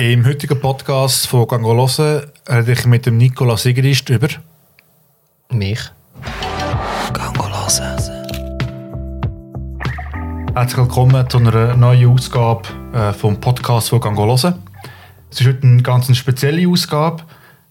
Im 0.00 0.24
heutigen 0.24 0.58
Podcast 0.58 1.26
von 1.26 1.46
Gangolose 1.46 2.32
rede 2.48 2.72
ich 2.72 2.86
mit 2.86 3.04
dem 3.04 3.18
Nicola 3.18 3.58
Sigrist 3.58 4.08
über 4.08 4.28
Mich. 5.50 5.78
Gangolose. 7.12 7.82
Herzlich 10.54 10.78
willkommen 10.78 11.28
zu 11.28 11.36
einer 11.36 11.76
neuen 11.76 12.08
Ausgabe 12.08 12.62
äh, 12.94 13.12
vom 13.12 13.38
Podcast 13.38 13.90
von 13.90 14.00
Gangolose. 14.00 14.58
Es 15.30 15.42
ist 15.42 15.46
heute 15.46 15.66
eine 15.66 15.82
ganz 15.82 16.16
spezielle 16.16 16.66
Ausgabe, 16.66 17.22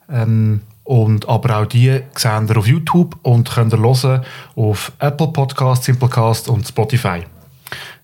ähm, 0.07 0.61
und 0.83 1.27
aber 1.27 1.57
auch 1.57 1.65
die 1.65 1.99
sehen 2.13 2.47
ihr 2.47 2.57
auf 2.57 2.67
YouTube 2.67 3.17
und 3.23 3.49
könnt 3.49 3.73
ihr 3.73 3.79
hören 3.79 4.23
auf 4.55 4.91
Apple 4.99 5.29
Podcasts, 5.29 5.87
Simplecast 5.87 6.47
und 6.47 6.67
Spotify. 6.67 7.23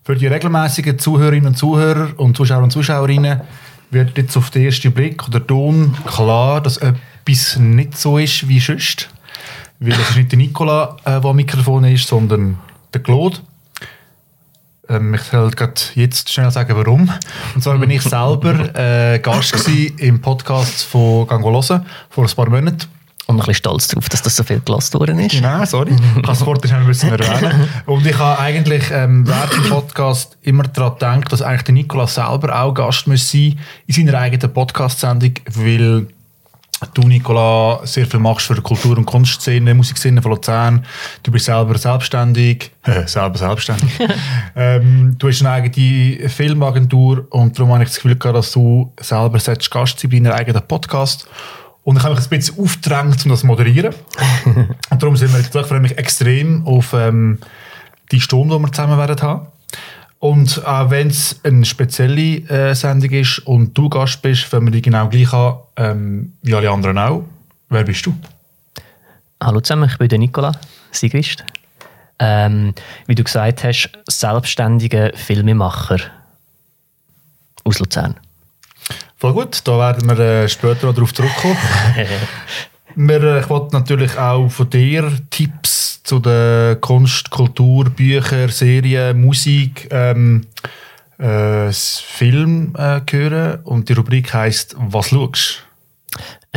Für 0.02 0.16
die 0.16 0.26
regelmäßigen 0.26 0.98
Zuhörerinnen 0.98 1.46
und 1.46 1.56
Zuhörer 1.56 2.08
und 2.16 2.36
Zuschauer 2.36 2.64
und 2.64 2.72
Zuschauerinnen 2.72 3.42
wird 3.90 4.16
jetzt 4.18 4.36
auf 4.36 4.50
den 4.50 4.64
ersten 4.64 4.92
Blick 4.92 5.26
oder 5.28 5.46
Ton 5.46 5.96
klar, 6.06 6.60
dass 6.60 6.78
etwas 6.78 7.56
nicht 7.56 7.96
so 7.96 8.18
ist 8.18 8.48
wie 8.48 8.60
sonst. 8.60 9.08
Weil 9.78 9.92
es 9.92 10.10
ist 10.10 10.16
nicht 10.16 10.32
der 10.32 10.38
Nicola, 10.38 10.96
äh, 11.04 11.20
der 11.20 11.24
am 11.24 11.36
Mikrofon 11.36 11.84
ist, 11.84 12.08
sondern 12.08 12.58
der 12.94 13.02
Claude. 13.02 13.38
Ähm, 14.88 15.14
ich 15.14 15.30
gerade 15.30 15.74
jetzt 15.94 16.32
schnell 16.32 16.50
sagen, 16.50 16.76
warum. 16.76 17.10
Und 17.54 17.62
zwar 17.62 17.76
bin 17.78 17.90
ich 17.90 18.02
selber 18.02 18.74
äh, 18.74 19.18
Gast 19.18 19.68
im 19.68 20.20
Podcast 20.20 20.84
von 20.84 21.26
Gangolose 21.26 21.84
vor 22.08 22.24
ein 22.24 22.34
paar 22.34 22.48
Monaten. 22.48 22.95
Und 23.26 23.34
ein 23.34 23.38
bisschen 23.38 23.54
stolz 23.54 23.88
darauf, 23.88 24.08
dass 24.08 24.22
das 24.22 24.36
so 24.36 24.44
viel 24.44 24.60
gelassen 24.60 25.00
worden 25.00 25.18
ist. 25.18 25.32
Genau, 25.32 25.64
sorry. 25.64 25.90
Ich 25.94 26.14
kann 26.14 26.22
das 26.22 26.46
Wort 26.46 26.66
schnell 26.66 26.84
bisschen 26.84 27.10
erwähnen. 27.18 27.68
Und 27.86 28.06
ich 28.06 28.16
habe 28.16 28.38
eigentlich 28.38 28.84
ähm, 28.92 29.26
während 29.26 29.52
dem 29.52 29.68
Podcast 29.68 30.38
immer 30.42 30.62
daran 30.62 30.94
gedacht, 30.94 31.32
dass 31.32 31.42
eigentlich 31.42 31.62
der 31.62 31.74
Nikolaus 31.74 32.14
selber 32.14 32.60
auch 32.60 32.72
Gast 32.72 33.08
muss 33.08 33.28
sein 33.28 33.58
in 33.88 33.94
seiner 33.94 34.18
eigenen 34.18 34.52
Podcast-Sendung, 34.52 35.32
weil 35.54 36.06
du, 36.94 37.02
Nicola, 37.02 37.80
sehr 37.84 38.06
viel 38.06 38.20
machst 38.20 38.46
für 38.46 38.54
die 38.54 38.60
Kultur- 38.60 38.96
und 38.96 39.06
Kunstszene, 39.06 39.74
Musikszene 39.74 40.20
von 40.22 40.32
Luzern. 40.32 40.84
Du 41.22 41.32
bist 41.32 41.46
selber 41.46 41.76
selbstständig. 41.78 42.70
Äh, 42.84 43.06
selber 43.06 43.38
selbstständig. 43.38 43.90
ähm, 44.56 45.16
du 45.18 45.28
hast 45.28 45.40
eine 45.40 45.50
eigene 45.50 46.28
Filmagentur 46.28 47.26
und 47.30 47.58
darum 47.58 47.72
habe 47.72 47.82
ich 47.82 47.88
das 47.88 47.96
Gefühl 47.96 48.16
gehabt, 48.16 48.36
dass 48.36 48.52
du 48.52 48.92
selber 49.00 49.38
Gast 49.38 49.98
sein 49.98 50.10
bei 50.10 50.20
deinem 50.20 50.32
eigenen 50.32 50.62
Podcast. 50.62 51.26
Und 51.86 51.98
ich 51.98 52.02
habe 52.02 52.16
mich 52.16 52.24
ein 52.24 52.30
bisschen 52.30 52.58
aufgedrängt, 52.58 53.24
um 53.24 53.30
das 53.30 53.40
zu 53.40 53.46
moderieren. 53.46 53.94
und 54.90 55.00
darum 55.00 55.16
sind 55.16 55.32
wir 55.32 55.38
jetzt, 55.38 55.54
ich 55.54 55.66
freue 55.66 55.78
mich 55.78 55.96
extrem 55.96 56.66
auf 56.66 56.92
ähm, 56.92 57.38
die 58.10 58.20
Stunde, 58.20 58.56
die 58.56 58.62
wir 58.62 58.72
zusammen 58.72 58.98
werden 58.98 59.22
haben. 59.22 59.46
Und 60.18 60.66
auch 60.66 60.90
wenn 60.90 61.06
es 61.06 61.38
eine 61.44 61.64
spezielle 61.64 62.38
äh, 62.48 62.74
Sendung 62.74 63.10
ist 63.10 63.38
und 63.46 63.78
du 63.78 63.88
Gast 63.88 64.20
bist, 64.20 64.42
fangen 64.42 64.66
wir 64.66 64.72
die 64.72 64.82
genau 64.82 65.08
gleich 65.08 65.32
an, 65.32 65.58
ähm, 65.76 66.32
wie 66.42 66.56
alle 66.56 66.68
anderen 66.68 66.98
auch. 66.98 67.22
Wer 67.68 67.84
bist 67.84 68.04
du? 68.04 68.16
Hallo 69.40 69.60
zusammen, 69.60 69.88
ich 69.88 69.96
bin 69.96 70.08
der 70.08 70.18
Nicola 70.18 70.58
Sigrist. 70.90 71.44
Ähm, 72.18 72.74
wie 73.06 73.14
du 73.14 73.22
gesagt 73.22 73.62
hast, 73.62 73.92
selbstständiger 74.08 75.12
Filmemacher 75.14 76.00
aus 77.62 77.78
Luzern. 77.78 78.16
Voll 79.18 79.32
gut, 79.32 79.60
da 79.64 79.78
werden 79.78 80.08
wir 80.08 80.18
äh, 80.18 80.48
später 80.48 80.86
noch 80.86 80.94
darauf 80.94 81.14
zurückkommen. 81.14 81.56
wir, 82.96 83.22
äh, 83.22 83.40
ich 83.40 83.48
wollte 83.48 83.74
natürlich 83.74 84.18
auch 84.18 84.48
von 84.50 84.68
dir 84.68 85.10
Tipps 85.30 86.02
zu 86.02 86.18
der 86.18 86.76
Kunst, 86.76 87.30
Kultur, 87.30 87.86
Bücher, 87.86 88.48
Serien, 88.50 89.18
Musik, 89.18 89.88
ähm, 89.90 90.46
äh, 91.18 91.72
Film 91.72 92.74
äh, 92.76 93.00
hören. 93.10 93.60
Und 93.64 93.88
die 93.88 93.94
Rubrik 93.94 94.34
heisst 94.34 94.76
«Was 94.78 95.08
schaust?» 95.08 95.66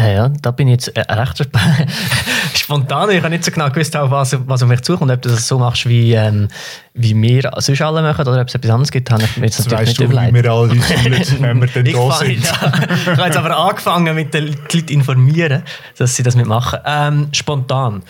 Ja, 0.07 0.29
da 0.29 0.51
bin 0.51 0.67
ich 0.67 0.73
jetzt 0.73 0.87
äh, 0.95 1.01
recht 1.11 1.37
sp 1.43 1.51
spontan. 2.55 3.09
Ich 3.09 3.17
habe 3.17 3.29
nicht 3.29 3.43
so 3.43 3.51
genau 3.51 3.69
gewusst, 3.69 3.93
was, 3.95 4.37
was 4.47 4.63
auf 4.63 4.69
mich 4.69 4.81
zukommt. 4.81 5.11
Ob 5.11 5.21
du 5.21 5.29
das 5.29 5.47
so 5.47 5.59
machst, 5.59 5.87
wie, 5.87 6.13
ähm, 6.13 6.47
wie 6.93 7.19
wir 7.21 7.51
sonst 7.57 7.81
alle 7.81 8.01
machen, 8.01 8.21
oder 8.27 8.41
ob 8.41 8.47
es 8.47 8.55
etwas 8.55 8.71
anderes 8.71 8.91
gibt, 8.91 9.11
habe 9.11 9.23
ich 9.23 9.37
mir 9.37 9.45
jetzt 9.45 9.59
Das 9.59 9.67
natürlich 9.67 9.89
nicht 9.89 9.99
du, 9.99 10.09
wie 10.09 10.13
überlegt. 10.13 10.33
wir 10.33 10.51
alle 10.51 10.69
fühlen, 10.75 11.25
wenn 11.41 11.61
wir 11.61 11.67
dann 11.67 11.85
Ich, 11.85 11.93
da 11.93 12.11
sind. 12.11 12.43
ja, 12.43 12.73
ich 13.01 13.07
habe 13.07 13.23
jetzt 13.23 13.37
aber 13.37 13.57
angefangen, 13.57 14.15
mit 14.15 14.33
den 14.33 14.47
Leuten 14.47 14.87
informieren, 14.87 15.63
dass 15.97 16.15
sie 16.15 16.23
das 16.23 16.35
mitmachen. 16.35 16.79
Ähm, 16.85 17.29
spontan. 17.33 18.03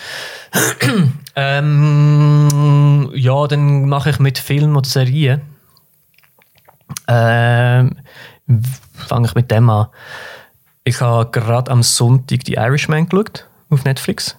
ähm, 1.35 3.11
ja, 3.15 3.47
dann 3.47 3.87
mache 3.87 4.09
ich 4.11 4.19
mit 4.19 4.37
Film 4.37 4.75
oder 4.75 4.87
Serien. 4.87 5.41
Ähm, 7.07 7.95
Fange 9.07 9.27
ich 9.27 9.35
mit 9.35 9.51
dem 9.51 9.69
an. 9.69 9.87
Ich 10.89 11.01
habe 11.01 11.29
gerade 11.29 11.69
am 11.69 11.83
Sonntag 11.83 12.45
die 12.45 12.55
Irishman 12.55 13.07
geschaut 13.07 13.47
auf 13.69 13.83
Netflix. 13.83 14.35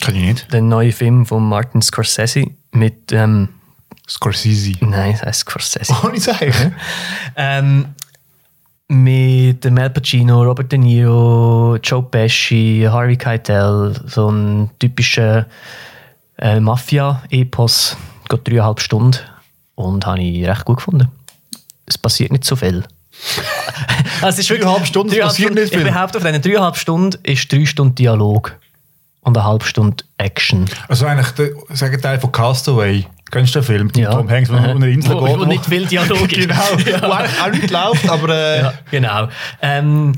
Kann 0.00 0.16
ich 0.16 0.22
nicht. 0.24 0.52
Den 0.52 0.68
neuen 0.68 0.90
Film 0.90 1.24
von 1.24 1.48
Martin 1.48 1.82
Scorsese 1.82 2.50
mit. 2.72 3.12
Ähm, 3.12 3.50
Scorsese. 4.08 4.72
nein, 4.80 5.14
es 5.14 5.22
heißt 5.22 5.40
Scorsese. 5.40 5.94
Ohne 6.02 6.18
sagen. 6.18 6.74
Ähm, 7.36 7.94
mit 8.88 9.64
Al 9.64 9.90
Pacino, 9.90 10.42
Robert 10.42 10.72
De 10.72 10.78
Niro, 10.80 11.76
Joe 11.80 12.02
Pesci, 12.02 12.88
Harvey 12.90 13.16
Keitel, 13.16 13.94
so 14.06 14.28
ein 14.28 14.70
typischer 14.80 15.46
äh, 16.38 16.58
Mafia-Epos, 16.58 17.96
geht 18.28 18.48
dreieinhalb 18.48 18.80
Stunden 18.80 19.18
und 19.76 20.06
habe 20.06 20.20
ich 20.22 20.46
recht 20.46 20.64
gut 20.64 20.78
gefunden. 20.78 21.08
Es 21.84 21.98
passiert 21.98 22.32
nicht 22.32 22.44
so 22.44 22.56
viel. 22.56 22.84
also 24.22 24.40
ist 24.40 24.50
Dreieinhalb 24.50 24.86
Stunden, 24.86 25.08
dreieinhalb 25.10 25.30
passiert 25.30 25.46
Stunden- 25.48 25.62
nicht 25.62 25.74
viel. 25.74 25.86
Ich 25.86 25.92
behaupte, 25.92 26.18
auf 26.18 26.24
diesen 26.24 26.42
dreieinhalb 26.42 26.76
Stunden 26.76 27.18
ist 27.22 27.52
drei 27.52 27.64
Stunden 27.66 27.94
Dialog 27.94 28.54
und 29.22 29.36
eine 29.36 29.46
halbe 29.46 29.64
Stunde 29.64 30.04
Action. 30.18 30.66
Also 30.88 31.06
eigentlich 31.06 31.30
der 31.30 31.50
Gegenteil 31.88 32.20
von 32.20 32.32
Castaway. 32.32 33.06
Kennst 33.30 33.54
du 33.56 33.58
den 33.60 33.64
Film? 33.66 33.90
Ja. 33.96 34.12
Tom 34.12 34.30
Hanks, 34.30 34.50
wo 34.50 34.54
einer 34.56 34.86
Insel 34.86 35.14
Wo- 35.16 35.24
geht. 35.24 35.38
wo 35.40 35.44
nicht 35.44 35.66
viel 35.66 35.86
Dialog 35.86 36.20
ist. 36.32 36.48
genau. 36.48 36.56
Wo 37.02 37.10
eigentlich 37.12 37.40
auch 37.40 37.50
nicht 37.50 37.70
läuft, 37.70 38.08
aber... 38.08 38.28
Äh, 38.28 38.58
Ja, 38.60 38.74
genau. 38.90 39.28
Ähm, 39.62 40.12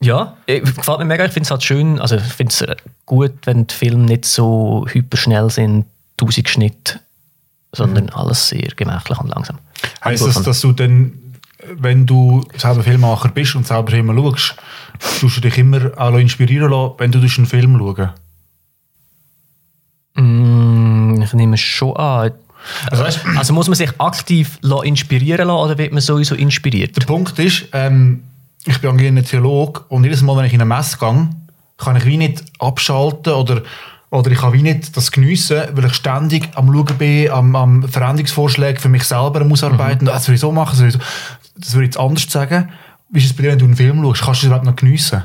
ja, 0.00 0.36
äh, 0.46 0.60
gefällt 0.60 0.98
mir 0.98 1.04
mega. 1.04 1.24
Ich 1.26 1.32
finde 1.32 1.44
es 1.46 1.50
halt 1.50 1.62
schön, 1.62 2.00
also 2.00 2.16
ich 2.16 2.22
finde 2.22 2.52
es 2.54 2.66
gut, 3.06 3.32
wenn 3.44 3.66
die 3.66 3.74
Filme 3.74 4.04
nicht 4.06 4.24
so 4.24 4.84
hyperschnell 4.88 5.48
sind, 5.50 5.84
tausend 6.16 6.48
Schnitt, 6.48 6.98
sondern 7.72 8.08
alles 8.10 8.48
sehr 8.48 8.68
gemächlich 8.74 9.18
und 9.18 9.28
langsam. 9.28 9.58
Heißt 10.04 10.26
das, 10.26 10.42
dass 10.42 10.60
du 10.60 10.72
dann, 10.72 11.12
wenn 11.68 12.06
du 12.06 12.44
selber 12.56 12.82
Filmemacher 12.82 13.28
bist 13.28 13.54
und 13.54 13.66
selber 13.66 13.90
Filme 13.90 14.14
schaust, 14.14 14.56
tust 15.20 15.36
du 15.36 15.40
dich 15.40 15.58
immer 15.58 15.90
auch 15.96 16.16
inspirieren 16.16 16.70
lassen, 16.70 16.94
wenn 16.98 17.12
du 17.12 17.20
einen 17.38 17.46
Film 17.46 17.78
schaust? 17.78 18.10
Mm, 20.14 21.22
ich 21.22 21.32
nehme 21.32 21.54
es 21.54 21.60
schon 21.60 21.96
an. 21.96 22.32
Also, 22.90 23.02
weißt, 23.04 23.20
Also 23.36 23.52
muss 23.54 23.68
man 23.68 23.74
sich 23.74 23.90
aktiv 23.98 24.58
inspirieren 24.84 25.48
lassen 25.48 25.64
oder 25.64 25.78
wird 25.78 25.92
man 25.92 26.00
sowieso 26.00 26.34
inspiriert? 26.34 26.96
der 26.96 27.06
Punkt 27.06 27.38
ist, 27.38 27.66
ähm, 27.72 28.22
ich 28.64 28.78
bin 28.80 28.90
angehender 28.90 29.24
Theolog 29.24 29.86
und 29.88 30.04
jedes 30.04 30.22
Mal, 30.22 30.36
wenn 30.36 30.44
ich 30.44 30.52
in 30.52 30.60
eine 30.60 30.68
Messe 30.72 30.98
gehe, 30.98 31.28
kann 31.78 31.96
ich 31.96 32.04
wie 32.04 32.16
nicht 32.16 32.44
abschalten 32.60 33.32
oder, 33.32 33.62
oder 34.12 34.30
ich 34.30 34.38
kann 34.38 34.52
wie 34.52 34.62
nicht 34.62 34.94
das 34.94 35.10
geniessen, 35.10 35.62
weil 35.72 35.86
ich 35.86 35.94
ständig 35.94 36.50
am 36.54 36.70
Schauen 36.70 36.98
bin, 36.98 37.30
am, 37.30 37.56
am 37.56 37.88
Veränderungsvorschläge 37.88 38.78
für 38.78 38.90
mich 38.90 39.04
selber 39.04 39.42
muss 39.44 39.64
arbeiten. 39.64 40.04
Das 40.04 40.28
würde 40.28 40.34
ich 40.34 40.40
so 40.40 40.52
machen, 40.52 40.72
das 40.72 40.80
würde 40.80 40.88
ich, 40.88 40.94
so, 40.94 41.00
das 41.56 41.72
würde 41.72 41.84
ich 41.84 41.88
jetzt 41.88 41.98
anders 41.98 42.30
sagen. 42.30 42.68
Wie 43.08 43.18
ist 43.18 43.24
es 43.24 43.32
bei 43.32 43.44
dir, 43.44 43.52
wenn 43.52 43.58
du 43.58 43.64
einen 43.64 43.76
Film 43.76 44.04
schaust? 44.04 44.22
Kannst 44.22 44.42
du 44.42 44.44
es 44.44 44.48
überhaupt 44.48 44.66
noch 44.66 44.76
geniessen? 44.76 45.22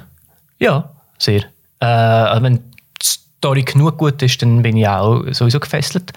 Ja, 0.57 0.89
sehr. 1.17 1.43
Äh, 1.81 1.85
also 1.85 2.43
wenn 2.43 2.59
Story 3.37 3.63
genug 3.63 3.97
gut 3.97 4.21
ist, 4.23 4.41
dann 4.41 4.63
bin 4.63 4.77
ich 4.77 4.87
auch 4.87 5.23
sowieso 5.31 5.59
gefesselt. 5.59 6.11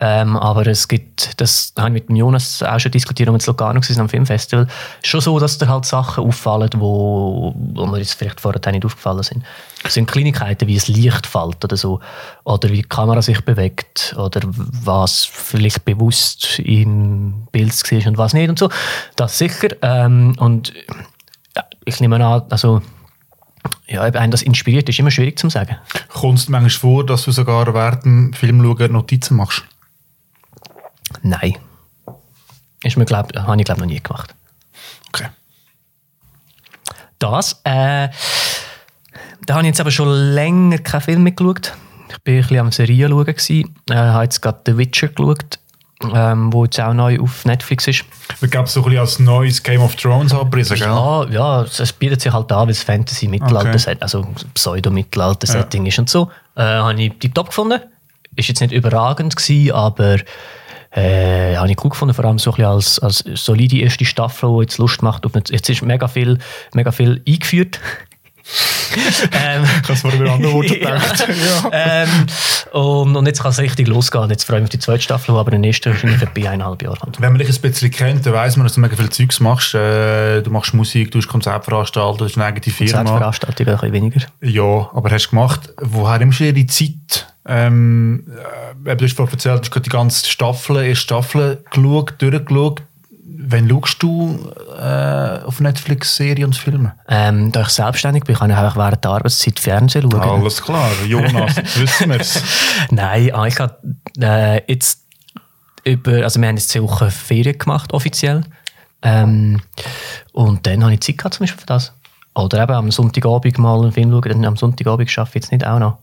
Ähm, 0.00 0.36
aber 0.36 0.66
es 0.66 0.88
gibt, 0.88 1.40
das 1.40 1.72
habe 1.78 1.88
ich 1.88 1.94
mit 1.94 2.08
dem 2.08 2.16
Jonas 2.16 2.62
auch 2.62 2.80
schon 2.80 2.90
diskutiert, 2.90 3.28
als 3.28 3.46
wir 3.46 3.52
in 3.52 3.56
Lugano 3.56 3.80
waren 3.80 4.00
am 4.00 4.08
Filmfestival, 4.08 4.66
schon 5.02 5.20
so, 5.20 5.38
dass 5.38 5.56
da 5.58 5.68
halt 5.68 5.84
Sachen 5.84 6.24
auffallen, 6.24 6.70
wo, 6.76 7.54
wo 7.56 7.86
mir 7.86 7.98
jetzt 7.98 8.14
vielleicht 8.14 8.40
vorher 8.40 8.72
nicht 8.72 8.84
aufgefallen 8.84 9.22
sind. 9.22 9.44
Es 9.84 9.94
sind 9.94 10.10
Kleinigkeiten, 10.10 10.66
wie 10.66 10.76
es 10.76 10.88
Licht 10.88 11.26
fällt 11.26 11.64
oder 11.64 11.76
so, 11.76 12.00
oder 12.42 12.68
wie 12.70 12.82
die 12.82 12.82
Kamera 12.82 13.22
sich 13.22 13.40
bewegt, 13.44 14.16
oder 14.18 14.40
was 14.44 15.24
vielleicht 15.24 15.84
bewusst 15.84 16.58
im 16.58 17.46
Bild 17.52 17.72
war 17.92 18.06
und 18.08 18.18
was 18.18 18.34
nicht 18.34 18.48
und 18.48 18.58
so. 18.58 18.70
Das 19.16 19.38
sicher. 19.38 19.68
Ähm, 19.80 20.34
und 20.38 20.72
ja, 21.56 21.64
ich 21.84 22.00
nehme 22.00 22.16
an, 22.16 22.42
also 22.50 22.82
ja, 23.86 24.02
einen 24.02 24.30
das 24.30 24.42
inspiriert, 24.42 24.88
ist 24.88 24.98
immer 24.98 25.10
schwierig 25.10 25.38
zu 25.38 25.48
sagen. 25.48 25.76
Kommt 26.08 26.38
es 26.38 26.48
manchmal 26.48 26.70
vor, 26.70 27.06
dass 27.06 27.24
du 27.24 27.32
sogar 27.32 27.72
während 27.74 28.04
dem 28.04 28.32
Film 28.32 28.62
schauen 28.62 28.92
Notizen 28.92 29.36
machst? 29.36 29.64
Nein. 31.22 31.54
Ist 32.82 32.96
mir, 32.96 33.04
glaub, 33.04 33.34
habe 33.34 33.56
ich 33.58 33.64
glaube 33.64 33.80
noch 33.80 33.86
nie 33.86 34.00
gemacht. 34.00 34.34
Okay. 35.08 35.28
Das, 37.18 37.60
äh, 37.64 38.08
da 39.46 39.54
habe 39.54 39.62
ich 39.62 39.68
jetzt 39.68 39.80
aber 39.80 39.90
schon 39.90 40.08
länger 40.08 40.78
keinen 40.78 41.00
Film 41.00 41.22
mehr 41.22 41.32
geschaut. 41.32 41.74
Ich 42.10 42.18
bin 42.22 42.34
ein 42.34 42.40
bisschen 42.42 42.58
am 42.58 42.72
Serien 42.72 43.10
schauen. 43.10 43.24
gewesen. 43.24 43.74
Äh, 43.88 43.94
habe 43.94 44.24
jetzt 44.24 44.40
gerade 44.40 44.60
The 44.66 44.76
Witcher 44.76 45.08
geschaut, 45.08 45.58
ähm, 46.12 46.52
wo 46.52 46.64
jetzt 46.64 46.80
auch 46.80 46.92
neu 46.92 47.20
auf 47.20 47.44
Netflix 47.44 47.86
ist. 47.86 48.04
Ich 48.42 48.50
glaube, 48.50 48.68
so 48.68 48.80
ein 48.80 48.84
bisschen 48.84 49.00
als 49.00 49.18
neues 49.20 49.62
Game 49.62 49.80
of 49.80 49.94
Thrones 49.96 50.32
abrissen, 50.32 50.76
gell? 50.76 50.86
Ja, 50.88 51.24
ja, 51.30 51.62
es 51.62 51.92
bietet 51.92 52.20
sich 52.20 52.32
halt 52.32 52.50
an, 52.52 52.62
weil 52.62 52.70
es 52.70 52.82
Fantasy-Mittelalter, 52.82 53.70
Okay. 53.74 53.96
also 54.00 54.26
Pseudo-Mittelalter-Setting 54.54 55.86
ist 55.86 55.98
und 55.98 56.10
so. 56.10 56.30
Äh, 56.56 56.62
habe 56.62 57.00
ich 57.02 57.18
die 57.18 57.30
top 57.30 57.48
gefunden. 57.48 57.80
Ist 58.36 58.48
jetzt 58.48 58.60
nicht 58.60 58.72
überragend 58.72 59.36
gewesen, 59.36 59.72
aber 59.72 60.16
äh, 60.90 61.56
habe 61.56 61.70
ich 61.70 61.82
cool 61.84 61.90
gefunden, 61.90 62.14
vor 62.14 62.24
allem 62.24 62.38
so 62.38 62.50
ein 62.50 62.56
bisschen 62.56 62.70
als, 62.70 62.98
als 62.98 63.24
solide 63.34 63.78
erste 63.78 64.04
Staffel, 64.04 64.50
die 64.56 64.62
jetzt 64.62 64.78
Lust 64.78 65.02
macht. 65.02 65.24
Auf 65.26 65.34
eine, 65.34 65.44
jetzt 65.48 65.68
ist 65.68 65.82
mega 65.82 66.08
viel, 66.08 66.38
mega 66.74 66.90
viel 66.92 67.22
eingeführt. 67.26 67.80
Ähm, 69.32 69.64
es 69.88 70.00
vorher 70.00 70.20
über 70.20 70.32
andere 70.32 70.52
Worte 70.52 70.74
gedacht. 70.78 71.26
ja. 71.28 71.70
ähm, 71.72 72.26
und, 72.72 73.16
und 73.16 73.26
jetzt 73.26 73.42
kann 73.42 73.50
es 73.50 73.58
richtig 73.58 73.88
losgehen. 73.88 74.28
Jetzt 74.30 74.44
freue 74.44 74.58
ich 74.58 74.62
mich 74.62 74.68
auf 74.68 74.70
die 74.70 74.78
zweite 74.78 75.02
Staffel, 75.02 75.36
aber 75.36 75.50
den 75.50 75.64
ersten 75.64 75.92
wahrscheinlich 75.92 76.22
etwa 76.22 76.50
eineinhalb 76.50 76.82
Jahre. 76.82 76.98
kommt. 76.98 77.20
Wenn 77.20 77.32
man 77.32 77.38
dich 77.38 77.48
ein 77.48 77.60
bisschen 77.60 77.90
kennt, 77.90 78.26
dann 78.26 78.32
weiss 78.32 78.56
man, 78.56 78.64
dass 78.64 78.74
du 78.74 78.80
mega 78.80 78.96
viel 78.96 79.10
Zeugs 79.10 79.40
machst. 79.40 79.74
Äh, 79.74 80.42
du 80.42 80.50
machst 80.50 80.74
Musik, 80.74 81.10
du 81.10 81.18
hast 81.18 81.28
Konzertveranstaltungen, 81.28 82.18
du 82.18 82.24
hast 82.24 82.36
eine 82.36 82.46
eigene 82.46 82.74
Firma. 82.74 82.98
Konzertveranstaltungen 82.98 83.74
ein 83.74 83.80
bisschen 83.80 83.92
weniger. 83.92 84.20
Ja, 84.42 84.90
aber 84.92 85.10
hast 85.10 85.26
du 85.26 85.30
gemacht. 85.30 85.72
Woher 85.80 86.18
nimmst 86.18 86.40
du 86.40 86.52
die 86.52 86.66
Zeit? 86.66 87.28
Ähm, 87.46 88.24
äh, 88.84 88.96
du 88.96 89.04
hast 89.04 89.14
vorhin 89.14 89.34
erzählt, 89.34 89.58
du 89.58 89.62
hast 89.62 89.70
gerade 89.70 89.84
die 89.84 89.90
ganze 89.90 90.28
Staffel, 90.28 90.76
erste 90.84 91.02
Staffel 91.02 91.64
geschaut, 91.70 92.14
durchgeschaut. 92.18 92.82
Wann 93.26 93.70
schaust 93.70 94.02
du 94.02 94.52
äh, 94.78 95.44
auf 95.44 95.60
Netflix 95.60 96.16
Serien 96.16 96.46
und 96.46 96.56
Filme? 96.56 96.94
Ähm, 97.08 97.52
da 97.52 97.62
ich 97.62 97.68
selbstständig 97.68 98.24
bin, 98.24 98.36
kann 98.36 98.50
ich 98.50 98.56
einfach 98.56 98.76
während 98.76 99.02
der 99.02 99.12
Arbeitszeit 99.12 99.58
Fernsehen 99.58 100.10
schauen. 100.10 100.20
Alles 100.20 100.60
klar, 100.60 100.90
Jonas, 101.06 101.56
wissen 101.76 102.10
wir 102.10 102.20
es. 102.20 102.42
Nein, 102.90 103.34
ah, 103.34 103.46
ich 103.46 103.58
habe 103.58 103.78
äh, 104.20 104.62
jetzt 104.70 105.04
über, 105.84 106.22
also 106.22 106.38
wir 106.38 106.48
haben 106.48 106.56
jetzt 106.56 106.68
zwei 106.68 106.82
Wochen 106.82 107.10
Ferien 107.10 107.56
gemacht, 107.58 107.94
offiziell. 107.94 108.42
Ähm, 109.00 109.60
und 110.32 110.66
dann 110.66 110.82
habe 110.82 110.92
ich 110.92 111.00
Zeit 111.00 111.18
gehabt, 111.18 111.34
zum 111.34 111.44
Beispiel 111.44 111.60
für 111.60 111.66
das. 111.66 111.92
Oder 112.34 112.62
eben 112.62 112.72
am 112.72 112.90
Sonntagabend 112.90 113.58
mal 113.58 113.80
einen 113.80 113.92
Film 113.92 114.10
schauen, 114.10 114.22
dann 114.22 114.44
am 114.44 114.56
Sonntagabend 114.56 115.10
schaffe 115.10 115.38
ich 115.38 115.44
jetzt 115.44 115.52
nicht 115.52 115.66
auch 115.66 115.78
noch. 115.78 115.98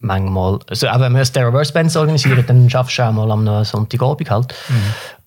Manchmal, 0.00 0.60
also 0.68 0.88
auch 0.88 1.00
wenn 1.00 1.14
wir 1.14 1.24
Terrorverse 1.24 1.72
Bands 1.72 1.96
organisieren, 1.96 2.44
dann 2.46 2.70
schaffst 2.70 2.98
du 2.98 3.02
auch 3.02 3.12
mal 3.12 3.30
am 3.30 3.64
Sonntagabend 3.64 4.30
halt. 4.30 4.54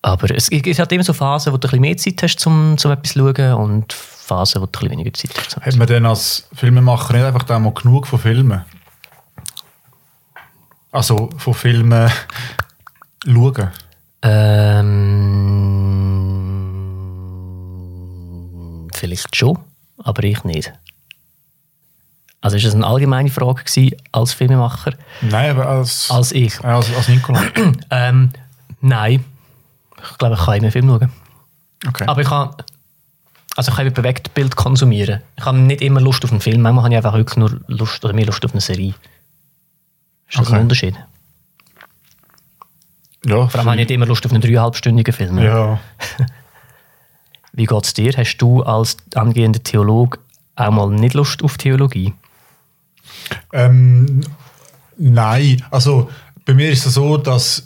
Aber 0.03 0.31
es, 0.35 0.49
es 0.49 0.79
hat 0.79 0.91
immer 0.91 1.03
so 1.03 1.13
Phasen, 1.13 1.53
wo 1.53 1.57
du 1.57 1.67
ein 1.67 1.71
bisschen 1.71 1.81
mehr 1.81 1.97
Zeit 1.97 2.23
hast, 2.23 2.47
um, 2.47 2.71
um 2.83 2.91
etwas 2.91 3.13
zu 3.13 3.19
schauen 3.19 3.53
und 3.53 3.93
Phasen, 3.93 4.61
wo 4.61 4.65
du 4.65 4.69
ein 4.69 4.71
bisschen 4.71 4.91
weniger 4.91 5.13
Zeit 5.13 5.31
hast. 5.37 5.57
Hat 5.57 5.75
man 5.75 5.87
denn 5.87 6.05
als 6.05 6.47
Filmemacher 6.53 7.13
nicht 7.13 7.23
einfach 7.23 7.43
da 7.43 7.59
mal 7.59 7.73
genug 7.73 8.07
von 8.07 8.17
Filmen? 8.19 8.65
Also 10.91 11.29
von 11.37 11.53
Filmen 11.53 12.11
schauen? 13.25 13.69
Ähm, 17.51 18.87
vielleicht 18.93 19.35
schon, 19.35 19.59
aber 19.99 20.23
ich 20.23 20.43
nicht. 20.43 20.73
Also 22.41 22.57
ist 22.57 22.65
das 22.65 22.73
eine 22.73 22.87
allgemeine 22.87 23.29
Frage 23.29 23.63
gewesen, 23.63 23.95
als 24.11 24.33
Filmemacher? 24.33 24.93
Nein, 25.21 25.51
aber 25.51 25.67
als, 25.67 26.09
Als 26.09 26.31
ich? 26.31 26.55
Ja, 26.61 26.77
als, 26.77 26.93
als 26.95 27.07
Nikola. 27.07 27.43
Ähm, 27.91 28.31
nein. 28.81 29.23
Ich 30.11 30.17
glaube, 30.17 30.35
ich 30.35 30.41
kann 30.45 30.55
immer 30.55 30.71
Film 30.71 30.87
schauen. 30.87 31.11
Okay. 31.87 32.05
Aber 32.07 32.21
ich 32.21 32.27
kann, 32.27 32.49
also 33.55 33.71
ich 33.71 33.77
kann 33.77 33.85
eben 33.85 33.95
Bewegtbild 33.95 34.55
konsumieren. 34.55 35.21
Ich 35.37 35.45
habe 35.45 35.57
nicht 35.57 35.81
immer 35.81 35.99
Lust 36.01 36.23
auf 36.23 36.31
einen 36.31 36.41
Film. 36.41 36.61
Manchmal 36.61 36.83
habe 36.85 36.93
ich 36.93 36.97
einfach 36.97 37.13
wirklich 37.13 37.37
nur 37.37 37.59
Lust 37.67 38.03
oder 38.05 38.13
mehr 38.13 38.25
Lust 38.25 38.43
auf 38.45 38.51
eine 38.51 38.61
Serie. 38.61 38.93
Ist 40.29 40.37
das 40.39 40.47
Okay. 40.47 40.55
ein 40.55 40.61
Unterschied? 40.61 40.95
ja, 43.25 43.47
Vor 43.47 43.59
allem 43.59 43.69
habe 43.69 43.81
ich 43.81 43.87
nicht 43.87 43.91
immer 43.91 44.05
Lust 44.05 44.25
auf 44.25 44.31
einen 44.31 44.41
dreieinhalbstündigen 44.41 45.13
Film. 45.13 45.37
ja. 45.39 45.79
Wie 47.53 47.65
geht 47.65 47.83
es 47.85 47.93
dir? 47.93 48.13
Hast 48.15 48.37
du 48.37 48.63
als 48.63 48.95
angehender 49.13 49.61
Theologe 49.61 50.19
auch 50.55 50.71
mal 50.71 50.89
nicht 50.89 51.13
Lust 51.15 51.43
auf 51.43 51.57
Theologie? 51.57 52.13
Ähm, 53.51 54.21
nein, 54.97 55.61
also 55.69 56.09
bei 56.45 56.53
mir 56.53 56.71
ist 56.71 56.85
es 56.85 56.93
so, 56.93 57.17
dass 57.17 57.65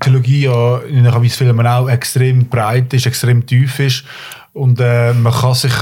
Theologie 0.00 0.42
ja 0.42 0.78
in 0.78 1.04
den 1.04 1.30
Filmen 1.30 1.66
auch 1.66 1.88
extrem 1.88 2.48
breit 2.48 2.92
ist, 2.92 3.06
extrem 3.06 3.46
tief 3.46 3.78
ist 3.80 4.04
und 4.52 4.80
äh, 4.80 5.12
man 5.12 5.32
kann 5.32 5.54
sich 5.54 5.72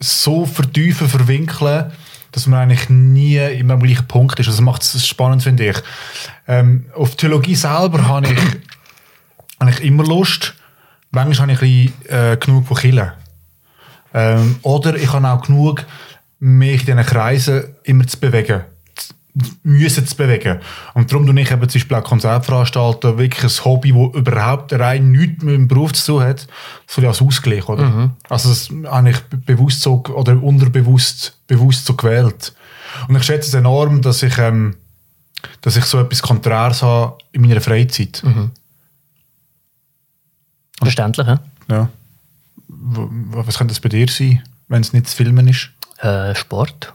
so 0.00 0.46
vertiefen, 0.46 1.08
verwinkeln, 1.08 1.92
dass 2.32 2.46
man 2.46 2.60
eigentlich 2.60 2.88
nie 2.88 3.36
immer 3.36 3.74
am 3.74 3.82
gleichen 3.82 4.08
Punkt 4.08 4.38
ist. 4.40 4.46
Also 4.46 4.58
das 4.58 4.64
macht 4.64 4.82
es 4.82 5.06
spannend, 5.06 5.42
finde 5.42 5.68
ich. 5.68 5.76
Ähm, 6.48 6.86
auf 6.94 7.14
Theologie 7.16 7.54
selber 7.54 8.08
habe 8.08 8.28
ich, 8.28 8.40
habe 9.60 9.70
ich 9.70 9.80
immer 9.84 10.04
Lust. 10.04 10.54
Manchmal 11.10 11.48
habe 11.48 11.52
ich 11.52 11.62
ein 11.62 11.92
bisschen, 11.92 12.32
äh, 12.32 12.36
genug 12.38 12.66
von 12.66 12.76
Killen. 12.76 13.12
Ähm, 14.14 14.56
oder 14.62 14.96
ich 14.96 15.12
habe 15.12 15.28
auch 15.28 15.42
genug, 15.42 15.84
mich 16.38 16.80
in 16.80 16.96
diesen 16.96 17.06
Kreisen 17.06 17.64
immer 17.84 18.06
zu 18.06 18.18
bewegen. 18.18 18.62
Müssen 19.62 20.06
zu 20.06 20.14
bewegen. 20.14 20.60
Und 20.92 21.10
darum 21.10 21.24
tue 21.26 21.40
ich 21.40 21.50
eben 21.50 21.66
zum 21.68 21.78
Beispiel 21.80 21.96
auch 21.96 22.04
Konzertveranstalten, 22.04 23.16
wirklich 23.16 23.44
ein 23.44 23.64
Hobby, 23.64 23.90
das 23.92 24.20
überhaupt 24.20 24.72
rein 24.74 25.10
nichts 25.10 25.42
mit 25.42 25.54
dem 25.54 25.68
Beruf 25.68 25.94
zu 25.94 26.12
tun 26.12 26.22
hat, 26.24 26.46
so 26.86 27.00
als 27.06 27.22
Ausgleich, 27.22 27.66
oder? 27.66 28.10
Also 28.28 28.50
das 28.50 28.68
habe 28.90 29.10
ich 29.10 29.18
be- 29.20 29.38
bewusst 29.38 29.80
so, 29.80 30.02
oder 30.14 30.42
unterbewusst 30.42 31.38
bewusst 31.46 31.86
so 31.86 31.94
gewählt. 31.94 32.54
Und 33.08 33.16
ich 33.16 33.22
schätze 33.22 33.48
es 33.48 33.54
enorm, 33.54 34.02
dass 34.02 34.22
ich, 34.22 34.36
ähm, 34.36 34.76
dass 35.62 35.76
ich 35.76 35.84
so 35.86 35.98
etwas 35.98 36.20
Konträres 36.20 36.82
habe 36.82 37.16
in 37.32 37.40
meiner 37.40 37.62
Freizeit. 37.62 38.22
Verständlich, 40.82 41.26
hä? 41.26 41.36
Ja. 41.70 41.88
W- 42.68 43.08
Was 43.46 43.56
könnte 43.56 43.72
das 43.72 43.80
bei 43.80 43.88
dir 43.88 44.08
sein, 44.08 44.42
wenn 44.68 44.82
es 44.82 44.92
nicht 44.92 45.08
zu 45.08 45.16
filmen 45.16 45.48
ist? 45.48 45.70
Äh, 45.98 46.34
Sport. 46.34 46.92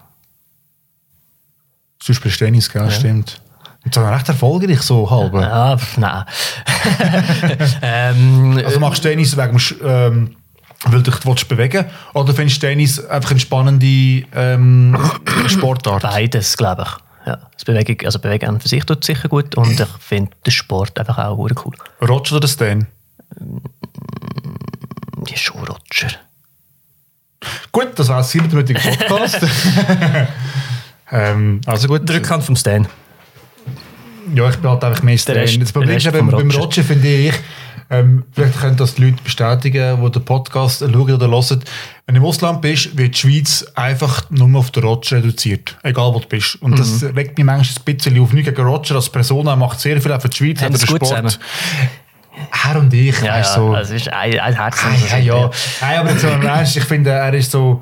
Sonst 2.08 2.22
bist 2.22 2.40
du 2.40 2.46
Tennis, 2.46 2.72
gell? 2.72 2.90
Stimmt. 2.90 3.42
Und 3.84 3.94
so 3.94 4.02
recht 4.02 4.30
erfolgreich, 4.30 4.82
so 4.82 5.10
halb. 5.12 5.34
Ah, 5.36 5.78
pf, 5.78 5.98
nein. 5.98 6.24
ähm, 7.82 8.62
Also 8.66 8.80
machst 8.80 9.04
du 9.04 9.10
Tennis 9.10 9.36
wegen, 9.36 9.62
ähm, 9.84 10.38
weil 10.86 11.02
du 11.04 11.12
dich 11.12 11.26
willst 11.26 11.50
bewegen 11.50 11.84
Oder 12.14 12.34
findest 12.34 12.64
du 12.64 12.68
Tennis 12.68 13.06
einfach 13.06 13.32
eine 13.32 13.42
spannende 13.42 14.26
ähm, 14.34 14.98
Sportart? 15.48 16.02
beides, 16.02 16.56
glaube 16.56 16.84
ich. 16.84 17.28
Ja, 17.28 17.40
das 17.54 17.66
Bewegung, 17.66 17.98
also 18.06 18.20
Bewegung 18.20 18.48
an 18.52 18.62
für 18.62 18.70
sich 18.70 18.86
tut 18.86 19.04
sicher 19.04 19.28
gut 19.28 19.56
und 19.56 19.78
ich 19.78 19.88
finde 20.00 20.32
den 20.46 20.52
Sport 20.52 20.98
einfach 20.98 21.18
auch 21.18 21.38
cool. 21.38 21.74
Roger 22.02 22.38
oder 22.38 22.48
Stan? 22.48 22.88
Die 25.28 25.34
ist 25.34 25.42
schon 25.42 25.60
Roger. 25.60 26.08
Gut, 27.74 27.90
das 28.00 28.08
war 28.08 28.24
Ziel 28.24 28.44
mit 28.44 28.54
dem 28.54 28.60
heutigen 28.60 28.80
Podcast. 28.80 29.40
ähm, 31.12 31.62
also 31.66 31.88
gut. 31.88 32.08
Der 32.08 32.18
Rückhand 32.18 32.44
vom 32.44 32.56
Stan. 32.56 32.88
Ja, 34.36 34.50
ich 34.50 34.58
bin 34.58 34.70
halt 34.70 34.84
einfach 34.84 35.04
mehr 35.04 35.18
Stan. 35.18 35.36
Rest- 35.38 35.62
das 35.62 35.72
Problem 35.72 35.98
ist 35.98 36.08
vom 36.08 36.30
beim 36.30 36.52
Roger. 36.52 36.84
Finde 36.84 37.08
ich, 37.08 37.34
ähm, 37.90 38.24
vielleicht 38.34 38.60
können 38.60 38.76
das 38.76 38.96
die 38.96 39.06
Leute 39.06 39.24
bestätigen, 39.24 40.04
die 40.04 40.12
den 40.12 40.26
Podcast 40.26 40.80
schauen 40.82 40.94
oder 41.14 41.30
hören. 41.30 41.64
Wenn 42.06 42.16
du 42.16 42.22
im 42.22 42.26
Ausland 42.26 42.62
bist, 42.62 42.98
wird 42.98 43.16
die 43.16 43.20
Schweiz 43.20 43.66
einfach 43.76 44.30
nur 44.30 44.60
auf 44.60 44.72
den 44.72 44.84
Roger 44.84 45.18
reduziert. 45.18 45.78
Egal 45.84 46.14
wo 46.14 46.20
du 46.20 46.28
bist. 46.28 46.56
Und 46.62 46.78
das 46.78 47.02
Mhm. 47.02 47.16
regt 47.16 47.38
mich 47.38 47.46
manchmal 47.46 47.78
ein 47.88 47.96
bisschen 47.96 48.22
auf. 48.22 48.34
Nicht 48.34 48.46
gegen 48.46 48.62
Roger 48.68 48.96
als 48.96 49.10
Person, 49.10 49.48
er 49.48 49.56
macht 49.56 49.80
sehr 49.80 50.02
viel 50.02 50.12
auch 50.12 50.22
für 50.22 50.28
die 50.30 50.38
Schweiz, 50.38 50.62
gut 50.88 51.08
Sport. 51.08 51.40
Er 52.66 52.80
und 52.80 52.94
ich, 52.94 53.20
Ja, 53.22 53.34
weißt 53.36 53.50
ja, 53.50 53.56
so. 53.56 53.74
also 53.74 53.94
es 53.96 54.02
ist 54.02 54.10
ein, 54.14 54.40
ein 54.40 54.54
Herz. 54.56 54.78
Ah, 54.84 55.18
ja, 55.18 55.18
ja. 55.18 55.50
Nein, 55.82 55.98
aber 56.00 56.60
jetzt 56.60 56.76
ich 56.76 56.84
finde, 56.84 57.10
er 57.12 57.34
ist 57.34 57.50
so. 57.52 57.82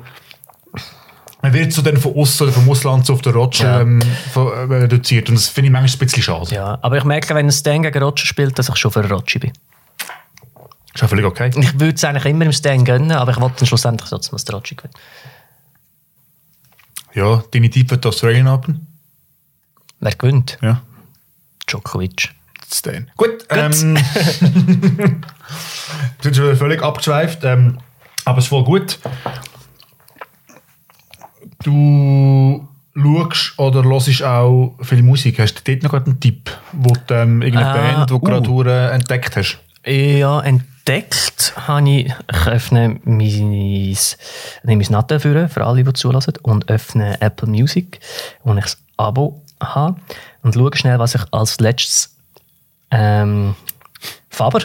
Er 1.46 1.52
wird 1.52 1.72
so 1.72 1.80
dann 1.80 1.96
von 1.96 2.12
Ost 2.14 2.42
oder 2.42 2.50
vom 2.50 2.68
Ausland 2.68 3.06
so 3.06 3.12
auf 3.12 3.22
den 3.22 3.32
Roger 3.32 3.82
ähm, 3.82 4.00
äh, 4.34 4.38
reduziert. 4.40 5.28
Und 5.28 5.36
das 5.36 5.46
finde 5.46 5.68
ich 5.68 5.72
manchmal 5.72 5.94
ein 5.94 5.98
bisschen 6.00 6.20
schade. 6.20 6.52
Ja, 6.52 6.76
aber 6.82 6.98
ich 6.98 7.04
merke, 7.04 7.36
wenn 7.36 7.46
ein 7.46 7.52
Stan 7.52 7.84
gegen 7.84 8.02
Roger 8.02 8.26
spielt, 8.26 8.58
dass 8.58 8.68
ich 8.68 8.74
schon 8.74 8.90
für 8.90 9.08
Roger 9.08 9.38
bin. 9.38 9.52
Ist 10.92 11.02
ja 11.02 11.06
völlig 11.06 11.24
okay. 11.24 11.52
Ich 11.56 11.78
würde 11.78 11.94
es 11.94 12.02
eigentlich 12.02 12.24
immer 12.24 12.46
im 12.46 12.52
Stan 12.52 12.84
gönnen, 12.84 13.12
aber 13.12 13.30
ich 13.30 13.40
wollte 13.40 13.58
dann 13.60 13.66
schlussendlich 13.66 14.10
trotzdem, 14.10 14.32
dass 14.32 14.44
der 14.44 14.56
Roger 14.56 14.74
gewinnt. 14.74 14.96
Ja, 17.14 17.44
deine 17.52 17.70
Tipp 17.70 17.90
für 17.90 17.98
die 17.98 18.08
Australian 18.08 18.48
Open? 18.48 18.84
Wer 20.00 20.16
gewinnt? 20.16 20.58
Ja. 20.62 20.82
Djokovic. 21.68 22.30
Stan. 22.74 23.08
Gut. 23.16 23.46
Ähm, 23.50 23.72
sind 26.22 26.34
schon 26.34 26.56
völlig 26.56 26.82
abgeschweift, 26.82 27.44
ähm, 27.44 27.78
aber 28.24 28.38
es 28.38 28.46
ist 28.46 28.48
voll 28.48 28.64
gut. 28.64 28.98
Du 31.66 32.68
schaust 32.94 33.58
oder 33.58 33.82
hörst 33.82 34.22
auch 34.22 34.76
viel 34.82 35.02
Musik. 35.02 35.40
Hast 35.40 35.54
du 35.54 35.74
dort 35.74 35.82
noch 35.82 36.00
einen 36.00 36.20
Tipp, 36.20 36.48
wo 36.70 36.92
du 37.08 37.12
ähm, 37.12 37.42
irgendeine 37.42 37.70
Ah, 37.70 37.74
Band, 37.74 38.08
die 38.08 38.12
du 38.12 38.14
uh. 38.14 38.20
gerade 38.20 38.48
hure 38.48 38.90
entdeckt 38.92 39.36
hast? 39.36 39.58
Ja, 39.84 40.40
entdeckt 40.42 41.54
habe 41.56 41.90
ich, 41.90 42.06
ich 42.06 42.46
öffne 42.46 43.00
mein, 43.02 43.18
nehme 43.18 43.96
mein 44.62 44.86
Natte 44.90 45.18
für, 45.18 45.48
für 45.48 45.66
alle, 45.66 45.82
die 45.82 45.92
zulassen, 45.92 46.34
und 46.42 46.68
öffne 46.70 47.20
Apple 47.20 47.48
Music, 47.48 47.98
wo 48.44 48.54
ich 48.54 48.62
das 48.62 48.78
Abo 48.96 49.42
habe, 49.60 49.96
und 50.44 50.54
schaue 50.54 50.70
schnell, 50.76 51.00
was 51.00 51.16
ich 51.16 51.22
als 51.32 51.58
letztes 51.58 52.14
ähm, 52.92 53.56
Faber 54.30 54.60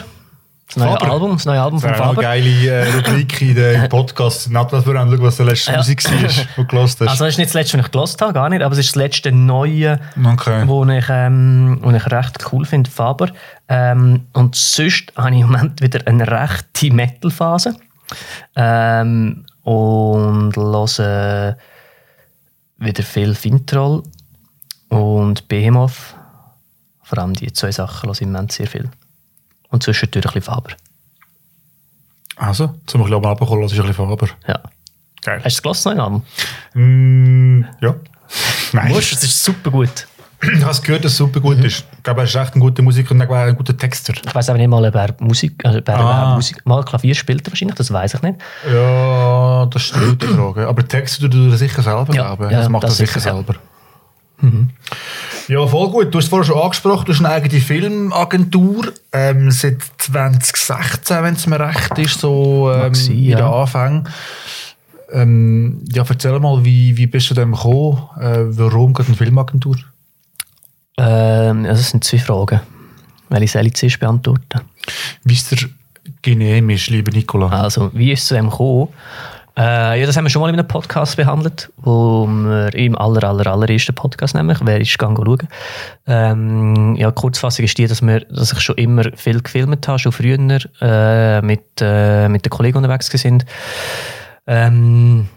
Das 0.74 0.84
neue 0.84 0.92
Faber. 0.94 1.12
Album, 1.12 1.32
das 1.32 1.44
neue 1.44 1.60
Album 1.60 1.80
von 1.80 1.94
Faber. 1.94 2.10
eine 2.10 2.22
geile 2.22 2.66
äh, 2.66 2.92
Rubrik 2.94 3.42
in 3.42 3.54
den 3.54 3.88
Podcast. 3.90 4.48
Nicht, 4.48 4.72
was 4.72 4.86
wir 4.86 4.94
was 5.22 5.36
der 5.36 5.46
letzte 5.46 5.72
Ja. 5.72 5.78
Musik 5.78 6.02
war, 6.04 6.12
die 6.12 6.46
du 6.56 6.66
gehört 6.66 6.88
hast. 6.88 7.02
Also 7.02 7.24
das 7.24 7.34
ist 7.34 7.38
nicht 7.38 7.48
das 7.48 7.54
letzte, 7.54 7.78
was 7.78 7.86
ich 7.86 7.92
gelost 7.92 8.22
habe, 8.22 8.32
gar 8.32 8.48
nicht, 8.48 8.62
aber 8.62 8.72
es 8.72 8.78
ist 8.78 8.88
das 8.90 8.94
letzte 8.96 9.32
neue, 9.32 10.00
okay. 10.24 10.62
wo 10.66 10.84
ich, 10.86 11.04
ähm, 11.10 11.78
wo 11.82 11.90
ich 11.90 12.10
recht 12.10 12.38
cool 12.52 12.64
finde, 12.64 12.90
Faber. 12.90 13.28
Ähm, 13.68 14.26
und 14.32 14.56
sonst 14.56 15.12
habe 15.14 15.34
ich 15.34 15.40
im 15.42 15.48
Moment 15.48 15.82
wieder 15.82 16.06
eine 16.06 16.26
rechte 16.26 16.90
Metal-Phase. 16.90 17.76
Ähm, 18.56 19.44
und 19.64 20.56
höre 20.56 21.56
wieder 22.78 23.02
viel 23.02 23.34
Fintroll 23.34 24.02
und 24.88 25.48
Behemoth. 25.48 26.16
Vor 27.02 27.18
allem 27.18 27.34
die 27.34 27.52
zwei 27.52 27.70
Sachen 27.70 28.06
höre 28.06 28.14
ich 28.14 28.22
im 28.22 28.32
Moment 28.32 28.52
sehr 28.52 28.66
viel. 28.66 28.88
Und 29.72 29.82
zwischendurch 29.82 30.24
ein 30.24 30.32
bisschen 30.32 30.42
Faber. 30.42 30.70
Also, 32.36 32.74
zum 32.86 33.00
Beispiel 33.00 33.14
oben 33.16 33.26
abgeholt, 33.26 33.64
das 33.64 33.72
ist 33.72 33.80
ein 33.80 33.86
bisschen 33.86 34.06
Faber. 34.08 34.28
Ja. 34.46 34.60
Geil. 35.22 35.40
Hast 35.44 35.58
du 35.58 35.62
das 35.62 35.62
gehört, 35.62 35.76
das 35.76 35.84
neue 35.84 36.02
Album? 36.02 36.22
Mm, 36.74 37.64
ja. 37.80 37.94
Nein. 38.72 38.88
Musst, 38.92 39.12
es 39.12 39.22
ist 39.22 39.42
super 39.44 39.70
gut. 39.70 40.06
Ich 40.42 40.60
habe 40.60 40.72
es 40.72 40.82
gehört, 40.82 41.04
dass 41.04 41.12
es 41.12 41.18
super 41.18 41.38
gut 41.38 41.58
Mhm. 41.58 41.66
ist. 41.66 41.84
Ich 41.96 42.02
glaube, 42.02 42.22
er 42.22 42.24
ist 42.24 42.34
echt 42.34 42.56
ein 42.56 42.60
guter 42.60 42.82
Musiker 42.82 43.12
und 43.12 43.22
ein 43.22 43.56
guter 43.56 43.76
Texter. 43.76 44.12
Ich 44.26 44.34
weiß 44.34 44.48
aber 44.48 44.58
nicht 44.58 44.66
mal, 44.68 44.84
ob 44.84 44.94
er 44.94 45.14
Musik, 45.20 45.64
also 45.64 45.78
ob 45.78 45.88
er 45.88 45.98
Ah. 46.00 46.34
Musik, 46.34 46.66
mal 46.66 46.82
Klavier 46.84 47.14
spielt 47.14 47.46
er 47.46 47.52
wahrscheinlich, 47.52 47.76
das 47.76 47.92
weiß 47.92 48.14
ich 48.14 48.22
nicht. 48.22 48.40
Ja, 48.68 49.66
das 49.66 49.84
ist 49.84 49.94
eine 49.94 50.06
gute 50.06 50.26
Frage. 50.26 50.66
Aber 50.66 50.88
Texte 50.88 51.30
tut 51.30 51.52
er 51.52 51.56
sicher 51.56 51.82
selber, 51.82 52.12
Ja, 52.12 52.34
glaube 52.34 52.46
ich. 52.46 52.50
ja, 52.50 52.58
das 52.58 52.68
macht 52.68 52.82
das 52.82 52.98
er 52.98 53.06
sicher 53.06 53.20
sicher, 53.20 53.36
ja. 53.36 53.54
Selber. 54.42 54.68
Ja, 55.48 55.66
voll 55.66 55.90
gut. 55.90 56.12
Du 56.12 56.18
hast 56.18 56.24
es 56.24 56.30
vorher 56.30 56.44
schon 56.44 56.60
angesprochen, 56.60 57.06
du 57.06 57.12
hast 57.12 57.20
eine 57.20 57.30
eigene 57.30 57.60
Filmagentur. 57.60 58.92
Ähm, 59.12 59.50
seit 59.50 59.82
2016, 59.98 61.22
wenn 61.22 61.34
es 61.34 61.46
mir 61.46 61.60
recht 61.60 61.98
ist, 61.98 62.20
so 62.20 62.72
ähm, 62.72 62.94
sein, 62.94 63.14
in 63.16 63.24
den 63.24 63.38
ja. 63.38 63.52
Anfängen. 63.52 64.08
Ähm, 65.12 65.84
ja, 65.92 66.04
erzähl 66.08 66.38
mal, 66.40 66.64
wie, 66.64 66.96
wie 66.96 67.06
bist 67.06 67.30
du 67.30 67.34
dem 67.34 67.52
gekommen? 67.52 67.98
Äh, 68.18 68.56
warum 68.56 68.94
gerade 68.94 69.08
eine 69.08 69.16
Filmagentur? 69.16 69.76
Ähm, 70.96 71.66
also 71.66 71.80
es 71.80 71.90
sind 71.90 72.04
zwei 72.04 72.18
Fragen. 72.18 72.60
Soll 73.28 73.66
ich 73.66 73.74
zuerst 73.74 74.00
beantworten? 74.00 74.60
Wie 75.24 75.34
es 75.34 75.48
dir 75.48 75.68
genehm 76.22 76.70
ist, 76.70 76.90
lieber 76.90 77.12
Nicola? 77.12 77.48
Also, 77.48 77.90
wie 77.94 78.12
ist 78.12 78.22
es 78.22 78.28
zu 78.28 78.34
dem 78.34 78.50
gekommen? 78.50 78.88
Äh, 79.56 80.00
ja, 80.00 80.06
das 80.06 80.16
haben 80.16 80.24
wir 80.24 80.30
schon 80.30 80.40
mal 80.40 80.48
in 80.48 80.54
einem 80.54 80.66
Podcast 80.66 81.16
behandelt, 81.16 81.70
wo 81.76 82.26
wir 82.26 82.74
im 82.74 82.96
aller, 82.96 83.24
aller, 83.24 83.46
allerersten 83.46 83.94
Podcast 83.94 84.34
nämlich, 84.34 84.58
wer 84.62 84.80
ist, 84.80 84.98
gehen 84.98 85.14
schauen. 85.16 85.48
Ähm, 86.06 86.96
ja, 86.96 87.10
Kurzfassung 87.10 87.64
ist 87.64 87.76
die, 87.76 87.86
dass, 87.86 88.00
wir, 88.00 88.20
dass 88.20 88.52
ich 88.52 88.60
schon 88.60 88.76
immer 88.76 89.04
viel 89.14 89.42
gefilmt 89.42 89.86
habe, 89.88 89.98
schon 89.98 90.12
früher 90.12 90.38
äh, 90.80 91.42
mit, 91.42 91.64
äh, 91.80 92.28
mit 92.28 92.46
den 92.46 92.50
Kollegen 92.50 92.78
unterwegs 92.78 93.08
sind. 93.08 93.44
Ähm, 94.46 95.28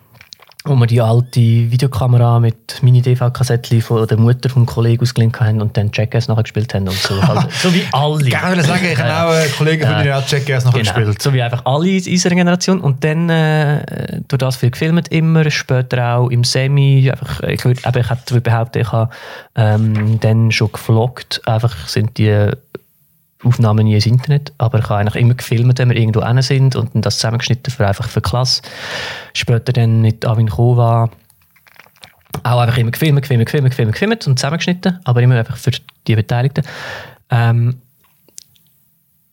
wo 0.66 0.76
wir 0.76 0.88
die 0.88 1.00
alte 1.00 1.40
Videokamera 1.40 2.40
mit 2.40 2.82
Mini-DV-Kassettchen 2.82 3.82
von 3.82 4.08
der 4.08 4.18
Mutter 4.18 4.50
vom 4.50 4.66
Kollegen 4.66 5.04
ausgeliehen 5.04 5.32
haben 5.40 5.62
und 5.62 5.78
dann 5.78 5.92
Jackass 5.94 6.28
nachher 6.28 6.44
gespielt 6.44 6.74
haben 6.74 6.88
und 6.88 6.98
so. 6.98 7.22
Halt, 7.22 7.52
so 7.62 7.74
wie 7.74 7.84
alle. 7.92 8.24
Gerne 8.30 8.64
sagen, 8.64 8.86
ich 8.92 8.98
habe 8.98 9.30
auch 9.30 9.34
einen 9.36 9.52
Kollegen 9.52 9.86
von 9.88 10.04
dir, 10.04 10.18
auch 10.18 10.28
Jackass 10.28 10.66
noch 10.66 10.74
Genau, 10.74 10.84
gespielt. 10.94 11.22
so 11.22 11.34
wie 11.34 11.42
einfach 11.42 11.64
alle 11.66 11.90
in 11.90 12.12
unserer 12.12 12.36
Generation. 12.36 12.82
Und 12.82 13.04
dann, 13.04 13.30
äh, 13.30 14.22
durch 14.28 14.40
das 14.40 14.56
viel 14.56 14.72
gefilmt, 14.72 15.10
immer, 15.10 15.50
später 15.52 16.16
auch 16.18 16.30
im 16.30 16.44
Semi. 16.44 17.10
Einfach, 17.12 17.42
ich 17.42 17.64
würde 17.64 17.80
ich 17.80 18.10
hätte 18.10 18.42
behaupten, 18.42 18.82
ich 18.82 18.92
habe 18.92 19.10
ähm, 19.56 20.20
dann 20.20 20.52
schon 20.52 20.72
gefloggt. 20.72 21.42
Einfach 21.46 21.88
sind 21.88 22.18
die 22.18 22.50
Aufnahmen 23.46 23.86
nie 23.86 23.96
ins 23.96 24.06
Internet, 24.06 24.54
aber 24.58 24.80
ich 24.80 24.86
habe 24.86 25.00
eigentlich 25.00 25.16
immer 25.16 25.34
gefilmt, 25.36 25.80
wenn 25.80 25.90
wir 25.90 25.98
irgendwo 25.98 26.26
hin 26.26 26.42
sind 26.42 26.76
und 26.76 26.94
dann 26.96 27.02
das 27.02 27.16
zusammengeschnitten 27.16 27.72
für 27.72 27.88
einfach 27.88 28.08
für 28.08 28.22
Klasse. 28.22 28.62
Später 29.34 29.74
dann 29.74 30.02
mit 30.02 30.26
Avin 30.26 30.50
Kova 30.50 31.10
auch 32.44 32.60
einfach 32.60 32.78
immer 32.78 32.92
gefilmt, 32.92 33.22
gefilmt, 33.22 33.46
gefilmt, 33.46 33.70
gefilmt, 33.70 33.94
gefilmt 33.94 34.28
und 34.28 34.38
zusammengeschnitten, 34.40 35.00
aber 35.04 35.22
immer 35.22 35.36
einfach 35.36 35.58
für 35.58 35.72
die 36.08 36.16
Beteiligten. 36.16 36.64
Ähm, 37.30 37.76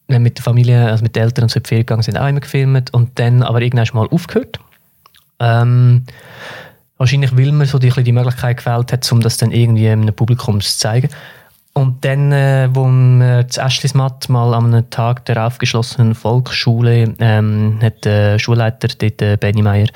wir 0.08 0.20
mit 0.20 0.38
der 0.38 0.44
Familie, 0.44 0.86
also 0.90 1.02
mit 1.02 1.16
den 1.16 1.22
Eltern 1.22 1.44
und 1.44 1.50
so 1.50 1.58
in 1.58 1.64
die 1.64 1.76
gegangen 1.76 2.02
sind, 2.02 2.18
auch 2.18 2.28
immer 2.28 2.40
gefilmt 2.40 2.92
und 2.92 3.18
dann 3.18 3.42
aber 3.42 3.60
irgendwann 3.62 3.88
mal 3.94 4.08
aufgehört. 4.08 4.58
Ähm, 5.40 6.04
wahrscheinlich, 6.98 7.36
weil 7.36 7.50
mir 7.52 7.66
so 7.66 7.78
die, 7.78 7.90
die 7.90 8.12
Möglichkeit 8.12 8.58
gefällt 8.58 8.92
hat, 8.92 9.10
um 9.10 9.20
das 9.20 9.38
dann 9.38 9.50
irgendwie 9.50 9.88
einem 9.88 10.14
Publikum 10.14 10.60
zu 10.60 10.78
zeigen. 10.78 11.08
Und 11.74 12.04
dann, 12.04 12.32
äh, 12.32 12.68
wo 12.72 12.84
wir 12.86 13.48
zu 13.48 13.60
Eschlismatt 13.60 14.28
mal 14.28 14.52
einem 14.52 14.90
Tag 14.90 15.24
der 15.24 15.46
aufgeschlossenen 15.46 16.14
Volksschule, 16.14 17.14
ähm, 17.18 17.78
hat 17.80 18.04
der 18.04 18.38
Schulleiter, 18.38 18.88
dort, 18.88 19.22
äh, 19.22 19.38
Benny 19.38 19.62
Meyer, 19.62 19.86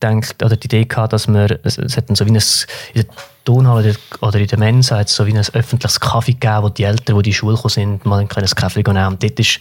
gedacht, 0.00 0.42
oder 0.44 0.56
die 0.56 0.66
Idee 0.66 0.84
gehabt, 0.84 1.12
dass 1.12 1.26
wir, 1.26 1.58
es, 1.64 1.76
es 1.76 1.96
so 2.14 2.24
wie 2.24 2.30
ein, 2.30 2.36
in 2.36 3.02
der 3.02 3.04
Turnhalle 3.44 3.96
oder- 4.20 4.38
in 4.38 4.46
der 4.46 4.58
Mensa 4.58 4.98
hat 4.98 5.08
so 5.08 5.26
wie 5.26 5.32
ein 5.32 5.44
öffentliches 5.52 5.98
Kaffee 5.98 6.34
gegeben, 6.34 6.62
wo 6.62 6.68
die 6.68 6.84
Eltern, 6.84 7.16
die 7.16 7.20
in 7.20 7.22
die 7.22 7.34
Schule 7.34 7.56
gekommen 7.56 7.70
sind, 7.72 8.06
mal 8.06 8.20
ein 8.20 8.28
kleines 8.28 8.54
Kaffee 8.54 8.82
nehmen. 8.82 9.06
Und 9.08 9.22
dort 9.22 9.40
ist 9.40 9.60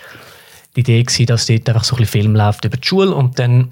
die 0.75 0.81
Idee 0.81 1.01
gewesen, 1.01 1.25
dass 1.25 1.47
dort 1.47 1.67
einfach 1.69 1.83
so 1.83 1.95
ein 1.95 1.99
bisschen 1.99 2.21
Film 2.21 2.35
läuft 2.35 2.65
über 2.65 2.77
die 2.77 2.87
Schule 2.87 3.15
und 3.15 3.39
dann 3.39 3.71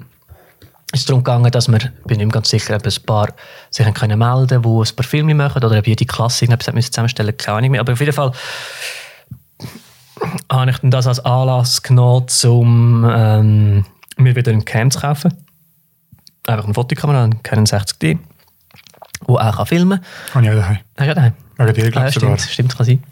ist 0.94 1.02
es 1.02 1.06
darum 1.06 1.24
gegangen, 1.24 1.52
dass 1.52 1.68
wir, 1.68 1.78
ich 1.78 1.90
bin 2.06 2.18
nicht 2.18 2.28
mehr 2.28 2.34
ganz 2.34 2.50
sicher, 2.50 2.76
ob 2.76 2.86
ein 2.86 2.94
paar 3.06 3.34
sich 3.70 3.92
können 3.94 4.20
melden 4.20 4.64
wo 4.64 4.82
ein 4.84 4.96
paar 4.96 5.06
Filme 5.06 5.34
machen 5.36 5.64
oder 5.64 5.78
ob 5.78 5.88
jede 5.88 6.06
Klasse 6.06 6.46
irgendetwas 6.46 6.92
zusammenstellen 6.92 7.36
keine 7.38 7.58
Ahnung 7.58 7.72
mehr. 7.72 7.82
Aber 7.82 7.94
auf 7.94 8.00
jeden 8.00 8.14
Fall 8.14 8.32
habe 10.52 10.72
ich 10.72 10.78
das 10.84 11.08
als 11.08 11.20
Anlass 11.20 11.82
genommen, 11.82 12.28
um 12.46 13.06
ähm, 13.10 13.86
mir 14.18 14.36
wieder 14.36 14.52
einen 14.52 14.64
Cam 14.66 14.92
zu 14.92 15.00
kaufen. 15.02 15.34
Einfach 16.48 16.66
eine 16.66 16.74
Fotokamera, 16.74 17.24
einen 17.24 17.42
Canon 17.44 17.66
60D, 17.66 18.20
wo 19.26 19.38
auch 19.38 19.56
kann 19.58 19.66
filmen 19.66 20.00
kann. 20.32 20.46
Habe 20.46 20.46
ich 20.46 20.52
auch 20.52 20.56
daheim. 20.56 20.78
Hast 20.98 21.08
du 21.08 21.12
auch 21.12 21.16
daheim? 21.16 21.34
Wegen 21.58 21.74
dir, 21.74 21.92
glaube 21.92 22.06
Ah, 22.06 22.10
ich, 22.10 22.14
sogar. 22.14 22.38
stimmt, 22.38 22.52
stimmt, 22.54 22.78
kann 22.78 22.86
sein. 22.86 23.04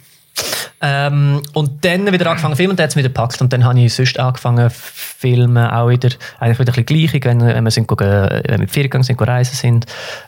Ähm, 0.82 1.42
und 1.54 1.86
dann 1.86 2.12
wieder 2.12 2.30
angefangen 2.30 2.56
filmen 2.56 2.72
und 2.72 2.80
dann 2.80 2.86
hat 2.86 2.90
es 2.92 2.96
wieder 2.96 3.10
gepackt. 3.10 3.42
Und 3.42 3.54
dann 3.54 3.64
habe 3.64 3.80
ich 3.80 3.94
sonst 3.94 4.20
angefangen 4.20 4.70
filmen, 4.70 5.66
auch 5.68 5.90
wieder, 5.90 6.10
eigentlich 6.40 6.60
wieder 6.60 6.74
ein 6.74 6.84
bisschen 6.84 7.10
gleich, 7.10 7.24
wenn, 7.26 7.42
wenn 7.42 7.64
wir, 7.64 7.72
sind, 7.72 7.88
go- 7.88 7.98
wenn 7.98 8.60
wir 8.62 8.68
Ferien 8.68 8.90
gegangen 8.90 9.04
sind, 9.04 9.22
reisen 9.22 9.56
sind. 9.56 9.86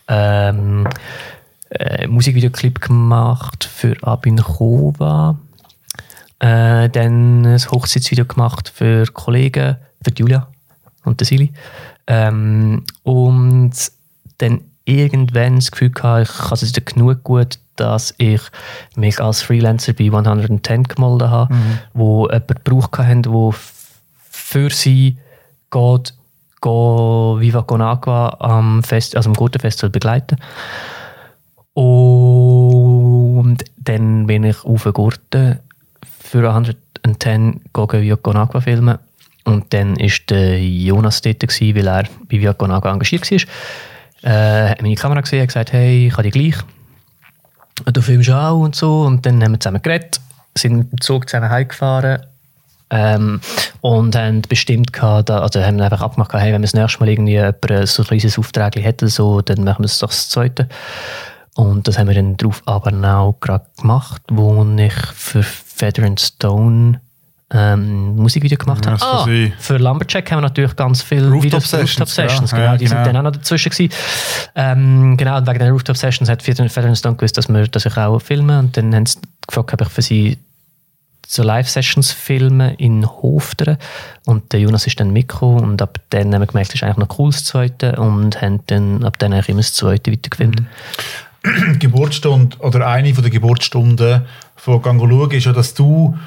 Ähm, 0.07 0.88
äh, 1.71 2.07
Musikvideoclip 2.07 2.79
gemacht 2.79 3.65
für 3.65 3.95
Abin 4.01 4.38
Kova. 4.38 5.38
Äh, 6.39 6.89
dann 6.89 7.45
ein 7.45 7.59
Hochzeitsvideo 7.71 8.25
gemacht 8.25 8.71
für 8.74 9.05
Kollegen, 9.07 9.77
für 10.03 10.12
Julia 10.15 10.47
und 11.03 11.19
der 11.19 11.27
Sili. 11.27 11.51
Ähm, 12.07 12.83
und 13.03 13.74
dann 14.38 14.62
irgendwann 14.85 15.55
das 15.55 15.71
Gefühl 15.71 15.89
gehabt, 15.89 16.29
ich 16.29 16.39
habe 16.39 16.53
es 16.53 16.62
jetzt 16.62 16.85
genug 16.85 17.24
gut, 17.24 17.57
dass 17.75 18.13
ich 18.17 18.41
mich 18.96 19.20
als 19.20 19.41
Freelancer 19.41 19.94
bei 19.94 20.05
110 20.05 20.84
gemeldet 20.84 21.29
habe, 21.29 21.55
wo 21.94 22.27
jemand 22.27 22.63
gebraucht 22.63 22.98
haben, 22.98 23.22
der 23.22 23.51
für 24.29 24.70
sie 24.70 25.17
geht, 25.72 26.13
go 26.62 27.38
Viva 27.39 27.62
Con 27.62 27.82
Agua 27.82 28.38
am 28.39 28.84
Fest, 28.84 29.15
also 29.15 29.29
am 29.29 29.36
Gurtenfestival 29.36 29.89
begleiten. 29.89 30.38
Und 31.74 33.58
dann 33.77 34.27
bin 34.27 34.44
ich 34.44 34.63
auf 34.63 34.84
Gurten 34.94 35.60
für 36.22 36.48
110 36.50 37.62
gegen 37.74 38.01
Viva 38.01 38.15
Con 38.15 38.38
Agua 38.38 38.62
filmen. 38.62 38.98
Und 39.44 39.74
dann 39.74 39.98
war 40.00 40.10
der 40.29 40.63
Jonas 40.63 41.22
dort, 41.22 41.41
gewesen, 41.41 41.75
weil 41.75 41.88
er 41.88 42.03
bei 42.29 42.39
Viva 42.39 42.53
Con 42.53 42.72
Agua 42.72 42.94
engagiert 42.94 43.29
war. 43.29 43.39
Äh, 44.24 44.70
hat 44.70 44.82
meine 44.82 44.96
Kamera 44.96 45.22
gesehen 45.22 45.41
und 45.41 45.48
gesagt, 45.48 45.72
hey, 45.72 46.08
ich 46.08 46.13
habe 46.13 46.24
die 46.24 46.32
gleich. 46.32 46.55
Du 47.84 48.01
filmst 48.01 48.29
auch 48.29 48.60
und 48.60 48.75
so. 48.75 49.01
Und 49.01 49.25
dann 49.25 49.44
haben 49.44 49.53
wir 49.53 49.60
zusammen 49.60 49.82
geredet, 49.82 50.22
sind 50.58 50.77
mit 50.77 50.91
dem 50.91 51.01
Zug 51.01 51.29
zusammen 51.29 51.50
heimgefahren 51.50 52.22
ähm, 52.89 53.41
und 53.82 54.15
haben 54.15 54.41
bestimmt 54.44 54.94
gehabt, 54.94 55.29
also 55.29 55.62
haben 55.62 55.79
einfach 55.82 56.01
abgemacht, 56.01 56.34
hey, 56.34 56.53
wenn 56.53 56.62
wir 56.62 56.67
das 56.67 56.74
nächste 56.74 57.00
Mal 57.00 57.10
irgendwie 57.10 57.34
jemand 57.34 57.89
so 57.89 58.03
ein 58.03 58.08
kleines 58.08 58.38
Auftrag 58.38 58.75
hätten, 58.75 59.08
so, 59.08 59.41
dann 59.41 59.63
machen 59.63 59.84
wir 59.84 59.88
es 59.88 60.00
doch 60.00 60.10
das 60.10 60.29
zweite. 60.29 60.70
Und 61.55 61.88
das 61.88 61.98
haben 61.98 62.08
wir 62.08 62.15
dann 62.15 62.38
drauf 62.38 62.62
aber 62.65 62.91
auch 63.17 63.39
gerade 63.39 63.65
gemacht, 63.79 64.22
wo 64.29 64.63
ich 64.77 64.94
für 65.13 65.41
Feather 65.41 66.03
and 66.03 66.20
Stone 66.20 67.01
ähm, 67.51 68.15
Musikvideo 68.15 68.57
gemacht 68.57 68.87
habe. 68.87 68.97
Ja, 68.97 69.11
das 69.11 69.25
kann 69.25 69.33
sein. 69.33 69.53
für 69.59 69.77
Lumberjack 69.77 70.31
haben 70.31 70.37
wir 70.37 70.41
natürlich 70.41 70.75
ganz 70.75 71.01
viele 71.01 71.27
Rooftop 71.29 71.43
Videos, 71.43 71.69
Sessions, 71.69 71.99
Rooftop 72.01 72.09
Sessions 72.09 72.51
ja. 72.51 72.57
genau, 72.57 72.71
Ja, 72.71 72.77
die 72.77 72.87
sind 72.87 72.97
genau. 72.97 73.07
dann 73.07 73.17
auch 73.17 73.23
noch 73.23 73.31
dazwischen 73.31 73.69
gewesen. 73.69 73.93
Ähm, 74.55 75.17
genau, 75.17 75.37
und 75.37 75.47
wegen 75.47 75.59
den 75.59 75.71
Rooftop 75.71 75.97
Sessions 75.97 76.29
hat 76.29 76.41
Feather 76.41 76.67
Feather 76.69 76.87
and 76.87 76.97
Stone 76.97 77.15
gewusst, 77.15 77.37
dass, 77.37 77.47
wir, 77.47 77.67
dass 77.67 77.85
ich 77.85 77.97
auch 77.97 78.19
filme 78.19 78.59
und 78.59 78.75
dann 78.77 78.95
haben 78.95 79.05
sie 79.05 79.19
gefragt, 79.47 79.73
ob 79.73 79.81
ich 79.81 79.89
für 79.89 80.01
sie 80.01 80.37
so 81.27 81.43
Live-Sessions 81.43 82.11
filmen 82.11 82.75
in 82.75 83.05
Hofteren 83.05 83.77
und 84.25 84.51
der 84.53 84.59
Jonas 84.59 84.87
ist 84.87 84.99
dann 84.99 85.11
mitgekommen 85.11 85.63
und 85.63 85.81
ab 85.81 85.99
dann 86.09 86.33
haben 86.33 86.41
wir 86.41 86.47
gemerkt, 86.47 86.69
das 86.69 86.75
ist 86.75 86.83
eigentlich 86.83 87.07
noch 87.07 87.19
cool, 87.19 87.31
das 87.31 87.45
Zweite 87.45 87.95
und 87.95 88.41
haben 88.41 88.61
dann 88.67 89.03
ab 89.03 89.17
dann 89.19 89.33
eigentlich 89.33 89.49
immer 89.49 89.59
das 89.59 89.73
Zweite 89.73 90.11
weitergefilmt. 90.11 90.63
Die 91.45 91.79
Geburtsstunde 91.79 92.57
oder 92.57 92.87
eine 92.87 93.13
von 93.13 93.23
der 93.23 93.31
Geburtsstunden 93.31 94.25
von 94.55 94.81
Gango 94.81 95.07
schauen 95.07 95.31
ist 95.31 95.45
ja, 95.45 95.53
dass 95.53 95.73
du 95.73 96.17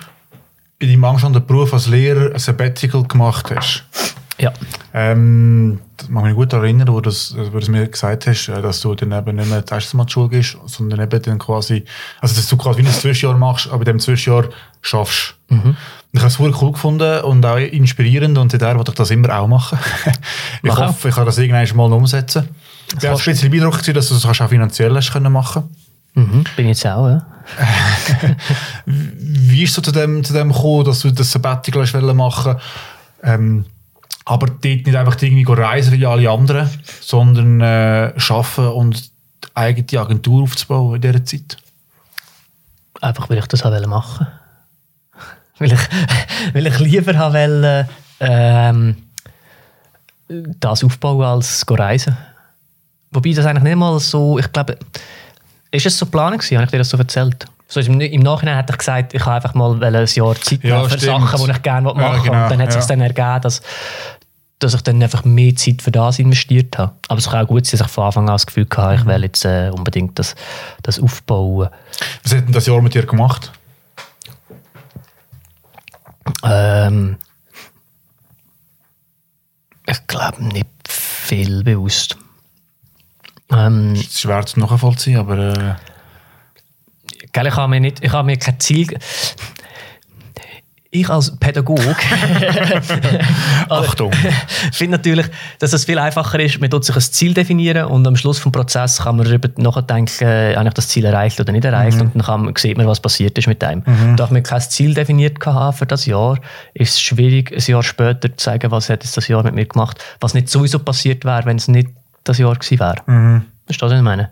in 0.78 0.88
deinem 0.88 1.04
angestandenen 1.04 1.46
Beruf 1.46 1.72
als 1.72 1.86
Lehrer 1.86 2.32
ein 2.32 2.38
Sabbatical 2.38 3.02
gemacht 3.04 3.52
hast. 3.54 3.84
Ja. 4.40 4.52
Ähm, 4.94 5.80
das 5.96 6.08
mag 6.08 6.24
mich 6.24 6.34
gut 6.34 6.52
erinnern, 6.52 6.86
wo 6.88 7.00
du 7.00 7.10
das, 7.10 7.34
wo 7.36 7.50
du 7.50 7.58
es 7.58 7.68
mir 7.68 7.88
gesagt 7.88 8.28
hast, 8.28 8.48
äh, 8.48 8.62
dass 8.62 8.80
du 8.80 8.94
dann 8.94 9.10
eben 9.10 9.36
nicht 9.36 9.48
mehr 9.48 9.62
das 9.62 9.72
erste 9.72 9.96
Mal 9.96 10.08
Schule 10.08 10.28
gehst, 10.28 10.56
sondern 10.66 11.00
eben 11.00 11.22
dann 11.22 11.38
quasi, 11.40 11.84
also 12.20 12.36
dass 12.36 12.48
du 12.48 12.56
quasi 12.56 12.78
wie 12.80 12.86
ein 12.86 12.92
Zwischenjahr 12.92 13.36
machst, 13.36 13.68
aber 13.68 13.80
in 13.80 13.86
dem 13.86 13.98
Zwischenjahr 13.98 14.48
schaffst. 14.80 15.34
Mhm. 15.48 15.76
Ich 16.12 16.20
habe 16.20 16.28
es 16.28 16.38
cool 16.38 16.72
gefunden 16.72 17.20
und 17.22 17.44
auch 17.44 17.56
inspirierend 17.56 18.38
und 18.38 18.52
seither 18.52 18.76
wollte 18.76 18.92
ich 18.92 18.96
das 18.96 19.10
immer 19.10 19.36
auch 19.36 19.48
machen. 19.48 19.78
ich 20.06 20.14
Mach 20.62 20.78
auch. 20.78 20.88
hoffe, 20.88 21.08
ich 21.08 21.14
kann 21.14 21.26
das 21.26 21.38
irgendwann 21.38 21.76
mal 21.76 21.92
umsetzen. 21.92 22.48
Ich 22.96 23.02
war 23.02 23.14
auch 23.14 23.18
ein 23.18 23.24
bisschen 23.24 23.50
beeindruckt, 23.50 23.88
dass 23.88 24.08
du 24.08 24.14
das 24.14 24.24
auch 24.24 24.48
finanziell 24.48 24.94
hast 24.94 25.12
können 25.12 25.32
machen 25.32 25.68
Mhm. 26.18 26.44
Bin 26.56 26.66
ich 26.66 26.78
jetzt 26.78 26.86
auch, 26.86 27.08
ja. 27.08 27.22
Wie 28.84 29.62
ist 29.62 29.76
du 29.76 29.80
zu 29.80 29.92
dem, 29.92 30.24
zu 30.24 30.32
dem 30.32 30.52
gekommen, 30.52 30.84
dass 30.84 31.00
du 31.00 31.10
das 31.12 31.30
Sabbatical 31.30 31.86
machen 32.12 32.56
ähm, 33.22 33.64
aber 34.24 34.46
dort 34.48 34.64
nicht 34.64 34.94
einfach 34.94 35.20
irgendwie 35.22 35.44
reisen 35.50 35.92
wie 35.92 36.04
alle 36.04 36.28
anderen, 36.28 36.68
sondern 37.00 37.60
äh, 37.60 38.12
arbeiten 38.18 38.68
und 38.68 39.10
die 39.44 39.48
eigene 39.54 40.00
Agentur 40.02 40.42
aufzubauen 40.42 40.96
in 40.96 41.00
dieser 41.00 41.24
Zeit? 41.24 41.56
Einfach, 43.00 43.30
weil 43.30 43.38
ich 43.38 43.46
das 43.46 43.64
auch 43.64 43.86
machen 43.86 44.26
weil 45.58 45.72
ich, 45.72 45.80
weil 46.52 46.66
ich 46.66 46.78
lieber 46.80 47.16
haben 47.16 47.34
wollte, 47.34 47.88
ähm, 48.20 48.96
das 50.28 50.84
aufbauen 50.84 51.24
als 51.24 51.64
reisen. 51.70 52.16
Wobei 53.10 53.32
das 53.32 53.46
eigentlich 53.46 53.64
nicht 53.64 53.76
mal 53.76 53.98
so, 54.00 54.38
ich 54.38 54.52
glaube, 54.52 54.76
ist 55.70 55.86
es 55.86 55.98
so 55.98 56.06
geplant 56.06 56.38
gewesen? 56.38 56.56
Habe 56.56 56.64
ich 56.64 56.70
dir 56.70 56.78
das 56.78 56.88
so 56.90 56.96
erzählt? 56.98 57.46
So 57.70 57.80
im, 57.80 58.00
Im 58.00 58.22
Nachhinein 58.22 58.56
hätte 58.56 58.72
ich 58.72 58.78
gesagt, 58.78 59.12
ich 59.14 59.24
habe 59.24 59.36
einfach 59.36 59.54
mal 59.54 59.72
ein 59.84 59.92
Jahr 60.06 60.34
Zeit 60.36 60.64
Ja, 60.64 60.82
für 60.84 60.98
stimmt. 60.98 61.02
Sachen, 61.02 61.44
die 61.44 61.50
ich 61.50 61.62
gerne 61.62 61.82
machen 61.92 62.00
Ja, 62.00 62.16
genau, 62.18 62.42
Und 62.44 62.50
dann 62.50 62.60
hat 62.62 62.68
es 62.70 62.74
ja. 62.76 62.80
sich 62.80 62.88
dann 62.88 63.00
ergeben, 63.02 63.40
dass, 63.42 63.60
dass 64.58 64.72
ich 64.74 64.80
dann 64.82 65.02
einfach 65.02 65.24
mehr 65.24 65.54
Zeit 65.54 65.82
für 65.82 65.90
das 65.90 66.18
investiert 66.18 66.78
habe. 66.78 66.92
Aber 67.08 67.18
es 67.18 67.28
kann 67.28 67.44
auch 67.44 67.48
gut 67.48 67.66
sein, 67.66 67.78
dass 67.78 67.88
ich 67.88 67.92
von 67.92 68.04
Anfang 68.04 68.22
an 68.28 68.34
das 68.34 68.46
Gefühl 68.46 68.66
hatte, 68.74 68.94
Mhm. 68.94 69.00
ich 69.10 69.14
will 69.14 69.22
jetzt 69.24 69.44
äh, 69.44 69.70
unbedingt 69.70 70.18
das, 70.18 70.34
das 70.82 70.98
aufbauen. 70.98 71.68
Was 72.24 72.32
hat 72.34 72.46
denn 72.46 72.52
das 72.52 72.64
Jahr 72.66 72.80
mit 72.80 72.94
dir 72.94 73.04
gemacht? 73.04 73.52
Ähm, 76.44 77.16
ich 79.86 80.06
glaube 80.06 80.44
nicht 80.44 80.66
viel 80.88 81.62
bewusst. 81.64 82.16
Ähm, 83.50 83.92
Es 83.94 84.00
ist 84.00 84.20
schwer 84.20 84.44
zu 84.46 84.60
nachvollziehen, 84.60 85.18
aber 85.18 85.38
äh, 85.38 85.74
gell, 87.32 87.46
ich 87.46 87.56
habe 87.56 87.68
mir 87.68 87.80
nicht, 87.80 88.04
ich 88.04 88.12
habe 88.12 88.26
mir 88.26 88.36
kein 88.36 88.60
Ziel. 88.60 88.98
Ich 90.90 91.08
als 91.10 91.36
Pädagoge 91.38 91.82
Achtung. 93.68 94.10
finde 94.72 94.96
natürlich, 94.96 95.26
dass 95.58 95.74
es 95.74 95.84
viel 95.84 95.98
einfacher 95.98 96.40
ist, 96.40 96.62
man 96.62 96.70
tut 96.70 96.82
sich 96.82 96.96
ein 96.96 97.02
Ziel 97.02 97.34
definieren 97.34 97.84
und 97.84 98.06
am 98.06 98.16
Schluss 98.16 98.42
des 98.42 98.50
Prozesses 98.50 99.04
kann 99.04 99.16
man 99.16 99.26
darüber 99.26 99.50
nachdenken, 99.58 100.24
äh, 100.24 100.56
habe 100.56 100.68
ich 100.68 100.74
das 100.74 100.88
Ziel 100.88 101.04
erreicht 101.04 101.38
oder 101.40 101.52
nicht 101.52 101.66
erreicht 101.66 102.00
und 102.00 102.14
dann 102.14 102.22
kann 102.22 102.54
sieht 102.56 102.78
man, 102.78 102.86
was 102.86 103.00
passiert 103.00 103.36
ist 103.36 103.46
mit 103.46 103.60
dem. 103.60 103.82
Da 104.16 104.24
ich 104.24 104.30
mir 104.30 104.42
kein 104.42 104.62
Ziel 104.62 104.94
definiert 104.94 105.44
hatte 105.44 105.76
für 105.76 105.84
das 105.86 106.06
Jahr, 106.06 106.38
ist 106.72 106.92
es 106.94 107.00
schwierig, 107.02 107.52
ein 107.52 107.62
Jahr 107.70 107.82
später 107.82 108.34
zu 108.34 108.42
sagen, 108.42 108.70
was 108.70 108.88
hat 108.88 109.04
jetzt 109.04 109.14
das 109.14 109.28
Jahr 109.28 109.42
mit 109.42 109.54
mir 109.54 109.66
gemacht, 109.66 110.02
was 110.20 110.32
nicht 110.32 110.48
sowieso 110.48 110.78
passiert 110.78 111.26
wäre, 111.26 111.44
wenn 111.44 111.58
es 111.58 111.68
nicht 111.68 111.90
das 112.28 112.38
Jahr 112.38 112.54
gewesen 112.54 112.78
wäre. 112.78 113.42
Verstehst 113.66 113.82
du, 113.82 113.86
was 113.86 113.92
ich 113.92 114.02
meine? 114.02 114.30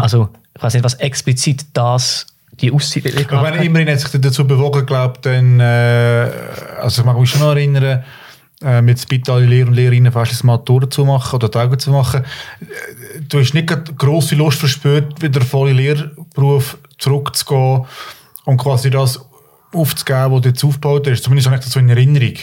Also, 0.00 0.28
ich 0.54 0.62
weiß 0.62 0.74
nicht, 0.74 0.84
was 0.84 0.94
explizit 0.94 1.66
das, 1.72 2.26
die 2.60 2.70
Aussicht 2.70 3.06
Ich 3.06 3.30
meine, 3.30 3.64
immerhin 3.64 3.88
hat 3.88 4.00
sich 4.00 4.20
dazu 4.20 4.46
bewogen, 4.46 4.84
glaube 4.84 5.18
dann, 5.22 5.58
äh, 5.60 6.28
also 6.80 7.00
ich 7.00 7.06
mag 7.06 7.18
mich 7.18 7.30
schon 7.30 7.40
noch 7.40 7.52
erinnern, 7.52 8.04
äh, 8.62 8.82
mit 8.82 9.28
alle 9.28 9.46
Lehrer 9.46 9.68
und 9.68 9.74
Lehrerinnen 9.74 10.12
fast 10.12 10.32
das 10.32 10.44
Matura 10.44 10.88
zu 10.88 11.04
machen 11.04 11.36
oder 11.36 11.48
die 11.48 11.58
Augen 11.58 11.78
zu 11.78 11.90
machen. 11.90 12.22
Äh, 12.60 12.66
Du 13.28 13.40
hast 13.40 13.54
nicht 13.54 13.98
grosse 13.98 14.34
Lust 14.34 14.58
verspürt, 14.58 15.20
wieder 15.22 15.40
voll 15.40 15.70
in 15.70 15.76
den 15.76 15.84
Lehrberuf 15.84 16.78
zurückzugehen 16.98 17.86
und 18.44 18.56
quasi 18.58 18.90
das 18.90 19.20
aufzugeben, 19.72 20.32
was 20.32 20.40
du 20.42 20.48
jetzt 20.48 20.64
aufgebaut 20.64 21.08
hast. 21.08 21.22
Zumindest 21.22 21.46
habe 21.46 21.56
ich 21.56 21.64
das 21.64 21.72
so 21.72 21.80
in 21.80 21.88
Erinnerung. 21.88 22.34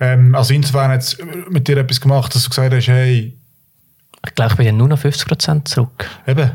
Ähm, 0.00 0.34
also 0.34 0.54
insofern 0.54 0.90
hat 0.90 1.00
es 1.00 1.16
mit 1.48 1.66
dir 1.68 1.76
etwas 1.78 2.00
gemacht, 2.00 2.34
dass 2.34 2.44
du 2.44 2.50
gesagt 2.50 2.74
hast, 2.74 2.88
hey, 2.88 3.37
Ich 4.28 4.34
glaube, 4.34 4.52
ich 4.52 4.56
bin 4.56 4.66
dann 4.66 4.76
nur 4.76 4.88
noch 4.88 4.98
50% 4.98 5.64
zurück. 5.64 6.08
eben, 6.26 6.50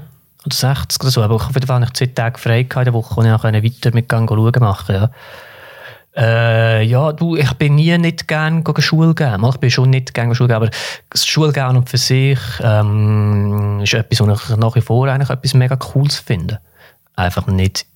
Oder 0.46 0.56
60 0.56 1.02
oder 1.02 1.12
so. 1.12 1.22
Aber 1.22 1.36
auf 1.36 1.54
jeden 1.54 1.68
Fall 1.68 1.84
ich 1.84 1.94
zwei 1.94 2.06
Tage 2.08 2.40
frei 2.40 2.64
gehabt 2.64 2.88
in 2.88 2.94
der 2.94 2.94
Woche 2.94 3.20
und 3.20 3.26
ich 3.26 3.42
konnte 3.42 3.64
weiter 3.64 3.92
mit 3.94 4.08
Gang 4.08 4.30
schauen 4.30 4.54
machen. 4.60 4.96
Ja. 4.96 5.10
Äh, 6.16 6.84
ja, 6.84 7.12
du, 7.12 7.36
ich 7.36 7.52
bin 7.54 7.76
nie 7.76 7.98
nicht 7.98 8.28
gerne 8.28 8.64
Schule 8.80 9.16
gehen. 9.16 9.42
Mal, 9.42 9.50
Ich 9.50 9.58
bin 9.58 9.72
schon 9.72 9.90
nicht 9.90 10.14
gerne 10.14 10.36
Schule 10.36 10.50
gehen, 10.50 10.58
aber 10.58 10.70
das 11.10 11.26
Schule 11.26 11.52
gehen 11.52 11.76
und 11.76 11.90
für 11.90 11.98
sich 11.98 12.40
ähm, 12.62 13.80
ist 13.82 13.94
etwas, 13.94 14.20
was 14.20 14.50
ich 14.50 14.58
nach 14.58 14.76
wie 14.76 14.82
vor 14.82 15.08
eigentlich 15.08 15.32
etwas 15.32 15.56
mega 15.56 15.76
Cooles 15.76 16.20
finde. 16.20 16.60
Einfach 17.16 17.48
nicht 17.48 17.88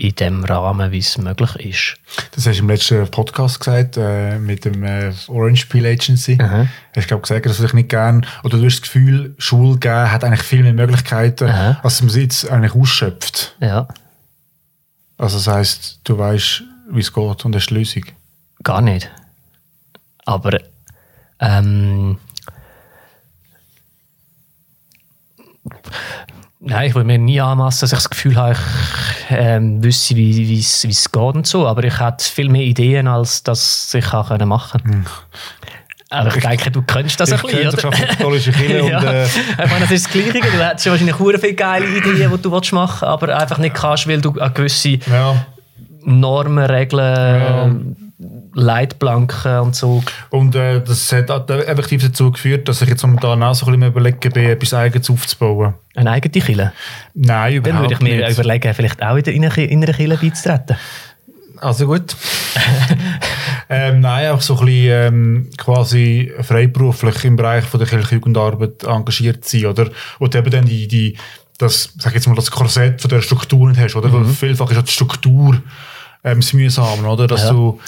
in 0.00 0.14
dem 0.14 0.44
Rahmen, 0.44 0.92
wie 0.92 0.98
es 0.98 1.18
möglich 1.18 1.56
ist. 1.56 1.96
Das 2.34 2.46
hast 2.46 2.56
du 2.56 2.62
im 2.62 2.70
letzten 2.70 3.06
Podcast 3.10 3.60
gesagt, 3.60 3.98
äh, 3.98 4.38
mit 4.38 4.64
dem 4.64 4.82
äh, 4.82 5.12
Orange 5.28 5.66
Peel 5.66 5.84
Agency. 5.84 6.38
Aha. 6.40 6.66
Hast 6.96 7.04
du 7.04 7.08
glaub, 7.08 7.22
gesagt, 7.22 7.44
dass 7.44 7.58
du 7.58 7.64
dich 7.64 7.74
nicht 7.74 7.90
gern, 7.90 8.24
oder 8.42 8.56
du 8.56 8.64
hast 8.64 8.76
das 8.76 8.82
Gefühl, 8.82 9.34
Schule 9.36 9.78
geben 9.78 10.10
hat 10.10 10.24
eigentlich 10.24 10.42
viel 10.42 10.62
mehr 10.62 10.72
Möglichkeiten, 10.72 11.48
Aha. 11.48 11.80
als 11.82 12.00
man 12.00 12.08
sie 12.08 12.22
jetzt 12.22 12.48
eigentlich 12.48 12.74
ausschöpft. 12.74 13.56
Ja, 13.60 13.88
Also 15.18 15.36
das 15.36 15.46
heisst, 15.46 16.00
du 16.04 16.16
weißt, 16.16 16.62
wie 16.92 17.00
es 17.00 17.12
geht 17.12 17.44
und 17.44 17.54
hast 17.54 17.66
die 17.68 17.74
Lösung. 17.74 18.04
gar 18.62 18.80
nicht. 18.80 19.10
Aber 20.24 20.58
ähm, 21.40 22.16
Nein, 26.62 26.88
ich 26.90 26.94
will 26.94 27.04
mir 27.04 27.16
nie 27.16 27.40
anmassen, 27.40 27.80
dass 27.80 27.92
ich 27.92 27.98
das 27.98 28.10
Gefühl 28.10 28.36
habe, 28.36 28.52
ich 28.52 28.58
ähm, 29.30 29.82
wüsste, 29.82 30.14
wie 30.14 30.58
es 30.58 31.10
geht 31.10 31.16
und 31.16 31.46
so. 31.46 31.66
Aber 31.66 31.82
ich 31.84 31.98
hatte 31.98 32.22
viel 32.22 32.50
mehr 32.50 32.62
Ideen, 32.62 33.08
als 33.08 33.42
dass 33.42 33.94
ich 33.94 34.12
auch 34.12 34.28
machen 34.44 34.82
konnte. 34.82 35.10
Aber 36.10 36.36
ich 36.36 36.44
denke, 36.44 36.70
du 36.70 36.82
kennst 36.82 37.18
das 37.20 37.32
ein 37.32 37.40
Hm. 37.40 37.48
Ich 37.48 37.54
bisschen, 37.54 37.78
kenne 37.80 37.88
oder? 37.88 37.90
das 37.90 38.08
katholische 38.08 38.52
Kirche 38.52 38.88
ja. 38.90 38.98
und 38.98 39.06
äh, 39.06 39.24
ich 39.24 39.70
meine, 39.70 39.80
das 39.80 39.90
ist 39.92 40.06
das 40.06 40.12
Gleiche. 40.12 40.32
Du 40.32 40.64
hättest 40.64 40.86
ja 40.86 40.92
wahrscheinlich 40.92 41.18
hure 41.18 41.38
viele 41.38 41.54
geile 41.54 41.86
Ideen, 41.86 42.30
die 42.30 42.42
du 42.42 42.52
willst 42.52 42.72
machen 42.72 43.08
aber 43.08 43.38
einfach 43.38 43.58
nicht 43.58 43.74
kannst, 43.74 44.08
weil 44.08 44.20
du 44.20 44.32
an 44.38 44.52
gewisse 44.52 44.98
ja. 45.10 45.46
Normen, 46.02 46.64
Regeln, 46.64 48.09
Leitplanken 48.52 49.60
und 49.60 49.76
so. 49.76 50.02
Und 50.30 50.54
äh, 50.54 50.82
das 50.82 51.12
hat 51.12 51.30
effektiv 51.50 52.02
dazu 52.02 52.30
geführt, 52.32 52.68
dass 52.68 52.82
ich 52.82 52.88
jetzt 52.88 53.02
momentan 53.02 53.42
auch 53.42 53.54
so 53.54 53.66
ein 53.66 53.72
bisschen 53.72 53.88
überlegen 53.88 54.32
bin, 54.32 54.44
etwas 54.44 54.74
Eigenes 54.74 55.08
aufzubauen. 55.10 55.74
Eine 55.94 56.10
eigene 56.10 56.44
Kille. 56.44 56.72
Nein, 57.14 57.54
überhaupt 57.54 57.74
Dann 57.76 57.82
würde 57.82 57.94
ich 57.94 58.00
mir 58.00 58.26
nicht. 58.26 58.38
überlegen, 58.38 58.74
vielleicht 58.74 59.02
auch 59.02 59.16
in 59.16 59.44
einer, 59.44 59.58
in 59.58 59.82
einer 59.82 59.92
Kille 59.92 60.16
beizutreten. 60.16 60.76
Also 61.58 61.86
gut. 61.86 62.16
ähm, 63.68 64.00
nein, 64.00 64.30
auch 64.30 64.40
so 64.40 64.58
ein 64.58 64.66
bisschen 64.66 64.90
ähm, 65.14 65.50
quasi 65.56 66.32
freiberuflich 66.40 67.24
im 67.24 67.36
Bereich 67.36 67.64
von 67.64 67.78
der 67.80 67.88
Kirchenjugendarbeit 67.88 68.84
engagiert 68.84 69.44
sein, 69.44 69.66
oder? 69.66 69.90
Und 70.18 70.34
eben 70.34 70.50
dann 70.50 70.64
die, 70.64 70.88
die 70.88 71.16
das, 71.58 71.92
sag 71.98 72.14
jetzt 72.14 72.26
mal, 72.26 72.34
das 72.34 72.50
Korsett 72.50 73.02
von 73.02 73.10
der 73.10 73.20
Struktur 73.20 73.68
nicht 73.68 73.78
hast, 73.80 73.94
oder? 73.94 74.10
Weil 74.12 74.24
vielfach 74.24 74.70
ist 74.70 74.78
auch 74.78 74.82
die 74.82 74.90
Struktur 74.92 75.62
ähm, 76.24 76.40
das 76.40 76.52
Mühsame, 76.54 77.06
oder? 77.06 77.26
Dass 77.26 77.44
Ja. 77.44 77.50
du 77.52 77.78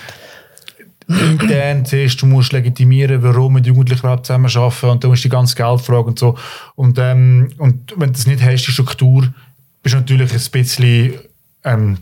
intern 1.09 1.85
siehst, 1.85 2.21
du 2.23 2.27
musst 2.27 2.53
legitimieren, 2.53 3.23
warum 3.23 3.63
die 3.63 3.69
Jugendlichen 3.69 4.01
überhaupt 4.01 4.27
zusammen 4.27 4.51
arbeiten 4.55 4.91
und 4.91 5.05
dann 5.05 5.11
musst 5.11 5.25
du 5.25 5.29
die 5.29 5.33
ganze 5.33 5.57
Geldfrage 5.57 6.05
und 6.05 6.19
so. 6.19 6.37
Und, 6.75 6.99
ähm, 6.99 7.51
und 7.59 7.93
wenn 7.97 8.09
du 8.09 8.13
das 8.13 8.27
nicht 8.27 8.43
hast, 8.43 8.67
die 8.67 8.73
Struktur, 8.73 9.33
bist 9.83 9.95
du 9.95 9.99
natürlich 9.99 10.33
ein 10.33 10.51
bisschen 10.51 11.15
ähm, 11.65 11.99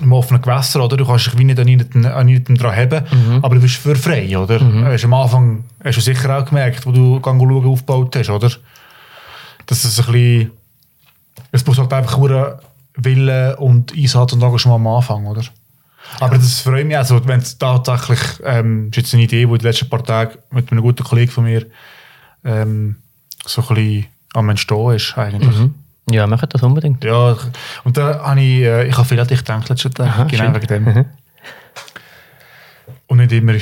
im 0.00 0.12
offenen 0.12 0.42
Gewässer, 0.42 0.84
oder? 0.84 0.96
Du 0.96 1.06
kannst 1.06 1.26
dich 1.26 1.38
wie 1.38 1.44
nicht 1.44 1.58
an 1.58 1.66
niemanden, 1.66 2.06
an 2.06 2.26
niemanden 2.26 2.54
dran 2.54 2.76
haben, 2.76 3.04
aber 3.42 3.54
du 3.56 3.60
bist 3.60 3.76
für 3.76 3.96
frei, 3.96 4.36
oder? 4.38 4.60
Hast 4.84 5.04
am 5.04 5.14
Anfang 5.14 5.64
hast 5.84 5.96
du 5.96 6.00
sicher 6.00 6.38
auch 6.38 6.44
gemerkt, 6.44 6.86
wo 6.86 6.92
du 6.92 7.20
Gang 7.20 7.40
schauen 7.40 7.66
aufgebaut 7.66 8.16
hast, 8.16 8.30
oder? 8.30 8.50
Dass 9.66 9.84
es 9.84 9.98
ein 9.98 10.12
bisschen, 10.12 10.50
es 11.52 11.62
braucht 11.62 11.78
halt 11.78 11.92
einfach 11.92 12.18
nur 12.18 12.60
Willen 12.96 13.54
und 13.56 13.92
Einsatz 13.94 14.32
und 14.32 14.42
Engagement 14.42 14.76
am 14.76 14.86
Anfang, 14.86 15.26
oder? 15.26 15.42
Aber 16.20 16.36
das 16.36 16.60
freut 16.60 16.86
mich 16.86 16.96
also, 16.96 17.26
wenn 17.26 17.40
es 17.40 17.58
tatsächlich, 17.58 18.20
ähm, 18.44 18.88
ist 18.90 18.96
jetzt 18.96 19.14
eine 19.14 19.22
Idee, 19.24 19.36
die 19.38 19.42
in 19.44 19.50
den 19.58 19.62
letzten 19.62 19.88
paar 19.88 20.02
Tagen 20.04 20.38
mit 20.50 20.70
einem 20.70 20.82
guten 20.82 21.04
Kollegen 21.04 21.30
von 21.30 21.44
mir 21.44 21.66
ähm, 22.44 22.96
so 23.44 23.62
ein 23.62 23.68
bisschen 23.74 24.06
am 24.34 24.48
Entstehen 24.48 24.90
ist, 24.92 25.16
eigentlich. 25.18 25.54
Ja, 26.10 26.26
machen 26.26 26.48
das 26.50 26.62
unbedingt. 26.62 27.02
Ja, 27.04 27.32
ich- 27.32 27.38
und 27.84 27.96
da 27.96 28.20
habe 28.24 28.40
ich, 28.40 28.62
äh, 28.62 28.86
ich 28.88 28.96
habe 28.96 29.06
viel 29.08 29.18
an 29.20 29.26
dich 29.26 29.38
gedacht 29.38 29.68
letzten 29.68 29.92
Tag, 29.92 30.28
genau 30.28 30.44
schön. 30.44 30.54
wegen 30.54 30.66
dem. 30.66 31.04
Und 33.08 33.18
nicht 33.18 33.32
immer 33.32 33.54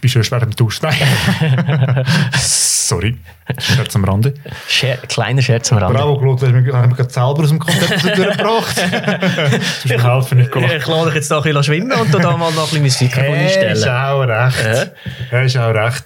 Bist 0.00 0.14
du 0.14 0.20
während 0.20 0.52
dem 0.52 0.56
Duschen? 0.56 0.86
Nein. 0.88 2.04
Sorry. 2.38 3.16
Scherz 3.58 3.94
am 3.96 4.04
Rande. 4.04 4.34
Scher 4.68 4.96
kleiner 5.08 5.42
Scherz 5.42 5.70
am 5.72 5.78
Rande. 5.78 5.98
Bravo, 5.98 6.18
Claude, 6.18 6.40
du 6.62 6.72
hast 6.74 6.86
mich 6.86 6.96
gerade 6.96 7.10
selber 7.10 7.42
aus 7.42 7.48
dem 7.48 7.58
Konzept 7.58 8.02
durchgebracht. 8.16 8.76
Du 8.78 9.58
musst 9.58 9.86
mir 9.88 10.02
helfen, 10.14 10.38
Nicola. 10.38 10.72
Ich 10.74 10.86
lade 10.86 11.04
dich 11.06 11.14
jetzt 11.16 11.30
noch 11.30 11.38
ein 11.44 11.52
bisschen 11.52 11.64
schwimmen 11.64 11.92
und 11.92 12.14
da 12.14 12.36
mal 12.36 12.52
noch 12.52 12.72
ein 12.72 12.82
bisschen 12.82 13.08
mein 13.08 13.08
Mikrofon 13.08 13.34
Hey, 13.34 13.72
ist 13.72 13.84
einstellen. 13.86 13.94
auch 14.04 14.22
recht. 14.22 14.92
Ja, 15.32 15.40
ist 15.42 15.56
auch 15.58 15.74
recht. 15.74 16.04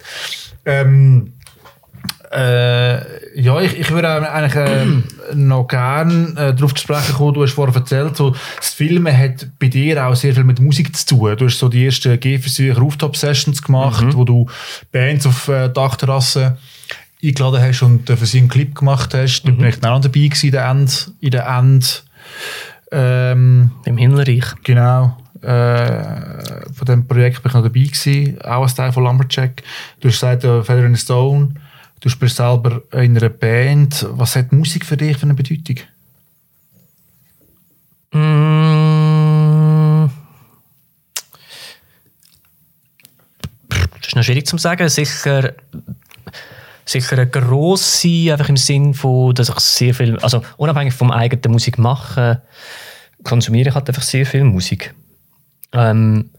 Ähm, 0.65 1.35
äh, 2.33 3.41
ja, 3.41 3.61
ich, 3.61 3.79
ich 3.79 3.91
würde 3.91 4.11
auch 4.11 4.23
eigentlich 4.23 4.55
ähm, 4.57 5.05
noch 5.35 5.67
gerne 5.69 6.35
äh, 6.37 6.55
darauf 6.55 6.75
zu 6.75 6.83
sprechen 6.83 7.15
kommen, 7.15 7.35
du 7.35 7.43
hast 7.43 7.53
vorher 7.53 7.75
erzählt, 7.75 8.17
so, 8.17 8.35
das 8.57 8.71
Filmen 8.71 9.17
hat 9.17 9.47
bei 9.59 9.69
dir 9.69 10.07
auch 10.07 10.15
sehr 10.15 10.35
viel 10.35 10.45
mit 10.45 10.61
Musik 10.61 10.97
zu 10.97 11.07
tun. 11.07 11.37
Du 11.37 11.47
hast 11.47 11.59
so 11.59 11.69
die 11.69 11.85
ersten 11.85 12.19
Gehversuche 12.19 12.79
Rooftop-Sessions 12.79 13.63
gemacht, 13.63 14.07
wo 14.13 14.25
du 14.25 14.47
Bands 14.91 15.27
auf 15.27 15.49
äh, 15.49 15.69
Dachterrassen 15.69 16.57
eingeladen 17.23 17.63
hast 17.63 17.83
und 17.83 18.09
äh, 18.11 18.17
für 18.17 18.27
sie 18.27 18.39
einen 18.39 18.49
Clip 18.49 18.75
gemacht 18.75 19.15
hast. 19.15 19.43
Da 19.43 19.51
bin 19.51 19.67
ich 19.67 19.79
dann 19.81 19.93
auch 19.93 20.01
dabei 20.01 20.21
gewesen, 20.21 20.47
in 20.47 20.53
der 20.53 20.69
End, 20.69 21.13
in 21.21 21.31
der 21.31 21.47
End 21.47 22.05
ähm, 22.93 23.71
Im 23.87 23.97
Himmelreich. 23.97 24.45
Genau. 24.63 25.17
Äh, 25.41 26.05
von 26.73 26.87
diesem 26.87 27.09
Projekt 27.09 27.43
bin 27.43 27.51
ich 27.51 27.55
noch 27.55 27.63
dabei 27.63 27.81
gewesen, 27.81 28.41
auch 28.43 28.63
als 28.63 28.75
Teil 28.75 28.93
von 28.93 29.03
Lumberjack. 29.03 29.63
Du 30.01 30.09
hast 30.09 30.21
gesagt, 30.21 30.45
äh, 30.45 30.63
Feather 30.63 30.85
in 30.85 30.95
the 30.95 31.01
Stone, 31.01 31.55
du 32.03 32.09
spielst 32.09 32.37
selber 32.37 32.83
in 32.93 33.17
einer 33.17 33.29
Band. 33.29 34.07
Was 34.11 34.37
hat 34.37 34.53
Musik 34.53 34.85
für 34.85 34.97
dich 34.97 35.17
für 35.17 35.23
eine 35.23 35.35
Bedeutung? 35.35 35.77
Mm. 38.13 40.11
Das 43.69 44.09
ist 44.09 44.17
noch 44.17 44.25
schwierig 44.25 44.47
zu 44.47 44.59
sagen. 44.59 44.89
Sicher, 44.89 45.55
sicher 46.85 47.13
eine 47.13 47.31
grosse, 47.31 48.33
einfach 48.33 48.49
im 48.49 48.57
Sinn 48.57 48.95
von, 48.95 49.35
dass 49.35 49.49
ich 49.49 49.61
sehr 49.61 49.95
viel, 49.95 50.19
also 50.19 50.43
unabhängig 50.57 50.93
vom 50.93 51.13
eigenen 51.13 51.53
Musik 51.53 51.79
machen, 51.79 52.39
konsumiere 53.23 53.69
ich 53.69 53.75
halt 53.77 53.89
einfach 53.89 54.03
sehr 54.03 54.27
viel 54.27 54.43
Musik. 54.43 54.93
Ähm, 55.73 56.31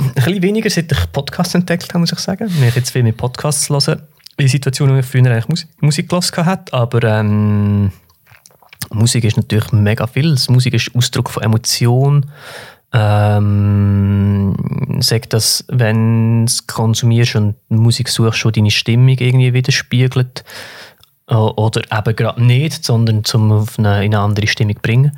ein 0.00 0.12
bisschen 0.14 0.42
weniger, 0.42 0.70
seit 0.70 0.90
ich 0.90 1.12
Podcasts 1.12 1.54
entdeckt 1.54 1.88
habe, 1.90 2.00
muss 2.00 2.12
ich 2.12 2.18
sagen. 2.18 2.48
Wenn 2.58 2.68
ich 2.68 2.74
jetzt 2.76 2.90
viel 2.90 3.02
mit 3.02 3.16
Podcasts 3.16 3.68
höre, 3.68 4.00
in 4.36 4.48
Situationen, 4.48 4.94
wo 4.96 5.00
ich 5.00 5.06
früher 5.06 5.26
eigentlich 5.26 5.48
Musik, 5.48 5.68
Musik 5.80 6.08
gehört 6.08 6.46
habe, 6.46 6.72
aber 6.72 7.02
ähm, 7.04 7.92
Musik 8.90 9.24
ist 9.24 9.36
natürlich 9.36 9.70
mega 9.72 10.06
viel. 10.06 10.36
Musik 10.48 10.74
ist 10.74 10.94
Ausdruck 10.94 11.30
von 11.30 11.42
Emotion. 11.42 12.26
Ähm, 12.92 14.54
sag 15.00 15.30
das, 15.30 15.64
wenn 15.68 16.46
du 16.46 16.52
konsumierst 16.66 17.36
und 17.36 17.54
Musik 17.68 18.08
suchst, 18.08 18.38
schon 18.38 18.52
deine 18.52 18.70
Stimmung 18.70 19.16
irgendwie 19.18 19.52
widerspiegelt. 19.52 20.44
O- 21.28 21.52
Oder 21.56 21.82
eben 21.96 22.16
gerade 22.16 22.42
nicht, 22.42 22.84
sondern 22.84 23.24
zum 23.24 23.52
auf 23.52 23.78
eine, 23.78 24.04
in 24.04 24.14
eine 24.14 24.18
andere 24.24 24.48
Stimmung 24.48 24.76
bringen. 24.82 25.16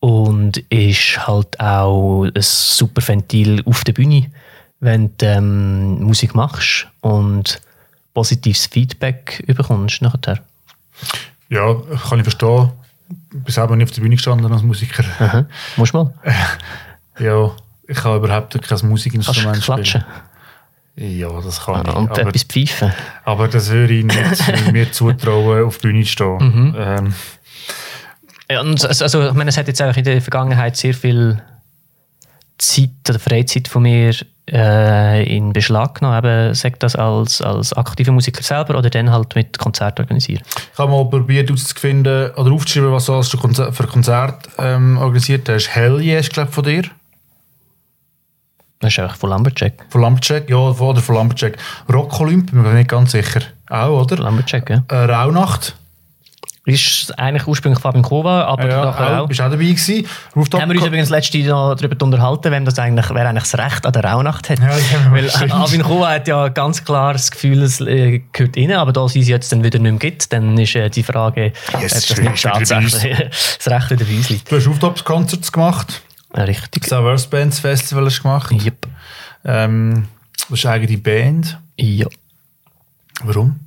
Und 0.00 0.58
ist 0.70 1.26
halt 1.26 1.58
auch 1.58 2.24
ein 2.24 2.32
super 2.40 3.06
Ventil 3.06 3.62
auf 3.64 3.82
der 3.84 3.92
Bühne, 3.92 4.30
wenn 4.80 5.10
du 5.18 5.26
ähm, 5.26 6.02
Musik 6.04 6.34
machst 6.36 6.86
und 7.00 7.60
positives 8.14 8.66
Feedback 8.66 9.42
bekommst 9.46 10.00
nachher. 10.02 10.38
Ja, 11.48 11.74
kann 12.08 12.18
ich 12.18 12.24
verstehen. 12.24 12.70
Ich 13.32 13.42
bin 13.42 13.52
selber 13.52 13.74
nicht 13.74 13.88
auf 13.88 13.94
der 13.94 14.02
Bühne 14.02 14.16
gestanden 14.16 14.52
als 14.52 14.62
Musiker. 14.62 15.04
Aha. 15.18 15.46
Musst 15.76 15.94
mal? 15.94 16.12
Ja, 17.20 17.50
ich 17.88 17.96
kann 17.96 18.16
überhaupt 18.18 18.52
kein 18.52 18.62
Kannst 18.62 18.84
Musikinstrument 18.84 19.60
klatschen 19.60 20.04
spielen. 20.96 21.18
Ja, 21.18 21.40
das 21.40 21.64
kann 21.64 21.84
ich. 21.84 21.94
und 21.96 22.10
Aber, 22.10 22.20
etwas 22.20 22.44
pfeifen. 22.44 22.92
aber 23.24 23.48
das 23.48 23.70
würde 23.70 23.94
ich 23.94 24.04
nicht 24.04 24.72
mir 24.72 24.92
zutrauen, 24.92 25.64
auf 25.64 25.78
der 25.78 25.88
Bühne 25.88 26.04
zu 26.04 26.10
stehen. 26.12 26.74
Ähm, 26.78 27.14
Ja, 28.50 28.60
und 28.62 28.84
also, 28.84 29.28
ich 29.28 29.34
meine, 29.34 29.50
es 29.50 29.56
hat 29.56 29.68
jetzt 29.68 29.80
einfach 29.80 29.96
in 29.96 30.04
der 30.04 30.22
Vergangenheit 30.22 30.76
sehr 30.76 30.94
viel 30.94 31.42
Zeit 32.56 32.90
oder 33.08 33.18
Freizeit 33.18 33.68
von 33.68 33.82
mir 33.82 34.14
äh, 34.50 35.36
in 35.36 35.52
Beschlag 35.52 35.96
genommen. 35.96 36.18
Eben, 36.18 36.54
sag 36.54 36.80
das 36.80 36.96
als, 36.96 37.40
als 37.42 37.72
aktiver 37.72 38.12
Musiker 38.12 38.42
selber 38.42 38.76
oder 38.78 38.90
dann 38.90 39.10
halt 39.10 39.34
mit 39.34 39.58
Konzerten 39.58 40.02
organisieren. 40.02 40.42
Ich 40.72 40.78
habe 40.78 40.90
mal 40.90 41.04
probiert 41.04 41.48
herauszufinden 41.48 42.30
oder 42.32 42.52
aufzuschreiben, 42.52 42.92
was 42.92 43.06
du 43.06 43.38
Konzer 43.38 43.72
für 43.72 43.86
Konzert 43.86 44.48
ähm, 44.58 44.98
organisiert 44.98 45.48
hast. 45.48 45.68
Hell 45.68 46.00
ist, 46.04 46.32
glaube 46.32 46.50
von 46.50 46.64
dir. 46.64 46.84
Das 48.80 48.92
ist 48.92 48.98
einfach 49.00 49.16
von 49.16 49.30
Lumberjack. 49.30 49.86
Von 49.90 50.02
Lumberjack. 50.02 50.48
Ja, 50.48 50.56
oder 50.56 51.00
von 51.00 51.16
Lumberjack. 51.16 51.58
Rock 51.92 52.20
Olymp, 52.20 52.52
bin 52.52 52.62
mir 52.62 52.74
nicht 52.74 52.88
ganz 52.88 53.12
sicher. 53.12 53.40
Auch, 53.68 54.02
oder? 54.02 54.16
Lumberjack, 54.16 54.70
ja. 54.70 54.84
Äh, 54.88 55.12
Raunacht. 55.12 55.74
Ist 56.68 57.18
eigentlich 57.18 57.46
ursprünglich 57.46 57.80
Fabian 57.80 58.02
Kova, 58.02 58.44
aber 58.44 58.68
Ja, 58.68 58.84
nachher 58.84 59.18
auch. 59.20 59.24
auch. 59.24 59.28
Bist 59.28 59.40
auch 59.40 59.50
dabei 59.50 59.64
gewesen. 59.64 60.06
Rooftop 60.36 60.60
Haben 60.60 60.70
wir 60.70 60.76
uns 60.78 60.86
übrigens 60.86 61.08
letzte 61.08 61.38
noch 61.38 61.74
darüber 61.74 62.04
unterhalten, 62.04 62.52
wem 62.52 62.64
das 62.66 62.78
eigentlich, 62.78 63.08
wer 63.08 63.26
eigentlich 63.26 63.50
das 63.50 63.58
Recht 63.58 63.86
an 63.86 63.92
der 63.94 64.04
Rauhnacht 64.04 64.50
hat. 64.50 64.58
Ja, 64.58 64.68
das 64.68 65.40
Weil 65.40 65.82
Kova 65.82 66.10
hat 66.10 66.28
ja 66.28 66.48
ganz 66.48 66.84
klar 66.84 67.14
das 67.14 67.30
Gefühl, 67.30 67.62
es 67.62 67.80
äh, 67.80 68.20
gehört 68.32 68.56
rein, 68.58 68.72
aber 68.72 68.92
da 68.92 69.08
sie 69.08 69.20
es 69.20 69.28
jetzt 69.28 69.50
dann 69.50 69.64
wieder 69.64 69.78
nicht 69.78 69.90
mehr 69.92 69.98
gibt, 69.98 70.30
dann 70.32 70.58
ist 70.58 70.74
äh, 70.76 70.90
die 70.90 71.02
Frage, 71.02 71.52
ob 71.72 71.80
Yes, 71.80 71.92
das 71.92 72.10
ist 72.10 72.22
nicht 72.22 72.42
tatsächlich 72.42 72.92
das 73.30 73.68
Recht 73.68 73.90
wieder 73.90 74.04
bei 74.04 74.16
uns 74.16 74.28
liegt. 74.28 74.52
Du 74.52 74.56
hast 74.56 74.66
Rooftop-Concerts 74.66 75.50
gemacht. 75.50 76.02
Richtig. 76.36 76.86
Das 76.86 77.02
Worst 77.02 77.30
Bands 77.30 77.60
Festival 77.60 78.04
hast 78.04 78.18
du 78.18 78.22
gemacht. 78.24 78.52
Yep. 78.52 78.86
Ähm, 79.46 80.08
das 80.48 80.58
ist 80.58 80.66
eine 80.66 80.74
eigene 80.74 80.98
Band. 80.98 81.58
Ja. 81.76 82.06
Warum? 83.24 83.60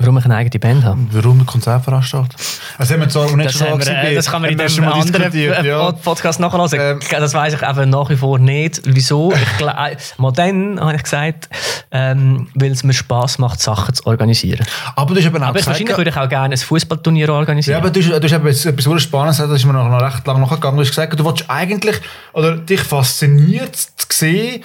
Warum 0.00 0.16
ich 0.16 0.24
eine 0.24 0.34
eigene 0.36 0.58
Band 0.58 0.82
habe? 0.84 0.98
Warum 1.12 1.40
ein 1.40 1.46
Konzert 1.46 1.84
veranstaltet? 1.84 2.34
Also 2.78 2.94
haben 2.94 3.00
wir 3.02 3.08
zwar 3.10 3.36
nicht 3.36 3.50
Das, 3.50 3.58
schon 3.58 3.68
haben 3.68 3.80
wir, 3.84 3.86
äh, 4.02 4.14
das 4.14 4.30
kann 4.30 4.40
man 4.40 4.50
in 4.50 4.56
mal 4.56 4.92
anderen 4.94 5.64
ja. 5.64 5.92
Podcast 5.92 6.40
nachhören. 6.40 6.70
Ähm. 6.80 7.00
das 7.10 7.34
weiß 7.34 7.52
ich 7.52 7.62
eben 7.62 7.90
nach 7.90 8.08
wie 8.08 8.16
vor 8.16 8.38
nicht. 8.38 8.80
Wieso? 8.86 9.30
Ich 9.32 9.66
äh, 9.66 9.96
mal 10.16 10.32
dann 10.32 10.80
habe 10.80 10.96
ich 10.96 11.02
gesagt, 11.02 11.50
ähm, 11.90 12.48
weil 12.54 12.70
es 12.72 12.82
mir 12.82 12.94
Spass 12.94 13.38
macht, 13.38 13.60
Sachen 13.60 13.92
zu 13.94 14.06
organisieren. 14.06 14.66
Aber 14.96 15.12
du 15.14 15.20
hast 15.20 15.26
eben 15.26 15.36
auch 15.36 15.42
Aber 15.48 15.52
gesagt, 15.52 15.66
wahrscheinlich 15.68 15.96
würde 15.98 16.10
ich 16.10 16.16
auch 16.16 16.28
gerne 16.30 16.54
ein 16.54 16.58
Fußballturnier 16.58 17.26
Ja, 17.26 17.32
organisieren. 17.34 17.76
aber 17.78 17.90
du, 17.90 18.00
hast- 18.00 18.08
du 18.08 18.22
hast 18.22 18.32
eben 18.32 18.46
etwas 18.46 18.62
sehr 18.62 18.98
Spannendes 18.98 19.36
gesagt, 19.36 19.52
das 19.52 19.58
ist 19.60 19.66
mir 19.66 19.74
noch, 19.74 19.88
noch 19.88 20.00
recht 20.00 20.26
lange 20.26 20.40
nachgegangen. 20.40 20.76
Du 20.76 20.82
hast 20.82 20.88
gesagt, 20.90 21.20
du 21.20 21.24
willst 21.26 21.44
eigentlich, 21.48 21.96
oder 22.32 22.56
dich 22.56 22.80
fasziniert 22.80 23.76
zu 23.76 24.06
sehen, 24.10 24.64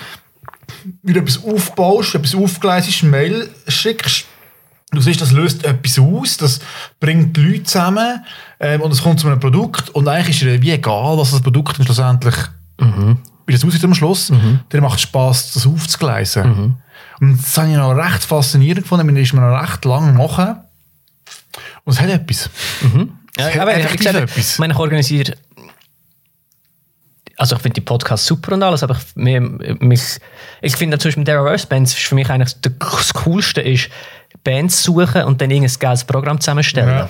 wie 1.04 1.12
du 1.14 1.20
etwas 1.20 1.44
aufbaust, 1.44 2.16
etwas 2.16 2.36
aufgleisest, 2.36 3.02
eine 3.04 3.12
Mail 3.12 3.50
schickst. 3.68 4.26
Du 4.96 5.02
siehst, 5.02 5.22
das 5.22 5.32
löst 5.32 5.64
etwas 5.64 6.00
aus, 6.00 6.38
das 6.38 6.60
bringt 7.00 7.38
die 7.38 7.42
Leute 7.42 7.64
zusammen 7.64 8.24
ähm, 8.60 8.82
und 8.82 8.92
es 8.92 9.04
kommt 9.04 9.20
zu 9.20 9.28
einem 9.28 9.40
Produkt 9.40 9.90
und 9.90 10.08
eigentlich 10.08 10.30
ist 10.30 10.42
dir 10.42 10.62
wie 10.62 10.72
egal, 10.72 11.18
was 11.18 11.32
das 11.32 11.42
Produkt 11.42 11.78
dann 11.78 11.86
schlussendlich 11.86 12.36
wie 13.48 13.54
das 13.54 13.64
aussieht 13.64 13.84
am 13.84 13.94
Schluss. 13.94 14.32
Dir 14.72 14.82
macht 14.82 15.00
Spass, 15.00 15.54
das 15.54 15.66
aufzugleisen. 15.68 16.76
Und 17.22 17.38
das 17.42 17.58
habe 17.58 17.70
ich 17.70 17.78
noch 17.78 17.92
recht 17.94 18.24
faszinierend 18.24 18.84
gefunden, 18.84 19.06
mir 19.06 19.22
ist 19.22 19.34
mir 19.34 19.42
noch 19.42 19.62
recht 19.62 19.86
lang 19.86 20.16
nachher. 20.16 20.66
Und 21.84 21.94
es 21.94 22.02
hat 22.02 22.10
etwas. 22.10 22.50
Ja, 23.38 23.46
hat 23.46 23.60
aber 23.60 23.76
effektiv 23.76 24.00
gesagt, 24.00 24.16
etwas. 24.16 24.54
ich 24.54 24.60
meine, 24.60 24.74
ich 24.74 24.80
organisiere. 24.80 25.36
Also 27.38 27.58
ich 27.58 27.62
finde 27.62 27.76
die 27.76 27.82
Podcasts 27.82 28.26
super 28.26 28.54
und 28.54 28.64
alles, 28.64 28.82
aber 28.82 28.96
ich, 28.96 29.40
mich, 29.80 30.02
ich 30.62 30.76
finde 30.76 30.98
zum 30.98 31.10
Beispiel 31.10 31.22
mit 31.22 31.28
der 31.28 31.44
Worst 31.44 31.68
Bands 31.68 31.94
ist 31.94 32.06
für 32.06 32.16
mich 32.16 32.30
eigentlich 32.30 32.56
das 32.62 33.14
Coolste 33.14 33.62
ist, 33.62 33.90
Bands 34.44 34.84
suchen 34.84 35.24
und 35.24 35.42
dann 35.42 35.50
irgendein 35.52 35.80
geiles 35.80 36.04
Programm 36.04 36.40
zusammenstellen. 36.40 36.90
Ja. 36.90 37.10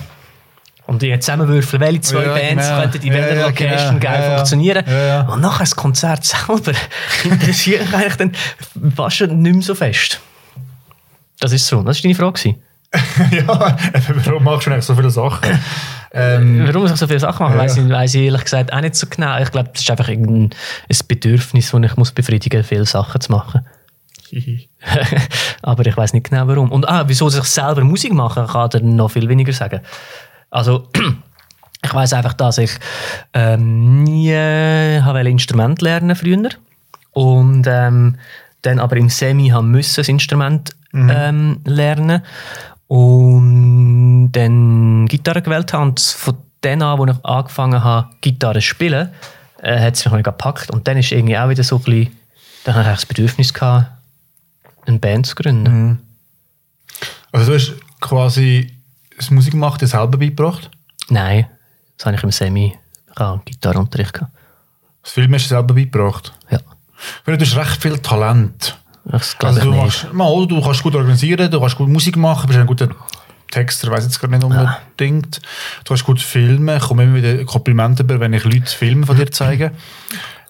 Und 0.86 1.02
die 1.02 1.18
zusammenwürfeln, 1.18 1.80
welche 1.80 2.00
zwei 2.00 2.24
Ja, 2.24 2.34
Bands 2.34 2.68
genau. 2.68 2.80
könnten 2.80 3.06
in 3.06 3.12
welcher 3.12 3.34
ja, 3.34 3.46
Location 3.46 4.00
genau. 4.00 4.12
geil 4.12 4.36
funktionieren. 4.36 4.84
Und 5.28 5.40
nachher 5.40 5.60
das 5.60 5.74
Konzert 5.74 6.24
selber 6.24 6.72
interessiert 7.24 7.86
mich 7.86 7.94
eigentlich 7.94 8.16
dann 8.16 8.32
fast 8.94 9.20
nicht 9.20 9.32
mehr 9.32 9.62
so 9.62 9.74
fest. 9.74 10.20
Das 11.40 11.52
ist 11.52 11.66
so. 11.66 11.82
Das 11.82 11.98
war 11.98 12.02
deine 12.02 12.14
Frage. 12.14 12.54
ja, 13.32 13.76
warum 14.24 14.44
machst 14.44 14.66
du 14.66 14.70
eigentlich 14.70 14.84
so 14.84 14.94
viele 14.94 15.10
Sachen? 15.10 15.58
ähm, 16.12 16.66
Warum 16.66 16.82
muss 16.82 16.92
ich 16.92 16.96
so 16.96 17.06
viele 17.06 17.18
Sachen 17.20 17.44
machen? 17.44 17.56
Ja. 17.56 17.64
Weiss 17.64 17.76
ich, 17.76 17.88
weiss 17.88 18.14
ich 18.14 18.22
ehrlich 18.22 18.44
gesagt 18.44 18.72
auch 18.72 18.80
nicht 18.80 18.94
so 18.94 19.06
genau. 19.08 19.38
Ich 19.40 19.50
glaube, 19.50 19.70
das 19.72 19.82
ist 19.82 19.90
einfach 19.90 20.08
irgendein 20.08 20.50
ein 20.88 20.98
Bedürfnis, 21.08 21.72
das 21.72 21.82
ich 21.82 21.96
muss 21.96 22.12
befriedigen 22.12 22.60
muss, 22.60 22.68
viele 22.68 22.86
Sachen 22.86 23.20
zu 23.20 23.32
machen. 23.32 23.66
Aber 25.62 25.86
ich 25.86 25.96
weiß 25.96 26.12
nicht 26.12 26.30
genau 26.30 26.46
warum. 26.48 26.70
Und 26.70 26.88
ah, 26.88 27.04
wieso 27.06 27.28
ich 27.28 27.34
selber 27.44 27.84
Musik 27.84 28.12
machen 28.12 28.46
kann 28.46 28.70
er 28.72 28.80
noch 28.80 29.10
viel 29.10 29.28
weniger 29.28 29.52
sagen. 29.52 29.80
Also, 30.50 30.88
ich 31.82 31.94
weiß 31.94 32.12
einfach, 32.12 32.34
dass 32.34 32.58
ich 32.58 32.70
ähm, 33.32 34.04
nie 34.04 34.30
äh, 34.30 35.02
habe 35.02 35.18
ein 35.18 35.26
Instrument 35.26 35.82
lernen 35.82 36.16
früher. 36.16 36.50
Und 37.12 37.66
ähm, 37.66 38.16
dann 38.62 38.78
aber 38.78 38.96
im 38.96 39.08
Semi 39.08 39.48
haben 39.48 39.70
müssen 39.70 39.96
das 39.96 40.08
Instrument 40.08 40.70
ähm, 40.92 41.60
lernen. 41.64 42.22
Und 42.88 44.32
dann 44.32 45.06
Gitarre 45.06 45.42
gewählt 45.42 45.72
habe. 45.72 45.84
Und 45.84 46.00
von 46.00 46.36
dann 46.60 46.82
an, 46.82 46.98
wo 46.98 47.06
ich 47.06 47.24
angefangen 47.24 47.82
habe, 47.82 48.08
Gitarre 48.20 48.60
zu 48.60 48.66
spielen, 48.66 49.10
äh, 49.62 49.80
hat 49.80 49.94
es 49.94 50.04
mich 50.04 50.12
mega 50.12 50.30
gepackt. 50.30 50.70
Und 50.70 50.86
dann 50.88 50.96
ist 50.96 51.12
irgendwie 51.12 51.38
auch 51.38 51.48
wieder 51.48 51.64
so 51.64 51.76
ein 51.76 51.82
bisschen 51.82 52.16
Dann 52.64 52.74
hatte 52.74 52.90
ich 52.90 52.96
das 52.96 53.06
Bedürfnis, 53.06 53.54
gehabt, 53.54 53.95
eine 54.86 54.98
Band 54.98 55.26
zu 55.26 55.34
gründen. 55.34 56.00
Also 57.32 57.52
du 57.52 57.58
hast 57.58 57.74
quasi 58.00 58.72
das 59.16 59.30
Musikmachen 59.30 59.78
dir 59.78 59.86
selber 59.86 60.18
beigebracht? 60.18 60.70
Nein, 61.08 61.46
das 61.96 62.06
habe 62.06 62.16
ich 62.16 62.22
im 62.22 62.30
Semi 62.30 62.74
ich 63.16 63.20
habe 63.20 63.40
Gitarrenunterricht 63.44 64.12
gehabt. 64.12 64.32
Das 65.02 65.12
Film 65.12 65.32
hast 65.34 65.44
du 65.44 65.48
dir 65.48 65.56
selber 65.56 65.74
beigebracht? 65.74 66.32
Ja, 66.50 66.60
finde, 67.24 67.38
du 67.38 67.46
hast 67.46 67.56
recht 67.56 67.82
viel 67.82 67.98
Talent. 67.98 68.76
das 69.04 69.36
Also 69.42 69.60
du, 69.60 69.72
machst, 69.72 70.12
mal, 70.12 70.46
du 70.46 70.60
kannst 70.60 70.82
gut 70.82 70.94
organisieren, 70.94 71.50
du 71.50 71.60
kannst 71.60 71.76
gut 71.76 71.88
Musik 71.88 72.16
machen, 72.16 72.46
bist 72.46 72.58
ein 72.58 72.66
guter 72.66 72.88
Texter, 73.50 73.90
weiß 73.90 74.04
jetzt 74.04 74.20
gar 74.20 74.28
nicht 74.28 74.44
unbedingt. 74.44 75.36
Du 75.84 75.88
kannst 75.88 76.04
gut 76.04 76.20
filmen, 76.20 76.76
ich 76.76 76.82
komme 76.82 77.04
immer 77.04 77.14
wieder 77.14 77.44
Komplimente 77.44 78.02
über, 78.02 78.20
wenn 78.20 78.32
ich 78.32 78.44
Leute 78.44 78.66
Filme 78.66 79.06
von 79.06 79.16
dir 79.16 79.30
zeige. 79.30 79.72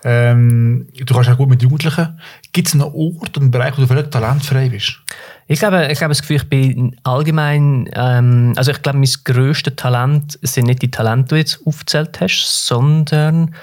Ähm, 0.04 0.86
du 0.94 1.14
kannst 1.14 1.30
auch 1.30 1.36
gut 1.36 1.48
mit 1.48 1.62
Jugendlichen. 1.62 2.20
Gibt 2.52 2.68
es 2.68 2.74
einen 2.74 2.82
Ort, 2.82 3.36
einen 3.36 3.50
Bereich, 3.50 3.76
wo 3.76 3.82
du 3.82 3.86
völlig 3.86 4.10
talentfrei 4.10 4.68
bist? 4.68 5.00
Ich 5.48 5.58
glaube, 5.58 5.88
ich 5.90 5.98
glaube 5.98 6.10
das 6.10 6.20
Gefühl, 6.20 6.36
ich 6.36 6.48
bin 6.48 6.96
allgemein, 7.04 7.88
ähm, 7.94 8.52
also 8.56 8.72
ich 8.72 8.82
glaube, 8.82 8.98
mein 8.98 9.10
grösstes 9.24 9.76
Talent 9.76 10.38
sind 10.42 10.66
nicht 10.66 10.82
die 10.82 10.90
Talente, 10.90 11.24
die 11.24 11.28
du 11.28 11.36
jetzt 11.36 11.60
aufgezählt 11.64 12.20
hast, 12.20 12.66
sondern 12.66 13.54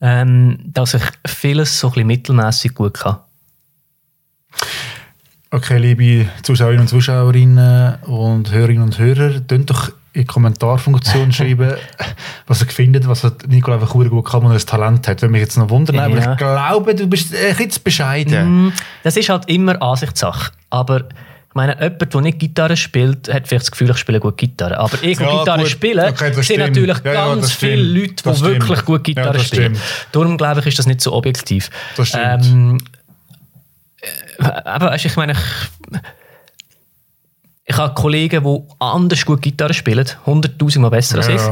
ähm, 0.00 0.58
dass 0.64 0.94
ich 0.94 1.02
vieles 1.26 1.78
so 1.78 1.88
ein 1.88 1.92
bisschen 1.92 2.06
mittelmäßig 2.06 2.74
gut 2.74 2.94
kann. 2.94 3.18
Okay, 5.50 5.78
liebe 5.78 6.28
Zuschauerinnen 6.42 6.82
und 6.82 6.88
Zuschauerinnen 6.88 8.02
und 8.02 8.52
Hörerinnen 8.52 8.82
und 8.82 8.98
Hörer, 8.98 9.40
doch 9.40 9.92
in 10.18 10.24
die 10.24 10.26
Kommentarfunktion 10.26 11.32
schreiben, 11.32 11.74
was 12.46 12.60
ihr 12.62 12.68
findet, 12.68 13.08
was 13.08 13.22
einfach 13.72 13.94
verdammt 13.94 14.10
gut 14.10 14.26
kann 14.26 14.42
und 14.44 14.52
ein 14.52 14.58
Talent 14.66 15.08
hat. 15.08 15.22
Würde 15.22 15.32
mich 15.32 15.40
jetzt 15.40 15.56
noch 15.56 15.70
wundern, 15.70 15.98
aber 15.98 16.18
Ja. 16.18 16.32
ich 16.32 16.38
glaube, 16.38 16.94
du 16.94 17.06
bist 17.06 17.34
ein 17.34 17.56
bisschen 17.56 17.82
bescheiden. 17.84 18.66
Mm, 18.66 18.72
Das 19.04 19.16
ist 19.16 19.28
halt 19.28 19.48
immer 19.48 19.80
Ansichtssache. 19.80 20.52
Aber 20.70 21.00
ich 21.48 21.54
meine, 21.54 21.80
jemand, 21.80 22.12
der 22.14 22.20
nicht 22.20 22.38
Gitarre 22.38 22.76
spielt, 22.76 23.32
hat 23.32 23.48
vielleicht 23.48 23.62
das 23.64 23.70
Gefühl, 23.70 23.90
ich 23.90 23.96
spiele 23.96 24.20
gut 24.20 24.36
Gitarre. 24.36 24.78
Aber 24.78 25.02
ich, 25.02 25.18
Ja, 25.18 25.38
Gitarre 25.38 25.60
gut. 25.62 25.68
spiele, 25.68 26.06
Okay, 26.08 26.32
sind 26.32 26.44
stimmt. 26.44 26.58
natürlich 26.60 26.98
Ja, 27.04 27.12
ja, 27.14 27.26
ganz 27.34 27.52
viele 27.52 27.76
stimmt. 27.78 27.94
Leute, 27.96 28.08
die 28.14 28.22
Das 28.22 28.38
stimmt. 28.38 28.52
wirklich 28.68 28.84
gut 28.84 29.04
Gitarre 29.04 29.38
spielen. 29.40 29.74
stimmt. 29.76 29.80
Darum 30.12 30.36
glaube 30.36 30.60
ich, 30.60 30.66
ist 30.66 30.78
das 30.78 30.86
nicht 30.86 31.00
so 31.00 31.12
objektiv. 31.14 31.70
Das 31.96 32.08
stimmt. 32.08 32.44
Ähm, 32.44 32.78
äh, 34.00 34.44
aber 34.44 34.86
weißt, 34.90 35.04
ich 35.06 35.16
meine, 35.16 35.32
ich, 35.32 35.38
ich 37.70 37.76
habe 37.76 37.92
Kollegen, 37.94 38.42
die 38.42 38.58
anders 38.80 39.24
gut 39.26 39.42
Gitarre 39.42 39.74
spielen, 39.74 40.06
hunderttausend 40.24 40.82
Mal 40.82 40.88
besser 40.88 41.18
als 41.18 41.28
Ja. 41.28 41.34
ich. 41.34 41.42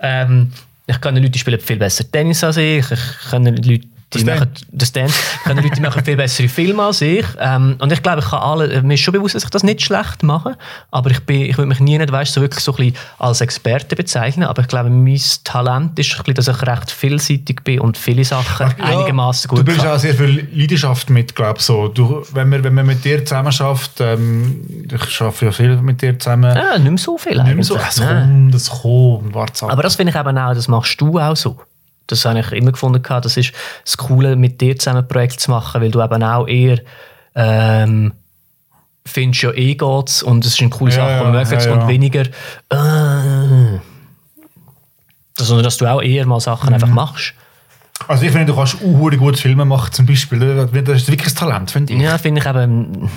Ähm, 0.00 0.52
ich 0.86 1.00
kenne 1.00 1.18
Leute, 1.18 1.30
die 1.30 1.38
spielen 1.38 1.60
viel 1.60 1.78
besser 1.78 2.04
Tennis 2.10 2.44
als 2.44 2.58
ich. 2.58 2.84
Ich 2.90 3.30
kenne 3.30 3.52
Leute, 3.52 3.86
die 4.14 4.24
Das 4.24 4.38
machen 4.38 4.52
das 4.70 4.92
Dance. 4.92 5.14
Ich 5.36 5.42
kenne 5.44 5.60
Leute, 5.60 5.80
machen 5.80 6.04
viel 6.04 6.16
bessere 6.16 6.48
Filme 6.48 6.82
als 6.82 7.00
ich. 7.00 7.26
Ähm, 7.38 7.76
und 7.78 7.92
ich 7.92 8.02
glaube, 8.02 8.20
ich 8.20 8.26
kann 8.26 8.40
alle, 8.40 8.82
mir 8.82 8.94
ist 8.94 9.00
schon 9.00 9.12
bewusst, 9.12 9.34
dass 9.34 9.44
ich 9.44 9.50
das 9.50 9.62
nicht 9.62 9.82
schlecht 9.82 10.22
mache. 10.22 10.56
Aber 10.90 11.10
ich, 11.10 11.20
bin, 11.20 11.42
ich 11.42 11.56
würde 11.58 11.68
mich 11.68 11.80
nie 11.80 11.98
nicht, 11.98 12.10
weißt, 12.10 12.32
so 12.32 12.40
wirklich 12.40 12.62
so 12.64 12.72
ein 12.72 12.76
bisschen 12.76 12.96
als 13.18 13.40
Experte 13.40 13.96
bezeichnen. 13.96 14.46
Aber 14.46 14.62
ich 14.62 14.68
glaube, 14.68 14.90
mein 14.90 15.20
Talent 15.44 15.98
ist, 15.98 16.12
ein 16.12 16.24
bisschen, 16.24 16.34
dass 16.34 16.48
ich 16.48 16.62
recht 16.66 16.90
vielseitig 16.90 17.62
bin 17.64 17.80
und 17.80 17.96
viele 17.96 18.24
Sachen 18.24 18.72
einigermaßen 18.80 19.48
gut 19.48 19.60
Du 19.60 19.64
bringst 19.64 19.86
auch 19.86 19.98
sehr 19.98 20.14
viel 20.14 20.48
Leidenschaft 20.52 21.10
mit, 21.10 21.34
glaube 21.34 21.58
ich. 21.58 21.64
So. 21.64 21.88
Du, 21.88 22.22
wenn, 22.32 22.48
man, 22.48 22.64
wenn 22.64 22.74
man 22.74 22.86
mit 22.86 23.04
dir 23.04 23.24
zusammen 23.24 23.52
schafft, 23.52 24.00
ähm, 24.00 24.86
ich 24.90 25.20
arbeite 25.20 25.46
ja 25.46 25.52
viel 25.52 25.76
mit 25.76 26.02
dir 26.02 26.18
zusammen, 26.18 26.54
Ja, 26.56 26.78
nicht 26.78 26.88
mehr 26.88 26.98
so 26.98 27.18
viel 27.18 27.42
nicht 27.42 27.54
mehr 27.54 27.64
so, 27.64 27.76
es 27.76 27.98
Nein. 27.98 28.50
kommt, 28.50 28.54
es 28.54 28.70
kommt, 28.70 29.34
warte 29.34 29.64
ab. 29.64 29.72
Aber 29.72 29.82
das 29.82 29.96
finde 29.96 30.12
ich 30.12 30.18
eben 30.18 30.38
auch, 30.38 30.54
das 30.54 30.68
machst 30.68 31.00
du 31.00 31.18
auch 31.18 31.36
so. 31.36 31.60
Das 32.06 32.24
habe 32.24 32.40
ich 32.40 32.52
immer 32.52 32.72
gefunden, 32.72 33.02
das 33.02 33.36
ist 33.36 33.52
das 33.84 33.96
Coole, 33.96 34.36
mit 34.36 34.60
dir 34.60 34.78
zusammen 34.78 35.02
ein 35.02 35.08
Projekt 35.08 35.40
zu 35.40 35.50
machen, 35.50 35.80
weil 35.80 35.90
du 35.90 36.02
eben 36.02 36.22
auch 36.22 36.46
eher 36.46 36.80
ähm, 37.34 38.12
findest, 39.06 39.42
ja 39.42 39.52
eh 39.52 39.74
geht's 39.74 40.22
und 40.22 40.44
es 40.44 40.54
ist 40.54 40.60
eine 40.60 40.70
coole 40.70 40.92
Ja, 40.92 40.96
Sache, 40.96 41.24
wir 41.24 41.32
mögen 41.32 41.52
ja, 41.52 41.64
ja. 41.64 41.72
und 41.72 41.88
weniger 41.88 42.22
äh, 42.22 43.78
sondern 45.38 45.64
dass 45.64 45.76
du 45.78 45.86
auch 45.86 46.02
eher 46.02 46.26
mal 46.26 46.40
Sachen 46.40 46.68
Mhm. 46.68 46.74
einfach 46.74 46.88
machst. 46.88 47.34
Also 48.08 48.24
ich 48.24 48.32
finde, 48.32 48.46
du 48.46 48.56
kannst 48.56 48.76
auch 48.76 48.80
hure 48.80 49.16
gut 49.16 49.38
Filme 49.38 49.64
machen, 49.64 49.92
zum 49.92 50.06
Beispiel. 50.06 50.38
Das 50.38 51.02
ist 51.02 51.10
wirklich 51.10 51.28
ein 51.32 51.34
Talent, 51.36 51.70
finde 51.70 51.92
ich. 51.92 52.00
Ja, 52.00 52.18
finde 52.18 52.40
ich 52.40 52.46
eben. 52.46 53.10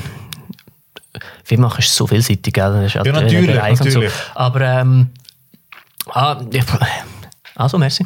Film 1.44 1.62
machen 1.62 1.80
ist 1.80 1.94
so 1.96 2.06
vielseitig, 2.08 2.54
gell? 2.54 2.72
Das 2.72 2.86
ist 2.86 2.96
halt 2.96 3.06
Ja, 3.06 3.14
natürlich, 3.14 3.50
und 3.50 3.56
natürlich. 3.56 4.12
So. 4.12 4.20
Aber 4.36 4.62
ähm, 4.62 5.10
ah, 6.12 6.38
also 7.56 7.78
merci. 7.78 8.06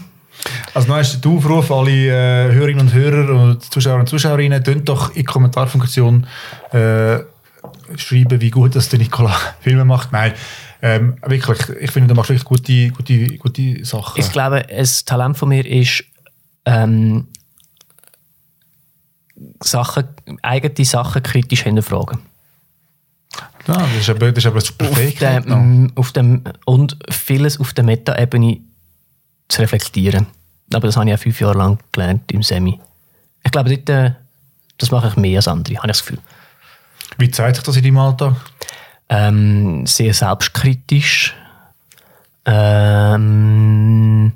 Also 0.74 0.88
noch 0.88 1.00
ist 1.00 1.24
der 1.24 1.32
Aufruf, 1.32 1.72
alle 1.72 1.92
äh, 1.92 2.54
Hörerinnen 2.54 2.82
und 2.82 2.94
Hörer 2.94 3.34
und 3.34 3.64
Zuschauer 3.74 4.00
und 4.00 4.08
Zuschauerinnen, 4.08 4.64
könnt 4.64 4.88
doch 4.88 5.10
in 5.10 5.16
die 5.16 5.24
Kommentarfunktion 5.24 6.28
äh, 6.72 7.20
schreiben, 7.96 8.40
wie 8.40 8.50
gut 8.50 8.76
dass 8.76 8.90
der 8.90 9.00
Nicola 9.00 9.36
Filme 9.62 9.86
macht. 9.86 10.12
Nein, 10.12 10.34
ähm, 10.82 11.18
wirklich, 11.26 11.60
ich 11.82 11.92
finde, 11.92 12.08
du 12.08 12.16
machst 12.16 12.30
wirklich 12.30 12.46
gute, 12.46 12.90
gute, 12.90 13.38
gute 13.38 13.86
Sachen. 13.86 14.20
Ich 14.20 14.32
glaube, 14.32 14.66
ein 14.70 14.88
Talent 15.06 15.38
von 15.38 15.50
mir 15.50 15.66
ist, 15.66 16.06
ähm, 16.66 17.28
Sachen, 19.62 20.08
eigene 20.42 20.86
Sachen 20.86 21.24
kritisch 21.24 21.64
hinterfragen. 21.64 22.20
ja, 23.68 23.74
das 23.74 24.02
ist 24.02 24.10
aber, 24.10 24.32
das 24.32 24.44
ist 24.44 24.46
aber 24.46 24.62
super 24.62 24.86
Auf 24.90 25.16
dem, 25.20 25.92
auf 25.96 26.12
dem, 26.12 26.44
und 26.66 26.98
vieles 27.10 27.60
auf 27.60 27.74
der 27.74 27.84
Meta-Ebene 27.84 28.60
zu 29.50 29.62
reflektieren. 29.62 30.28
Aber 30.74 30.88
das 30.88 30.96
habe 30.96 31.10
ich 31.10 31.16
auch 31.16 31.20
fünf 31.20 31.42
Jahre 31.42 31.58
lang 31.58 31.80
gelernt 31.92 32.32
im 32.32 32.44
Semi. 32.44 32.80
Ich 33.44 33.52
glaube, 33.52 33.70
dort, 33.70 33.90
äh, 33.90 34.12
das 34.78 34.92
mache 34.92 35.10
ich 35.10 35.16
mehr 35.16 35.40
als 35.40 35.48
andere, 35.48 35.78
habe 35.78 35.88
ich 35.88 35.92
das 35.92 36.06
Gefühl. 36.06 36.20
Wie 37.18 37.32
zeigt 37.32 37.58
sich 37.58 37.66
das 37.66 37.76
in 37.76 37.84
deinem 37.84 37.98
Alltag? 37.98 38.36
Ähm, 39.10 39.86
sehr 39.88 40.14
selbstkritisch. 40.14 41.36
Ähm, 42.46 44.32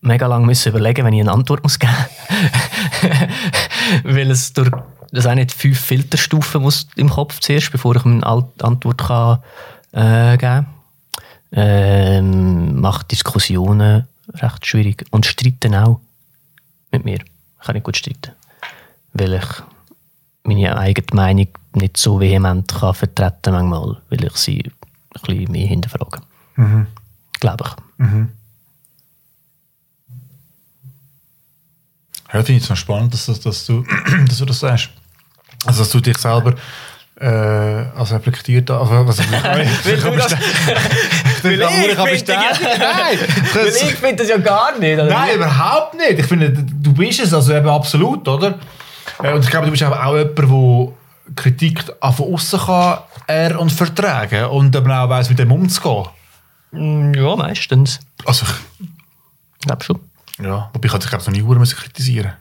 mega 0.00 0.26
lang 0.26 0.44
müssen 0.44 0.70
überlegen, 0.70 1.04
wenn 1.04 1.14
ich 1.14 1.20
eine 1.20 1.32
Antwort 1.32 1.62
muss 1.62 1.78
geben 1.78 1.92
Weil 4.04 4.30
es 4.30 4.52
durch 4.52 4.70
das 5.12 5.26
nicht 5.34 5.52
fünf 5.52 5.80
Filterstufen 5.80 6.62
muss 6.62 6.86
im 6.96 7.10
Kopf 7.10 7.40
zuerst, 7.40 7.72
bevor 7.72 7.96
ich 7.96 8.04
eine 8.04 8.24
Antwort 8.26 8.98
kann, 8.98 9.38
äh, 9.92 10.36
geben 10.36 10.40
kann. 10.40 10.66
Ähm, 11.52 12.80
macht 12.80 13.10
Diskussionen 13.10 14.06
recht 14.34 14.66
schwierig. 14.66 15.04
Und 15.10 15.26
streiten 15.26 15.74
auch 15.74 16.00
mit 16.92 17.04
mir. 17.04 17.18
Ich 17.60 17.66
kann 17.66 17.74
nicht 17.74 17.84
gut 17.84 17.96
streiten. 17.96 18.32
Weil 19.12 19.34
ich 19.34 19.46
meine 20.44 20.76
eigene 20.78 21.06
Meinung 21.12 21.48
nicht 21.74 21.96
so 21.96 22.20
vehement 22.20 22.68
kann 22.72 22.94
vertreten 22.94 23.52
manchmal, 23.52 24.00
weil 24.10 24.24
ich 24.24 24.36
sie 24.36 24.62
ein 24.62 24.72
bisschen 25.26 25.50
mehr 25.52 25.66
hinterfrage. 25.66 26.20
Glaube 27.40 27.64
ich. 27.66 28.04
Ja, 32.32 32.42
finde 32.44 32.58
ich 32.58 32.62
es 32.62 32.70
noch 32.70 32.76
spannend, 32.76 33.12
dass, 33.12 33.26
dass, 33.26 33.40
dass, 33.40 33.66
du, 33.66 33.84
dass 34.28 34.38
du 34.38 34.44
das 34.44 34.60
sagst. 34.60 34.90
Also, 35.66 35.80
dass 35.80 35.90
du 35.90 36.00
dich 36.00 36.16
selber 36.18 36.54
äh, 37.16 37.26
als 37.26 38.12
reflektiert 38.12 38.70
also, 38.70 39.06
was, 39.06 39.18
Weil 39.84 40.00
du 40.00 40.10
das- 40.16 40.34
Weil 41.44 42.14
ich 42.14 42.24
finde-. 42.24 42.34
Nein, 42.78 43.18
Weil 44.02 44.16
das, 44.16 44.28
ja 44.28 44.36
gar 44.38 44.78
nicht. 44.78 44.94
Oder? 44.94 45.04
nein, 45.06 45.36
überhaupt 45.36 45.94
nicht. 45.94 46.18
Ich 46.18 46.26
finde, 46.26 46.50
du 46.52 46.92
bist 46.92 47.20
es, 47.20 47.32
also 47.34 47.54
eben 47.54 47.68
absolut, 47.68 48.26
oder? 48.28 48.58
Äh, 49.22 49.32
Und 49.32 49.44
ich 49.44 49.50
glaube, 49.50 49.66
du 49.66 49.70
bist 49.72 49.82
auch, 49.84 49.92
auch 50.04 50.16
jemand, 50.16 50.38
der 50.38 51.34
Kritik 51.36 51.84
von 51.84 52.34
außen 52.34 52.58
kann 52.60 52.98
er 53.26 53.60
und 53.60 53.70
vertragen 53.70 54.44
und 54.46 54.74
eben 54.74 54.90
auch 54.90 55.08
weiss, 55.08 55.28
mit 55.28 55.38
dem 55.38 55.52
umzugehen. 55.52 56.06
Mm, 56.72 57.12
Ja, 57.14 57.36
meistens. 57.36 58.00
Also, 58.24 58.46
Ich 59.60 59.66
glaube 59.66 59.84
schon. 59.84 60.00
ja, 60.42 60.70
wobei 60.72 60.86
ich 60.86 60.92
hatte, 60.92 61.04
ich 61.04 61.10
glaube, 61.10 61.24
noch 61.24 61.32
nie 61.32 61.42
Uhren 61.42 61.62
kritisieren. 61.64 62.32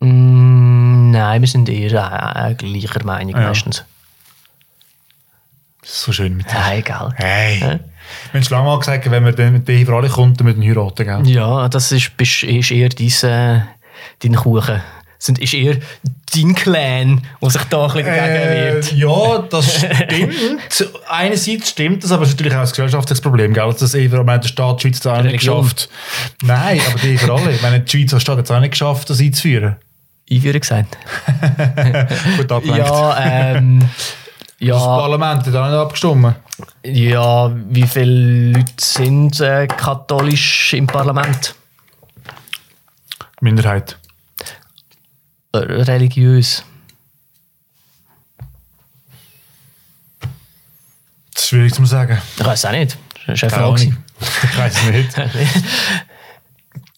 Mm, 0.00 1.10
nein, 1.10 1.40
wir 1.40 1.48
sind 1.48 1.68
eher 1.68 2.34
äh, 2.50 2.54
gleicher 2.54 3.04
Meinung 3.04 3.34
Ja. 3.34 3.48
meistens. 3.48 3.84
Das 5.82 5.90
ist 5.90 6.02
so 6.02 6.12
schön 6.12 6.36
mit 6.36 6.46
dir. 6.50 6.54
Ja, 6.54 6.74
egal. 6.74 7.14
Hey. 7.16 7.56
Hä? 7.56 7.78
Wir 8.32 8.40
haben 8.40 8.44
schon 8.44 8.56
lange 8.56 8.68
mal 8.68 8.78
gesagt, 8.78 9.10
wenn 9.10 9.24
wir 9.24 9.32
dann 9.32 9.52
mit 9.52 9.68
dir 9.68 9.84
für 9.84 9.94
alle 9.94 10.08
kommt, 10.08 10.40
dann 10.40 10.46
müssen 10.46 10.60
wir 10.60 10.74
heiraten, 10.74 11.04
gell? 11.04 11.34
Ja, 11.34 11.68
das 11.68 11.92
ist, 11.92 12.12
ist 12.18 12.70
eher 12.70 12.88
dein, 12.88 13.30
äh, 13.30 13.60
dein 14.22 14.34
Kuchen. 14.34 14.80
Das 15.18 15.28
ist 15.28 15.54
eher 15.54 15.76
dein 16.34 16.54
Clan, 16.54 17.22
der 17.42 17.50
sich 17.50 17.62
da 17.64 17.86
ein 17.86 17.92
bisschen 17.92 18.06
Äh, 18.06 18.80
ja, 18.94 19.38
das 19.50 19.74
stimmt. 19.74 20.90
Einerseits 21.08 21.70
stimmt 21.70 22.04
das, 22.04 22.12
aber 22.12 22.22
es 22.22 22.30
ist 22.30 22.34
natürlich 22.36 22.54
auch 22.54 22.60
ein 22.60 22.68
gesellschaftliches 22.68 23.20
Problem, 23.20 23.52
gell? 23.52 23.66
dass 23.66 23.78
das 23.78 23.92
vor 23.92 24.18
allem 24.18 24.26
der 24.26 24.48
Staat 24.48 24.82
die 24.84 24.88
Schweiz 24.88 25.06
auch 25.06 25.22
nicht 25.22 25.40
geschafft. 25.40 25.88
Nein, 26.42 26.80
aber 26.88 26.98
die 27.00 27.18
für 27.18 27.32
alle. 27.32 27.52
Ich 27.52 27.62
meine, 27.62 27.80
die 27.80 27.90
Schweizer 27.90 28.20
Staat 28.20 28.38
hat 28.38 28.44
es 28.44 28.50
auch 28.50 28.60
nicht 28.60 28.70
geschafft, 28.72 29.10
das 29.10 29.20
einzuführen. 29.20 29.76
Einführung 30.30 30.60
gesagt. 30.60 30.98
Gut 32.36 32.52
abgelenkt. 32.52 32.86
Ja, 32.86 33.18
ähm, 33.56 33.88
Das 34.60 34.68
ja, 34.68 34.76
Parlament 34.76 35.46
hat 35.46 35.54
auch 35.54 35.66
nicht 35.66 35.74
abgestimmt. 35.78 36.34
ja, 36.84 37.50
wie 37.70 37.86
viele 37.86 38.50
Leute 38.52 38.72
sind 38.80 39.40
äh, 39.40 39.66
katholisch 39.68 40.74
im 40.74 40.86
Parlament? 40.88 41.54
Minderheit. 43.40 43.96
äh, 45.52 45.58
religiös? 45.58 46.64
Das 51.34 51.42
ist 51.44 51.48
schwierig 51.50 51.74
zu 51.74 51.84
sagen. 51.84 52.18
Ich 52.38 52.44
weiß 52.44 52.64
auch 52.66 52.72
nicht. 52.72 52.98
Das 53.26 53.42
ist 53.42 53.52
eine. 53.52 53.78
Ich 54.42 54.58
weiß 54.58 54.74
es 54.76 54.90
nicht. 54.90 55.10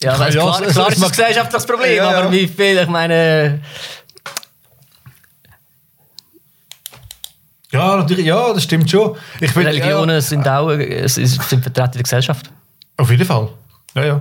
Ja, 0.02 0.14
Ja, 0.14 0.18
weil 0.18 0.30
klar, 0.32 0.62
es- 0.62 0.72
klar 0.72 0.86
es 0.88 0.92
ist 0.94 0.96
das 0.96 0.98
mag- 0.98 1.10
gesellschaftliches 1.10 1.66
Problem, 1.66 1.94
Ja, 1.96 2.10
ja. 2.10 2.18
aber 2.20 2.32
wie 2.32 2.48
viel, 2.48 2.78
ich 2.78 2.88
meine, 2.88 3.60
Ja, 7.72 7.96
natürlich, 7.96 8.26
ja, 8.26 8.52
das 8.52 8.64
stimmt 8.64 8.90
schon. 8.90 9.16
Ich 9.40 9.54
will, 9.54 9.66
Religionen 9.66 10.16
Ja, 10.16 10.20
sind 10.20 10.46
auch 10.48 10.70
sind 11.06 11.62
vertreten 11.62 11.70
in 11.84 11.92
der 11.92 12.02
Gesellschaft. 12.02 12.50
auf 12.96 13.10
jeden 13.10 13.24
Fall. 13.24 13.48
Ja, 13.94 14.04
ja. 14.04 14.20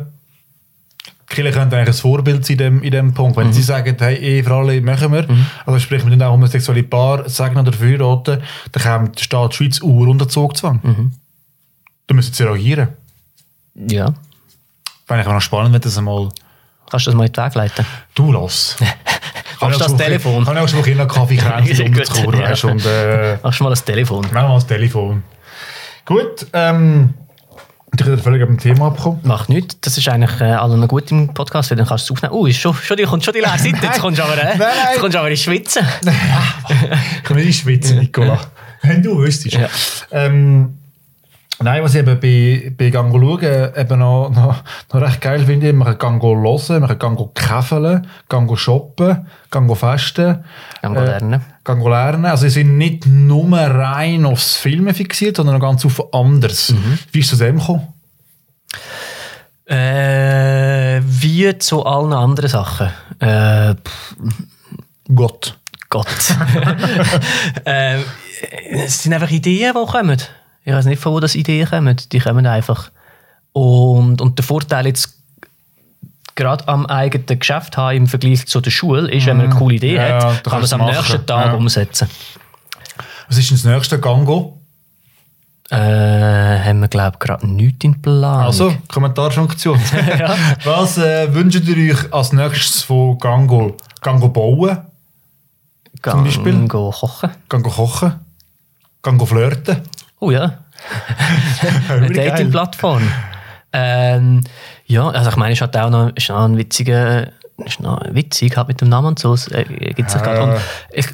Die 1.32 1.36
Kirche 1.36 1.52
könnte 1.52 1.76
eigentlich 1.78 1.96
ein 1.96 2.00
Vorbild 2.02 2.46
sein 2.46 2.54
in 2.54 2.58
dem, 2.58 2.84
in 2.84 2.92
dem 2.92 3.14
Punkt. 3.14 3.38
Wenn 3.38 3.48
Mhm. 3.48 3.54
sie 3.54 3.62
sagen, 3.62 3.96
hey, 4.00 4.16
Ehe 4.18 4.44
für 4.44 4.54
alle 4.54 4.82
machen 4.82 5.12
wir, 5.14 5.28
also 5.66 5.80
sprich 5.80 6.04
wir 6.04 6.10
dann 6.12 6.24
auch 6.28 6.34
homosexuelle 6.34 6.84
Paar 6.84 7.28
sagen 7.30 7.58
oder 7.58 7.72
verheiraten, 7.74 8.42
dann 8.72 8.84
kommt 8.84 9.20
der 9.20 9.24
Staat 9.24 9.54
Schweiz 9.56 9.80
Uhr 9.82 10.08
unter 10.08 10.28
Zugzwang. 10.28 10.80
Mhm. 10.82 11.12
Da 12.08 12.16
müssen 12.16 12.34
sie 12.34 12.44
reagieren. 12.44 12.90
Ja. 13.76 14.14
Fände 15.06 15.22
ich 15.24 15.28
auch 15.28 15.34
noch 15.34 15.42
spannend, 15.42 15.74
wenn 15.74 15.82
das 15.82 15.98
einmal... 15.98 16.30
Kannst 16.90 17.06
du 17.06 17.12
das 17.12 17.18
mal 17.18 17.26
in 17.28 17.32
den 17.34 17.46
Weg 17.46 17.56
leiten? 17.56 17.86
Du 18.16 18.32
lass. 18.32 18.76
Hast 19.60 19.76
du 19.76 19.84
das 19.84 19.96
Telefon? 19.98 20.46
Kann 20.46 20.56
ich 20.58 20.62
auch 20.64 20.68
schon 20.70 20.80
mal 20.80 20.88
in 20.88 21.00
einen 21.00 21.10
Kaffee 21.10 21.36
kränzen, 21.38 21.76
Sehr 21.76 21.86
um 21.88 21.94
gut. 21.94 22.06
zu 22.06 22.24
kommen, 22.24 22.40
Ja. 22.40 22.50
weißt 22.50 22.64
du, 22.64 22.68
äh, 22.70 23.38
Machst 23.44 23.60
du 23.60 23.64
mal 23.64 23.70
das 23.70 23.84
Telefon? 23.84 24.26
Wir 24.32 24.42
mal 24.42 24.56
das 24.56 24.68
Telefon. 24.68 25.24
Gut, 26.06 26.48
ähm, 26.54 27.14
ich 27.98 28.06
bin 28.06 28.18
völlig 28.20 28.42
am 28.44 28.58
Thema 28.58 28.88
abgekommen. 28.88 29.20
Macht 29.24 29.50
nichts. 29.50 29.78
Das 29.82 29.98
ist 29.98 30.08
eigentlich 30.08 30.40
äh, 30.42 30.46
allen 30.54 30.88
gut 30.88 31.12
im 31.12 31.34
Podcast, 31.34 31.72
weil 31.72 31.78
dann 31.78 31.88
kannst 31.88 32.10
du 32.10 32.14
es 32.14 32.18
aufnehmen. 32.18 32.34
Oh, 32.40 32.46
ist 32.46 32.58
schon, 32.60 32.74
schon, 32.76 32.98
die, 32.98 33.04
kommt 33.04 33.24
schon 33.26 33.34
die 33.34 33.40
leere 33.42 33.58
Seite. 33.58 33.78
Jetzt 33.82 34.00
kommst 34.00 34.20
du 34.20 34.24
aber, 34.24 34.38
äh, 34.38 34.58
jetzt 34.58 35.00
kommst 35.00 35.16
du 35.16 35.20
aber 35.20 35.30
in 35.30 35.38
Schwitzen. 35.38 35.86
Ich 37.18 37.24
komme 37.24 37.40
nicht 37.44 37.48
in 37.48 37.54
Schweiz, 37.82 37.92
Nicola. 37.92 38.40
Wenn 38.82 39.04
du 39.04 39.18
wüsstest. 39.18 39.56
Ja. 39.58 39.68
Ähm, 40.12 40.79
nein, 41.62 41.84
was 41.84 41.96
ich 41.96 42.02
eben 42.02 42.20
bei, 42.20 42.72
bei 42.78 42.90
Gang 42.90 43.12
schauen, 43.12 43.70
eben 43.76 44.00
noch, 44.00 44.30
noch, 44.36 44.64
noch 44.94 45.02
recht 45.02 45.22
geil 45.22 45.46
finde, 45.46 45.74
man 45.74 45.98
kann 45.98 46.20
Gang 46.20 46.24
hören, 46.24 46.82
man 46.82 46.98
kann 46.98 47.16
Gang 47.16 47.34
käfeln, 47.34 48.08
Gang 48.28 48.58
shoppen, 48.58 49.28
Gang 49.52 49.78
festen. 49.78 50.44
Gang 50.82 50.96
äh, 50.96 51.06
lernen. 51.06 51.42
Gang 51.64 51.86
lernen. 51.86 52.26
Also 52.26 52.44
sie 52.44 52.50
sind 52.50 52.78
nicht 52.78 53.06
nur 53.06 53.58
rein 53.58 54.26
aufs 54.26 54.58
Filmen 54.58 54.94
fixiert, 54.94 55.38
sondern 55.38 55.56
noch 55.56 55.62
ganz 55.62 55.86
auf 55.86 56.14
anderes. 56.14 56.74
Wie 57.12 57.20
ist 57.20 57.30
zu 57.30 57.36
dem 57.36 57.60
gekommen? 57.60 57.88
Äh, 59.66 61.02
wie 61.04 61.56
zu 61.60 61.86
allen 61.86 62.14
anderen 62.14 62.50
Sachen. 62.50 62.90
Äh, 63.20 63.76
Gott. 65.14 65.60
Gott. 65.90 66.08
äh, 67.66 68.00
es 68.72 69.04
sind 69.04 69.14
einfach 69.14 69.30
Ideen, 69.30 69.74
die 69.76 69.92
kommen. 69.92 70.18
Ich 70.66 70.74
weiß 70.74 70.86
nicht, 70.86 71.02
von 71.02 71.14
wo 71.14 71.20
das 71.20 71.36
Ideen 71.36 71.68
kommen. 71.68 71.98
Die 72.12 72.20
kommen 72.20 72.46
einfach. 72.46 72.92
Und, 73.54 74.22
und 74.22 74.38
der 74.38 74.44
Vorteil 74.46 74.88
jetzt 74.88 75.16
gerade 76.36 76.68
am 76.68 76.86
eigenen 76.86 77.40
Geschäft 77.40 77.76
haben 77.78 77.98
im 77.98 78.08
Vergleich 78.08 78.46
zu 78.48 78.62
der 78.62 78.72
Schule 78.72 79.10
ist, 79.12 79.26
wenn 79.26 79.38
man 79.38 79.48
eine 79.48 79.56
coole 79.56 79.76
Idee 79.76 79.96
Ja, 79.96 80.24
hat, 80.34 80.46
da 80.46 80.50
kann 80.52 80.60
man 80.60 80.64
es 80.64 80.74
am 80.74 80.80
machen. 80.82 80.96
nächsten 80.96 81.26
Tag 81.26 81.46
Ja. 81.48 81.54
umsetzen. 81.54 82.10
Was 83.28 83.38
ist 83.38 83.50
denn 83.50 83.58
das 83.58 83.66
nächste 83.66 84.00
Gango? 84.00 84.56
Äh, 85.72 85.76
haben 85.76 86.80
wir, 86.80 86.88
glaube 86.88 87.12
ich, 87.16 87.20
gerade 87.20 87.48
nichts 87.48 87.84
in 87.86 88.02
Plan. 88.02 88.42
Also, 88.46 88.74
Kommentarfunktion. 88.88 89.80
Was 90.64 90.98
äh, 90.98 91.32
wünscht 91.34 91.62
ihr 91.68 91.94
euch 91.94 92.12
als 92.14 92.34
nächstes 92.34 92.82
von 92.84 93.20
Gango? 93.20 93.78
Gango 94.02 94.30
bauen? 94.30 94.80
zum 96.02 96.24
Beispiel? 96.24 96.68
Go 96.68 96.90
kochen. 96.92 97.30
Gango 97.50 97.70
kochen? 97.70 98.14
Gango 99.04 99.26
flirten? 99.26 99.82
Oh 100.20 100.32
ja. 100.32 100.60
eine. 101.90 102.10
Dating-Plattform. 102.12 103.04
Ähm, 103.72 104.42
ja, 104.86 105.10
also 105.10 105.30
ich 105.30 105.36
meine, 105.36 105.54
es 105.54 105.62
hat 105.62 105.78
auch 105.78 105.90
noch, 105.90 106.10
ist 106.16 106.30
noch 106.30 106.44
ein 106.44 106.58
witziger, 106.58 107.28
ist 107.66 107.80
noch 107.80 108.02
witzig 108.10 108.58
halt 108.58 108.68
mit 108.68 108.82
dem 108.82 108.90
Namen 108.90 109.10
und 109.10 109.20
so. 109.20 109.34
Es 109.34 109.48
äh, 109.50 109.64
gibt's 109.96 110.14
ja. 110.14 110.20
Ja. 110.20 110.26
gerade. 110.26 110.54
Und 110.54 110.62
ich, 110.92 111.08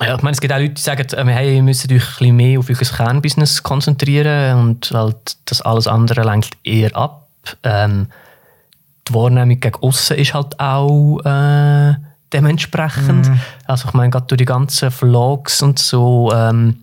ja, 0.00 0.14
ich 0.14 0.22
meine, 0.22 0.34
es 0.34 0.40
gibt 0.40 0.52
auch 0.52 0.58
Leute, 0.58 0.74
die 0.74 0.82
sagen, 0.82 1.06
äh, 1.10 1.32
hey, 1.32 1.56
ihr 1.56 1.62
müsst 1.62 1.84
euch 1.86 1.92
ein 1.92 1.98
bisschen 1.98 2.36
mehr 2.36 2.58
auf 2.58 2.68
euer 2.68 2.76
Kernbusiness 2.76 3.62
konzentrieren 3.62 4.58
und 4.58 4.90
halt 4.92 5.36
das 5.46 5.62
alles 5.62 5.86
andere 5.86 6.22
lenkt 6.22 6.50
eher 6.64 6.94
ab. 6.96 7.28
Ähm, 7.62 8.08
die 9.08 9.14
Wahrnehmung 9.14 9.60
gegen 9.60 9.82
aussen 9.82 10.16
ist 10.16 10.34
halt 10.34 10.58
auch 10.58 11.20
äh, 11.24 11.94
dementsprechend. 12.32 13.30
Also 13.66 13.88
ich 13.88 13.94
meine, 13.94 14.10
gerade 14.10 14.26
durch 14.26 14.38
die 14.38 14.44
ganzen 14.44 14.90
Vlogs 14.90 15.62
und 15.62 15.78
so 15.78 16.32
ähm, 16.34 16.82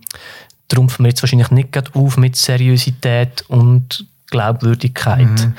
trumpfen 0.68 1.06
wir 1.06 1.10
jetzt 1.10 1.22
wahrscheinlich 1.22 1.52
nicht 1.52 1.72
gerade 1.72 1.92
auf 1.94 2.18
mit 2.18 2.36
Seriosität 2.36 3.44
und 3.48 4.06
Glaubwürdigkeit. 4.28 5.50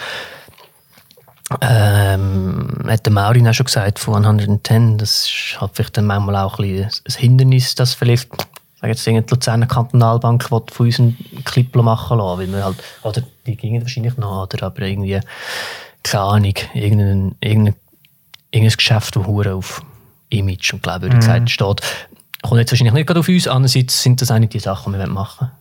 Ähm, 1.61 2.69
hat 2.89 3.07
der 3.07 3.13
Maurin 3.13 3.47
auch 3.47 3.55
schon 3.55 3.67
gesagt, 3.67 3.99
von 3.99 4.25
110, 4.25 4.99
das 4.99 5.27
ist 5.27 5.61
halt 5.61 5.73
vielleicht 5.75 5.97
dann 5.97 6.07
manchmal 6.07 6.37
auch 6.37 6.59
ein, 6.59 6.85
ein 6.85 7.15
Hindernis, 7.17 7.75
dass 7.75 7.95
vielleicht, 7.95 8.29
jetzt 8.83 9.07
irgendeine 9.07 9.31
Luzerner 9.31 9.67
Kantonalbank 9.67 10.51
will 10.51 10.63
von 10.73 10.87
uns 10.87 10.99
einen 10.99 11.17
Clip 11.45 11.75
machen 11.77 12.19
lassen, 12.19 12.39
weil 12.39 12.53
wir 12.53 12.65
halt, 12.65 12.77
oder 13.03 13.23
die 13.47 13.57
gingen 13.57 13.83
wahrscheinlich 13.83 14.17
noch, 14.17 14.43
oder 14.43 14.67
aber 14.67 14.83
irgendwie, 14.83 15.21
keine 16.03 16.25
Ahnung, 16.25 16.55
irgendein, 16.73 17.35
irgendein, 17.41 17.77
irgendein 18.51 18.77
Geschäft, 18.77 19.17
das 19.17 19.27
hure 19.27 19.55
auf 19.55 19.83
Image 20.31 20.73
und 20.73 20.83
Glaubwürdigkeit 20.83 21.49
steht, 21.51 21.83
kommt 22.49 22.61
jetzt 22.61 22.73
wahrscheinlich 22.73 22.95
nicht 22.95 23.07
gerade 23.07 23.21
auf 23.21 23.29
uns, 23.29 23.49
andererseits 23.49 24.03
sind 24.03 24.21
das 24.21 24.31
eigentlich 24.31 24.51
die 24.51 24.59
Sachen, 24.61 24.93
die 24.93 24.99
wir 24.99 25.07
machen 25.07 25.49
wollen. 25.49 25.53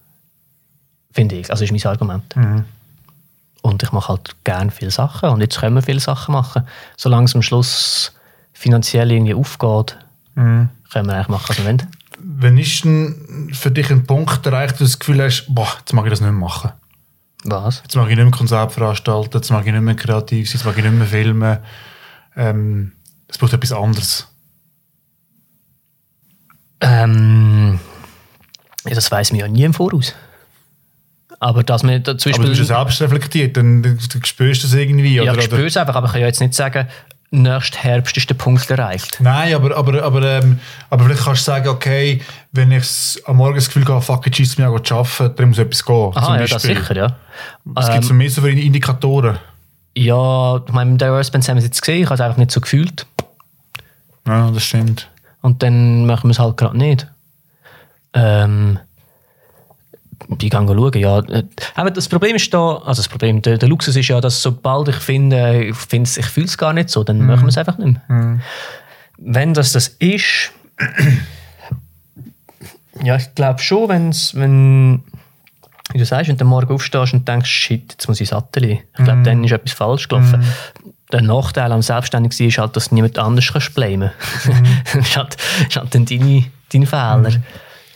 Finde 1.11 1.35
ich, 1.35 1.49
also 1.49 1.63
ist 1.63 1.71
mein 1.71 1.85
Argument. 1.85 2.35
Und 3.61 3.83
ich 3.83 3.91
mache 3.91 4.09
halt 4.09 4.35
gerne 4.43 4.71
viele 4.71 4.91
Sachen 4.91 5.29
und 5.29 5.41
jetzt 5.41 5.59
können 5.59 5.75
wir 5.75 5.81
viele 5.81 5.99
Sachen 5.99 6.33
machen. 6.33 6.67
Solange 6.97 7.25
es 7.25 7.35
am 7.35 7.41
Schluss 7.41 8.11
finanziell 8.51 9.11
irgendwie 9.11 9.33
aufgeht, 9.33 9.97
können 10.35 10.69
wir 10.91 11.13
eigentlich 11.13 11.27
machen, 11.29 11.45
was 11.47 11.57
wir 11.57 11.65
wollen. 11.65 11.87
Wann 12.19 12.57
ist 12.57 12.83
denn 12.83 13.49
für 13.53 13.71
dich 13.71 13.89
ein 13.91 14.05
Punkt 14.05 14.45
erreicht, 14.45 14.75
wo 14.75 14.77
du 14.79 14.83
das 14.85 14.99
Gefühl 14.99 15.21
hast, 15.21 15.45
boah, 15.47 15.67
jetzt 15.79 15.93
mag 15.93 16.05
ich 16.05 16.09
das 16.09 16.21
nicht 16.21 16.31
mehr 16.31 16.39
machen? 16.39 16.71
Was? 17.43 17.81
Jetzt 17.83 17.95
mag 17.95 18.09
ich 18.09 18.15
nicht 18.15 18.23
mehr 18.23 18.31
Konzert 18.31 18.71
veranstalten, 18.71 19.37
jetzt 19.37 19.51
mag 19.51 19.65
ich 19.65 19.73
nicht 19.73 19.81
mehr 19.81 19.95
kreativ 19.95 20.49
sein, 20.49 20.57
jetzt 20.57 20.65
mag 20.65 20.77
ich 20.77 20.83
nicht 20.83 20.97
mehr 20.97 21.07
filmen. 21.07 21.57
Ähm, 22.35 22.91
es 23.27 23.37
braucht 23.37 23.53
etwas 23.53 23.73
anderes. 23.73 24.27
Ähm, 26.83 27.79
ja, 28.85 28.95
das 28.95 29.09
weiß 29.11 29.31
man 29.31 29.39
ja 29.39 29.47
nie 29.47 29.63
im 29.63 29.73
Voraus. 29.73 30.13
Aber 31.39 31.63
dass 31.63 31.83
man 31.83 32.03
da 32.03 32.17
zum 32.17 32.31
Aber 32.33 32.43
du 32.43 32.49
Beispiel... 32.49 32.59
bist 32.59 32.69
ja 32.69 32.77
selbst 32.77 33.01
reflektiert, 33.01 33.57
dann 33.57 33.83
du, 33.83 33.95
du 33.95 34.19
spürst 34.25 34.63
das 34.63 34.73
irgendwie. 34.73 35.15
ja, 35.15 35.23
oder, 35.23 35.39
ich 35.39 35.45
spüre 35.45 35.65
es 35.65 35.77
einfach, 35.77 35.95
aber 35.95 36.07
ich 36.07 36.11
kann 36.13 36.21
ja 36.21 36.27
jetzt 36.27 36.39
nicht 36.39 36.53
sagen, 36.53 36.87
nächsten 37.31 37.77
Herbst 37.77 38.15
ist 38.15 38.29
der 38.29 38.35
Punkt 38.35 38.69
erreicht. 38.69 39.17
Nein, 39.19 39.55
aber, 39.55 39.75
aber, 39.75 40.03
aber, 40.03 40.21
ähm, 40.21 40.59
aber 40.89 41.05
vielleicht 41.05 41.23
kannst 41.23 41.41
du 41.41 41.51
sagen, 41.51 41.67
okay, 41.69 42.21
wenn 42.51 42.71
ich 42.71 43.21
am 43.25 43.37
Morgen 43.37 43.55
das 43.55 43.67
Gefühl 43.67 43.85
habe, 43.87 44.01
fuck, 44.01 44.25
jetzt 44.25 44.37
schießt 44.37 44.59
mich 44.59 44.67
auch 44.67 44.79
zu 44.79 44.95
arbeiten, 44.95 45.35
dann 45.35 45.49
muss 45.49 45.57
etwas 45.57 45.83
gehen. 45.83 46.11
Aha, 46.13 46.25
zum 46.25 46.33
ja, 46.35 46.41
das 46.41 46.51
Beispiel. 46.51 46.77
sicher, 46.77 46.95
ja. 46.95 47.15
Was 47.65 47.91
gibt 47.91 48.03
es 48.03 48.11
mehr 48.11 48.29
so 48.29 48.41
für 48.41 48.51
Indikatoren? 48.51 49.39
Ja, 49.95 50.57
ich 50.65 50.73
meine, 50.73 50.97
der 50.97 51.11
Earthband 51.11 51.47
haben 51.47 51.55
wir 51.55 51.59
es 51.59 51.65
jetzt 51.65 51.81
gesehen, 51.81 52.03
ich 52.03 52.05
habe 52.05 52.15
es 52.15 52.21
einfach 52.21 52.37
nicht 52.37 52.51
so 52.51 52.61
gefühlt. 52.61 53.05
Ja, 54.27 54.49
das 54.51 54.63
stimmt. 54.63 55.09
Und 55.43 55.61
dann 55.61 56.05
machen 56.07 56.23
wir 56.29 56.31
es 56.31 56.39
halt 56.39 56.57
gerade 56.57 56.75
nicht. 56.77 57.05
Ähm, 58.13 58.79
die 60.29 60.49
gehen 60.49 60.67
schauen, 60.67 60.93
ja. 60.99 61.19
Äh, 61.19 61.43
Aber 61.75 61.91
das 61.91 62.07
Problem 62.07 62.35
ist 62.37 62.51
da, 62.53 62.77
also 62.77 63.01
das 63.01 63.09
Problem, 63.09 63.41
der, 63.41 63.57
der 63.57 63.67
Luxus 63.69 63.95
ist 63.95 64.07
ja, 64.07 64.19
dass 64.21 64.41
sobald 64.41 64.87
ich 64.87 64.95
finde, 64.95 65.65
ich, 65.65 65.75
find's- 65.75 66.17
ich 66.17 66.25
fühle 66.25 66.45
es 66.47 66.57
gar 66.57 66.71
nicht 66.73 66.89
so, 66.89 67.03
dann 67.03 67.19
machen 67.25 67.41
wir 67.41 67.49
es 67.49 67.57
einfach 67.57 67.77
nicht 67.77 67.99
mehr. 68.09 68.39
Wenn 69.17 69.53
das 69.53 69.73
das 69.73 69.89
ist, 69.99 70.51
ja, 73.03 73.15
ich 73.17 73.35
glaube 73.35 73.59
schon, 73.59 73.89
wenn's, 73.89 74.33
wenn, 74.35 75.03
wie 75.91 75.97
du 75.97 76.05
sagst, 76.05 76.29
wenn 76.29 76.37
du 76.37 76.45
morgen 76.45 76.73
aufstehst 76.73 77.13
und 77.13 77.27
denkst, 77.27 77.49
shit, 77.49 77.91
jetzt 77.93 78.07
muss 78.07 78.21
ich 78.21 78.29
Sattel. 78.29 78.63
Ich 78.65 78.79
glaube, 78.95 79.23
dann 79.23 79.43
ist 79.43 79.51
etwas 79.51 79.73
falsch 79.73 80.07
gelaufen. 80.07 80.43
Der 81.13 81.21
Nachteil 81.21 81.71
am 81.71 81.81
Selbstständigsein 81.81 82.47
ist 82.47 82.57
halt, 82.57 82.75
dass 82.75 82.89
du 82.89 82.95
niemand 82.95 83.17
anders 83.19 83.45
kannst 83.45 83.73
blamen 83.73 84.11
Das 84.93 85.07
ist 85.07 85.15
halt, 85.15 85.37
ist 85.67 85.75
halt 85.77 85.93
dann 85.93 86.05
deine, 86.05 86.45
dein 86.71 86.87
Fehler. 86.87 87.31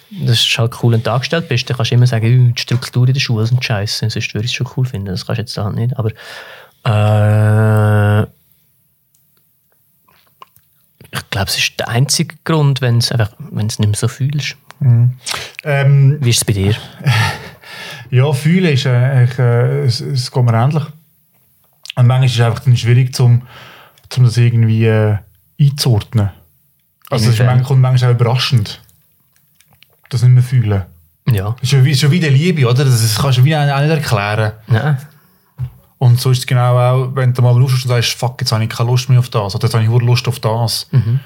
Das 0.10 0.40
ist 0.40 0.58
halt 0.58 0.72
cool, 0.82 0.94
wenn 0.94 1.04
du 1.04 1.12
angestellt 1.12 1.50
bist, 1.50 1.70
dann 1.70 1.76
kannst 1.76 1.92
du 1.92 1.96
immer 1.96 2.08
sagen, 2.08 2.28
«Uh, 2.28 2.54
die 2.54 2.62
Struktur 2.62 3.08
in 3.08 3.14
der 3.14 3.20
Schule 3.20 3.46
sind 3.46 3.66
scheiße, 3.66 4.10
sonst 4.10 4.34
würde 4.34 4.46
ich 4.46 4.52
es 4.52 4.54
schon 4.54 4.70
cool 4.78 4.86
finden. 4.86 5.08
Das 5.08 5.26
kannst 5.26 5.40
du 5.40 5.42
jetzt 5.42 5.58
halt 5.58 5.76
nicht. 5.76 5.98
Aber 5.98 6.12
äh, 6.86 8.22
ich 11.12 11.30
glaube, 11.30 11.48
es 11.48 11.58
ist 11.58 11.80
der 11.80 11.90
einzige 11.90 12.36
Grund, 12.46 12.82
wenn 12.82 13.00
es 13.00 13.12
einfach, 13.12 13.32
wenn 13.40 13.68
es 13.68 13.80
nicht 13.80 13.90
mehr 13.90 13.98
so 13.98 14.08
fühlst. 14.08 14.56
Ähm, 15.64 16.18
Wie 16.22 16.30
ist 16.30 16.38
es 16.38 16.46
bei 16.46 16.54
dir? 16.54 16.76
ja, 18.12 18.32
fühlen 18.32 18.74
ist 18.74 18.86
äh, 18.86 19.24
ich, 19.26 19.40
äh, 19.40 19.86
es, 19.86 20.00
es 20.00 20.32
geht 20.32 20.44
mir 20.44 20.54
ähnlich. 20.54 20.84
Und 21.98 22.08
manchmal 22.08 22.26
ist 22.28 22.36
es 22.36 22.42
einfach 22.42 22.60
dann 22.64 22.78
schwierig, 22.78 23.14
zum, 23.14 23.42
zum 24.10 24.24
das 24.24 24.38
irgendwie 24.38 24.86
äh, 24.86 25.18
einzuordnen. 25.60 26.30
Also 27.10 27.30
es 27.30 27.40
manchmal, 27.40 27.64
kommt 27.64 27.82
manchmal 27.82 28.12
auch 28.12 28.16
überraschend. 28.16 28.82
Das 30.10 30.22
nicht 30.24 30.32
mehr 30.32 30.44
fühlen. 30.44 30.84
Ja. 31.30 31.56
Das 31.60 31.64
ist 31.74 32.00
schon 32.00 32.12
wie, 32.12 32.20
die 32.22 32.30
Liebe, 32.30 32.66
oder? 32.66 32.86
Das 32.86 33.04
ist- 33.04 33.20
kannst 33.20 33.40
du 33.40 33.44
wie 33.44 33.56
auch 33.56 33.62
nicht 33.82 33.90
erklären. 33.90 34.54
Nein. 34.68 34.98
Und 35.98 36.22
so 36.22 36.32
ist 36.32 36.40
es 36.40 36.48
genau 36.48 36.78
auch, 36.78 37.16
wenn 37.16 37.34
du 37.34 37.42
mal 37.42 37.58
Lust 37.58 37.74
hast 37.76 37.86
und 37.86 37.90
sagst, 37.90 38.14
fuck, 38.14 38.40
jetzt 38.40 38.52
habe 38.52 38.64
ich 38.64 38.70
keine 38.70 38.90
Lust 38.90 39.10
mehr 39.10 39.20
auf 39.20 39.30
das, 39.30 39.56
oder 39.56 39.64
jetzt 39.66 39.74
habe 39.74 39.84
ich 39.84 39.90
nur 39.90 40.02
Lust 40.02 40.28
auf 40.28 40.40
das. 40.40 40.88
Und 40.92 41.20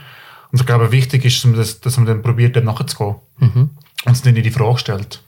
ich 0.60 0.66
glaube, 0.66 0.92
wichtig 0.92 1.26
ist, 1.26 1.46
dass 1.56 1.82
dass 1.82 1.98
man 1.98 2.06
dann 2.06 2.22
probiert, 2.22 2.56
dem 2.56 2.64
nachzugehen. 2.66 3.16
Und 3.40 3.70
es 4.06 4.24
nicht 4.24 4.38
in 4.38 4.44
die 4.44 4.50
Frage 4.52 4.78
stellt. 4.80 5.22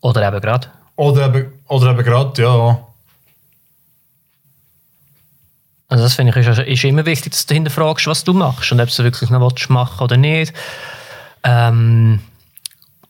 Oder 0.00 0.28
eben 0.28 0.40
gerade. 0.40 0.68
Oder 0.96 1.26
eben, 1.34 1.52
oder 1.68 1.90
eben 1.92 2.04
gerade, 2.04 2.42
ja. 2.42 2.86
Also 5.88 6.02
das 6.04 6.14
finde 6.14 6.38
ich 6.38 6.46
ist, 6.46 6.58
ist 6.58 6.84
immer 6.84 7.04
wichtig, 7.06 7.32
dass 7.32 7.46
du 7.46 7.54
hinterfragst, 7.54 8.06
was 8.06 8.24
du 8.24 8.32
machst 8.32 8.72
und 8.72 8.80
ob 8.80 8.88
du 8.88 9.04
wirklich 9.04 9.30
noch 9.30 9.40
willst 9.40 9.68
machen 9.70 10.02
oder 10.02 10.16
nicht. 10.16 10.52
Ähm, 11.42 12.20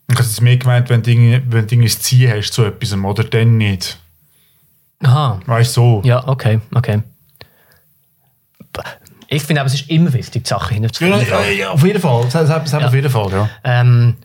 Ich 0.08 0.16
habe 0.16 0.24
es 0.28 0.40
mehr 0.40 0.56
gemeint, 0.56 0.90
wenn 0.90 1.02
du, 1.02 1.10
wenn 1.48 1.66
du 1.66 1.76
ein 1.76 1.88
Ziel 1.88 2.30
hast 2.30 2.52
zu 2.52 2.64
etwas, 2.64 2.92
oder 2.92 3.24
dann 3.24 3.56
nicht. 3.56 3.98
aha, 5.02 5.40
Weißt 5.46 5.76
du, 5.76 6.02
so. 6.02 6.08
ja, 6.08 6.26
okay, 6.26 6.60
okay. 6.74 7.02
Ich 9.28 9.42
finde 9.44 9.60
aber, 9.62 9.68
es 9.68 9.74
ist 9.74 9.88
immer 9.88 10.12
wichtig, 10.12 10.44
die 10.44 10.48
Sachen 10.48 10.82
Ja, 10.82 10.88
hinterfragen. 10.88 11.26
ja, 11.28 11.50
ja, 11.50 11.70
auf 11.70 11.84
jeden 11.84 12.00
Fall. 12.00 12.24
Das, 12.24 12.32
das, 12.32 12.48
das 12.48 12.72
Ja. 12.72 12.86
auf 12.88 12.94
jeden 12.94 13.08
Fall, 13.10 13.30
ja. 13.30 13.48
Ähm, 13.64 14.16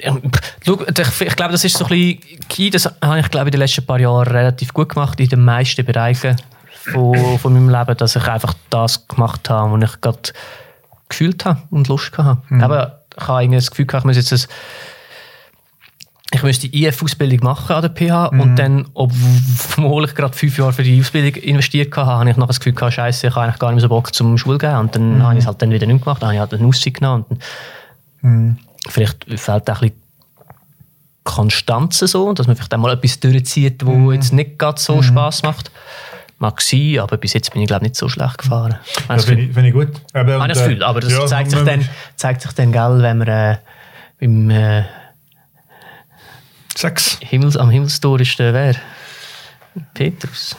ja, 0.00 0.16
schau, 0.64 0.80
ich, 0.80 1.36
glaube, 1.36 1.52
das 1.52 1.64
ist 1.64 1.76
so 1.76 1.84
ein 1.84 1.88
bisschen 1.88 2.48
key. 2.48 2.70
Das 2.70 2.90
habe 3.02 3.20
ich, 3.20 3.30
glaube 3.30 3.48
in 3.48 3.52
den 3.52 3.60
letzten 3.60 3.84
paar 3.84 4.00
Jahren 4.00 4.26
relativ 4.28 4.72
gut 4.72 4.90
gemacht, 4.90 5.18
in 5.20 5.28
den 5.28 5.44
meisten 5.44 5.84
Bereichen 5.84 6.36
von, 6.92 7.38
von 7.38 7.52
meinem 7.52 7.68
Leben, 7.68 7.96
dass 7.96 8.16
ich 8.16 8.26
einfach 8.26 8.54
das 8.70 9.06
gemacht 9.08 9.48
habe, 9.50 9.72
was 9.72 9.90
ich 9.90 10.00
gerade 10.00 10.18
gefühlt 11.08 11.44
habe 11.44 11.62
und 11.70 11.88
Lust 11.88 12.16
hatte. 12.16 12.42
Aber 12.62 13.02
ich 13.16 13.26
habe 13.26 13.42
irgendwie 13.42 13.58
das 13.58 13.70
Gefühl, 13.70 13.86
gehabt, 13.86 14.04
ich 14.04 14.06
muss 14.06 14.16
jetzt 14.16 14.32
ein 14.32 14.50
ich 16.34 16.42
müsste 16.42 16.66
die 16.66 16.86
IF-Ausbildung 16.86 17.40
machen 17.42 17.76
an 17.76 17.82
der 17.82 17.90
PH 17.90 18.28
und 18.28 18.56
dann, 18.56 18.88
obwohl 18.94 20.06
ich 20.06 20.14
gerade 20.14 20.34
fünf 20.34 20.56
Jahre 20.56 20.72
für 20.72 20.82
die 20.82 20.98
Ausbildung 20.98 21.42
investiert 21.42 21.94
hatte, 21.94 22.10
habe 22.10 22.30
ich 22.30 22.36
nachher 22.38 22.46
das 22.46 22.58
Gefühl 22.58 22.72
gehabt, 22.72 22.94
Scheiße, 22.94 23.26
ich 23.26 23.34
habe 23.34 23.44
eigentlich 23.44 23.58
gar 23.58 23.68
nicht 23.68 23.74
mehr 23.74 23.82
so 23.82 23.88
Bock 23.90 24.14
zum 24.14 24.38
Schule 24.38 24.56
gehen. 24.56 24.74
Und 24.76 24.96
dann 24.96 25.22
habe 25.22 25.34
ich 25.34 25.40
es 25.40 25.46
halt 25.46 25.60
dann 25.60 25.70
wieder 25.70 25.86
nicht 25.86 26.02
gemacht, 26.02 26.22
dann 26.22 26.28
habe 26.28 26.36
ich 26.36 26.40
halt 26.40 26.54
eine 26.54 26.66
Auszeit 26.66 26.94
genommen. 26.94 27.26
Und 27.28 27.42
dann 28.22 28.58
Vielleicht 28.88 29.24
fehlt 29.24 29.70
auch 29.70 29.82
ein 29.82 29.90
bisschen 29.90 30.01
Konstanz 31.24 31.98
so, 31.98 32.32
dass 32.32 32.46
man 32.46 32.56
vielleicht 32.56 32.74
einmal 32.74 32.92
etwas 32.94 33.20
durchzieht, 33.20 33.84
wo 33.86 34.12
jetzt 34.12 34.32
nicht 34.32 34.58
gerade 34.58 34.80
so 34.80 35.02
Spaß 35.02 35.42
macht. 35.44 35.70
Mag 36.38 36.60
sein, 36.60 36.98
aber 36.98 37.16
bis 37.18 37.34
jetzt 37.34 37.52
bin 37.52 37.62
ich 37.62 37.68
glaube 37.68 37.84
nicht 37.84 37.94
so 37.94 38.08
schlecht 38.08 38.38
gefahren. 38.38 38.76
Das 39.06 39.26
finde 39.26 39.44
ich, 39.44 39.52
finde 39.52 39.68
ich 39.68 39.74
gut. 39.74 39.90
Aber, 40.12 40.36
ich 40.36 40.42
und, 40.42 40.48
das 40.48 40.58
äh, 40.58 40.62
Gefühl, 40.64 40.82
aber 40.82 41.00
das 41.00 41.12
ja, 41.12 41.26
zeigt, 41.26 41.50
sich 41.50 41.58
man- 41.58 41.66
dann, 41.66 41.88
zeigt 42.16 42.42
sich 42.42 42.52
dann, 42.52 42.72
gell, 42.72 42.98
wenn 43.00 43.18
man 43.18 43.28
äh, 43.28 43.58
beim 44.20 44.50
äh, 44.50 44.84
Sex. 46.76 47.18
Himmels, 47.20 47.56
am 47.56 47.70
Himmelstor 47.70 48.18
ist 48.20 48.38
der 48.38 48.54
wer? 48.54 48.74
Petrus. 49.94 50.56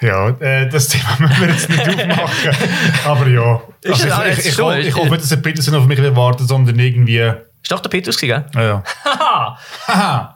Ja, 0.00 0.30
äh, 0.40 0.68
das 0.68 0.88
Thema 0.88 1.16
müssen 1.18 1.40
wir 1.40 1.48
jetzt 1.48 1.68
nicht 1.68 2.10
aufmachen. 2.10 2.68
Aber 3.04 3.28
ja. 3.28 3.60
Also 3.86 4.08
ich, 4.08 4.38
ich, 4.38 4.46
ich, 4.46 4.86
ich 4.88 4.96
hoffe 4.96 5.10
nicht, 5.10 5.22
dass 5.22 5.28
der 5.28 5.36
Peterson 5.36 5.74
auf 5.74 5.86
mich 5.86 5.98
wartet, 6.16 6.48
sondern 6.48 6.78
irgendwie. 6.78 7.32
Ist 7.62 7.70
doch 7.70 7.80
der 7.80 7.88
Petrus 7.88 8.18
gell? 8.18 8.44
Ja, 8.54 8.62
ja. 8.62 8.82
Haha! 9.04 9.58
Haha. 9.86 10.34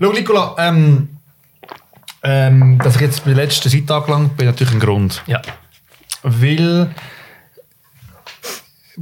Schau, 0.00 0.12
Nicola, 0.12 0.54
ähm, 0.58 1.16
ähm, 2.22 2.78
dass 2.78 2.96
ich 2.96 3.02
jetzt 3.02 3.24
bei 3.24 3.34
der 3.34 3.44
letzten 3.44 3.68
Seite 3.68 3.94
angelangt 3.94 4.36
bin, 4.36 4.46
natürlich 4.46 4.72
ein 4.72 4.80
Grund. 4.80 5.22
Ja. 5.26 5.40
Weil, 6.22 6.94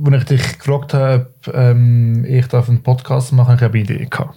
als 0.05 0.23
ich 0.23 0.25
dich 0.25 0.59
gefragt 0.59 0.95
habe, 0.95 1.31
ob 1.47 1.55
ähm, 1.55 2.25
ich 2.25 2.47
darf 2.49 2.69
einen 2.69 2.83
Podcast 2.83 3.33
machen, 3.33 3.61
habe 3.61 3.79
ich 3.79 3.89
eine 3.89 3.97
Idee 3.97 4.07
gehabt. 4.07 4.37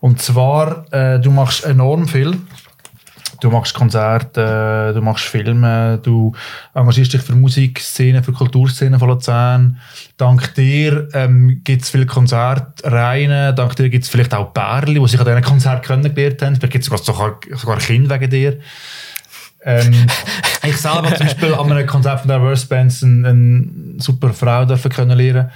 Und 0.00 0.20
zwar, 0.20 0.84
äh, 0.92 1.18
du 1.18 1.30
machst 1.30 1.64
enorm 1.64 2.06
viel. 2.06 2.38
Du 3.44 3.50
machst 3.50 3.74
Konzerte, 3.74 4.92
du 4.94 5.02
machst 5.02 5.26
Filme, 5.26 6.00
du 6.02 6.32
engagierst 6.72 7.12
dich 7.12 7.20
für 7.20 7.34
Musikszene, 7.34 8.22
für 8.22 8.32
Kulturszene 8.32 8.98
von 8.98 9.10
Luzern. 9.10 9.78
Dank 10.16 10.54
dir 10.54 11.10
ähm, 11.12 11.60
gibt 11.62 11.82
es 11.82 11.90
viele 11.90 12.06
Konzertreihen, 12.06 13.54
dank 13.54 13.76
dir 13.76 13.90
gibt 13.90 14.04
es 14.04 14.08
vielleicht 14.08 14.32
auch 14.32 14.54
Pärchen, 14.54 14.94
die 14.94 15.08
sich 15.08 15.20
an 15.20 15.26
diesen 15.26 15.42
Konzerten 15.42 15.82
kennengelernt 15.82 16.40
haben. 16.40 16.56
Vielleicht 16.56 16.72
gibt 16.72 16.90
es 16.90 17.04
sogar, 17.04 17.38
sogar 17.52 17.76
Kinder 17.76 18.18
wegen 18.18 18.30
dir. 18.30 18.60
Ähm, 19.62 19.92
ich 20.62 20.78
selber 20.78 21.14
zum 21.14 21.26
Beispiel 21.26 21.52
an 21.52 21.70
einem 21.70 21.86
Konzert 21.86 22.20
von 22.20 22.28
der 22.28 22.40
Verse 22.40 22.66
Bands 22.66 23.02
eine, 23.02 23.28
eine 23.28 23.64
super 23.98 24.32
Frau 24.32 24.64
dürfen 24.64 24.90
kennenlernen. 24.90 25.50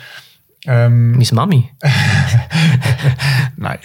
Ähm, 0.66 1.12
Meine 1.12 1.26
Mami. 1.32 1.70
nein. 3.56 3.78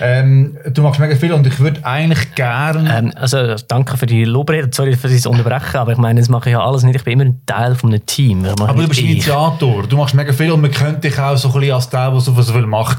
ähm, 0.00 0.56
du 0.72 0.82
machst 0.82 1.00
mega 1.00 1.16
viel 1.16 1.32
und 1.32 1.46
ich 1.46 1.58
würde 1.58 1.84
eigentlich 1.84 2.34
gerne... 2.34 2.98
Ähm, 2.98 3.12
also, 3.16 3.56
danke 3.68 3.96
für 3.96 4.06
die 4.06 4.24
Lobrede. 4.24 4.70
Sorry 4.72 4.96
für 4.96 5.08
das 5.08 5.26
Unterbrechen, 5.26 5.76
aber 5.76 5.92
ich 5.92 5.98
meine, 5.98 6.20
das 6.20 6.28
mache 6.28 6.50
ich 6.50 6.52
ja 6.52 6.64
alles 6.64 6.84
nicht. 6.84 6.96
Ich 6.96 7.04
bin 7.04 7.14
immer 7.20 7.30
ein 7.30 7.40
Teil 7.46 7.74
von 7.74 7.90
einem 7.90 8.06
Team. 8.06 8.44
Aber 8.44 8.74
du 8.74 8.88
bist 8.88 9.00
ich. 9.00 9.10
Initiator, 9.10 9.86
du 9.86 9.96
machst 9.96 10.14
mega 10.14 10.32
viel 10.32 10.52
und 10.52 10.60
man 10.60 10.70
kennt 10.70 11.02
dich 11.02 11.18
auch 11.18 11.36
so 11.36 11.48
ein 11.48 11.60
bisschen 11.60 11.74
als 11.74 11.88
der, 11.90 12.10
der 12.10 12.20
so 12.20 12.40
so 12.40 12.52
viel 12.52 12.66
macht. 12.66 12.98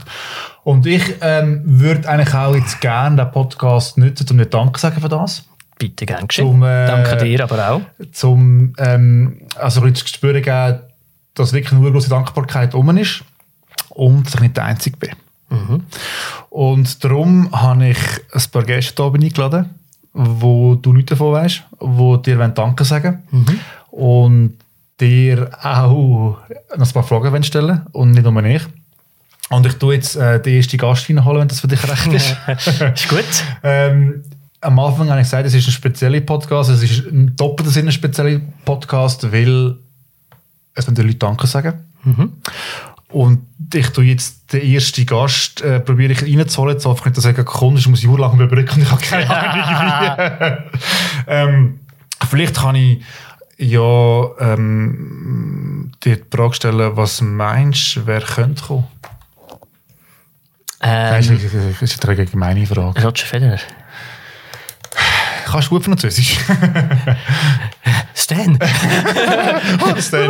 Und 0.63 0.86
ich 0.86 1.03
ähm, 1.22 1.61
würde 1.63 2.09
eigentlich 2.09 2.34
auch 2.34 2.55
jetzt 2.55 2.82
gerne 2.82 3.16
den 3.16 3.32
Podcast 3.32 3.97
nutzen, 3.97 4.26
um 4.32 4.38
dir 4.38 4.47
Danke 4.47 4.80
sagen 4.80 4.99
für 4.99 5.09
das. 5.09 5.45
Bitte, 5.78 6.05
gern 6.05 6.28
geschehen. 6.28 6.47
Zum, 6.47 6.63
äh, 6.63 6.88
Danke 6.88 7.18
dir 7.18 7.43
aber 7.43 7.70
auch. 7.70 7.82
Zum 8.11 8.74
ähm, 8.80 9.41
also 9.59 9.82
ein 9.82 9.91
bisschen 9.91 10.07
zu 10.07 10.13
spüren 10.16 10.41
geben, 10.41 10.80
dass 11.36 11.53
wirklich 11.53 11.73
eine 11.73 11.91
große 11.91 12.09
Dankbarkeit 12.09 12.73
um 12.73 12.97
ist 12.97 13.23
und 13.89 14.25
dass 14.25 14.36
ich 14.36 14.41
nicht 14.41 14.57
der 14.57 14.65
Einzige 14.65 14.97
bin. 14.97 15.11
Und 16.49 17.03
darum 17.03 17.49
habe 17.51 17.89
ich 17.89 17.97
ein 18.33 18.43
paar 18.51 18.63
Gäste 18.63 19.03
oben 19.03 19.23
eingeladen, 19.23 19.69
wo 20.13 20.75
du 20.75 20.93
nichts 20.93 21.09
davon 21.09 21.33
weißt, 21.33 21.63
wo 21.79 22.17
dir 22.17 22.38
Danke 22.49 22.83
sagen 22.86 23.23
und 23.91 24.57
dir 24.99 25.49
auch 25.61 26.38
noch 26.77 26.88
ein 26.88 26.93
paar 26.93 27.03
Fragen 27.03 27.31
wollen 27.31 27.43
stellen 27.43 27.81
und 27.91 28.11
nicht 28.11 28.23
nur 28.23 28.43
ich. 28.43 28.63
Und 29.49 29.65
ich 29.65 29.73
tue 29.73 29.95
jetzt 29.95 30.15
äh, 30.15 30.41
den 30.41 30.55
ersten 30.55 30.77
Gast 30.77 31.07
reinholen, 31.07 31.41
wenn 31.41 31.47
das 31.47 31.59
für 31.59 31.67
dich 31.67 31.83
recht 31.88 32.13
ist. 32.13 32.36
Ist 32.95 33.09
gut. 33.09 33.25
Ähm, 33.61 34.23
am 34.61 34.79
Anfang 34.79 35.09
habe 35.09 35.21
ich 35.21 35.27
gesagt, 35.27 35.45
es 35.45 35.53
ist 35.53 35.67
ein 35.67 35.71
spezieller 35.71 36.21
Podcast. 36.21 36.71
Es 36.71 36.81
ist 36.81 37.05
ein 37.05 37.36
doppelter 37.36 37.71
Sinn 37.71 37.86
ein 37.86 37.91
spezieller 37.91 38.41
Podcast, 38.63 39.31
weil 39.31 39.77
es 40.76 40.88
Leute 41.03 41.15
Danke 41.15 41.47
sagen. 41.47 41.82
Und 43.09 43.45
ich 43.73 43.89
tue 43.89 44.05
jetzt 44.05 44.51
den 44.53 44.61
ersten 44.73 45.05
Gast, 45.05 45.61
äh, 45.61 45.80
probiere 45.80 46.11
ich 46.13 46.21
reinzuholen. 46.23 46.78
Hoffe 46.84 46.99
ich 46.99 47.05
nicht, 47.05 47.17
dass 47.17 47.26
er 47.26 47.34
gerade 47.34 47.45
kommt, 47.45 47.78
sonst 47.78 47.88
muss 47.88 47.99
ich 47.99 48.07
urlang 48.07 48.34
überbrücken 48.34 48.82
ich 48.82 48.91
habe 48.91 49.01
keine 49.01 49.30
Ahnung 50.49 50.57
ähm, 51.28 51.80
vielleicht 52.30 52.55
kann 52.55 52.76
ich 52.76 53.01
ja 53.57 54.30
ähm, 54.39 55.91
dir 56.03 56.17
die 56.17 56.23
Frage 56.36 56.53
stellen, 56.55 56.97
was 56.97 57.21
meinst 57.21 57.95
du, 57.95 58.05
wer 58.05 58.21
könnte 58.21 58.63
kommen? 58.63 58.84
Das 60.80 61.28
Ähm, 61.28 61.36
ist, 61.38 61.55
das 61.55 61.82
ist 61.82 62.05
eine 62.05 62.26
gemeine 62.26 62.65
Frage. 62.67 63.01
Roger 63.01 63.26
Federer. 63.26 63.59
Kannst 65.55 65.69
du 65.71 65.75
gut 65.75 65.85
Französisch? 65.85 66.37
Stan. 68.13 68.59
Was 69.95 70.11
denn? 70.11 70.29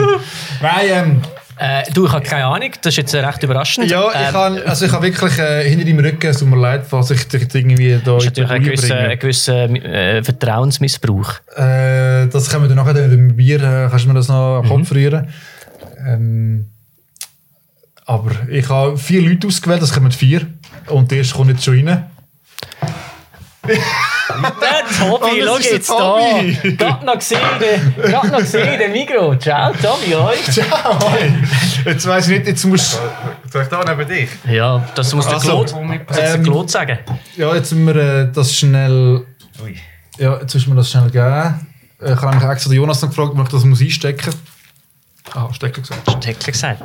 Nein, 0.61 0.85
ähm, 0.87 1.21
äh, 1.57 1.81
du, 1.91 2.05
ich 2.05 2.11
habe 2.11 2.23
keine 2.23 2.45
Ahnung. 2.45 2.69
Das 2.83 2.93
ist 2.93 2.97
jetzt 2.97 3.13
äh, 3.15 3.25
recht 3.25 3.41
überraschend. 3.41 3.89
ja, 3.89 4.07
ich 4.11 4.15
Ähm, 4.27 4.33
habe 4.35 4.63
also 4.67 4.85
ich 4.85 4.91
habe 4.91 5.07
wirklich 5.07 5.39
äh, 5.39 5.67
hinter 5.67 5.83
deinem 5.83 5.97
Rücken, 5.97 6.27
es 6.27 6.37
tut 6.37 6.47
mir 6.47 6.57
leid, 6.57 6.83
falls 6.87 7.09
ich 7.09 7.27
dich 7.27 7.41
irgendwie 7.55 7.99
da 8.05 8.17
ist 8.17 8.25
natürlich 8.25 8.51
ein 8.51 8.63
gewisser, 8.63 8.97
ein 8.99 9.17
gewisser 9.17 9.63
äh, 9.63 10.23
Vertrauensmissbrauch. 10.23 11.33
Äh, 11.55 12.27
das 12.27 12.47
können 12.47 12.65
wir 12.65 12.67
dann 12.67 12.77
nachher 12.77 12.93
mit 12.93 13.11
dem 13.13 13.35
Bier, 13.35 13.63
äh, 13.63 13.87
kannst 13.89 14.05
du 14.05 14.09
mir 14.09 14.13
das 14.13 14.27
noch 14.27 14.59
am 14.59 14.67
Kopf 14.69 14.91
rühren. 14.91 15.29
Ähm, 16.05 16.69
aber 18.05 18.29
ich 18.47 18.69
habe 18.69 18.95
vier 18.95 19.23
Leute 19.27 19.47
ausgewählt, 19.47 19.81
das 19.81 19.91
kommen 19.91 20.11
vier. 20.11 20.45
Und 20.85 21.09
der 21.09 21.17
erste 21.17 21.33
kommt 21.33 21.49
jetzt 21.49 21.63
schon 21.63 21.87
rein. 21.87 22.11
Der 24.29 25.07
Tobi, 25.07 25.43
Oh, 25.43 25.45
das 25.45 25.65
schau 25.65 25.73
jetzt 25.73 25.89
da. 25.89 25.95
Tobi. 25.97 26.75
Gerade 26.77 27.05
noch 27.05 27.13
gesehen, 27.15 27.39
gerade 27.97 28.27
noch 28.29 28.39
gesehen, 28.39 28.79
der 28.79 28.89
Mikro. 28.89 29.35
Ciao, 29.37 29.71
Tobi, 29.73 30.13
hoi. 30.15 30.35
Ciao, 30.51 30.99
hoi. 30.99 31.31
Jetzt 31.85 32.07
weiss 32.07 32.27
ich 32.27 32.37
nicht, 32.39 32.47
jetzt 32.47 32.65
musst 32.65 32.99
Soll 33.51 33.63
ich 33.63 33.67
da 33.69 33.83
neben 33.83 34.07
dich? 34.07 34.29
Ja, 34.49 34.83
das 34.95 35.13
muss 35.13 35.25
der 35.25 35.35
Also, 35.35 35.63
Claude, 35.63 35.99
ähm, 36.17 36.43
Claude 36.43 36.69
sagen. 36.71 36.99
Ja, 37.37 37.53
jetzt 37.53 37.71
müssen 37.71 37.95
wir 37.95 38.21
äh, 38.21 38.31
das 38.31 38.53
schnell. 38.55 39.25
Ja, 40.17 40.39
jetzt 40.39 40.53
müssen 40.55 40.69
wir 40.71 40.75
das 40.75 40.89
schnell 40.89 41.09
geben. 41.11 41.67
Äh, 42.01 42.13
Ich 42.13 42.21
habe 42.21 42.29
nämlich 42.31 42.49
extra 42.49 42.69
den 42.69 42.77
Jonas 42.77 43.01
noch 43.01 43.09
gefragt, 43.09 43.31
ob 43.35 43.39
ich 43.43 43.49
das 43.49 43.63
muss 43.63 43.81
einstecken 43.81 44.25
muss. 44.25 45.35
Ah, 45.35 45.53
stecken 45.53 45.81
gesagt. 45.81 46.09
Steckler 46.09 46.51
gesagt. 46.51 46.81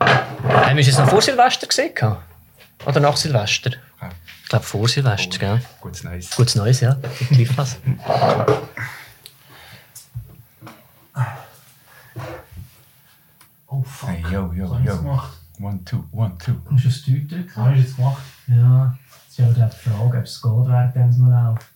Haben 0.00 0.76
wir 0.76 0.80
es 0.80 0.86
jetzt 0.86 0.98
noch 0.98 1.08
vor 1.08 1.20
Silvester 1.22 1.66
gesehen? 1.66 1.92
Oder 2.86 3.00
nach 3.00 3.16
Silvester? 3.16 3.70
Ich 4.44 4.48
glaube 4.50 4.64
vor 4.64 4.88
Silvester, 4.88 5.38
gell? 5.38 5.60
Gutes 5.80 6.04
Neues. 6.04 6.30
Gutes 6.36 6.54
Neues, 6.54 6.80
ja. 6.80 6.96
Was. 7.56 7.78
Oh 13.66 13.82
fuck. 13.82 14.08
Hey, 14.10 14.22
yo, 14.30 14.52
yo, 14.52 14.70
Was 14.70 14.78
hast 14.78 14.84
du 14.86 14.90
yo. 14.90 14.96
gemacht? 14.98 15.32
One, 15.60 15.84
two, 15.84 16.04
one, 16.12 16.36
two. 16.38 16.52
Du 16.52 16.72
musst 16.72 16.86
aufs 16.86 17.02
Teuer 17.04 17.20
drücken. 17.20 17.50
Was 17.54 17.64
hast 17.66 17.74
du 17.74 17.80
jetzt 17.80 17.96
gemacht? 17.96 18.22
Ja, 18.48 18.98
jetzt 19.26 19.38
ist 19.38 19.40
aber 19.40 19.52
die 19.70 19.76
Frage, 19.76 20.18
ob 20.18 20.24
es 20.24 20.42
geht, 20.42 20.50
während 20.94 21.12
es 21.12 21.18
noch 21.18 21.28
läuft. 21.28 21.66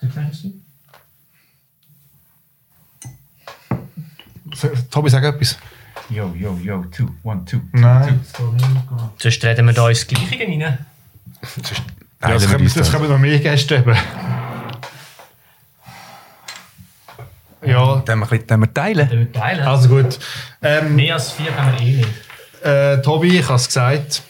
Du 0.00 0.08
kennst 0.08 0.44
du? 0.44 0.52
Tobi, 4.90 5.10
sag 5.10 5.24
etwas. 5.24 5.56
Yo, 6.10 6.34
yo, 6.38 6.58
yo, 6.62 6.84
two, 6.90 7.08
one, 7.22 7.44
two. 7.46 7.60
Nein. 7.72 8.20
Sonst 9.18 9.42
reden 9.44 9.66
wir 9.66 9.72
da 9.72 9.88
ins 9.88 10.06
Gleiche 10.06 10.38
rein. 10.40 10.60
Ja, 10.60 10.78
das 12.20 12.46
können, 12.48 12.70
das 12.74 12.90
können 12.90 13.02
wir 13.04 13.08
noch 13.10 13.18
mehr 13.18 13.38
Gäste 13.38 13.78
haben. 13.78 13.96
Ja, 17.66 18.02
Dann 18.04 18.18
wir, 18.18 18.24
ein 18.26 18.28
bisschen- 18.30 18.46
dann 18.46 18.60
wir 18.60 18.74
teilen. 18.74 19.08
Dann 19.08 19.18
wir 19.18 19.32
teilen. 19.32 19.66
also 19.66 19.88
gut. 19.88 20.18
Ähm, 20.62 20.94
Mehr 20.96 21.14
als 21.14 21.32
vier 21.32 21.56
haben 21.56 21.72
wir 21.78 21.80
eh 21.86 21.92
nicht. 21.96 22.08
äh, 22.62 23.00
Tobi, 23.00 23.38
ich 23.38 23.44
habe 23.46 23.54
es 23.56 23.66
gesagt, 23.66 24.22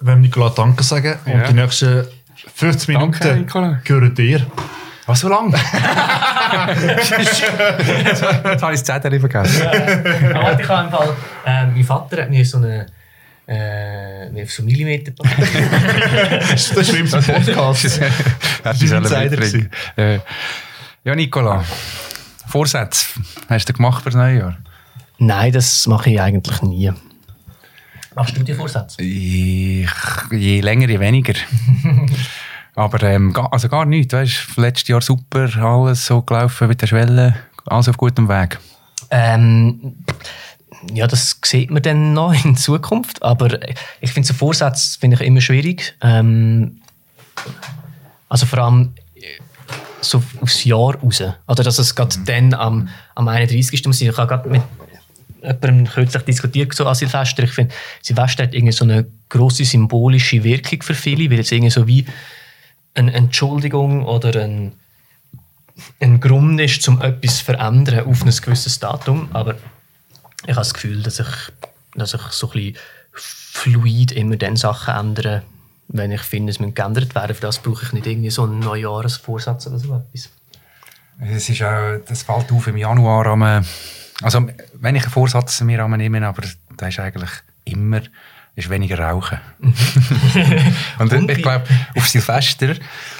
wir 0.00 0.12
wollen 0.12 0.20
Nicola 0.20 0.50
Danke 0.50 0.82
sagen 0.82 1.18
Ja. 1.24 1.32
und 1.34 1.48
die 1.48 1.54
nächsten 1.54 2.06
50 2.54 2.94
Danke, 2.94 3.18
Minuten 3.24 3.40
Nicola. 3.46 3.80
gehören 3.84 4.14
dir. 4.14 4.46
Was, 5.12 5.20
so 5.20 5.28
lang? 5.28 5.52
Jetzt 5.52 5.62
habe 8.62 8.72
ich 8.74 8.80
das 8.80 8.84
Zettel 8.84 9.20
vergessen. 9.20 9.66
Aber 10.34 10.58
ich 10.58 10.66
habe 10.66 10.86
im 10.86 10.90
Fall, 10.90 11.14
äh, 11.44 11.66
mein 11.66 11.84
Vater 11.84 12.22
hat 12.22 12.30
mir 12.30 12.46
so 12.46 12.56
eine 12.56 12.86
äh, 13.46 14.30
mir 14.30 14.46
so 14.46 14.62
Millimeter 14.62 15.12
Das 15.12 16.62
ist 16.70 16.88
Schlimmste 16.88 17.18
im 17.18 17.24
Podcast. 17.24 18.00
Das 18.64 18.78
sollen 18.78 19.02
Insider. 19.02 19.68
Äh, 19.96 20.20
Ja, 21.04 21.14
Nicola. 21.14 21.62
Vorsätze 22.46 23.04
hast 23.50 23.68
du 23.68 23.74
gemacht 23.74 24.02
für 24.02 24.08
das 24.10 24.16
neue 24.16 24.38
Jahr? 24.38 24.56
Nein, 25.18 25.52
das 25.52 25.86
mache 25.88 26.08
ich 26.08 26.18
eigentlich 26.22 26.62
nie. 26.62 26.90
Machst 28.14 28.34
du 28.34 28.42
dir 28.42 28.56
Vorsätze? 28.56 29.02
Ich, 29.02 29.86
je 30.30 30.60
länger, 30.62 30.88
je 30.88 31.00
weniger. 31.00 31.34
Aber 32.74 33.02
ähm, 33.02 33.34
also 33.50 33.68
gar 33.68 33.84
nichts. 33.84 34.14
Weißt, 34.14 34.56
letztes 34.56 34.88
Jahr 34.88 35.00
super, 35.00 35.48
alles 35.56 36.06
so 36.06 36.22
gelaufen 36.22 36.68
mit 36.68 36.80
der 36.80 36.86
Schwelle, 36.86 37.34
alles 37.66 37.88
auf 37.88 37.98
gutem 37.98 38.28
Weg. 38.28 38.58
Ähm, 39.10 39.96
ja, 40.92 41.06
das 41.06 41.38
sieht 41.44 41.70
man 41.70 41.82
dann 41.82 42.14
noch 42.14 42.32
in 42.44 42.56
Zukunft. 42.56 43.22
Aber 43.22 43.58
ich 44.00 44.12
finde 44.12 44.26
so 44.26 44.34
Vorsätze 44.34 44.98
finde 44.98 45.16
ich 45.16 45.26
immer 45.26 45.40
schwierig. 45.40 45.94
Ähm, 46.00 46.80
also 48.28 48.46
vor 48.46 48.60
allem 48.60 48.94
äh, 49.14 49.20
so 50.00 50.22
aufs 50.40 50.64
Jahr 50.64 50.96
raus. 50.96 51.22
Oder 51.46 51.62
dass 51.62 51.78
es 51.78 51.94
gerade 51.94 52.16
dann 52.24 52.54
am, 52.54 52.88
am 53.14 53.28
31. 53.28 53.86
muss. 53.86 54.00
Ich 54.00 54.16
habe 54.16 54.28
gerade 54.28 54.48
mit 54.48 54.62
jemandem 55.42 55.86
kürzlich 55.86 56.22
diskutiert 56.22 56.74
so 56.74 56.86
an 56.86 56.94
Silvester. 56.94 57.42
Ich 57.42 57.52
finde, 57.52 57.74
Silvester 58.00 58.44
hat 58.44 58.54
irgendwie 58.54 58.72
so 58.72 58.84
eine 58.84 59.06
grosse 59.28 59.64
symbolische 59.64 60.42
Wirkung 60.42 60.82
für 60.82 60.94
viele, 60.94 61.30
weil 61.30 61.40
es 61.40 61.52
irgendwie 61.52 61.70
so 61.70 61.86
wie 61.86 62.06
eine 62.94 63.12
Entschuldigung 63.12 64.04
oder 64.04 64.42
ein, 64.42 64.72
ein 66.00 66.20
Grund 66.20 66.60
ist, 66.60 66.86
um 66.88 67.00
etwas 67.00 67.38
zu 67.38 67.44
verändern 67.44 68.06
auf 68.06 68.22
ein 68.22 68.30
gewisses 68.30 68.78
Datum. 68.78 69.28
Aber 69.32 69.54
ich 70.42 70.50
habe 70.50 70.56
das 70.56 70.74
Gefühl, 70.74 71.02
dass 71.02 71.20
ich, 71.20 71.28
dass 71.94 72.14
ich 72.14 72.22
so 72.30 72.50
ein 72.52 72.74
fluid 73.12 74.12
immer 74.12 74.36
dann 74.36 74.56
Sachen 74.56 74.94
ändere, 74.94 75.42
wenn 75.88 76.10
ich 76.10 76.22
finde, 76.22 76.50
es 76.50 76.58
müssen 76.58 76.74
geändert 76.74 77.14
werden. 77.14 77.34
Für 77.34 77.42
das 77.42 77.58
brauche 77.58 77.84
ich 77.86 77.92
nicht 77.92 78.06
irgendwie 78.06 78.30
so 78.30 78.44
einen 78.44 78.60
Neujahresvorsatz 78.60 79.66
oder 79.66 79.78
so 79.78 79.94
etwas. 79.94 80.30
Es 81.20 81.48
ist 81.48 81.62
auch, 81.62 81.98
das 82.06 82.22
fällt 82.22 82.50
auf 82.50 82.66
im 82.66 82.76
Januar. 82.76 83.26
Am, 83.26 83.64
also, 84.22 84.48
wenn 84.74 84.96
ich 84.96 85.02
einen 85.02 85.12
Vorsatz 85.12 85.60
mir 85.60 85.86
nehme, 85.86 86.26
aber 86.26 86.42
das 86.76 86.88
ist 86.88 86.98
eigentlich 86.98 87.30
immer 87.64 88.00
ist 88.54 88.68
weniger 88.68 88.98
rauchen. 88.98 89.38
und 90.98 91.12
Und 91.12 91.30
ich 91.30 91.42
glaube, 91.42 91.64
auf 91.96 92.06
Silvester, 92.06 92.74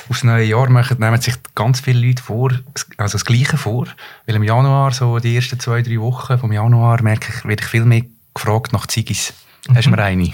aufs 0.09 0.25
neue 0.25 0.45
Jahr 0.45 0.69
machen, 0.69 0.99
nehmen 1.01 1.21
sich 1.21 1.35
ganz 1.55 1.81
viele 1.81 2.07
Leute 2.07 2.23
vor, 2.23 2.51
also 2.99 3.13
das 3.13 3.25
Gleiche 3.25 3.57
vor. 3.57 3.87
Weil 4.27 4.37
im 4.37 4.43
Januar, 4.43 4.93
so 4.93 5.19
die 5.19 5.35
ersten 5.35 5.59
zwei, 5.59 5.81
drei 5.81 5.99
Wochen 5.99 6.39
vom 6.39 6.53
Januar, 6.53 7.03
merke 7.03 7.33
ich, 7.35 7.45
werde 7.45 7.63
ich 7.63 7.69
viel 7.69 7.85
mehr 7.85 8.03
gefragt 8.35 8.73
nach 8.73 8.87
Ziggis. 8.87 9.33
Hast 9.75 9.87
du 9.87 9.91
mir 9.91 9.99
eine? 10.03 10.33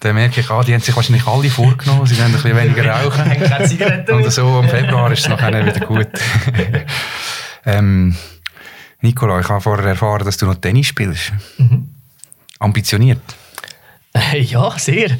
Dann 0.00 0.14
merke 0.14 0.40
ich, 0.40 0.50
ah, 0.50 0.62
die 0.62 0.72
haben 0.72 0.80
sich 0.80 0.94
wahrscheinlich 0.94 1.26
alle 1.26 1.50
vorgenommen, 1.50 2.06
sie 2.06 2.16
wollen 2.16 2.26
ein 2.26 2.32
bisschen 2.32 2.56
weniger 2.56 2.92
rauchen. 2.92 4.14
Und 4.14 4.32
so 4.32 4.60
im 4.60 4.68
Februar 4.68 5.10
ist 5.10 5.20
es 5.20 5.28
nachher 5.28 5.66
wieder 5.66 5.84
gut. 5.84 6.08
ähm, 7.66 8.14
Nicola, 9.00 9.40
ich 9.40 9.48
habe 9.48 9.60
vorher 9.60 9.86
erfahren, 9.86 10.24
dass 10.24 10.36
du 10.36 10.46
noch 10.46 10.54
Tennis 10.54 10.86
spielst. 10.86 11.32
Ambitioniert. 12.60 13.20
Ja, 14.34 14.70
sehr. 14.78 15.10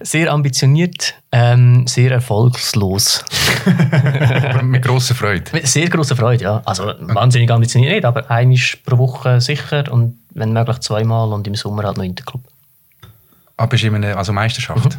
Sehr 0.00 0.32
ambitioniert, 0.32 1.14
ähm, 1.32 1.86
sehr 1.86 2.12
erfolgslos. 2.12 3.24
Mit 4.62 4.82
grosser 4.82 5.14
Freude. 5.14 5.44
Mit 5.52 5.66
sehr 5.66 5.88
grosser 5.88 6.16
Freude, 6.16 6.44
ja. 6.44 6.62
Also 6.64 6.94
wahnsinnig 7.00 7.50
ambitioniert 7.50 7.94
nicht, 7.94 8.04
aber 8.04 8.30
einmal 8.30 8.58
pro 8.84 8.98
Woche 8.98 9.40
sicher 9.40 9.90
und 9.90 10.18
wenn 10.34 10.52
möglich 10.52 10.78
zweimal 10.78 11.32
und 11.32 11.46
im 11.46 11.54
Sommer 11.54 11.84
halt 11.84 11.96
noch 11.96 12.04
Interclub. 12.04 12.42
Aber 13.56 13.68
bist 13.68 13.82
du 13.82 13.88
in 13.88 13.96
einer 13.96 14.16
also 14.16 14.32
Meisterschaft. 14.32 14.98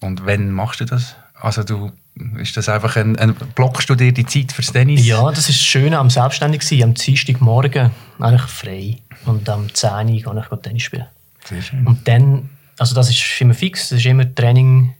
Und 0.00 0.24
wann 0.24 0.50
machst 0.50 0.80
du 0.80 0.84
das? 0.84 1.16
Also 1.40 1.62
du, 1.62 1.92
ist 2.38 2.56
das 2.56 2.68
einfach 2.68 2.96
ein, 2.96 3.16
ein 3.16 3.34
blockst 3.54 3.90
du 3.90 3.94
dir 3.94 4.12
die 4.12 4.26
Zeit 4.26 4.52
fürs 4.52 4.72
Tennis? 4.72 5.06
Ja, 5.06 5.28
das 5.30 5.48
ist 5.48 5.60
das 5.60 5.66
Schöne 5.66 5.98
am 5.98 6.10
Selbstständigsein. 6.10 6.82
Am 6.82 6.94
Dienstagmorgen 6.94 7.90
eigentlich 8.18 8.42
frei 8.42 8.96
und 9.26 9.48
am 9.48 9.72
10 9.72 9.90
Uhr 9.90 10.04
gehe 10.04 10.44
ich 10.50 10.62
Tennis 10.62 10.82
spielen. 10.82 11.06
Sehr 11.44 11.62
schön. 11.62 11.86
Und 11.86 12.06
dann, 12.06 12.50
also 12.78 12.94
das 12.94 13.10
ist 13.10 13.40
immer 13.40 13.54
fix, 13.54 13.88
das 13.88 13.98
ist 13.98 14.06
immer 14.06 14.34
Training 14.34 14.94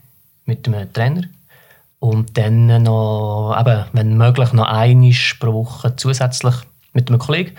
mit 0.45 0.67
einem 0.67 0.91
Trainer. 0.93 1.23
Und 1.99 2.37
dann 2.37 2.83
noch, 2.83 3.55
eben, 3.59 3.85
wenn 3.93 4.17
möglich, 4.17 4.53
noch 4.53 4.67
einmal 4.67 5.13
pro 5.39 5.53
Woche 5.53 5.95
zusätzlich 5.95 6.55
mit 6.93 7.09
einem 7.09 7.19
Kollegen. 7.19 7.55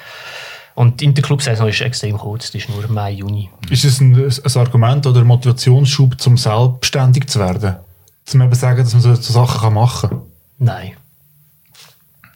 Und 0.74 1.00
die 1.00 1.04
Interclub-Saison 1.04 1.68
ist 1.68 1.80
extrem 1.82 2.16
kurz, 2.16 2.50
die 2.50 2.58
ist 2.58 2.70
nur 2.70 2.88
Mai, 2.88 3.12
Juni. 3.12 3.50
Ist 3.68 3.84
es 3.84 4.00
ein, 4.00 4.14
ein 4.14 4.56
Argument 4.56 5.06
oder 5.06 5.20
ein 5.20 5.26
Motivationsschub, 5.26 6.16
um 6.26 6.38
selbstständig 6.38 7.26
zu 7.26 7.38
werden? 7.38 7.76
Zum 8.24 8.40
eben 8.40 8.54
sagen, 8.54 8.82
dass 8.82 8.94
man 8.94 9.02
so, 9.02 9.14
so 9.14 9.32
Sachen 9.32 9.60
kann 9.60 9.74
machen 9.74 10.10
kann? 10.10 10.22
Nein. 10.58 10.92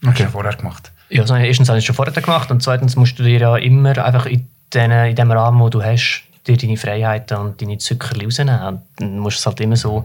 Hast 0.05 0.19
du 0.19 0.25
ja 0.25 0.29
vorher 0.29 0.55
gemacht. 0.55 0.93
Ja, 1.09 1.23
also 1.23 1.37
erstens 1.37 1.69
habe 1.69 1.79
ich 1.79 1.85
es 1.85 1.87
schon 1.87 1.95
vorher 1.95 2.13
gemacht 2.13 2.51
und 2.51 2.63
zweitens 2.63 2.97
musst 2.97 3.19
du 3.19 3.23
dir 3.23 3.39
ja 3.39 3.57
immer 3.57 3.97
einfach 4.05 4.27
in, 4.27 4.49
den, 4.75 4.91
in 4.91 5.17
dem 5.17 5.31
Rahmen, 5.31 5.61
wo 5.61 5.69
du 5.69 5.83
hast, 5.83 6.25
dir 6.47 6.57
deine 6.57 6.77
Freiheiten 6.77 7.37
und 7.39 7.61
deine 7.61 7.79
Zuckerli 7.79 8.25
rausnehmen. 8.25 8.83
Dann 8.97 9.19
musst 9.19 9.39
du 9.39 9.41
es 9.41 9.47
halt 9.47 9.61
immer 9.61 9.77
so, 9.77 10.05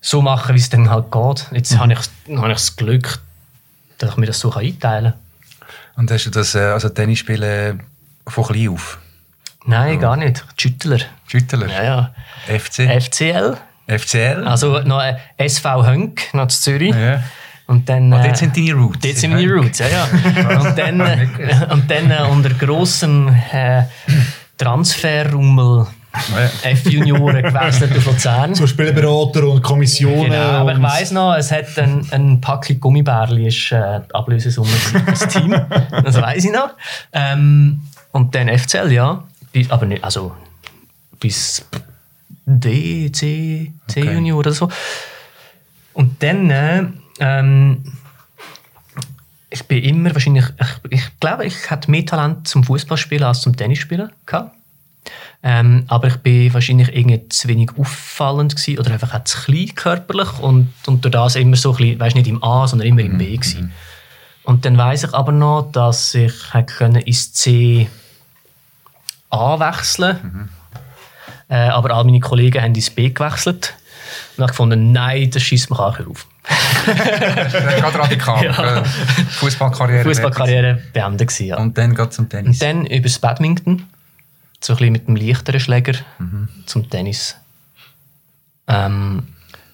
so 0.00 0.22
machen, 0.22 0.54
wie 0.54 0.58
es 0.58 0.70
dann 0.70 0.90
halt 0.90 1.10
geht. 1.10 1.46
Jetzt 1.52 1.78
habe, 1.78 1.92
ich, 1.92 1.98
habe 2.36 2.48
ich 2.48 2.54
das 2.54 2.76
Glück, 2.76 3.20
dass 3.98 4.10
ich 4.10 4.16
mir 4.16 4.26
das 4.26 4.40
so 4.40 4.52
einteilen 4.52 5.12
kann. 5.12 5.20
Und 5.96 6.10
hast 6.10 6.24
du 6.26 6.30
das 6.30 6.54
äh, 6.54 6.60
also 6.60 6.88
Tennis 6.88 7.18
spielen 7.18 7.82
von 8.26 8.44
klein 8.44 8.68
auf? 8.70 8.98
Nein, 9.64 10.00
gar 10.00 10.16
nicht. 10.16 10.44
Schüttler. 10.56 10.98
Schüttler? 11.26 11.68
Ja, 11.68 11.82
ja. 11.84 12.14
FC? 12.58 12.88
FCL. 13.02 13.56
FCL? 13.86 14.44
Also 14.46 14.80
noch 14.80 14.98
ein 14.98 15.18
SV 15.36 15.86
Hönk, 15.86 16.34
noch 16.34 16.48
zu 16.48 16.60
Zürich. 16.62 16.94
Ja. 16.94 17.22
Und 17.66 17.88
dann, 17.88 18.12
Ah, 18.12 18.20
äh, 18.20 18.26
dort 18.28 18.38
sind 18.38 18.56
deine 18.56 18.74
Roots. 18.74 18.98
Dort 19.00 19.16
sind 19.16 19.32
meine 19.32 19.52
Roots, 19.52 19.78
ja, 19.78 19.86
ja. 19.88 20.04
Und 20.60 20.76
dann, 20.76 21.00
äh, 21.00 21.28
und 21.70 21.90
dann 21.90 22.10
äh, 22.10 22.22
unter 22.30 22.50
grossem 22.50 23.34
äh, 23.52 23.84
Transferrummel 24.58 25.86
Ja. 26.12 26.70
F-Junioren 26.70 27.42
gewechselt 27.42 27.96
auf 27.96 28.04
Luzern. 28.04 28.54
So 28.54 28.66
Spielberater 28.66 29.48
und 29.48 29.62
Kommissionen. 29.62 30.30
Genau, 30.30 30.36
aber 30.36 30.74
ich 30.74 30.82
weiss 30.82 31.10
noch, 31.10 31.34
es 31.34 31.50
hat 31.50 31.78
ein, 31.78 32.06
ein 32.10 32.40
Packung 32.40 32.80
Gummibärli, 32.80 33.48
ist 33.48 33.72
äh, 33.72 34.00
die 34.06 34.14
Ablösesumme 34.14 34.68
für 34.68 35.00
das 35.00 35.26
Team. 35.28 35.52
Das 36.04 36.20
weiss 36.20 36.44
ich 36.44 36.52
noch. 36.52 36.70
Ähm, 37.12 37.80
und 38.12 38.34
dann 38.34 38.48
FCL, 38.48 38.92
ja. 38.92 39.24
Bis, 39.52 39.70
aber 39.70 39.86
nicht, 39.86 40.04
also 40.04 40.32
bis 41.18 41.64
D, 42.44 43.10
C, 43.12 43.72
C 43.86 44.00
Okay. 44.00 44.32
Oder 44.32 44.52
so. 44.52 44.68
Und 45.94 46.22
dann, 46.22 46.50
äh, 46.50 46.84
ähm, 47.20 47.84
ich 49.50 49.64
bin 49.64 49.82
immer 49.84 50.14
wahrscheinlich, 50.14 50.46
ich, 50.60 50.92
ich 50.92 51.01
glaube, 51.22 51.46
ich 51.46 51.70
hatte 51.70 51.90
mehr 51.90 52.04
Talent 52.04 52.46
zum 52.46 52.64
Fußballspielen 52.64 53.24
als 53.24 53.40
zum 53.40 53.56
Tennisspielen 53.56 54.10
gehabt. 54.26 54.54
Ähm, 55.42 55.84
aber 55.88 56.08
ich 56.08 56.16
bin 56.18 56.52
wahrscheinlich 56.54 56.94
irgendwie 56.94 57.28
zu 57.28 57.48
wenig 57.48 57.70
auffallend 57.76 58.54
gewesen, 58.54 58.78
oder 58.78 58.92
einfach 58.92 59.14
auch 59.14 59.24
zu 59.24 59.38
klein 59.42 59.74
körperlich 59.74 60.38
und, 60.38 60.72
und 60.86 61.04
durch 61.04 61.12
das 61.12 61.36
immer 61.36 61.56
so 61.56 61.70
ein 61.72 61.76
bisschen, 61.76 62.00
weißt, 62.00 62.16
nicht 62.16 62.28
im 62.28 62.42
A, 62.44 62.68
sondern 62.68 62.86
immer 62.86 63.00
im 63.00 63.18
B 63.18 63.36
gewesen. 63.36 63.72
Und 64.44 64.64
dann 64.64 64.76
weiß 64.76 65.04
ich 65.04 65.14
aber 65.14 65.32
noch, 65.32 65.70
dass 65.72 66.14
ich 66.14 66.34
können 66.66 67.02
ins 67.02 67.32
C 67.32 67.88
A 69.30 69.58
wechseln 69.58 70.50
Äh, 71.48 71.68
aber 71.68 71.94
all 71.94 72.04
meine 72.04 72.20
Kollegen 72.20 72.62
haben 72.62 72.74
ins 72.74 72.90
B 72.90 73.10
gewechselt. 73.10 73.74
Und 74.36 74.44
ich 74.44 74.48
gefunden, 74.48 74.92
nein, 74.92 75.30
das 75.30 75.42
schießt 75.42 75.70
mich 75.70 75.78
auch 75.78 75.98
auf. 76.00 76.26
Gerade 76.44 77.98
radikal. 77.98 78.44
Ja. 78.44 78.78
Äh, 78.78 78.84
Fußballkarriere. 78.84 80.02
Fußballkarriere 80.04 80.82
beendet 80.92 81.28
gewesen, 81.28 81.46
ja. 81.46 81.58
Und 81.58 81.78
dann 81.78 81.94
geht 81.94 82.12
zum 82.12 82.28
Tennis. 82.28 82.60
Und 82.60 82.62
dann 82.62 82.86
übers 82.86 83.18
Badminton, 83.18 83.84
so 84.60 84.72
ein 84.72 84.76
bisschen 84.76 84.92
mit 84.92 85.08
dem 85.08 85.16
leichteren 85.16 85.60
Schläger 85.60 85.94
zum 86.66 86.90
Tennis. 86.90 87.36
Ähm, 88.66 89.24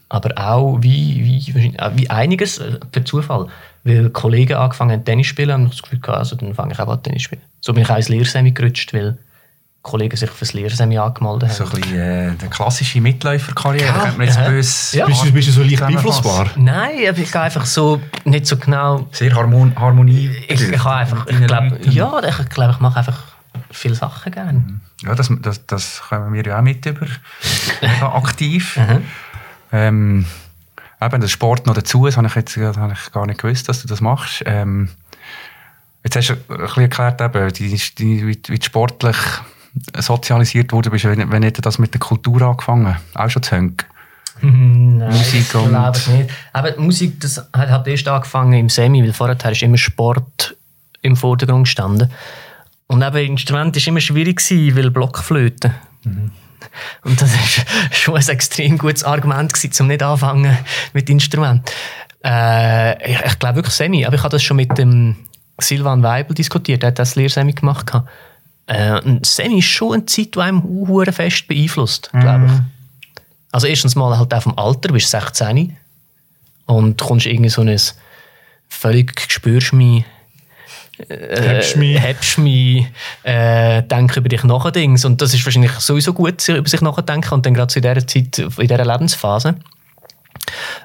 aber 0.08 0.30
auch 0.38 0.78
wie, 0.80 1.24
wie, 1.54 1.74
wie 1.94 2.10
einiges 2.10 2.58
äh, 2.58 2.78
per 2.92 3.04
Zufall. 3.04 3.48
Weil 3.84 4.10
Kollegen 4.10 4.54
angefangen 4.54 4.92
haben 4.92 5.04
Tennis 5.04 5.28
zu 5.28 5.30
spielen, 5.30 5.52
haben 5.52 5.68
das 5.70 5.82
Gefühl 5.82 6.00
gehabt, 6.00 6.18
also 6.18 6.36
dann 6.36 6.54
fange 6.54 6.72
ich 6.72 6.78
auch 6.78 6.88
an 6.88 7.02
Tennis 7.02 7.22
zu 7.22 7.24
spielen. 7.26 7.42
So 7.60 7.72
bin 7.72 7.82
ich 7.82 7.90
auch 7.90 7.96
ins 7.96 8.08
Lehrsemi 8.08 8.52
gerutscht, 8.52 8.92
weil 8.92 9.18
Kollegen 9.88 10.16
sich 10.16 10.30
fürs 10.30 10.52
Lehrsemi 10.52 10.98
angemeldet 10.98 11.52
So 11.52 11.64
haben. 11.64 11.74
ein 11.76 11.80
bisschen 11.80 11.98
äh, 11.98 12.34
die 12.34 12.48
klassische 12.48 13.00
Mitläuferkarriere. 13.00 13.86
Ja, 13.86 13.98
könnte 13.98 14.18
man 14.18 14.26
jetzt 14.26 14.38
ja. 14.38 14.48
böse 14.48 14.98
Ja. 14.98 15.06
Bist, 15.06 15.24
du, 15.24 15.32
bist 15.32 15.48
du 15.48 15.52
so 15.52 15.62
leicht 15.62 15.78
beeinflussbar? 15.78 16.50
Nein, 16.56 17.08
aber 17.08 17.18
ich 17.18 17.32
gehe 17.32 17.40
einfach 17.40 17.64
so 17.64 18.00
nicht 18.24 18.46
so 18.46 18.56
genau 18.56 19.08
Sehr 19.12 19.34
Harmon 19.34 19.74
Harmonie. 19.76 20.30
Ich, 20.48 20.68
ich 20.68 20.84
habe 20.84 20.96
einfach, 20.96 21.26
ich 21.26 21.46
glaube, 21.46 21.78
ja, 21.84 22.20
ich 22.22 22.48
glaube, 22.50 22.72
ich 22.72 22.80
mache 22.80 22.98
einfach 22.98 23.22
viele 23.70 23.94
Sachen 23.94 24.32
gerne. 24.32 24.80
Ja, 25.02 25.14
das, 25.14 25.30
das, 25.40 25.64
das 25.66 26.02
kommen 26.08 26.32
wir 26.32 26.44
ja 26.44 26.58
auch 26.58 26.62
mit 26.62 26.84
über. 26.86 27.06
Aktiv. 28.00 28.78
Mhm. 29.70 29.76
ähm, 29.76 30.26
eben, 31.00 31.20
der 31.20 31.28
Sport 31.28 31.66
noch 31.66 31.74
dazu, 31.74 32.06
das 32.06 32.16
habe 32.16 32.26
ich 32.26 32.34
jetzt 32.34 32.56
das 32.56 32.76
habe 32.76 32.94
ich 32.94 33.12
gar 33.12 33.26
nicht 33.26 33.40
gewusst, 33.40 33.68
dass 33.68 33.82
du 33.82 33.88
das 33.88 34.00
machst. 34.00 34.42
Ähm, 34.46 34.88
jetzt 36.04 36.16
hast 36.16 36.28
du 36.28 36.34
ein 36.34 36.58
bisschen 36.60 36.82
erklärt, 36.84 37.20
eben, 37.20 37.52
die, 37.52 37.76
die, 37.98 38.26
wie, 38.26 38.40
wie 38.48 38.58
du 38.58 38.64
sportlich 38.64 39.16
sozialisiert 39.96 40.72
wurde, 40.72 40.90
bist, 40.90 41.04
wenn, 41.04 41.30
wenn 41.30 41.42
nicht 41.42 41.64
das 41.64 41.78
mit 41.78 41.92
der 41.94 42.00
Kultur 42.00 42.42
angefangen, 42.42 42.96
auch 43.14 43.30
schon 43.30 43.42
zu 43.42 43.54
hängen. 43.56 43.76
Nein, 44.40 44.98
Musik 44.98 45.54
und- 45.54 45.68
glaube 45.70 45.98
ich 45.98 46.06
nicht. 46.08 46.30
Aber 46.52 46.78
Musik, 46.78 47.20
das 47.20 47.38
hat, 47.52 47.70
hat 47.70 47.86
erst 47.88 48.06
angefangen 48.08 48.52
im 48.52 48.68
Semi, 48.68 49.02
weil 49.02 49.12
vorher 49.12 49.36
ist 49.50 49.62
immer 49.62 49.78
Sport 49.78 50.56
im 51.02 51.16
Vordergrund 51.16 51.64
gestanden. 51.64 52.10
Und 52.86 53.02
eben 53.02 53.32
Instrument 53.32 53.74
war 53.76 53.86
immer 53.86 54.00
schwierig, 54.00 54.38
gewesen, 54.38 54.76
weil 54.76 54.90
Blockflöte. 54.90 55.74
Und 57.04 57.20
das 57.20 57.32
war 57.32 57.92
schon 57.92 58.16
ein 58.16 58.28
extrem 58.28 58.78
gutes 58.78 59.04
Argument, 59.04 59.52
gewesen, 59.52 59.82
um 59.82 59.88
nicht 59.88 60.02
anfangen 60.02 60.56
mit 60.92 61.10
Instrument. 61.10 61.70
Äh, 62.24 63.10
ich, 63.12 63.20
ich 63.20 63.38
glaube 63.38 63.56
wirklich 63.56 63.74
Semi, 63.74 64.04
aber 64.06 64.16
ich 64.16 64.22
habe 64.22 64.32
das 64.32 64.42
schon 64.42 64.56
mit 64.56 64.76
dem 64.78 65.16
Silvan 65.60 66.02
Weibel 66.02 66.34
diskutiert, 66.34 66.82
der 66.82 66.88
hat 66.88 66.98
das 66.98 67.14
Lehrsemi 67.16 67.52
gemacht. 67.52 67.86
gehabt. 67.86 68.08
Äh, 68.68 69.00
und 69.00 69.24
Semi 69.24 69.58
ist 69.58 69.64
schon 69.64 69.94
eine 69.94 70.06
Zeit, 70.06 70.34
die 70.34 70.40
einem 70.40 70.62
fest 71.12 71.48
beeinflusst, 71.48 72.10
glaube 72.12 72.46
ich. 72.46 72.52
Also 73.50 73.66
erstens 73.66 73.96
mal 73.96 74.16
halt 74.18 74.32
auch 74.32 74.42
vom 74.42 74.58
Alter, 74.58 74.88
du 74.88 74.94
bist 74.94 75.10
16 75.10 75.76
und 76.66 77.00
kommst 77.00 77.26
irgendwie 77.26 77.48
so 77.48 77.62
ein 77.62 77.80
völlig 78.68 79.18
spürst 79.28 79.72
mich, 79.72 80.04
Hebst 81.08 81.76
mich. 81.76 82.00
hebst 82.02 82.38
mich, 82.38 82.86
äh, 83.22 83.82
denk 83.84 84.16
über 84.16 84.28
dich 84.28 84.42
nach 84.44 84.70
Dings 84.70 85.04
und 85.04 85.22
das 85.22 85.32
ist 85.32 85.44
wahrscheinlich 85.46 85.72
sowieso 85.72 86.12
gut, 86.12 86.40
sich 86.40 86.56
über 86.56 86.68
sich 86.68 86.80
nachdenken 86.80 87.34
und 87.34 87.46
dann 87.46 87.54
gerade 87.54 87.72
in 87.74 87.82
dieser 87.82 88.06
Zeit, 88.06 88.38
in 88.38 88.68
dieser 88.68 88.84
Lebensphase. 88.84 89.54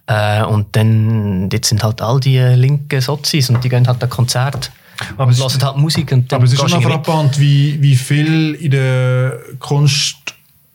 Äh, 0.07 0.43
und 0.43 0.75
dann, 0.75 1.49
jetzt 1.51 1.69
sind 1.69 1.83
halt 1.83 2.01
all 2.01 2.19
die 2.19 2.37
linken 2.37 3.01
Sozis 3.01 3.49
und 3.49 3.63
die 3.63 3.69
gehen 3.69 3.87
halt 3.87 4.03
an 4.03 4.09
Konzert 4.09 4.71
Aber 5.17 5.25
und 5.25 5.31
es- 5.31 5.39
hören 5.39 5.63
halt 5.63 5.77
Musik 5.77 6.11
und 6.11 6.31
dann 6.31 6.37
Aber 6.37 6.45
es 6.45 6.53
ist 6.53 6.59
schon 6.69 6.81
du 6.81 6.87
frappant, 6.87 7.39
wie, 7.39 7.81
wie 7.81 7.95
viel 7.95 8.53
in 8.55 8.71
der 8.71 9.39
Kunst- 9.59 10.17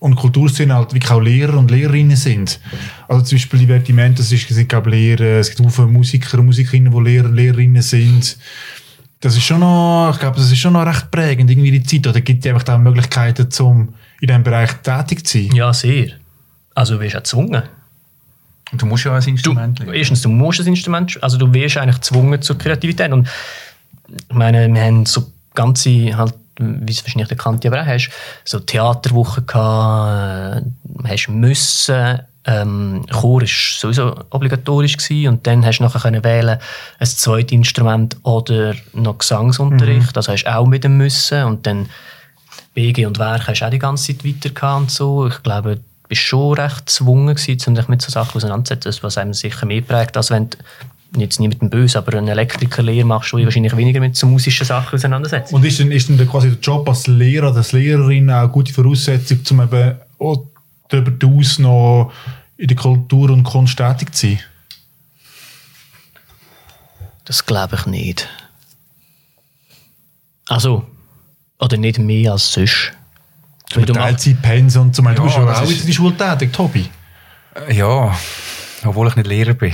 und 0.00 0.14
Kulturszene 0.14 0.74
halt 0.74 0.94
wirklich 0.94 1.10
auch 1.10 1.20
Lehrer 1.20 1.56
und 1.58 1.70
Lehrerinnen 1.70 2.16
sind. 2.16 2.60
Also 3.08 3.24
zum 3.24 3.36
Beispiel 3.38 3.58
die 3.60 3.66
Vertiment, 3.66 4.18
das 4.18 4.30
ist, 4.30 4.48
es 4.48 4.56
sind, 4.56 4.68
glaube 4.68 4.90
ich, 4.90 4.94
Lehrer, 4.96 5.40
es 5.40 5.50
gibt 5.54 5.66
auch 5.68 5.72
viele 5.72 5.88
Musiker 5.88 6.38
und 6.38 6.46
Musikerinnen, 6.46 6.92
die 6.92 7.00
Lehrer 7.10 7.26
und 7.28 7.34
Lehrerinnen 7.34 7.82
sind. 7.82 8.38
Das 9.20 9.36
ist 9.36 9.42
schon 9.42 9.58
noch, 9.58 10.10
ich 10.14 10.20
glaube, 10.20 10.36
das 10.36 10.52
ist 10.52 10.58
schon 10.58 10.74
noch 10.74 10.86
recht 10.86 11.10
prägend, 11.10 11.50
irgendwie 11.50 11.72
die 11.72 11.82
Zeit. 11.82 12.06
Oder 12.06 12.20
gibt 12.20 12.44
es 12.44 12.48
einfach 12.50 12.62
da 12.62 12.78
Möglichkeiten, 12.78 13.48
um 13.64 13.88
in 14.20 14.28
diesem 14.28 14.44
Bereich 14.44 14.72
tätig 14.84 15.26
zu 15.26 15.38
sein? 15.38 15.50
Ja, 15.56 15.72
sehr. 15.72 16.10
Also 16.76 16.94
du 16.94 17.00
wirst 17.00 17.16
auch 17.16 17.20
gezwungen. 17.22 17.62
Und 18.70 18.80
du 18.82 18.86
musst 18.86 19.04
ja 19.04 19.16
ein 19.16 19.22
Instrument 19.26 19.78
lernen. 19.80 19.94
Erstens, 19.94 20.22
du 20.22 20.28
musst 20.28 20.60
ein 20.60 20.66
Instrument, 20.68 21.20
also 21.22 21.36
du 21.38 21.52
wirst 21.52 21.76
eigentlich 21.78 21.96
gezwungen 21.96 22.40
zur 22.40 22.56
Kreativität. 22.58 23.10
Und 23.10 23.26
ich 24.08 24.34
meine, 24.34 24.72
wir 24.72 24.82
haben 24.82 25.06
so 25.06 25.32
ganze, 25.54 26.16
halt, 26.16 26.34
wie 26.58 26.92
es 26.92 27.04
wahrscheinlich 27.04 27.28
der 27.28 27.36
Kanti 27.36 27.68
aber 27.68 27.82
auch 27.82 27.86
hast, 27.86 28.10
so 28.44 28.58
Theaterwochen 28.58 29.46
gehabt, 29.46 30.64
äh, 31.04 31.08
hast 31.08 31.28
müssen, 31.28 32.20
ähm, 32.44 33.04
Chor 33.10 33.42
war 33.42 33.48
sowieso 33.48 34.16
obligatorisch 34.30 34.96
gewesen, 34.96 35.28
und 35.28 35.46
dann 35.46 35.64
hast 35.66 35.78
du 35.78 35.82
nachher 35.82 36.00
können 36.00 36.24
wählen 36.24 36.58
ein 36.98 37.06
zweites 37.06 37.52
Instrument 37.52 38.16
oder 38.22 38.74
noch 38.94 39.18
Gesangsunterricht, 39.18 40.16
also 40.16 40.32
hast 40.32 40.44
du 40.44 40.56
auch 40.56 40.66
mit 40.66 40.84
dem 40.84 40.96
müssen 40.96 41.44
und 41.44 41.66
dann 41.66 41.88
BG 42.74 43.06
und 43.06 43.18
Werk 43.18 43.48
hast 43.48 43.60
du 43.60 43.66
auch 43.66 43.70
die 43.70 43.78
ganze 43.78 44.16
Zeit 44.16 44.24
weiter 44.24 44.76
und 44.76 44.90
so. 44.90 45.26
Ich 45.26 45.42
glaube, 45.42 45.76
du 45.76 45.82
bist 46.08 46.22
schon 46.22 46.54
recht 46.54 46.86
gezwungen 46.86 47.34
gewesen, 47.34 47.60
um 47.66 47.74
dich 47.74 47.88
mit 47.88 48.00
so 48.00 48.10
Sachen 48.10 48.36
auseinanderzusetzen, 48.36 49.02
was 49.02 49.18
einem 49.18 49.34
sicher 49.34 49.66
mehr 49.66 49.82
prägt, 49.82 50.16
als 50.16 50.30
wenn 50.30 50.48
du 50.48 50.58
jetzt 51.16 51.40
nicht 51.40 51.48
mit 51.50 51.60
dem 51.62 51.70
Böse, 51.70 51.98
aber 51.98 52.16
eine 52.18 52.30
Elektrikerlehre 52.30 53.06
machst, 53.06 53.32
wo 53.32 53.38
ich 53.38 53.44
wahrscheinlich 53.44 53.76
weniger 53.76 54.00
mit 54.00 54.14
so 54.16 54.26
musischen 54.26 54.66
Sachen 54.66 54.94
auseinandersetzt. 54.96 55.52
Und 55.52 55.64
ist 55.64 55.78
denn, 55.78 55.90
ist 55.90 56.08
denn 56.08 56.18
der- 56.18 56.26
quasi 56.26 56.50
der 56.50 56.58
Job 56.58 56.88
als 56.88 57.06
Lehrer, 57.06 57.54
als 57.56 57.72
Lehrerin 57.72 58.30
auch 58.30 58.40
eine 58.40 58.48
gute 58.48 58.72
Voraussetzung, 58.72 59.40
um 59.50 59.60
eben 59.62 59.94
auch 60.18 60.44
darüber 60.88 61.10
hinaus 61.26 61.58
noch 61.58 62.12
in 62.56 62.66
der 62.68 62.76
Kultur 62.76 63.30
und 63.30 63.42
Kunst 63.44 63.76
tätig 63.78 64.14
zu 64.14 64.26
sein? 64.28 64.40
Das 67.24 67.44
glaube 67.44 67.76
ich 67.76 67.86
nicht. 67.86 68.28
Also, 70.48 70.86
oder 71.58 71.76
nicht 71.76 71.98
mehr 71.98 72.32
als 72.32 72.52
sonst. 72.52 72.92
Du 73.70 73.80
machst, 73.80 73.94
Teilzeitpensen 73.94 74.80
und 74.80 74.96
so. 74.96 75.02
Du 75.02 75.08
Ja, 75.10 75.20
bist 75.22 75.36
ja 75.36 75.44
das 75.44 75.58
auch 75.58 75.62
ist- 75.64 75.80
in 75.80 75.86
der 75.86 75.92
Schule 75.92 76.16
tätig, 76.16 76.52
Tobi. 76.54 76.88
Ja, 77.70 78.16
obwohl 78.84 79.08
ich 79.08 79.16
nicht 79.16 79.26
Lehrer 79.26 79.54
bin. 79.54 79.72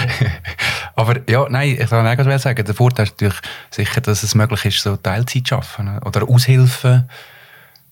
Aber 0.94 1.20
ja, 1.28 1.46
nein, 1.48 1.78
ich 1.80 1.88
kann 1.88 2.06
auch 2.06 2.38
sagen, 2.38 2.64
der 2.64 2.74
Vorteil 2.74 3.06
ist 3.06 3.12
natürlich 3.12 3.40
sicher, 3.70 4.00
dass 4.00 4.22
es 4.22 4.34
möglich 4.34 4.64
ist, 4.66 4.82
so 4.82 4.96
Teilzeit 4.96 5.46
zu 5.46 5.56
arbeiten. 5.56 5.98
Oder 6.06 6.28
Aushilfen 6.28 7.08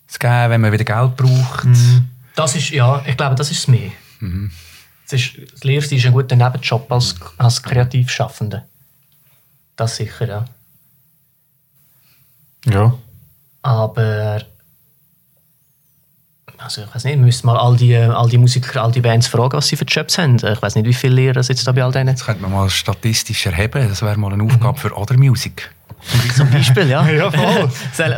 zu 0.07 0.19
geben, 0.19 0.51
wenn 0.51 0.61
man 0.61 0.73
wieder 0.73 0.85
Geld 0.85 1.17
braucht. 1.17 1.69
das 2.35 2.57
ist, 2.57 2.71
ja, 2.71 3.03
ich 3.07 3.17
glaube, 3.17 3.35
das 3.35 3.51
ist 3.51 3.59
es 3.61 3.69
mehr. 3.69 3.91
Das, 5.05 5.21
ist, 5.21 5.33
das 5.53 5.65
Lehrste 5.65 5.95
ist 5.95 6.07
ein 6.07 6.13
guter 6.13 6.37
Nebenjob 6.37 6.91
als, 6.93 7.15
als 7.37 7.63
Kreativschaffender. 7.63 8.67
Das 9.77 9.97
sicher, 9.97 10.27
ja. 10.27 10.45
Ja. 12.67 12.99
Aber 13.63 14.43
also 16.69 16.83
ich 16.83 16.95
weiß 16.95 17.05
nicht, 17.05 17.17
wir 17.19 17.25
müssen 17.25 17.47
mal 17.47 17.57
all 17.57 17.77
die, 17.77 17.97
all 17.97 18.29
die 18.29 18.37
Musiker, 18.37 18.83
all 18.83 18.93
die 18.93 19.01
Bands 19.01 19.27
fragen, 19.27 19.57
was 19.57 19.69
sie 19.69 19.77
für 19.77 19.87
Jobs 19.87 20.19
haben. 20.19 20.37
Ich 20.37 20.61
weiß 20.63 20.75
nicht, 20.75 20.87
wie 20.87 20.93
viele 20.93 21.15
Lehrer 21.15 21.41
jetzt 21.41 21.67
da 21.67 21.73
bei 21.73 21.83
all 21.83 21.91
denen. 21.93 22.15
Das 22.15 22.27
könnte 22.27 22.43
man 22.43 22.53
mal 22.53 22.69
statistisch 22.69 23.47
erheben. 23.47 23.89
Das 23.89 24.03
wäre 24.03 24.19
mal 24.19 24.33
eine 24.33 24.43
Aufgabe 24.43 24.79
für 24.79 24.95
Other 24.97 25.17
Music. 25.17 25.71
Zum 26.37 26.49
Beispiel, 26.51 26.89
ja. 26.91 27.05
Ja, 27.11 27.31
voll. 27.31 27.69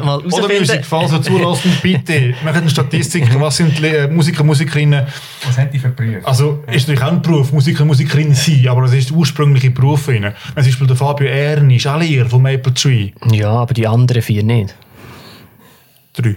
Mal 0.04 0.18
Oder 0.18 0.48
Musik, 0.58 0.84
falls 0.84 1.12
ihr 1.12 1.22
zulässt, 1.22 1.62
bitte. 1.82 2.34
Machen 2.44 2.58
eine 2.62 2.68
Statistik, 2.70 3.28
was 3.40 3.56
sind 3.56 3.78
die 3.78 3.82
Le- 3.82 4.08
Musiker, 4.08 4.42
Musikerinnen. 4.44 5.06
Was 5.46 5.56
haben 5.56 5.70
die 5.70 5.78
für 5.78 5.88
Berufe? 5.88 6.26
Also, 6.26 6.62
ist 6.66 6.88
natürlich 6.88 7.02
auch 7.02 7.12
ein 7.12 7.22
Beruf, 7.22 7.52
Musiker, 7.52 7.84
Musikerin 7.84 8.34
sein, 8.34 8.66
aber 8.68 8.82
das 8.82 8.92
ist 8.94 9.10
der 9.10 9.16
ursprüngliche 9.16 9.70
Beruf 9.70 10.04
zum 10.06 10.34
Beispiel 10.54 10.86
der 10.88 10.96
Fabio 10.96 11.26
Erni 11.28 11.76
ist 11.76 11.86
auch 11.86 11.98
Lehrer 12.00 12.28
von 12.28 12.42
Maple 12.42 12.74
Tree. 12.74 13.12
Ja, 13.30 13.50
aber 13.50 13.72
die 13.72 13.86
anderen 13.86 14.22
vier 14.22 14.42
nicht. 14.42 14.74
Drei. 16.12 16.36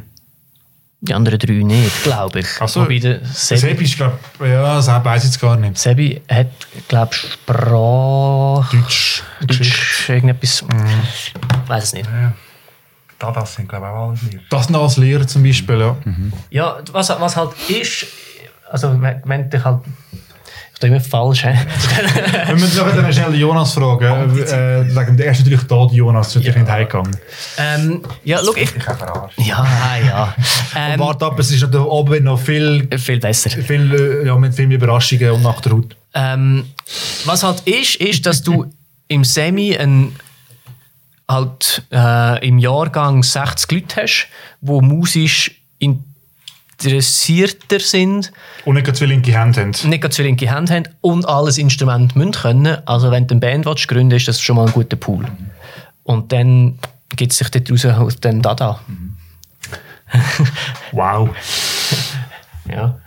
Die 1.05 1.13
anderen 1.13 1.37
drei 1.37 1.51
nicht, 1.51 2.03
glaube 2.03 2.39
ich. 2.39 2.47
Ach 2.61 2.67
so. 2.69 2.83
Wobei 2.83 2.97
der 2.97 3.19
Sebi, 3.25 3.59
Sebi 3.59 3.83
ist, 3.83 3.97
glaube 3.97 4.17
ich, 4.39 4.47
ja, 4.47 4.75
das 4.75 4.87
weiß 4.87 5.23
ich 5.25 5.31
jetzt 5.31 5.41
gar 5.41 5.57
nicht. 5.57 5.77
Sebi 5.77 6.21
hat, 6.31 6.47
glaube 6.87 7.11
ich, 7.11 7.33
Sprache... 7.33 8.65
Deutsch. 8.71 9.21
Deutsch, 9.41 10.09
irgendetwas... 10.09 10.63
Ich 11.13 11.33
weiß 11.67 11.83
es 11.83 11.93
nicht. 11.93 12.05
Ja. 12.05 12.31
Da, 13.19 13.31
das 13.31 13.53
sind, 13.53 13.67
glaube 13.67 13.85
ich, 13.85 13.91
auch 13.91 14.09
alles 14.11 14.21
Lehrer. 14.21 14.43
Das 14.49 14.69
noch 14.69 14.83
als 14.83 14.95
Lehrer 14.95 15.27
zum 15.27 15.43
Beispiel, 15.43 15.77
ja. 15.77 15.97
Ja, 16.49 16.77
was, 16.93 17.09
was 17.09 17.35
halt 17.35 17.51
ist, 17.67 18.05
also 18.71 19.01
wenn, 19.01 19.21
wenn 19.25 19.49
dich 19.49 19.61
halt, 19.61 19.81
ich 20.83 20.91
immer 20.91 21.01
falsch? 21.01 21.43
Wir 21.43 22.55
müssen 22.55 22.77
noch 22.77 22.95
dann 22.95 23.11
schnell 23.13 23.35
Jonas 23.35 23.73
fragen. 23.73 24.37
Äh, 24.39 24.95
wegen 24.95 25.17
der 25.17 25.25
erste 25.27 25.43
natürlich 25.43 25.67
da, 25.67 25.87
die 25.89 25.95
Jonas, 25.97 26.27
ist 26.27 26.35
natürlich 26.35 26.55
nicht 26.57 26.69
heimgegangen. 26.69 27.17
ähm, 27.57 28.01
ja, 28.23 28.39
schau, 28.43 28.53
ich, 28.55 28.75
Ich 28.75 28.87
habe 28.87 28.97
verarscht. 28.97 29.39
ja, 29.39 29.65
ja, 30.05 30.35
ähm, 30.75 30.99
Warte 30.99 31.25
ab, 31.25 31.39
es 31.39 31.51
ist 31.51 31.61
natürlich 31.61 31.85
oben 31.85 32.23
noch 32.23 32.39
viel, 32.39 32.87
viel 32.97 33.19
besser. 33.19 33.49
viel, 33.49 33.93
äh, 33.93 34.27
ja, 34.27 34.35
mit 34.37 34.53
viel 34.53 34.67
mehr 34.67 34.77
Überraschungen 34.77 35.31
und 35.31 35.43
nach 35.43 35.61
der 35.61 35.73
Haut. 35.73 35.95
Ähm, 36.13 36.65
was 37.25 37.43
halt 37.43 37.61
ist, 37.61 37.95
ist, 37.95 38.25
dass 38.25 38.41
du 38.43 38.65
im 39.07 39.23
Semi 39.23 39.75
ein, 39.77 40.15
halt, 41.27 41.83
äh, 41.91 42.47
im 42.47 42.57
Jahrgang 42.59 43.23
60 43.23 43.71
Leute 43.71 44.01
hast, 44.01 44.27
die 44.61 44.71
musisch 44.81 45.51
in, 45.79 46.03
interessierter 46.81 47.79
sind, 47.79 48.31
Und 48.65 48.75
nicht 48.75 48.95
zwei 48.95 49.05
linke 49.05 49.37
Hände 49.37 49.61
haben. 49.61 49.71
nicht 49.89 50.13
zwei 50.13 50.23
linke 50.23 50.53
Hände 50.53 50.73
haben 50.73 50.83
und 51.01 51.27
alles 51.27 51.57
Instrument 51.57 52.15
müssen 52.15 52.31
können. 52.33 52.77
Also 52.87 53.11
wenn 53.11 53.27
du 53.27 53.33
eine 53.33 53.39
Band 53.41 53.65
willst, 53.65 53.87
gründen 53.87 54.15
ist 54.15 54.27
das 54.27 54.41
schon 54.41 54.55
mal 54.55 54.65
ein 54.67 54.73
guter 54.73 54.95
Pool. 54.97 55.27
Und 56.03 56.31
dann 56.31 56.79
gibt 57.15 57.31
es 57.31 57.37
sich 57.37 57.49
daraus 57.49 57.85
aus 57.85 58.19
dem 58.19 58.41
Dada. 58.41 58.79
Wow. 60.91 61.29
Ja. 62.69 62.99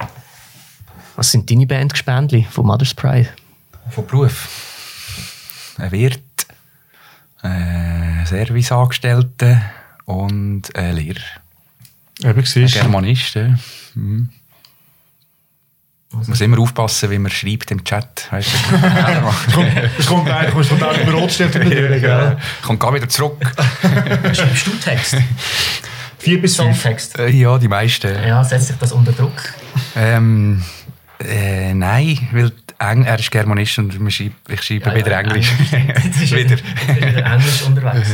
Was 1.14 1.30
sind 1.30 1.48
deine 1.50 1.66
Bandgespendli 1.66 2.44
von 2.50 2.66
Mother's 2.66 2.94
Pride? 2.94 3.28
Von 3.90 4.06
Beruf. 4.06 4.48
Ein 5.78 5.92
Wirt, 5.92 6.20
ein 7.42 8.24
Serviceangestellter 8.26 9.62
und 10.04 10.74
ein 10.74 10.96
Lehrer. 10.96 11.20
Eben, 12.22 12.38
Ein 12.38 12.44
siehst 12.44 12.74
du. 12.76 12.80
Germanist. 12.80 13.34
Ja. 13.34 13.58
Mhm. 13.94 14.30
Muss 16.26 16.40
immer 16.40 16.58
aufpassen, 16.60 17.10
wie 17.10 17.18
man 17.18 17.30
schreibt 17.30 17.70
im 17.70 17.84
Chat. 17.84 18.28
Weißt 18.30 18.48
du? 18.48 19.60
Es 19.98 20.06
kommt 20.06 20.30
eigentlich, 20.30 20.54
es 20.56 20.68
kommt 20.68 20.82
auch 20.82 20.98
über 20.98 21.12
Rotstift 21.12 21.54
wieder 21.60 21.88
durch, 21.88 22.00
gell? 22.00 22.36
Kommt 22.62 22.80
gar 22.80 22.94
wieder 22.94 23.08
zurück. 23.08 23.36
Schreibst 24.32 24.66
du 24.66 24.70
Text? 24.82 25.16
Vier 26.18 26.40
bis 26.40 26.56
fünf. 26.56 26.80
Songtext? 26.80 27.18
Äh, 27.18 27.28
ja, 27.28 27.58
die 27.58 27.68
meisten. 27.68 28.12
Ja, 28.26 28.42
setzt 28.42 28.68
sich 28.68 28.76
das 28.76 28.92
unter 28.92 29.12
Druck? 29.12 29.52
Ähm, 29.94 30.62
äh, 31.20 31.74
nein, 31.74 32.28
weil 32.32 32.52
Eng 32.78 33.04
er 33.04 33.18
ist 33.18 33.30
Germanist 33.30 33.78
und 33.78 34.02
wir 34.02 34.10
schreiben, 34.10 34.34
ich 34.48 34.62
schreibe 34.62 34.90
Ja, 34.90 34.96
wieder 34.96 35.10
ja, 35.10 35.20
Englisch. 35.20 35.52
Wieder. 35.60 36.56
wieder 36.56 37.24
Englisch 37.26 37.62
unterwegs. 37.62 38.10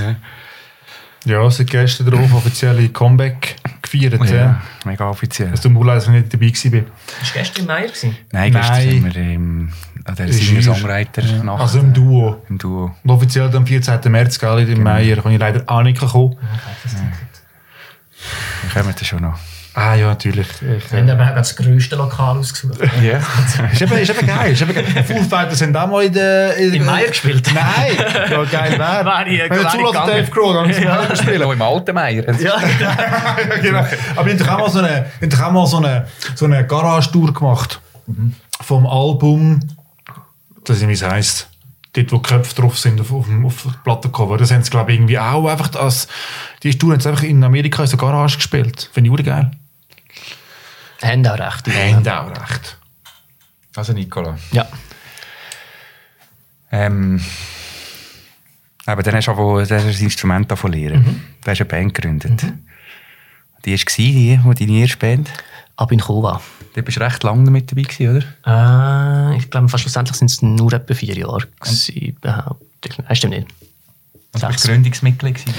Ja, 1.25 1.49
seit 1.51 1.71
gestern 1.71 2.11
drauf 2.11 2.35
offizielle 2.35 2.89
Comeback 2.89 3.57
gefeiert. 3.81 4.15
Ja, 4.29 4.35
Ja. 4.35 4.61
mega 4.85 5.09
offiziell. 5.09 5.51
Es 5.53 5.61
tut 5.61 5.73
mir 5.73 5.85
leid, 5.85 5.99
dass 5.99 6.05
ich 6.09 6.11
nicht 6.11 6.33
dabei 6.35 6.47
war. 6.47 6.81
Du 6.81 7.33
gestern 7.33 7.61
im 7.63 7.67
Meier 7.67 7.87
gewesen? 7.87 8.17
Nein, 8.33 8.53
gestern 8.53 8.73
Nein. 8.75 8.91
sind 8.91 9.15
wir 9.15 9.23
im, 9.23 9.73
an 10.05 10.15
der 10.17 10.33
Singer-Songwriter-Nacht. 10.33 11.61
Also 11.61 11.79
im 11.79 11.93
Duo. 11.93 12.43
Im 12.49 12.59
Duo. 12.59 12.95
Und 13.05 13.11
offiziell 13.11 13.55
am 13.55 13.67
14. 13.67 14.01
März, 14.11 14.39
gell, 14.39 14.59
in 14.61 14.67
Genau. 14.67 14.83
Meier, 14.83 15.17
kann 15.23 15.33
ich 15.33 15.39
leider 15.39 15.63
auch 15.67 15.83
nicht 15.83 16.01
kommen. 16.01 16.37
Wir 18.63 18.71
kommen 18.83 18.95
da 18.99 19.05
schon 19.05 19.23
noch. 19.23 19.39
Ah 19.75 19.95
ja, 19.95 20.09
natürlich. 20.09 20.47
Ich, 20.61 20.93
Wir 20.93 20.99
haben 21.01 21.09
aber 21.11 21.31
auch 21.31 21.35
das 21.37 21.57
grösste 21.57 21.97
Lokal 21.97 22.37
ausgesucht. 22.37 22.79
Ja. 23.03 23.19
ist, 23.73 23.81
eben, 23.81 23.93
ist 23.97 24.11
eben 24.11 24.27
geil. 24.27 24.53
Ist 24.53 24.61
eben 24.61 24.75
geil. 24.75 24.85
Foo 25.07 25.23
Fighters 25.23 25.59
sind 25.61 25.75
auch 25.75 25.87
mal 25.89 26.05
in 26.05 26.13
der... 26.13 26.57
In, 26.59 26.75
Im 26.75 26.85
Meier 26.85 27.09
gespielt? 27.09 27.49
Nein! 27.55 27.97
Ja, 28.31 28.45
geil 28.45 28.79
wäre. 28.79 29.25
Wenn 29.27 29.33
ich 29.33 29.41
gegangen. 29.49 30.07
Dave 30.11 30.31
Grohl, 30.31 30.55
dann 30.55 30.67
müssen 30.67 30.83
wir 30.83 30.91
Meier 30.91 31.17
spielen. 31.17 31.41
Noch 31.41 31.53
im 31.53 31.63
alten 31.63 31.95
Meier. 31.95 32.39
Ja, 32.39 32.55
ja, 32.81 33.57
genau. 33.63 33.87
Aber 34.17 34.31
ich 34.31 34.35
habe 34.35 34.37
doch 34.45 34.49
auch 34.49 34.59
mal 34.59 34.71
so 34.71 34.79
eine, 34.81 35.07
ich 35.21 35.23
habe 35.23 35.29
doch 35.29 35.41
auch 35.43 35.53
mal 35.53 35.67
so 35.67 35.77
eine, 35.79 36.07
so 36.35 36.45
eine 36.45 36.67
Garage-Tour 36.67 37.33
gemacht. 37.33 37.81
Vom 38.61 38.87
Album, 38.87 39.61
das 40.65 40.79
ist, 40.83 40.89
wie 40.89 40.93
es 40.93 41.03
heisst. 41.03 41.49
Dort, 41.95 42.13
wo 42.13 42.17
die 42.19 42.29
Köpfe 42.29 42.55
drauf 42.61 42.79
sind, 42.79 43.01
auf, 43.01 43.13
auf, 43.13 43.27
dem- 43.27 43.45
auf 43.47 43.63
dem 43.63 43.75
Plattencover. 43.85 44.37
Das 44.39 44.51
haben 44.51 44.63
sie, 44.63 44.71
glaube 44.71 44.93
ich, 44.93 44.99
irgendwie 44.99 45.19
auch 45.19 45.47
einfach 45.47 45.75
als, 45.77 46.09
die 46.63 46.77
Tour 46.77 46.93
haben 46.93 47.01
sie 47.01 47.09
einfach 47.09 47.23
in 47.25 47.43
Amerika 47.45 47.83
in 47.83 47.89
so 47.89 47.97
Garage 47.97 48.37
gespielt. 48.37 48.89
Finde 48.93 49.11
ich 49.11 49.19
auch 49.21 49.25
geil. 49.25 49.51
Recht. 51.39 51.67
die 51.67 51.73
Haben 51.73 52.07
auch 52.09 52.31
recht. 52.31 52.79
Also 53.75 53.93
Nicola. 53.93 54.39
Ja. 54.53 54.67
Ähm, 56.71 57.21
aber 58.87 59.03
dann 59.03 59.15
hast 59.15 59.29
du 59.29 59.33
auch 59.33 59.65
das 59.65 60.01
Instrument 60.01 60.51
davon 60.51 60.73
lernen. 60.73 61.03
Mhm. 61.03 61.23
Du 61.43 61.51
hast 61.51 61.61
eine 61.61 61.69
Band 61.69 61.95
gegründet. 61.95 62.45
Die 63.65 63.73
war 63.73 63.79
die, 63.97 64.41
die 64.57 64.67
deine 64.67 64.79
erste 64.81 64.97
Band. 64.97 65.31
Ab 65.77 65.93
in 65.93 66.01
Chova. 66.01 66.41
Du 66.75 66.83
bist 66.83 67.01
recht 67.01 67.23
lange 67.23 67.51
mit 67.51 67.71
dabei 67.71 67.83
gewesen, 67.83 68.25
oder? 68.45 69.33
Äh, 69.35 69.37
ich 69.37 69.51
glaube, 69.51 69.69
fast 69.69 69.83
schlussendlich 69.83 70.17
sind 70.17 70.31
es 70.31 70.43
nur 70.43 70.73
etwa 70.73 70.95
vier 70.95 71.17
Jahre 71.17 71.47
gewesen, 71.61 71.95
ich. 71.95 72.15
Nein, 72.23 73.17
stimmt 73.17 73.35
nicht. 73.35 73.47
Du 74.33 74.41
bist 74.41 74.61
Sechs. 74.61 74.63
Gründungsmitglied 74.65 75.35
gewesen. 75.35 75.55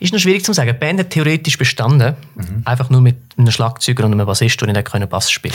Ist 0.00 0.12
noch 0.14 0.18
schwierig 0.18 0.44
zu 0.44 0.52
sagen. 0.54 0.72
Die 0.72 0.78
Band 0.78 0.98
hat 1.00 1.10
theoretisch 1.10 1.58
bestanden, 1.58 2.14
Mhm. 2.34 2.62
einfach 2.64 2.88
nur 2.88 3.02
mit 3.02 3.16
einem 3.36 3.50
Schlagzeuger 3.50 4.04
und 4.06 4.12
einem 4.12 4.26
Bassist, 4.26 4.58
der 4.60 4.72
nicht 4.72 4.84
können 4.86 5.08
Bass 5.08 5.30
spielen 5.30 5.54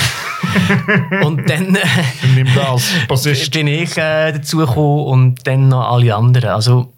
Und 1.23 1.49
dann 1.49 1.75
äh, 1.75 2.45
das 2.55 2.57
als 2.67 2.83
Bassist. 3.07 3.51
bin 3.53 3.67
ich 3.67 3.97
äh, 3.97 4.31
dazugekommen 4.33 5.05
und 5.07 5.47
dann 5.47 5.69
noch 5.69 5.89
alle 5.91 6.15
anderen. 6.15 6.49
Also 6.51 6.93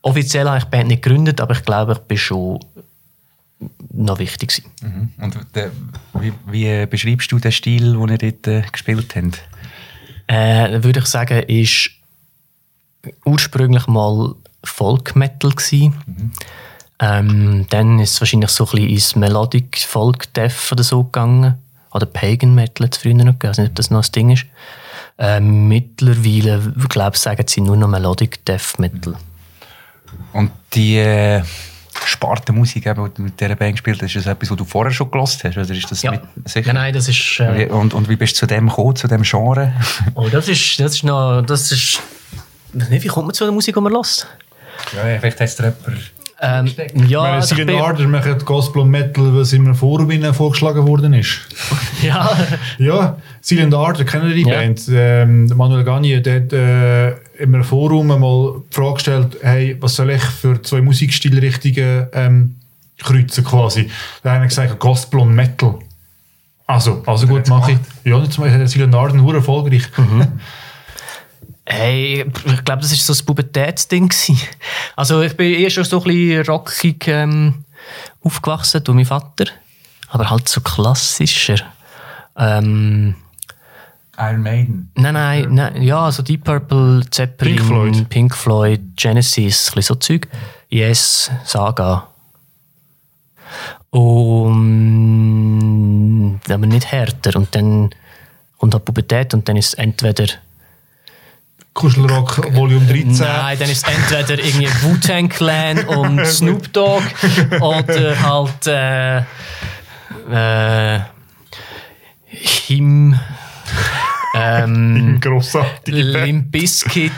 offiziell 0.00 0.46
habe 0.48 0.58
ich 0.58 0.64
die 0.64 0.70
Band 0.70 0.88
nicht 0.88 1.02
gegründet, 1.02 1.40
aber 1.42 1.52
ich 1.54 1.64
glaube, 1.64 1.92
ich 1.92 1.98
bin 1.98 2.16
schon 2.18 2.58
noch 3.92 4.18
wichtig 4.18 4.48
gewesen. 4.48 5.12
Und 5.18 5.36
der, 5.54 5.70
wie, 6.14 6.32
wie 6.46 6.86
beschreibst 6.86 7.30
du 7.30 7.38
den 7.38 7.52
Stil, 7.52 7.92
den 7.92 8.08
ihr 8.08 8.18
dort 8.18 8.46
äh, 8.48 8.62
gespielt 8.72 9.14
habt? 9.14 9.42
Äh, 10.28 10.82
würde 10.82 11.00
ich 11.00 11.06
sagen, 11.06 11.42
ist 11.42 11.90
ursprünglich 13.24 13.86
mal 13.86 14.34
Folk 14.64 15.16
Metal 15.16 15.50
gsi. 15.52 15.92
Ähm, 17.00 17.66
dann 17.70 17.98
ist 17.98 18.12
es 18.14 18.20
wahrscheinlich 18.20 18.50
so 18.50 18.64
ein 18.64 18.70
bisschen 18.70 18.88
ins 18.90 19.16
Melodic 19.16 19.78
Folk 19.80 20.32
Death 20.34 20.70
oder 20.72 20.82
so 20.84 21.04
gegangen. 21.04 21.54
Oder 21.92 22.06
Pagan 22.06 22.54
Metal 22.54 22.86
hat 22.86 22.94
es 22.96 23.02
früher 23.02 23.14
noch 23.14 23.24
gegeben. 23.38 23.38
Ich 23.42 23.48
weiß 23.50 23.58
nicht, 23.58 23.68
ob 23.70 23.74
das 23.76 23.90
noch 23.90 24.04
ein 24.04 24.12
Ding 24.12 24.30
ist. 24.30 24.46
Ähm, 25.18 25.68
mittlerweile, 25.68 26.72
glaube 26.88 27.16
ich, 27.16 27.20
sagen 27.20 27.44
sie 27.46 27.60
nur 27.60 27.76
noch 27.76 27.88
Melodic 27.88 28.44
Death 28.46 28.78
Metal. 28.78 29.14
Und 30.32 30.50
die 30.74 30.96
äh, 30.98 31.42
Sparte 32.04 32.52
Musik, 32.52 32.84
die 32.84 32.94
du 32.94 33.22
mit 33.22 33.38
dieser 33.38 33.54
Band 33.56 33.74
gespielt 33.74 34.00
hast, 34.02 34.14
ist 34.16 34.26
das 34.26 34.32
etwas, 34.32 34.50
was 34.50 34.56
du 34.56 34.64
vorher 34.64 34.92
schon 34.92 35.10
gelost 35.10 35.44
hast? 35.44 35.56
Oder 35.58 35.70
ist 35.70 35.90
das 35.90 36.02
Ja. 36.02 36.12
mit, 36.12 36.22
sicher? 36.46 36.72
Nein, 36.72 36.82
nein, 36.84 36.94
das 36.94 37.08
ist. 37.08 37.40
Äh, 37.40 37.66
Und, 37.66 37.94
und 37.94 38.08
wie 38.08 38.16
bist 38.16 38.34
du 38.36 38.40
zu 38.40 38.46
dem 38.46 38.68
gekommen, 38.68 38.96
zu 38.96 39.08
dem 39.08 39.22
Genre? 39.22 39.72
oh, 40.14 40.28
das 40.28 40.48
ist, 40.48 40.80
das 40.80 40.94
ist 40.94 41.04
noch. 41.04 41.42
Das 41.42 41.70
ist, 41.72 42.00
ich 42.72 42.80
weiß 42.80 42.88
nicht, 42.88 43.04
wie 43.04 43.08
kommt 43.08 43.26
man 43.26 43.34
zu 43.34 43.44
der 43.44 43.52
Musik, 43.52 43.74
die 43.74 43.80
man 43.80 43.92
lässt? 43.92 44.26
Ja, 44.94 45.18
vielleicht 45.18 45.40
hast 45.40 45.58
du 45.58 45.62
jemand... 45.64 46.12
Ähm, 46.44 46.66
ja, 47.06 47.20
Meine 47.20 47.34
also 47.34 47.54
ich 47.54 47.60
Silent 47.60 47.70
bin- 47.70 47.80
Ardor 47.80 48.08
machen 48.08 48.36
Gospel 48.44 48.82
und 48.82 48.90
Metal, 48.90 49.32
was 49.36 49.52
in 49.52 49.64
einem 49.64 49.76
Forum 49.76 50.10
ihnen 50.10 50.34
vorgeschlagen 50.34 50.84
worden 50.88 51.12
ist. 51.14 51.38
ja, 52.02 52.36
Ja, 52.78 53.16
Silent 53.40 53.72
Ardor, 53.72 54.04
kennen 54.04 54.28
Sie 54.28 54.42
die 54.42 54.50
Ja. 54.50 54.56
Band? 54.56 54.82
Ähm, 54.90 55.46
Manuel 55.54 55.84
Gagne, 55.84 56.20
der 56.20 56.34
hat 56.42 56.52
äh, 56.52 57.10
in 57.40 57.54
einem 57.54 57.62
Forum 57.62 58.08
mal 58.08 58.54
die 58.70 58.74
Frage 58.74 58.94
gestellt, 58.94 59.36
hey, 59.42 59.76
was 59.80 59.94
soll 59.94 60.10
ich 60.10 60.22
für 60.22 60.60
zwei 60.62 60.80
Musikstilrichtungen 60.80 62.08
ähm, 62.12 62.56
kreuzen 62.98 63.44
quasi? 63.44 63.88
Da 64.24 64.30
hat 64.30 64.36
einer 64.38 64.48
gesagt, 64.48 64.80
Gospel 64.80 65.20
und 65.20 65.32
Metal. 65.36 65.76
Also, 66.66 67.04
also 67.06 67.28
gut, 67.28 67.46
mache 67.48 67.72
ich. 67.72 67.78
Ja, 68.10 68.18
jetzt 68.20 68.36
mache 68.38 68.48
ich 68.48 68.56
der 68.56 68.66
Silent 68.66 68.94
Ardor 68.96 69.16
nur 69.16 69.32
erfolgreich. 69.34 69.84
Hey, 71.74 72.26
ich 72.44 72.64
glaube, 72.64 72.82
das 72.82 72.90
war 72.90 72.98
so 72.98 73.14
ein 73.14 73.26
Pubertätsding. 73.26 74.12
Also 74.94 75.22
ich 75.22 75.34
bin 75.34 75.54
eher 75.54 75.70
schon 75.70 75.84
so 75.84 76.02
ein 76.02 76.04
bisschen 76.04 76.44
rockig 76.44 77.08
ähm, 77.08 77.64
aufgewachsen 78.22 78.84
durch 78.84 78.94
meinen 78.94 79.06
Vater. 79.06 79.46
Aber 80.08 80.28
halt 80.28 80.50
so 80.50 80.60
klassischer. 80.60 81.56
Ähm, 82.36 83.14
Iron 84.18 84.42
Maiden. 84.42 84.90
nein, 84.96 85.14
nein, 85.14 85.54
nein, 85.54 85.82
ja, 85.82 86.12
so 86.12 86.22
Deep 86.22 86.44
Purple, 86.44 87.04
Zeppelin, 87.10 87.56
Pink 87.56 87.66
Floyd. 87.66 88.08
Pink 88.10 88.34
Floyd, 88.34 88.80
Genesis, 88.96 89.70
ein 89.70 89.74
bisschen 89.76 89.82
so 89.82 89.94
Zeug. 89.94 90.28
Yes, 90.68 91.30
Saga. 91.46 92.08
Und 93.88 94.82
aber 96.50 96.66
nicht 96.66 96.92
härter. 96.92 97.34
Und 97.38 97.54
dann 97.54 97.88
kommt 98.58 98.74
halt 98.74 98.84
Pubertät 98.84 99.32
und 99.32 99.48
dann 99.48 99.56
ist 99.56 99.68
es 99.68 99.74
entweder 99.74 100.26
Kuschelrock 101.74 102.54
Volume 102.54 102.86
13. 102.86 103.12
Nein, 103.18 103.58
dann 103.58 103.70
ist 103.70 103.86
es 103.86 103.94
entweder 103.94 104.44
irgendwie 104.44 104.68
Wu-Tang 104.82 105.28
Clan 105.28 105.84
und 105.86 106.24
Snoop 106.26 106.72
Dogg 106.72 107.02
oder 107.60 108.22
halt 108.22 108.66
äh, 108.66 109.18
äh, 110.30 111.00
Him, 112.24 113.18
ähm. 114.34 115.20
Limp 115.86 116.52
Bizkit, 116.52 117.12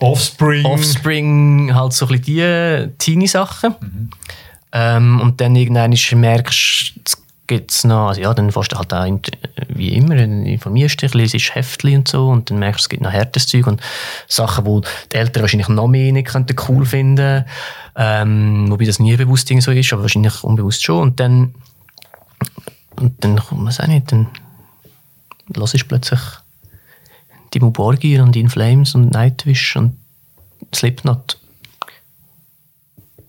Offspring. 0.00 0.64
Offspring, 0.64 1.74
halt 1.74 1.92
so 1.92 2.06
ein 2.06 2.20
bisschen 2.20 2.90
die 2.90 2.98
Teenie-Sachen. 2.98 4.10
Ähm, 4.72 5.20
und 5.20 5.40
dann 5.40 5.56
irgendwann 5.56 5.94
merkst 6.12 6.92
du, 6.96 7.25
gibt's 7.46 7.84
noch, 7.84 8.08
also 8.08 8.20
ja, 8.20 8.34
dann 8.34 8.50
fährst 8.50 8.72
du 8.72 8.78
halt 8.78 8.92
auch 8.92 9.18
wie 9.68 9.94
immer, 9.94 10.16
dann 10.16 10.46
informierst 10.46 11.02
dich, 11.02 11.14
liest 11.14 11.54
Heftchen 11.54 11.98
und 11.98 12.08
so 12.08 12.28
und 12.28 12.50
dann 12.50 12.58
merkst 12.58 12.80
du, 12.80 12.84
es 12.84 12.88
gibt 12.88 13.02
noch 13.02 13.12
härtes 13.12 13.46
Zeug 13.46 13.66
und 13.66 13.80
Sachen, 14.28 14.64
die 14.64 14.80
die 15.12 15.16
Eltern 15.16 15.42
wahrscheinlich 15.42 15.68
noch 15.68 15.86
mehr 15.86 16.12
nicht 16.12 16.28
könnten 16.28 16.56
cool 16.68 16.84
finden 16.84 17.44
ähm, 17.96 18.70
wobei 18.70 18.84
das 18.84 18.98
nie 18.98 19.16
bewusst 19.16 19.48
so 19.60 19.70
ist, 19.70 19.92
aber 19.92 20.02
wahrscheinlich 20.02 20.44
unbewusst 20.44 20.84
schon. 20.84 21.02
Und 21.02 21.20
dann 21.20 21.54
und 22.96 23.24
dann 23.24 23.36
kommt 23.36 23.62
man 23.62 23.68
es 23.68 23.80
auch 23.80 23.86
nicht, 23.86 24.12
dann 24.12 24.28
hörst 25.54 25.74
du 25.74 25.78
plötzlich 25.86 26.20
Timo 27.50 27.70
Borgir 27.70 28.22
und 28.22 28.36
In 28.36 28.48
Flames 28.48 28.94
und 28.94 29.12
Nightwish 29.12 29.76
und 29.76 29.96
Slipknot 30.74 31.38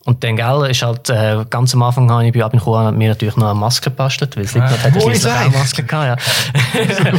Und 0.08 0.24
dann, 0.24 0.38
gell, 0.38 0.68
ist 0.70 0.84
halt, 0.84 1.10
äh, 1.10 1.44
ganz 1.50 1.74
am 1.74 1.84
Anfang 1.84 2.10
habe 2.10 2.26
ich 2.26 2.32
bei 2.32 2.42
Abin 2.42 2.62
Chua 2.62 2.94
mir 2.94 3.10
natürlich 3.10 3.36
noch 3.36 3.50
eine 3.50 3.60
Maske 3.60 3.90
gebastelt, 3.90 4.38
weil 4.38 4.48
Slipknot 4.48 4.82
hat 4.82 4.96
ja 4.96 5.02
Ohne 5.02 5.16
schliesslich 5.16 5.34
auch 5.34 5.38
Seich. 5.44 5.52
Maske 5.52 5.84
gehabt, 5.84 6.22
ja. 6.22 6.82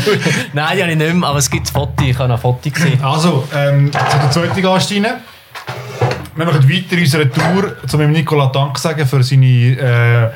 Nein, 0.54 0.76
die 0.76 0.82
habe 0.82 0.92
ich 0.92 0.96
nicht 0.96 1.14
mehr, 1.14 1.28
aber 1.28 1.38
es 1.38 1.50
gibt 1.50 1.68
Fotos, 1.68 2.06
ich 2.06 2.18
habe 2.18 2.30
noch 2.30 2.40
Fotos 2.40 2.72
gesehen. 2.72 2.98
Also, 3.04 3.46
ähm, 3.54 3.92
zu 3.92 3.98
der 4.18 4.30
zweiten 4.30 4.62
Gast 4.62 4.90
rein. 4.90 5.06
Wir 6.34 6.44
machen 6.46 6.66
weiter 6.66 6.92
in 6.92 7.00
unserer 7.00 7.30
Tour, 7.30 7.76
um 7.92 7.98
dem 7.98 8.12
Nicola 8.12 8.46
Dank 8.46 8.78
sagen 8.78 9.06
für 9.06 9.22
seine 9.22 9.44
äh, 9.46 10.30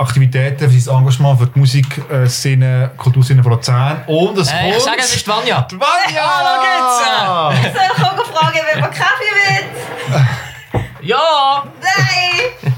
Aktivitäten, 0.00 0.70
für 0.70 0.80
sein 0.80 0.96
Engagement 0.96 1.38
für 1.38 1.46
die 1.48 1.58
Musikszene, 1.58 2.92
Kulturszene 2.96 3.42
von 3.42 3.52
Luzern. 3.52 4.04
Und 4.06 4.38
es 4.38 4.50
Äh, 4.50 4.68
ich 4.68 4.72
kommt... 4.72 4.84
sage, 4.84 5.00
es 5.00 5.16
ist 5.16 5.28
Vanja. 5.28 5.66
Vanja! 5.70 6.22
Hallo, 6.24 6.62
geht's! 6.62 7.74
Soll 7.74 7.82
ich 7.94 8.02
auch 8.02 8.24
fragen, 8.38 8.58
wer 8.72 8.80
man 8.80 8.90
Kaffee 8.90 9.34
will? 9.34 10.24
Ja! 11.02 11.64
Nein! 11.80 12.74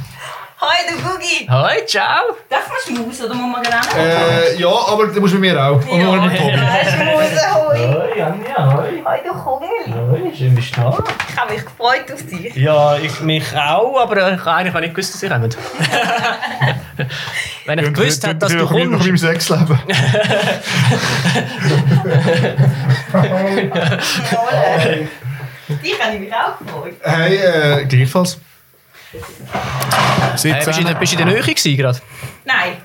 Hi, 0.60 0.86
du 0.88 0.94
Gugi! 1.02 1.48
Hoi, 1.50 1.84
ciao! 1.86 2.36
Darf 2.48 2.68
man 2.68 2.78
schmusen 2.86 3.26
oder 3.26 3.34
muss 3.34 3.52
man 3.52 3.62
gerne? 3.64 3.82
Äh, 3.96 4.60
ja, 4.60 4.68
aber 4.68 5.08
du 5.08 5.20
musst 5.20 5.34
mit 5.34 5.40
mir 5.40 5.60
auch. 5.60 5.84
Und 5.84 6.02
nur 6.02 6.22
mit 6.22 6.38
Tobi. 6.38 6.52
Nein, 6.52 6.86
schmusen, 6.86 7.54
hoi! 7.54 7.78
Hoi, 7.78 8.22
Anja, 8.22 8.76
hoi. 8.76 9.02
Hi, 9.04 9.18
du 9.26 9.32
Kugel! 9.32 9.68
Hoi, 9.92 10.32
schön 10.36 10.54
bist 10.54 10.76
du 10.76 10.80
da. 10.82 10.98
Ich 11.28 11.36
habe 11.36 11.52
mich 11.52 11.64
gefreut 11.64 12.12
auf 12.12 12.22
dich. 12.24 12.54
Ja, 12.54 12.96
ich 12.96 13.20
mich 13.22 13.56
auch, 13.56 14.00
aber 14.00 14.34
ich 14.34 14.46
eigentlich 14.46 14.72
habe 14.72 14.82
nicht 14.82 14.94
gewusst, 14.94 15.14
dass 15.14 15.20
sie 15.20 15.28
kommen. 15.28 15.50
Wenn 17.66 17.78
ich 17.80 17.92
gewusst 17.92 18.24
hätte, 18.24 18.36
dass 18.36 18.52
du 18.52 18.58
Nach 18.58 18.70
meinem 18.70 18.98
kommst... 19.00 19.18
Sexleben. 19.18 19.78
Dich 25.68 26.00
habe 26.02 26.14
ich 26.14 26.20
mich 26.20 26.32
auch 26.32 26.58
gefreut. 26.58 26.94
Hey, 27.02 27.36
äh, 27.36 27.84
gleichfalls. 27.86 28.38
Hey, 30.42 30.64
bist, 30.64 30.78
du 30.78 30.94
bist 30.94 31.12
du 31.12 31.18
in 31.18 31.26
der 31.26 31.34
Nähe 31.34 31.42
gewesen 31.42 31.76
gerade? 31.76 31.98
Nein. 32.44 32.76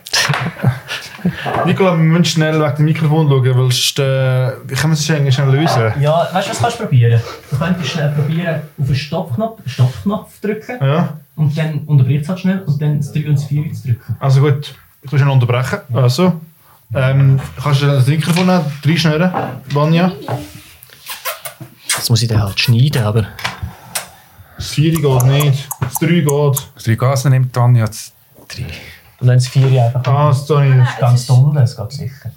Nicola, 1.66 1.92
wir 1.92 1.98
müssen 1.98 2.26
schnell 2.26 2.60
weg 2.62 2.76
dem 2.76 2.86
Mikrofon 2.86 3.28
schauen, 3.28 3.46
weil 3.46 3.54
sonst, 3.72 4.00
äh, 4.00 4.04
können 4.04 4.84
wir 4.84 4.92
es 4.92 5.06
schnell, 5.06 5.32
schnell 5.32 5.50
lösen? 5.50 5.94
Ja, 6.02 6.30
weißt 6.32 6.48
du, 6.48 6.52
was 6.52 6.60
kannst 6.60 6.80
du 6.80 6.84
probieren? 6.84 7.22
Du 7.50 7.58
könntest 7.58 7.90
schnell 7.92 8.12
probieren, 8.12 8.62
auf 8.80 8.88
den 8.88 8.96
Stoppknopf, 8.96 9.60
Stoppknopf 9.66 10.40
drücken 10.42 10.78
Ja, 10.82 11.18
und 11.36 11.58
dann 11.58 11.80
unterbricht 11.86 12.24
es 12.24 12.30
halt 12.30 12.40
schnell 12.40 12.60
und 12.66 12.82
dann 12.82 12.98
das 12.98 13.12
3 13.14 13.28
und 13.28 13.36
das 13.36 13.46
4 13.46 13.74
zu 13.74 13.88
drücken. 13.88 14.16
also 14.20 14.42
gut. 14.42 14.76
Ich 15.02 15.12
muss 15.12 15.22
schnell 15.22 15.32
unterbrechen. 15.34 15.80
Also, 15.94 16.34
ähm, 16.94 17.40
kannst 17.62 17.82
du 17.82 17.86
das 17.88 18.08
Mikrofon 18.08 18.48
noch 18.48 18.64
reinschneiden, 18.86 19.32
Vanja? 19.72 20.12
Das 21.98 22.10
muss 22.10 22.22
ich 22.22 22.30
dann 22.30 22.42
halt 22.42 22.60
schneiden, 22.60 23.04
aber... 23.04 23.28
Das 24.56 24.70
4 24.70 24.94
geht 24.94 25.24
nicht, 25.26 25.70
das 25.82 25.94
3 25.96 26.08
geht. 26.08 26.70
Das 26.74 26.84
drei 26.84 26.96
Gasen 26.96 27.32
nimmt 27.32 27.54
Tanja 27.54 27.86
jetzt 27.86 28.14
drei. 28.48 28.64
Und 29.20 29.28
dann 29.28 29.38
das 29.38 29.48
4 29.48 29.84
einfach 29.86 30.02
Ah, 30.08 30.30
das 30.30 30.46
tue 30.48 30.66
ich. 30.68 31.00
ganz 31.00 31.30
unten, 31.30 31.56
das 31.56 31.76
geht 31.78 31.92
sicher. 31.92 32.32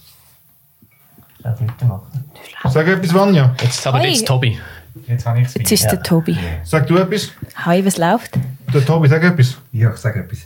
Ich 1.38 1.42
darf 1.44 1.60
weitermachen. 1.60 2.30
Sag 2.68 2.86
etwas, 2.88 3.14
Vanja. 3.14 3.54
Jetzt 3.62 3.86
aber 3.86 3.98
Hey. 4.00 4.10
jetzt 4.12 4.26
Tobi. 4.26 4.58
Jetzt 5.06 5.24
habe 5.24 5.40
ich 5.40 5.46
es 5.46 5.54
Jetzt 5.54 5.72
ist 5.72 5.86
der 5.90 6.02
Tobi. 6.02 6.36
Sag 6.64 6.86
du 6.86 6.96
etwas. 6.98 7.30
Hi, 7.64 7.84
was 7.86 7.96
läuft? 7.96 8.38
Der 8.74 8.84
Tobi, 8.84 9.08
sag 9.08 9.22
etwas. 9.22 9.56
Ja, 9.72 9.90
ich 9.92 9.96
sage 9.96 10.20
etwas. 10.20 10.40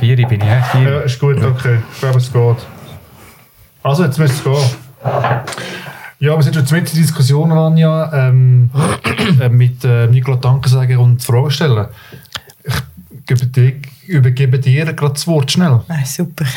Vier 0.00 0.16
bin 0.28 0.40
ich, 0.40 0.46
hä? 0.46 0.62
Vier. 0.72 0.90
Ja, 0.90 1.00
ist 1.00 1.18
gut, 1.18 1.42
okay. 1.42 1.80
Ich 1.92 1.98
glaube, 2.00 2.18
es 2.18 2.32
geht. 2.32 2.56
Also, 3.82 4.04
jetzt 4.04 4.18
müsste 4.18 4.36
es 4.36 4.44
gehen. 4.44 4.70
Ja, 6.18 6.34
wir 6.34 6.42
sind 6.42 6.54
schon 6.54 6.64
mit 6.64 6.88
in 6.88 6.94
der 6.94 7.02
Diskussion, 7.02 7.50
Vanja, 7.50 8.28
ähm, 8.28 8.70
äh, 9.40 9.50
mit 9.50 9.84
äh, 9.84 10.06
Nicola 10.06 10.38
Danke 10.38 10.68
sagen 10.68 10.96
und 10.96 11.22
Fragen 11.22 11.50
stellen. 11.50 11.88
Ich 12.64 13.26
gebe 13.26 13.46
dir, 13.46 13.74
übergebe 14.06 14.58
dir 14.58 14.92
gerade 14.94 15.12
das 15.12 15.26
Wort 15.26 15.52
schnell. 15.52 15.80
Ah, 15.88 16.04
super. 16.04 16.46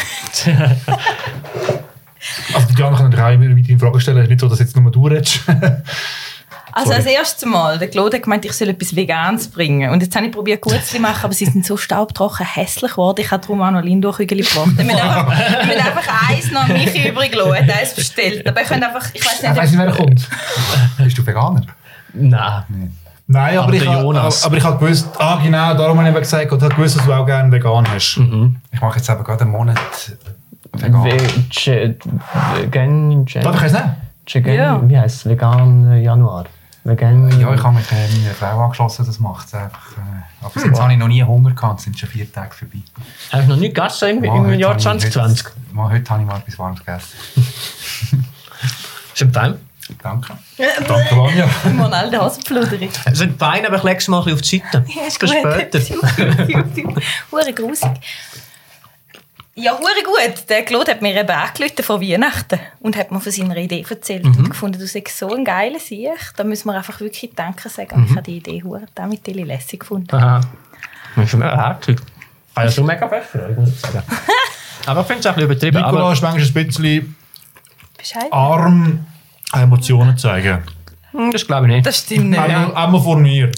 Also 2.53 2.76
die 2.76 2.84
anderen 2.84 3.12
können 3.12 3.24
auch 3.24 3.32
immer 3.32 3.55
weiter 3.55 3.80
Fragen 3.80 3.99
stellen. 4.01 4.18
Es 4.18 4.24
ist 4.24 4.30
nicht 4.30 4.41
so, 4.41 4.49
dass 4.49 4.60
jetzt 4.60 4.76
nur 4.76 4.91
du 4.91 5.07
redest. 5.07 5.39
Also 6.72 6.93
als 6.93 7.05
erstes 7.05 7.45
Mal, 7.49 7.78
der 7.80 7.89
Claude 7.89 8.17
hat 8.17 8.24
gemeint, 8.24 8.45
ich 8.45 8.53
soll 8.53 8.70
etwas 8.70 8.95
Veganes 8.95 9.47
bringen. 9.49 9.89
Und 9.91 10.01
jetzt 10.03 10.15
habe 10.15 10.26
ich 10.26 10.32
probiert, 10.32 10.61
Gutzli 10.61 10.82
zu 10.82 10.99
machen, 10.99 11.24
aber 11.26 11.34
sie 11.34 11.45
sind 11.45 11.65
so 11.65 11.78
staubtrocken, 11.78 12.45
hässlich 12.45 12.91
geworden. 12.91 13.22
Ich 13.22 13.32
habe 13.32 13.41
darum 13.41 13.61
auch 13.61 13.72
noch 13.72 13.82
Lindor-Kügel 13.82 14.38
gebracht. 14.43 14.78
Wir 14.78 14.86
müssen 14.86 14.99
einfach, 14.99 15.28
einfach 15.30 16.30
eins 16.30 16.51
noch 16.51 16.61
an 16.70 16.74
mich 16.74 17.05
übrig 17.07 17.36
lassen. 17.36 17.55
Hat 17.55 17.70
eins 17.80 17.93
bestellt. 17.95 18.47
Aber 18.47 18.61
ich 18.61 18.67
könnte 18.67 18.88
einfach, 18.88 19.07
ich 19.13 19.26
weiß 19.26 19.36
Ich 19.43 19.49
nicht, 19.49 19.57
weiß 19.57 19.72
nicht, 19.72 19.80
wer 19.80 19.91
kommt. 19.91 20.28
Bist 20.97 21.17
du 21.17 21.26
Veganer? 21.26 21.61
Nein. 22.13 22.95
Nein, 23.32 23.57
aber, 23.57 23.67
Aber 23.67 23.74
ich, 23.76 23.84
Jonas. 23.84 24.43
aber 24.43 24.57
ich 24.57 24.63
habe 24.63 24.84
gewusst, 24.84 25.07
ah 25.20 25.39
genau, 25.43 25.76
darum 25.76 25.99
habe 25.99 26.09
ich 26.09 26.13
eben 26.15 26.20
gesagt, 26.24 26.45
ich 26.45 26.51
habe 26.51 26.70
gewusst, 26.70 26.97
dass 26.97 27.05
du 27.05 27.13
auch 27.13 27.28
gerne 27.28 27.51
vegan 27.51 27.88
hast. 27.88 28.20
Ich 28.72 28.82
mache 28.82 28.97
jetzt 28.97 29.07
eben 29.07 29.24
gerade 29.24 29.41
einen 29.43 29.51
Monat 29.51 29.78
vegan. 30.74 31.03
Vegan... 32.59 33.26
Darf 33.26 33.55
ich 33.57 33.61
es 33.67 33.74
nicht? 33.74 33.86
Vegan, 34.32 34.53
Ja. 34.55 34.82
Wie 34.89 34.97
heißt 34.97 35.17
es? 35.17 35.26
Vegan 35.30 36.01
Januar. 36.01 36.45
Vegan. 36.84 37.30
Ja, 37.39 37.53
ich 37.53 37.63
habe 37.63 37.75
mich 37.75 37.91
äh, 37.91 38.07
meiner 38.21 38.34
Frau 38.34 38.63
angeschlossen, 38.63 39.05
das 39.05 39.19
macht 39.19 39.47
es 39.47 39.53
einfach. 39.53 39.91
Äh, 39.97 40.45
aber 40.45 40.65
jetzt 40.65 40.80
habe 40.80 40.93
ich 40.93 40.97
noch 40.99 41.07
nie 41.07 41.23
Hunger 41.23 41.51
gehabt, 41.51 41.80
es 41.80 41.84
sind 41.86 41.99
schon 41.99 42.09
vier 42.09 42.32
Tage 42.32 42.53
vorbei. 42.55 42.80
Habe 43.32 43.43
ich 43.43 43.49
noch 43.49 43.55
nicht 43.57 43.75
gegessen 43.75 44.09
im, 44.09 44.21
Mal, 44.21 44.53
im 44.53 44.59
Jahr 44.59 44.69
habe 44.71 44.80
ich- 44.80 44.84
2020. 45.11 45.45
Heute, 45.45 45.55
mal, 45.73 45.91
heute 45.91 46.09
habe 46.09 46.21
ich 46.23 46.27
mal 46.27 46.38
etwas 46.38 46.57
Warmes 46.59 46.80
gegessen. 46.80 47.07
Sind 49.13 49.34
fein. 49.34 49.55
Danke. 50.03 50.38
Danke, 50.88 51.15
Vanja. 51.17 51.49
mal 51.73 51.91
all 51.93 52.09
die 52.11 52.17
Hasenpluderig. 52.17 52.91
Sind 53.11 53.39
fein, 53.39 53.65
aber 53.65 53.77
ich 53.77 53.84
lege 53.84 53.97
es 53.97 54.07
mal 54.07 54.19
auf 54.19 54.25
die 54.41 54.59
Seite. 54.59 54.86
ist 55.07 55.17
Für 55.19 55.25
gut. 55.25 55.36
später. 55.36 55.80
Hure 57.32 57.53
grusig. 57.53 57.89
Ja, 59.62 59.74
hure 59.78 60.03
gut. 60.05 60.49
Der 60.49 60.64
Claude 60.64 60.91
hat 60.91 61.01
mir 61.01 61.16
eben 61.20 61.30
angerufen 61.30 61.84
vor 61.84 62.01
Weihnachten 62.01 62.60
und 62.80 62.95
hat 62.95 63.12
mir 63.12 63.20
von 63.20 63.32
seiner 63.32 63.57
Idee 63.57 63.86
erzählt 63.89 64.26
Mhm. 64.26 64.36
und 64.38 64.49
gefunden, 64.49 64.80
du 64.80 64.88
seist 64.88 65.18
so 65.18 65.34
ein 65.34 65.43
geiler 65.43 65.80
Sieg. 65.80 66.10
Da 66.38 66.43
müssen 66.43 66.68
wir 66.70 66.76
einfach 66.78 66.99
wirklich 66.99 67.32
Danke 67.36 67.68
sagen. 67.70 67.99
Mhm. 67.99 68.05
Ich 68.05 68.12
habe 68.12 68.22
die 68.24 68.38
Idee 68.38 68.64
hure 68.64 68.86
damit 68.95 69.26
die 69.28 69.34
lässig 69.34 69.82
gefunden. 69.82 70.16
Aha. 70.16 70.41
Das 71.16 71.26
ist 71.26 71.34
mir 71.36 71.45
herzig. 71.51 71.99
Ich 71.99 72.55
habe 72.55 72.68
ja 72.68 72.72
so 72.72 72.84
mega 72.84 73.05
euch, 73.12 73.57
muss 73.57 73.70
ich 73.70 73.80
sagen. 73.80 74.03
Aber 74.86 75.01
ich 75.01 75.07
finde 75.07 75.20
es 75.20 75.26
auch 75.28 75.32
ein 75.32 75.36
bisschen 75.36 75.51
übertrieben. 75.51 75.78
Nicola 75.82 75.99
Aber 76.03 76.14
ist 76.14 76.22
manchmal 76.22 76.45
ein 76.64 76.68
bisschen 76.68 77.16
Bescheid? 77.97 78.32
arm, 78.32 79.05
Emotionen 79.53 80.18
zeigen. 80.18 80.64
Hm, 81.12 81.32
das 81.32 81.45
glaube 81.45 81.68
ich 81.68 81.74
nicht. 81.74 81.86
Das 81.86 81.97
stimmt 81.99 82.30
nicht. 82.32 82.39
Einmal, 82.39 82.74
einmal 82.76 83.01
vor 83.01 83.18
mir. 83.18 83.51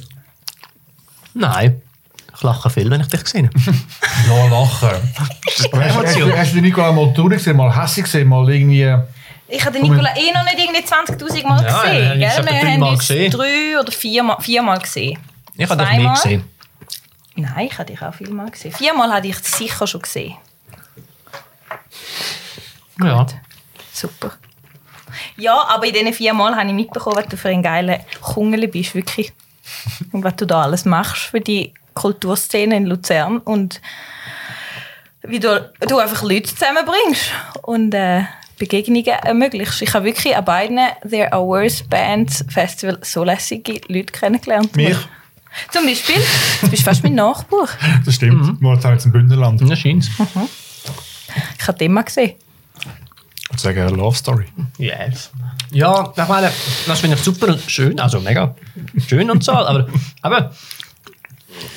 Nein. 1.33 1.81
Ich 2.41 2.43
lache 2.43 2.71
viel, 2.71 2.89
wenn 2.89 3.01
ich 3.01 3.07
dich 3.07 3.27
sehe. 3.27 3.47
Ja, 4.27 4.47
lachen. 4.47 4.89
hast, 5.45 5.71
hast, 5.71 5.73
Emotion. 5.73 6.35
hast 6.35 6.51
du 6.51 6.55
die 6.55 6.61
Nicola 6.61 6.91
mal 6.91 7.13
traurig 7.13 7.37
gesehen, 7.37 7.55
mal 7.55 7.75
hässlich 7.75 8.05
gesehen, 8.05 8.27
mal 8.27 8.49
irgendwie... 8.49 8.97
Ich 9.47 9.63
habe 9.63 9.77
den 9.79 9.83
Nicola 9.87 10.09
eh 10.17 10.31
noch 10.33 10.43
nicht 10.45 10.57
irgendwie 10.57 10.81
20'000 10.81 11.47
Mal 11.47 11.63
Ja, 11.63 11.81
gesehen. 11.83 12.21
ich 12.21 12.29
habe 12.29 12.47
gell? 12.47 12.61
Wir 12.63 12.71
haben 12.71 12.81
uns 12.83 12.99
gesehen. 12.99 13.31
drei 13.31 13.79
oder 13.79 13.91
viermal, 13.91 14.37
viermal 14.39 14.79
gesehen. 14.79 15.19
Ich 15.55 15.69
habe 15.69 15.85
dich 15.85 15.97
nie 15.97 16.09
gesehen. 16.09 16.43
Nein, 17.35 17.67
ich 17.71 17.77
habe 17.77 17.91
dich 17.91 18.01
auch 18.01 18.13
viermal 18.15 18.49
gesehen. 18.49 18.71
Viermal 18.71 19.13
habe 19.13 19.27
ich 19.27 19.37
dich 19.37 19.47
sicher 19.47 19.85
schon 19.85 20.01
gesehen. 20.01 20.35
Ja. 23.03 23.27
Super. 23.93 24.31
Ja, 25.37 25.63
aber 25.67 25.85
in 25.85 25.93
diesen 25.93 26.13
vier 26.13 26.33
Mal 26.33 26.55
habe 26.55 26.67
ich 26.69 26.73
mitbekommen, 26.73 27.17
was 27.17 27.27
du 27.27 27.37
für 27.37 27.49
ein 27.49 27.61
geiler 27.61 27.99
Kungeli 28.19 28.65
bist, 28.65 28.95
wirklich. 28.95 29.31
Und 30.11 30.23
was 30.23 30.35
du 30.37 30.47
da 30.47 30.63
alles 30.63 30.85
machst 30.85 31.21
für 31.23 31.39
die 31.39 31.71
Kulturszene 31.93 32.75
in 32.77 32.85
Luzern 32.85 33.39
und 33.39 33.81
wie 35.23 35.39
du, 35.39 35.71
du 35.87 35.97
einfach 35.97 36.23
Leute 36.23 36.53
zusammenbringst 36.53 37.31
und 37.61 37.93
äh, 37.93 38.23
Begegnungen 38.57 39.05
ermöglichst. 39.05 39.81
Ich 39.81 39.93
habe 39.93 40.05
wirklich 40.05 40.35
an 40.35 40.45
beiden 40.45 40.79
There 41.07 41.31
Are 41.33 41.43
Worse 41.43 41.83
Bands 41.85 42.45
Festival 42.47 42.99
so 43.01 43.23
lässige 43.23 43.81
Leute 43.87 44.11
kennengelernt. 44.11 44.75
Mich? 44.75 44.97
Zum 45.71 45.85
Beispiel, 45.85 46.15
du 46.61 46.69
bist 46.69 46.83
fast 46.83 47.03
mein 47.03 47.15
Nachbar. 47.15 47.67
Das 48.05 48.15
stimmt. 48.15 48.61
Wir 48.61 48.79
sind 48.79 48.91
jetzt 48.91 49.05
im 49.05 49.11
Bündnerland. 49.11 49.61
Das 49.61 49.79
scheint 49.79 50.09
Ich 51.59 51.67
habe 51.67 51.77
den 51.77 51.91
mal 51.91 52.03
gesehen. 52.03 52.35
Ich 53.53 53.59
sage 53.59 53.81
eine 53.81 53.95
Love 53.95 54.15
Story. 54.15 54.45
Yes. 54.77 55.31
Ja, 55.71 56.13
ich 56.15 56.27
meine, 56.27 56.51
das 56.87 56.99
finde 56.99 57.17
ich 57.17 57.23
super 57.23 57.57
schön, 57.67 57.99
also 57.99 58.19
mega 58.19 58.55
schön 59.07 59.29
und 59.29 59.43
so, 59.43 59.51
aber, 59.51 59.87
aber 60.21 60.51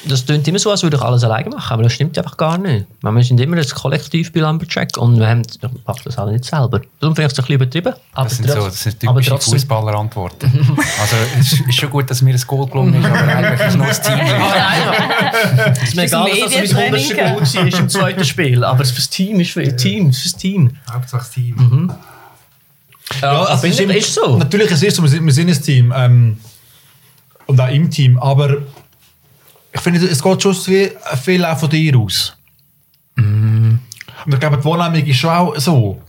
das 0.07 0.25
klingt 0.25 0.47
immer 0.49 0.59
so, 0.59 0.71
als 0.71 0.83
würde 0.83 0.97
ich 0.97 1.03
alles 1.03 1.25
alleine 1.25 1.51
machen, 1.51 1.73
aber 1.73 1.83
das 1.83 1.93
stimmt 1.93 2.17
einfach 2.19 2.37
gar 2.37 2.57
nicht. 2.59 2.87
Wir 3.03 3.23
sind 3.25 3.41
immer 3.41 3.57
ein 3.57 3.69
Kollektiv 3.69 4.33
bei 4.33 4.41
Lumberjack 4.41 4.97
und 4.97 5.19
wir 5.19 5.29
haben, 5.29 5.43
ich 5.43 5.59
mache 5.87 6.01
das 6.05 6.17
alle 6.19 6.33
nicht 6.33 6.45
selber. 6.45 6.81
Darum 7.01 7.15
finde 7.15 7.27
ich 7.27 7.33
es 7.33 7.39
ein 7.39 7.43
bisschen 7.43 7.55
übertrieben. 7.57 7.95
Aber 8.15 8.29
Das 8.29 8.37
sind, 8.39 8.49
so, 8.51 8.55
das 8.65 8.83
sind 8.83 9.01
typische 9.01 9.31
trotzdem- 9.31 9.53
Fußballer-Antworten. 9.55 10.77
also, 11.01 11.17
es 11.39 11.53
ist, 11.53 11.61
ist 11.69 11.75
schon 11.75 11.91
gut, 11.91 12.09
dass 12.11 12.23
mir 12.23 12.35
ein 12.35 12.43
Goal 12.47 12.67
gelungen 12.67 12.95
ist, 13.03 13.07
aber 13.07 13.19
eigentlich 13.19 13.61
ist 13.69 13.77
nur 13.77 13.87
das 13.87 14.01
Team. 14.03 14.15
Es 15.83 15.83
ist 15.83 15.97
mir 15.97 16.03
Das 16.03 16.13
egal, 16.13 16.31
dass 16.31 16.41
das 16.41 16.73
mein 16.73 16.93
Medientraining, 16.93 16.95
hundertste 16.95 17.15
Goal 17.17 17.63
war 17.63 17.67
ist 17.69 17.79
im 17.79 17.89
zweiten 17.89 18.25
Spiel, 18.25 18.65
aber 18.65 18.85
fürs 18.85 19.11
Team 19.11 19.41
ist 19.41 19.51
für 19.53 19.77
Team, 19.77 20.11
ist 20.11 20.21
fürs 20.23 20.37
Team. 20.37 20.77
Hauptsache 20.91 21.19
das 21.21 21.31
Team. 21.31 21.93
Ja, 23.21 23.43
also 23.43 23.67
es 23.67 23.79
ist 23.81 24.15
so. 24.15 24.39
Natürlich, 24.39 24.71
es 24.71 24.83
ist 24.83 24.97
so, 24.97 25.03
wir 25.03 25.09
sind, 25.09 25.25
wir 25.27 25.33
sind 25.33 25.49
ein 25.51 25.61
Team. 25.63 25.93
Ähm, 25.95 26.39
und 27.47 27.61
auch 27.61 27.69
im 27.69 27.91
Team. 27.91 28.19
Aber 28.19 28.57
ich 29.75 29.81
finde, 29.81 30.07
es 30.07 30.23
geht 30.23 30.43
schon 30.43 30.55
viel, 30.55 30.97
viel 31.23 31.45
auch 31.45 31.59
von 31.59 31.69
dir 31.69 31.99
aus. 31.99 32.37
Mm. 33.17 33.75
Und 34.25 34.33
ich 34.33 34.41
glaube, 34.41 34.57
die 34.57 34.65
Wahrnehmung 34.65 35.07
ist 35.07 35.17
schon 35.17 35.31
auch 35.31 35.57
so. 35.57 36.01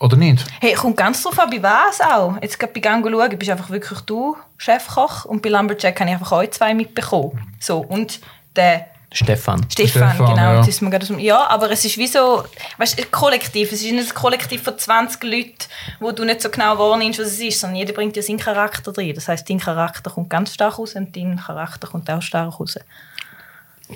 Oder 0.00 0.16
nicht? 0.16 0.44
Hey, 0.60 0.72
kommt 0.72 0.96
ganz 0.96 1.22
drauf 1.22 1.38
an, 1.38 1.50
bei 1.50 1.62
was 1.62 2.00
auch. 2.00 2.40
Jetzt 2.42 2.58
gerade 2.58 2.72
bei 2.72 2.80
Gang 2.80 3.06
schauen, 3.06 3.38
bist 3.38 3.50
einfach 3.50 3.70
wirklich 3.70 4.00
du 4.00 4.36
Chefkoch 4.56 5.26
und 5.26 5.42
bei 5.42 5.50
Lumberjack 5.50 6.00
habe 6.00 6.10
ich 6.10 6.16
einfach 6.16 6.32
euch 6.32 6.50
zwei 6.50 6.74
mitbekommen. 6.74 7.54
So, 7.60 7.78
und 7.80 8.20
der 8.56 8.86
Stefan. 9.12 9.66
Stefan, 9.70 10.10
Stefan, 10.10 10.26
genau. 10.26 10.36
ja. 10.36 10.56
Das 10.56 10.68
ist 10.68 10.80
mir 10.80 10.90
gerade 10.90 11.20
ja, 11.20 11.46
aber 11.48 11.70
es 11.70 11.84
ist 11.84 11.98
wie 11.98 12.06
so, 12.06 12.44
weißt 12.78 12.98
du, 12.98 13.02
ein 13.02 13.10
Kollektiv. 13.10 13.70
Es 13.70 13.82
ist 13.82 13.92
nicht 13.92 14.10
ein 14.10 14.14
Kollektiv 14.14 14.62
von 14.62 14.78
20 14.78 15.22
Leuten, 15.22 15.54
wo 16.00 16.12
du 16.12 16.24
nicht 16.24 16.40
so 16.40 16.48
genau 16.48 16.78
wahrnimmst, 16.78 17.20
was 17.20 17.28
es 17.28 17.40
ist, 17.40 17.60
sondern 17.60 17.76
jeder 17.76 17.92
bringt 17.92 18.16
ja 18.16 18.22
seinen 18.22 18.38
Charakter 18.38 18.92
drin. 18.92 19.14
Das 19.14 19.28
heißt, 19.28 19.48
dein 19.48 19.58
Charakter 19.58 20.10
kommt 20.10 20.30
ganz 20.30 20.54
stark 20.54 20.78
raus 20.78 20.94
und 20.94 21.14
dein 21.14 21.38
Charakter 21.38 21.86
kommt 21.86 22.10
auch 22.10 22.22
stark 22.22 22.58
raus. 22.58 22.78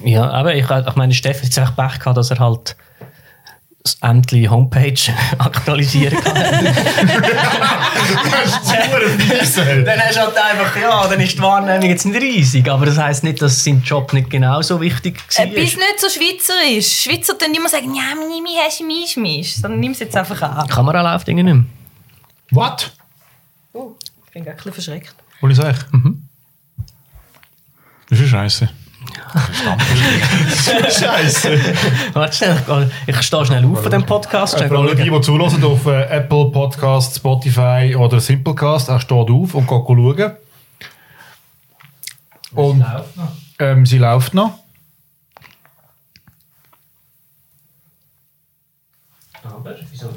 Ja, 0.04 0.28
aber 0.30 0.54
ich, 0.54 0.68
ich 0.68 0.96
meine, 0.96 1.14
Stefan 1.14 1.38
hat 1.40 1.44
jetzt 1.44 1.58
einfach 1.58 1.76
Pech 1.76 1.98
gehabt, 1.98 2.18
dass 2.18 2.30
er 2.30 2.38
halt 2.38 2.76
endlich 4.00 4.50
Homepage 4.50 4.94
aktualisieren 5.38 6.18
kann. 6.22 6.34
dann 9.84 10.00
hast 10.00 10.16
du 10.16 10.20
halt 10.20 10.36
einfach, 10.36 10.76
ja, 10.80 11.06
dann 11.08 11.20
ist 11.20 11.34
die 11.34 11.42
Wahrnehmung 11.42 11.88
jetzt 11.88 12.04
nicht 12.04 12.20
riesig, 12.20 12.68
aber 12.70 12.86
das 12.86 12.98
heisst 12.98 13.24
nicht, 13.24 13.40
dass 13.40 13.62
sein 13.64 13.82
Job 13.82 14.12
nicht 14.12 14.30
genauso 14.30 14.80
wichtig 14.80 15.20
war. 15.36 15.44
Äh, 15.46 15.48
bist 15.50 15.76
nicht 15.76 15.98
so 16.00 16.08
schweizerisch. 16.08 17.02
Schweizer 17.02 17.34
dann 17.38 17.54
immer 17.54 17.68
sagen, 17.68 17.94
ja, 17.94 18.14
nimm 18.14 18.42
mich, 18.42 18.56
hast 18.64 18.80
du 18.80 18.84
mich, 18.84 19.16
mich. 19.16 19.56
Sondern 19.56 19.80
nimm 19.80 19.92
es 19.92 20.00
jetzt 20.00 20.16
einfach 20.16 20.42
an. 20.42 20.68
Kamera 20.68 21.02
läuft 21.02 21.28
irgendwie 21.28 21.44
nicht 21.44 21.54
mehr. 21.54 21.64
Was? 22.50 22.90
Oh, 23.72 23.94
ich 24.26 24.32
bin 24.32 24.44
gerade 24.44 24.56
ein 24.56 24.56
bisschen 24.56 24.72
verschreckt. 24.72 25.14
Und 25.40 25.50
ich 25.50 25.56
sage, 25.56 25.78
Das 28.08 28.20
ist 28.20 28.28
scheiße. 28.28 28.68
Scheiße. 30.90 31.60
Warte 32.12 32.36
schnell, 32.36 32.90
ich 33.06 33.22
stehe 33.22 33.46
schnell 33.46 33.64
auf 33.64 33.82
von 33.82 33.90
dem 33.90 34.04
Podcast. 34.04 34.58
Für 34.58 34.78
alle 34.78 34.94
die, 34.94 35.06
schauen. 35.06 35.20
die 35.20 35.26
zulassen 35.26 35.64
auf 35.64 35.86
äh, 35.86 36.02
Apple 36.04 36.50
Podcast, 36.50 37.16
Spotify 37.16 37.94
oder 37.98 38.20
Simplecast, 38.20 38.88
er 38.88 39.00
steht 39.00 39.30
auf 39.30 39.54
und 39.54 39.66
geht 39.66 39.86
schauen. 39.86 40.32
Und 42.54 42.84
ähm, 43.58 43.86
sie 43.86 43.98
läuft 43.98 44.34
noch. 44.34 44.58
Aber, 49.42 49.74
wieso? 49.90 50.08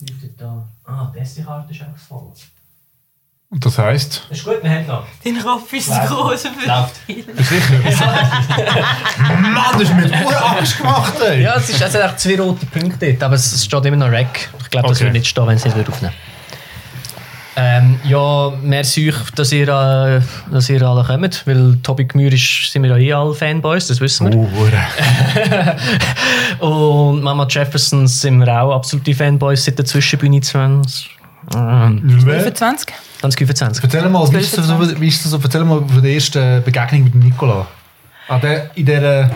Leuchtet 0.00 0.40
da. 0.40 0.66
Ah, 0.84 1.12
die 1.14 1.20
SD-Karte 1.20 1.72
ist 1.72 1.82
einfach 1.82 1.98
voll. 1.98 2.32
Und 3.54 3.64
das 3.64 3.78
heisst, 3.78 4.26
Das 4.28 4.38
ist 4.38 4.44
gut, 4.44 4.56
wir 4.64 4.68
haben 4.70 4.86
noch. 4.88 5.04
Dein 5.24 5.38
Kopf 5.40 5.72
ist 5.72 5.86
zu 5.86 5.92
Läuft. 5.92 6.08
groß 6.08 6.42
für 6.42 6.66
Läuft. 6.66 7.00
Mann, 9.40 9.72
das 9.74 9.82
ist 9.82 9.94
mir 9.94 10.08
pure 10.08 10.44
Angst 10.44 10.78
gemacht, 10.78 11.12
ey. 11.24 11.42
Ja, 11.42 11.54
es, 11.56 11.70
ist, 11.70 11.80
es 11.80 11.94
hat 11.94 12.02
echt 12.10 12.20
zwei 12.20 12.40
rote 12.40 12.66
Punkte 12.66 13.10
dort, 13.12 13.22
aber 13.22 13.34
es 13.36 13.64
steht 13.64 13.84
immer 13.86 13.96
noch 13.96 14.10
Rack. 14.10 14.50
Ich 14.60 14.70
glaube, 14.70 14.88
das 14.88 14.96
Okay. 14.98 15.04
würde 15.06 15.18
nicht 15.18 15.28
stehen, 15.28 15.46
wenn 15.46 15.58
sie 15.58 15.68
es 15.68 15.76
nicht 15.76 15.88
aufnehmen 15.88 16.14
ähm, 17.56 18.00
Ja, 18.02 18.52
merci 18.60 19.10
euch, 19.10 19.30
dass 19.36 19.52
ihr, 19.52 19.68
äh, 19.68 20.20
dass 20.52 20.68
ihr 20.68 20.82
alle 20.82 21.04
kommt, 21.04 21.46
weil 21.46 21.78
Tobi 21.84 22.06
Gmür 22.06 22.32
ist, 22.32 22.72
sind 22.72 22.82
wir 22.82 22.90
ja 22.90 22.96
eh 22.96 23.12
alle 23.12 23.34
Fanboys, 23.34 23.86
das 23.86 24.00
wissen 24.00 24.32
wir. 24.32 24.36
Oh. 26.60 27.08
Und 27.12 27.22
Mama 27.22 27.46
Jeffersons 27.48 28.20
sind 28.20 28.38
wir 28.44 28.60
auch 28.60 28.74
absolute 28.74 29.14
Fanboys 29.14 29.64
seit 29.64 29.78
der 29.78 29.84
Zwischenbühne 29.84 30.40
20. 30.40 31.10
Ähm, 31.54 32.20
25? 32.20 32.94
2025. 33.20 33.84
Erzähl 33.84 34.08
mal, 34.08 34.32
wie 34.32 34.36
ist 34.38 34.56
das 34.56 34.66
so, 34.66 35.00
wie 35.00 35.08
ist 35.08 35.24
das 35.24 35.30
so, 35.30 35.40
erzähl 35.42 35.64
mal 35.64 35.82
von 35.86 36.02
der 36.02 36.12
ersten 36.12 36.62
Begegnung 36.62 37.04
mit 37.04 37.14
Nikola. 37.14 37.66
An 38.28 38.40
der, 38.40 38.70
in 38.74 38.86
dieser 38.86 39.30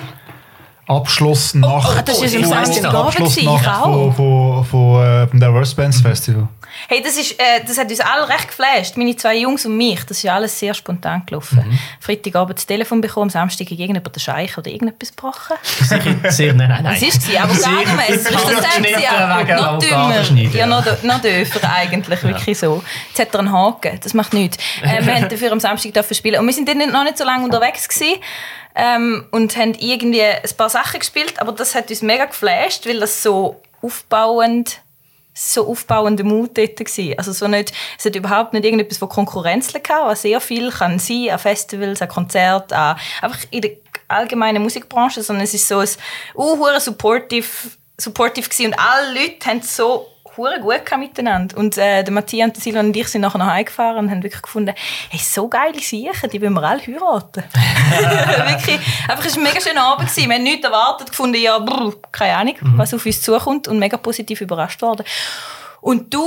Abschlussnacht. 0.89 1.99
oh, 1.99 2.03
das 2.05 2.22
ist 2.22 2.34
am 2.36 2.43
von- 2.45 2.51
Samstagabend 2.53 3.07
Abschlussnacht 3.09 3.36
gewesen, 3.36 3.61
ich 3.62 3.68
auch. 3.68 3.84
von, 3.84 4.14
von, 4.14 4.64
von, 4.64 5.28
vom 5.28 5.41
Diverse 5.41 5.76
Bands 5.76 6.01
Festival. 6.01 6.49
Hey, 6.86 7.03
das, 7.03 7.16
ist, 7.16 7.32
äh, 7.41 7.64
das 7.66 7.76
hat 7.78 7.91
uns 7.91 8.01
alle 8.01 8.28
recht 8.28 8.49
geflasht. 8.49 8.97
Meine 8.97 9.16
zwei 9.16 9.36
Jungs 9.39 9.66
und 9.66 9.76
mich. 9.76 10.05
Das 10.05 10.18
ist 10.18 10.26
alles 10.30 10.57
sehr 10.59 10.74
spontan 10.74 11.22
gelaufen. 11.26 11.78
Freitagabend 11.99 12.59
das 12.59 12.66
Telefon 12.66 13.01
bekommen, 13.01 13.24
am 13.24 13.30
Samstag 13.30 13.66
hat 13.66 13.72
irgendjemand 13.72 14.14
den 14.14 14.20
Scheich 14.20 14.57
oder 14.57 14.70
irgendetwas 14.70 15.11
gebrochen. 15.11 15.57
Sicher, 15.62 16.14
sehr, 16.30 16.55
nein, 16.55 16.68
nein, 16.68 16.84
nein. 16.84 16.95
Was 16.95 17.03
ist 17.03 17.22
es? 17.28 17.36
Avocadomesser 17.36 18.14
ist 18.14 18.26
das 18.26 18.66
geschnitten 18.66 19.03
Ja, 19.03 19.45
noch 19.57 19.78
dümmer. 19.78 20.22
Ja, 20.55 20.66
noch, 20.66 21.03
noch 21.03 21.20
döfer 21.20 21.61
eigentlich, 21.74 22.22
wirklich 22.22 22.59
so. 22.59 22.82
Jetzt 23.09 23.20
hat 23.20 23.34
er 23.34 23.41
einen 23.41 23.53
Haken, 23.53 23.99
das 24.03 24.14
macht 24.14 24.32
nichts. 24.34 24.59
Äh, 24.82 25.05
wir 25.05 25.14
haben 25.14 25.28
dafür 25.28 25.53
am 25.53 25.61
Samstag 25.61 25.93
dürfen 25.95 26.14
spielen. 26.14 26.39
Und 26.41 26.47
wir 26.47 26.53
sind 26.55 26.68
dann 26.68 26.78
noch 26.78 27.05
nicht 27.05 27.18
so 27.18 27.24
lange 27.24 27.45
unterwegs 27.45 27.89
gewesen. 27.89 28.20
Ähm, 28.80 29.26
und 29.32 29.56
haben 29.56 29.74
irgendwie 29.74 30.22
ein 30.22 30.56
paar 30.56 30.70
Sachen 30.70 31.00
gespielt, 31.00 31.40
aber 31.40 31.50
das 31.50 31.74
hat 31.74 31.90
uns 31.90 32.00
mega 32.00 32.26
geflasht, 32.26 32.86
weil 32.86 33.00
das 33.00 33.22
so 33.22 33.60
aufbauend 33.82 34.80
so 35.38 35.68
aufbauender 35.68 36.24
Mut 36.24 36.58
dort 36.58 36.80
war. 36.80 37.18
Also 37.18 37.32
so 37.32 37.46
nicht, 37.46 37.72
es 37.96 38.04
hat 38.04 38.16
überhaupt 38.16 38.52
nicht 38.52 38.64
irgendetwas 38.64 38.98
von 38.98 39.08
Konkurrenz 39.08 39.72
gehabt, 39.72 39.88
was 39.88 40.22
sehr 40.22 40.40
viel 40.40 40.70
kann 40.70 40.98
sein 40.98 41.30
an 41.30 41.38
Festivals, 41.38 42.02
an 42.02 42.08
Konzerten, 42.08 42.74
an, 42.74 42.98
einfach 43.22 43.44
in 43.50 43.62
der 43.62 43.70
allgemeinen 44.08 44.62
Musikbranche, 44.62 45.22
sondern 45.22 45.44
es 45.44 45.54
ist 45.54 45.68
so 45.68 45.78
ein 45.78 45.88
uh, 46.34 46.78
supportive, 46.80 47.46
supportive 47.96 48.48
gewesen. 48.48 48.66
und 48.66 48.78
alle 48.78 49.12
Leute 49.12 49.46
haben 49.46 49.62
so 49.62 50.08
hure 50.39 50.61
gut 50.61 50.99
miteinander. 50.99 51.59
Und 51.59 51.76
äh, 51.76 52.03
der 52.03 52.12
Matthias 52.12 52.47
und 52.47 52.57
der 52.57 52.62
Silvan 52.62 52.86
und 52.86 52.97
ich 52.97 53.09
sind 53.09 53.20
nachher 53.20 53.39
nach 53.39 53.53
Hause 53.53 53.64
gefahren 53.64 53.99
und 53.99 54.11
haben 54.11 54.22
wirklich 54.22 54.43
gefunden, 54.43 54.72
hey, 55.11 55.20
so 55.20 55.49
geile 55.49 55.78
Siechen, 55.78 56.30
die 56.30 56.41
wollen 56.41 56.55
wir 56.55 56.62
alle 56.62 56.80
heiraten. 56.80 57.43
wirklich, 58.49 58.80
einfach, 59.09 59.26
es 59.26 59.36
war 59.36 59.43
ein 59.43 59.43
mega 59.43 59.61
schöner 59.61 59.82
Abend. 59.82 60.09
Gewesen. 60.09 60.30
Wir 60.30 60.36
haben 60.36 60.45
nichts 60.45 60.64
erwartet, 60.64 61.11
gefunden, 61.11 61.43
ja, 61.43 61.59
brr, 61.59 61.93
keine 62.12 62.36
Ahnung, 62.36 62.55
was 62.76 62.95
auf 62.95 63.05
uns 63.05 63.20
zukommt 63.20 63.68
und 63.68 63.78
mega 63.78 63.97
positiv 63.97 64.41
überrascht 64.41 64.80
worden. 64.80 65.05
Und 65.80 66.14
du, 66.14 66.24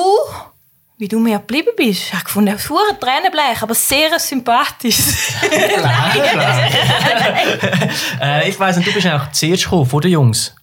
wie 0.97 1.07
du 1.07 1.19
mir 1.19 1.39
geblieben 1.39 1.71
bist, 1.75 2.07
ich 2.07 2.13
habe 2.13 2.23
gefunden, 2.23 2.49
ein 2.49 2.69
hure 2.69 2.99
Tränenblech, 2.99 3.61
aber 3.61 3.73
sehr 3.73 4.19
sympathisch. 4.19 4.97
Äh, 8.21 8.49
ich 8.49 8.59
weiss 8.59 8.77
nicht, 8.77 8.87
du 8.87 8.93
bist 8.93 9.07
auch 9.07 9.31
zuerst 9.31 9.63
gekommen, 9.63 9.85
vor 9.85 9.99
den 9.99 10.11
Jungs. 10.11 10.53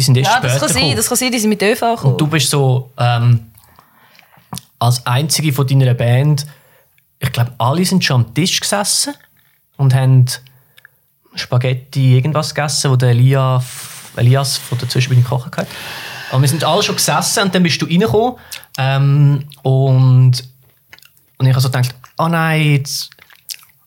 Die 0.00 0.04
sind 0.04 0.16
erst 0.16 0.30
ja, 0.30 0.36
später 0.38 0.54
das 0.54 0.60
kann 0.72 0.82
sein, 0.82 0.96
das 0.96 1.08
kann 1.08 1.16
sein, 1.18 1.30
die 1.30 1.38
sind 1.38 1.50
mit 1.50 1.60
ÖV 1.60 1.78
gekommen. 1.78 2.12
Und 2.12 2.20
du 2.22 2.26
bist 2.26 2.48
so 2.48 2.90
ähm, 2.96 3.50
als 4.78 5.04
einzige 5.04 5.52
von 5.52 5.66
deiner 5.66 5.92
Band, 5.92 6.46
ich 7.18 7.30
glaube, 7.30 7.52
alle 7.58 7.84
sind 7.84 8.02
schon 8.02 8.24
am 8.24 8.34
Tisch 8.34 8.58
gesessen 8.58 9.12
und 9.76 9.94
haben 9.94 10.24
Spaghetti 11.34 12.16
irgendwas 12.16 12.54
gegessen, 12.54 12.90
wo 12.90 12.96
der 12.96 13.10
Elia, 13.10 13.62
Elias 14.16 14.56
von 14.56 14.78
der 14.78 14.88
Zwischenbühne 14.88 15.22
gekocht 15.22 15.54
hat. 15.54 15.66
Aber 16.30 16.40
wir 16.40 16.48
sind 16.48 16.64
alle 16.64 16.82
schon 16.82 16.96
gesessen 16.96 17.42
und 17.42 17.54
dann 17.54 17.62
bist 17.62 17.82
du 17.82 17.84
reingekommen 17.84 18.36
ähm, 18.78 19.44
und, 19.62 20.32
und 21.36 21.46
ich 21.46 21.52
habe 21.52 21.60
so 21.60 21.68
gedacht, 21.68 21.94
oh 22.16 22.28
nein, 22.28 22.72
jetzt 22.72 23.10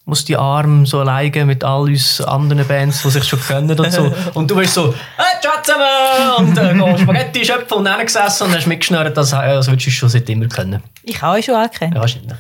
muss 0.06 0.26
die 0.26 0.36
Arm 0.36 0.86
so 0.86 1.00
alleine 1.00 1.46
mit 1.46 1.64
all 1.64 1.84
uns 1.84 2.20
anderen 2.20 2.68
Bands, 2.68 3.04
die 3.04 3.10
sich 3.10 3.24
schon 3.24 3.40
kennen 3.42 3.80
und 3.80 3.92
so. 3.92 4.14
Und 4.34 4.52
du 4.52 4.56
bist 4.56 4.74
so, 4.74 4.94
hey, 5.16 5.42
zusammen! 5.42 6.50
Und 6.50 6.58
äh, 6.58 6.74
gehst 6.74 7.00
Spaghetti 7.02 7.46
schöpfen 7.46 7.78
und 7.78 7.86
dann 7.86 8.06
gesessen 8.06 8.48
und 8.48 8.56
hast 8.56 8.68
mitgeschnürt, 8.68 9.18
als, 9.18 9.34
als 9.34 9.68
würdest 9.68 9.88
du 9.88 9.92
schon 9.92 10.10
seit 10.10 10.30
immer 10.30 10.48
kennen. 10.48 10.84
ich 11.04 11.22
habe 11.22 11.38
euch 11.38 11.46
schon 11.46 11.56
alle 11.56 11.70
kennen. 11.70 11.94
Ja, 11.94 12.02
wahrscheinlich. 12.02 12.34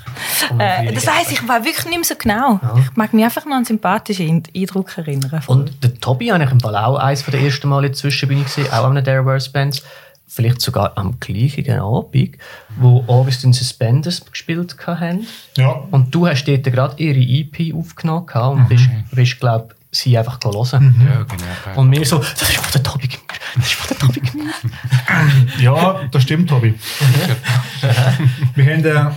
Äh, 0.59 0.91
das 0.91 1.07
heisst, 1.07 1.31
ich 1.31 1.47
weiß 1.47 1.63
wirklich 1.63 1.85
nicht 1.85 1.95
mehr 1.95 2.03
so 2.03 2.15
genau. 2.15 2.59
Ich 2.77 2.95
mag 2.95 3.13
mich 3.13 3.23
einfach 3.23 3.45
noch 3.45 3.51
an 3.51 3.57
einen 3.57 3.65
sympathischen 3.65 4.43
Eindruck 4.55 4.97
erinnern. 4.97 5.41
Und 5.47 5.83
der 5.83 5.93
Tobi 5.99 6.31
habe 6.31 6.43
ich 6.43 6.51
im 6.51 6.59
Fall 6.59 6.75
auch 6.75 6.97
eines 6.97 7.23
der 7.25 7.39
ersten 7.39 7.69
Mal 7.69 7.85
in 7.85 7.91
der 7.91 7.93
Zwischenbühne 7.93 8.43
gesehen, 8.43 8.67
auch 8.71 8.83
an 8.83 8.91
einer 8.91 9.01
der 9.01 9.25
Worst 9.25 9.53
Bands. 9.53 9.81
Vielleicht 10.35 10.61
sogar 10.61 10.97
am 10.97 11.19
gleichen 11.19 11.69
Abend, 11.69 12.37
wo 12.77 13.03
Augustin 13.07 13.53
Suspenders 13.53 14.25
gespielt 14.25 14.75
haben. 14.87 15.27
Ja. 15.57 15.83
Und 15.91 16.13
du 16.13 16.27
hast 16.27 16.45
dort 16.45 16.63
gerade 16.63 17.01
ihre 17.03 17.19
EP 17.19 17.75
aufgenommen 17.75 18.25
und 18.29 18.67
bist, 18.67 18.89
bist 19.11 19.39
glaube 19.39 19.75
sie 19.91 20.17
einfach 20.17 20.39
hören. 20.43 20.95
Ja, 21.07 21.23
genau. 21.23 21.79
Und 21.79 21.89
mir 21.89 22.03
so, 22.05 22.17
das 22.17 22.49
ist 22.49 22.57
von 22.57 22.71
der 22.71 22.83
Tobi 22.83 23.07
Gmür. 23.07 23.21
Das 23.55 23.65
ist 23.65 23.73
von 23.73 23.87
der 23.89 23.97
Tobi 23.99 24.19
Gmür. 24.21 24.53
Ja, 25.59 26.01
das 26.11 26.23
stimmt, 26.23 26.49
Tobi. 26.49 26.73
wir 28.55 28.65
haben 28.65 28.85
äh, 28.85 29.11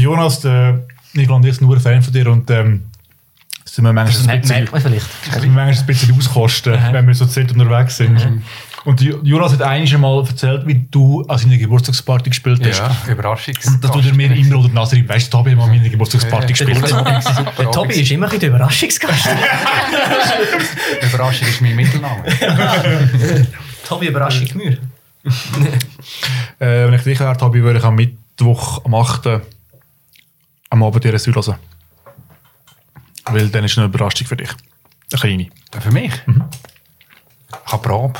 Jonas, 0.00 0.40
der 0.40 0.86
Nikola 1.14 1.36
und 1.36 1.46
ich 1.46 1.56
sind 1.56 1.66
nur 1.66 1.76
ein 1.76 1.82
Fan 1.82 2.02
von 2.02 2.12
dir 2.12 2.28
und 2.28 2.48
ähm, 2.50 2.84
sind 3.64 3.84
wir 3.84 3.92
manchmal 3.92 4.20
ein 4.20 4.26
Merkt 4.26 4.42
bisschen, 4.42 4.56
merkt 4.56 4.72
man 4.72 4.82
vielleicht. 4.82 5.06
sind 5.24 5.42
wir 5.42 5.50
manchmal 5.50 5.78
ein 5.78 5.86
bisschen 5.86 6.16
auskosten, 6.16 6.78
wenn 6.92 7.06
wir 7.06 7.14
so 7.14 7.26
zu 7.26 7.40
unterwegs 7.40 7.96
sind. 7.96 8.42
Und 8.86 9.00
Jo- 9.02 9.20
Jonas 9.22 9.52
hat 9.52 9.60
einiges 9.62 9.98
mal 9.98 10.24
erzählt, 10.26 10.66
wie 10.66 10.86
du 10.90 11.22
an 11.28 11.36
seiner 11.36 11.58
Geburtstagsparty 11.58 12.30
gespielt 12.30 12.60
hast. 12.64 12.78
Ja, 12.78 13.12
Überraschungs. 13.12 13.78
Das 13.80 13.90
tut 13.90 14.06
er 14.06 14.14
mir 14.14 14.34
immer 14.34 14.56
unter 14.56 14.68
die 14.68 14.74
Nase 14.74 14.96
rein. 14.96 15.06
Weißt 15.08 15.26
du, 15.32 15.36
Tobi 15.36 15.50
hat 15.50 15.58
mal 15.58 15.66
meine 15.66 15.90
Geburtstagsparty 15.90 16.52
gespielt. 16.54 16.82
Der 17.58 17.70
Tobi 17.70 18.00
ist 18.00 18.10
immer 18.10 18.26
ein 18.26 18.30
bisschen 18.30 18.40
der 18.40 18.48
Überraschungsgast. 18.48 19.28
Überraschung 21.02 21.48
ist 21.48 21.60
mein 21.60 21.76
Mittelname. 21.76 22.24
Tobi 23.86 24.06
Überraschung 24.06 24.46
Gmür. 24.46 24.78
Äh, 26.58 26.86
wenn 26.86 26.94
ich 26.94 27.02
dich 27.02 27.18
wäre, 27.20 27.36
Tobi, 27.36 27.62
würde 27.62 27.78
ich 27.78 27.84
am 27.84 27.94
Mittwoch 27.94 28.84
am 28.84 28.94
8. 28.94 29.40
am 30.70 30.82
Abend 30.82 31.02
dir 31.04 31.12
hören. 31.12 31.54
Weil 33.24 33.48
dann 33.48 33.64
ist 33.64 33.78
eine 33.78 33.86
Überraschung 33.86 34.26
für 34.26 34.36
dich. 34.36 34.50
Eine 35.12 35.20
kleine. 35.20 35.46
Für 35.80 35.90
mich? 35.90 36.12
Ich 37.66 37.72
habe 37.72 37.82
Probe. 37.88 38.18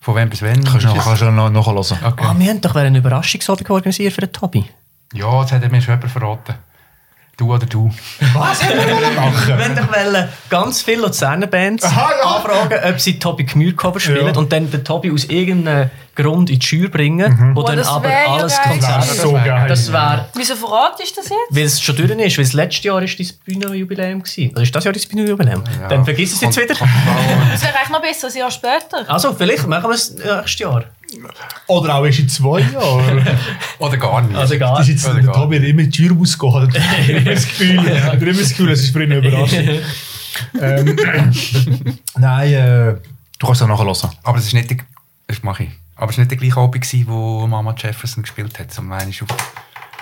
Von 0.00 0.14
wem 0.14 0.30
bis 0.30 0.42
wann? 0.42 0.62
Kannst 0.64 0.84
du 0.84 0.88
noch, 0.88 1.04
kannst 1.04 1.22
du 1.22 1.30
noch 1.30 1.50
nachhören. 1.50 1.78
Okay. 1.78 2.24
Ah, 2.24 2.34
wir 2.38 2.48
haben 2.48 2.60
doch 2.60 2.74
eine 2.76 2.98
Überraschungsabend 2.98 3.68
organisiert 3.70 4.12
für 4.12 4.20
den 4.20 4.32
Tobi. 4.32 4.64
Ja, 5.12 5.42
das 5.42 5.52
hat 5.52 5.62
er 5.62 5.70
mir 5.70 5.80
schon 5.80 5.94
jemand 5.94 6.12
verraten. 6.12 6.54
Du 7.36 7.52
oder 7.52 7.66
du. 7.66 7.90
Was? 8.32 8.62
Wir 8.62 8.76
wollen 9.58 9.76
doch 9.76 9.92
wollen 9.94 10.28
ganz 10.48 10.80
viele 10.80 11.02
Luzerner 11.02 11.46
Bands 11.46 11.84
anfragen, 11.84 12.78
ob 12.94 12.98
sie 12.98 13.18
Tobi 13.18 13.44
Gmür 13.44 13.76
Cover 13.76 14.00
spielen 14.00 14.28
Ja. 14.28 14.32
und 14.38 14.50
dann 14.50 14.70
den 14.70 14.82
Tobi 14.82 15.12
aus 15.12 15.24
irgendeinem 15.26 15.90
Grund 16.14 16.48
in 16.48 16.58
die 16.58 16.64
Schür 16.66 16.88
bringen, 16.88 17.54
wo 17.54 17.60
Oh, 17.60 17.64
dann 17.66 17.78
aber 17.80 18.04
wär 18.08 18.22
ja 18.24 18.32
alles. 18.36 18.58
Konzert 18.62 19.02
Das 19.02 19.16
wär 19.18 19.22
so 19.22 19.32
geil. 19.34 19.66
Das 19.68 19.92
wäre, 19.92 20.24
Wieso 20.34 20.56
verratest 20.56 21.14
du 21.14 21.20
das 21.20 21.28
jetzt? 21.28 21.38
weil 21.50 21.64
es 21.64 21.82
schon 21.82 21.96
durch 21.96 22.08
ist, 22.10 22.38
weil 22.38 22.44
das 22.46 22.52
letzte 22.54 22.88
Jahr 22.88 23.02
ist 23.02 23.18
dein 23.20 23.28
Bühnenjubiläum 23.44 24.22
gewesen. 24.22 24.52
Oder 24.52 24.62
ist 24.62 24.74
das 24.74 24.84
Jahr 24.84 24.94
dein 24.94 25.02
Bühnenjubiläum? 25.06 25.62
Dann 25.90 26.04
vergiss 26.06 26.32
es 26.32 26.40
jetzt 26.40 26.56
wieder. 26.56 26.68
Das 26.74 26.78
wäre 27.62 27.74
eigentlich 27.76 27.90
noch 27.90 28.00
besser, 28.00 28.28
ein 28.28 28.34
Jahr 28.38 28.50
später. 28.50 29.04
Also, 29.08 29.34
vielleicht 29.34 29.66
machen 29.66 29.90
wir 29.90 29.94
es 29.94 30.14
nächstes 30.14 30.58
Jahr. 30.58 30.84
Oder 31.66 31.94
auch 31.96 32.04
erst 32.04 32.18
in 32.18 32.28
zwei 32.28 32.60
Jahren. 32.60 33.26
Oder 33.78 33.96
gar 33.96 34.22
nicht. 34.22 34.36
Also 34.36 34.58
gar 34.58 34.78
Das 34.78 34.88
ist 34.88 35.04
jetzt 35.04 35.06
der 35.06 35.32
Tobi 35.32 35.56
hat 35.56 35.64
immer 35.64 35.82
die 35.82 35.90
Tür 35.90 36.10
immer 37.08 37.20
das 37.34 37.46
Gefühl, 37.46 38.02
hat 38.04 38.20
immer 38.22 38.32
das 38.32 38.48
Gefühl, 38.50 38.70
es 38.70 38.82
ist 38.82 38.92
für 38.92 39.02
ihn 39.04 39.12
eine 39.12 39.26
Überraschung. 39.26 39.68
ähm, 40.60 40.96
nein, 42.16 42.52
äh, 42.52 42.94
du 43.38 43.46
kannst 43.46 43.60
es 43.60 43.62
auch 43.62 43.68
nachhören. 43.68 44.10
Aber 44.22 44.38
es 44.38 44.46
ist 44.46 44.52
nicht 44.54 44.70
der, 44.70 44.78
das 45.26 45.42
mache 45.42 45.64
ich. 45.64 45.70
Aber 45.96 46.10
es 46.10 46.18
war 46.18 46.22
nicht 46.24 46.30
der 46.30 46.38
gleiche 46.38 46.60
Abend, 46.60 46.82
gewesen, 46.82 47.06
wo 47.08 47.46
Mama 47.46 47.74
Jefferson 47.76 48.22
gespielt 48.22 48.58
hat. 48.58 48.72
Zum 48.72 48.92
einen 48.92 49.10
auf 49.10 49.26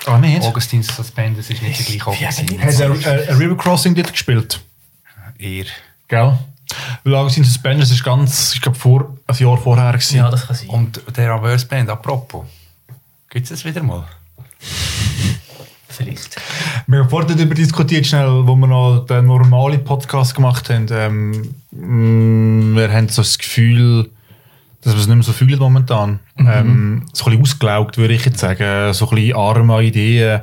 Ah, 0.06 0.18
nicht? 0.18 0.42
Augustine 0.42 0.82
Suspend, 0.82 1.38
das 1.38 1.48
ist 1.48 1.62
nicht 1.62 1.78
der 1.78 1.86
gleiche 1.86 2.06
Abend. 2.06 2.62
Hat 2.62 2.80
er 2.80 3.06
äh, 3.06 3.28
ein 3.30 3.36
River 3.36 3.56
Crossing 3.56 3.94
dort 3.94 4.12
gespielt? 4.12 4.60
Eher. 5.38 5.64
Gell? 6.08 6.38
Weil 7.05 7.14
Augustin 7.14 7.45
Suspenders 7.45 7.91
ist 7.91 8.05
ganz, 8.05 8.55
ich 8.55 8.61
glaube, 8.61 8.79
vor, 8.79 9.16
ein 9.27 9.37
Jahr 9.37 9.57
vorher 9.57 9.93
gewesen. 9.93 10.16
Ja, 10.16 10.31
das 10.31 10.47
kann 10.47 10.57
sein. 10.57 10.68
Und 10.68 11.01
der 11.16 11.33
Averse 11.33 11.66
Band, 11.66 11.91
apropos. 11.91 12.45
Gibt 13.31 13.45
es 13.45 13.51
das 13.51 13.64
wieder 13.64 13.83
mal? 13.83 14.05
Vielleicht. 15.89 16.37
Wir 16.87 17.01
haben 17.01 17.09
vorhin 17.09 17.37
darüber 17.37 17.55
diskutiert, 17.55 18.07
schnell, 18.07 18.47
wo 18.47 18.57
wir 18.57 18.66
noch 18.66 19.07
den 19.07 19.27
normalen 19.27 19.85
Podcast 19.85 20.35
gemacht 20.35 20.68
haben. 20.68 20.87
Ähm, 20.91 21.55
mm, 21.70 22.77
wir 22.77 22.93
haben 22.93 23.09
so 23.09 23.22
das 23.22 23.39
Gefühl, 23.39 24.11
dass 24.85 24.95
es 24.95 25.07
nicht 25.07 25.16
mehr 25.16 25.22
so 25.22 25.32
fühlen 25.32 25.59
momentan. 25.59 26.20
Ähm, 26.39 27.07
so 27.12 27.24
ein 27.24 27.30
bisschen 27.30 27.43
ausgelaugt, 27.43 27.97
würde 27.97 28.14
ich 28.14 28.24
jetzt 28.24 28.39
sagen. 28.39 28.93
So 28.93 29.09
ein 29.09 29.16
bisschen 29.16 29.37
arme 29.37 29.82
Ideen, 29.82 30.43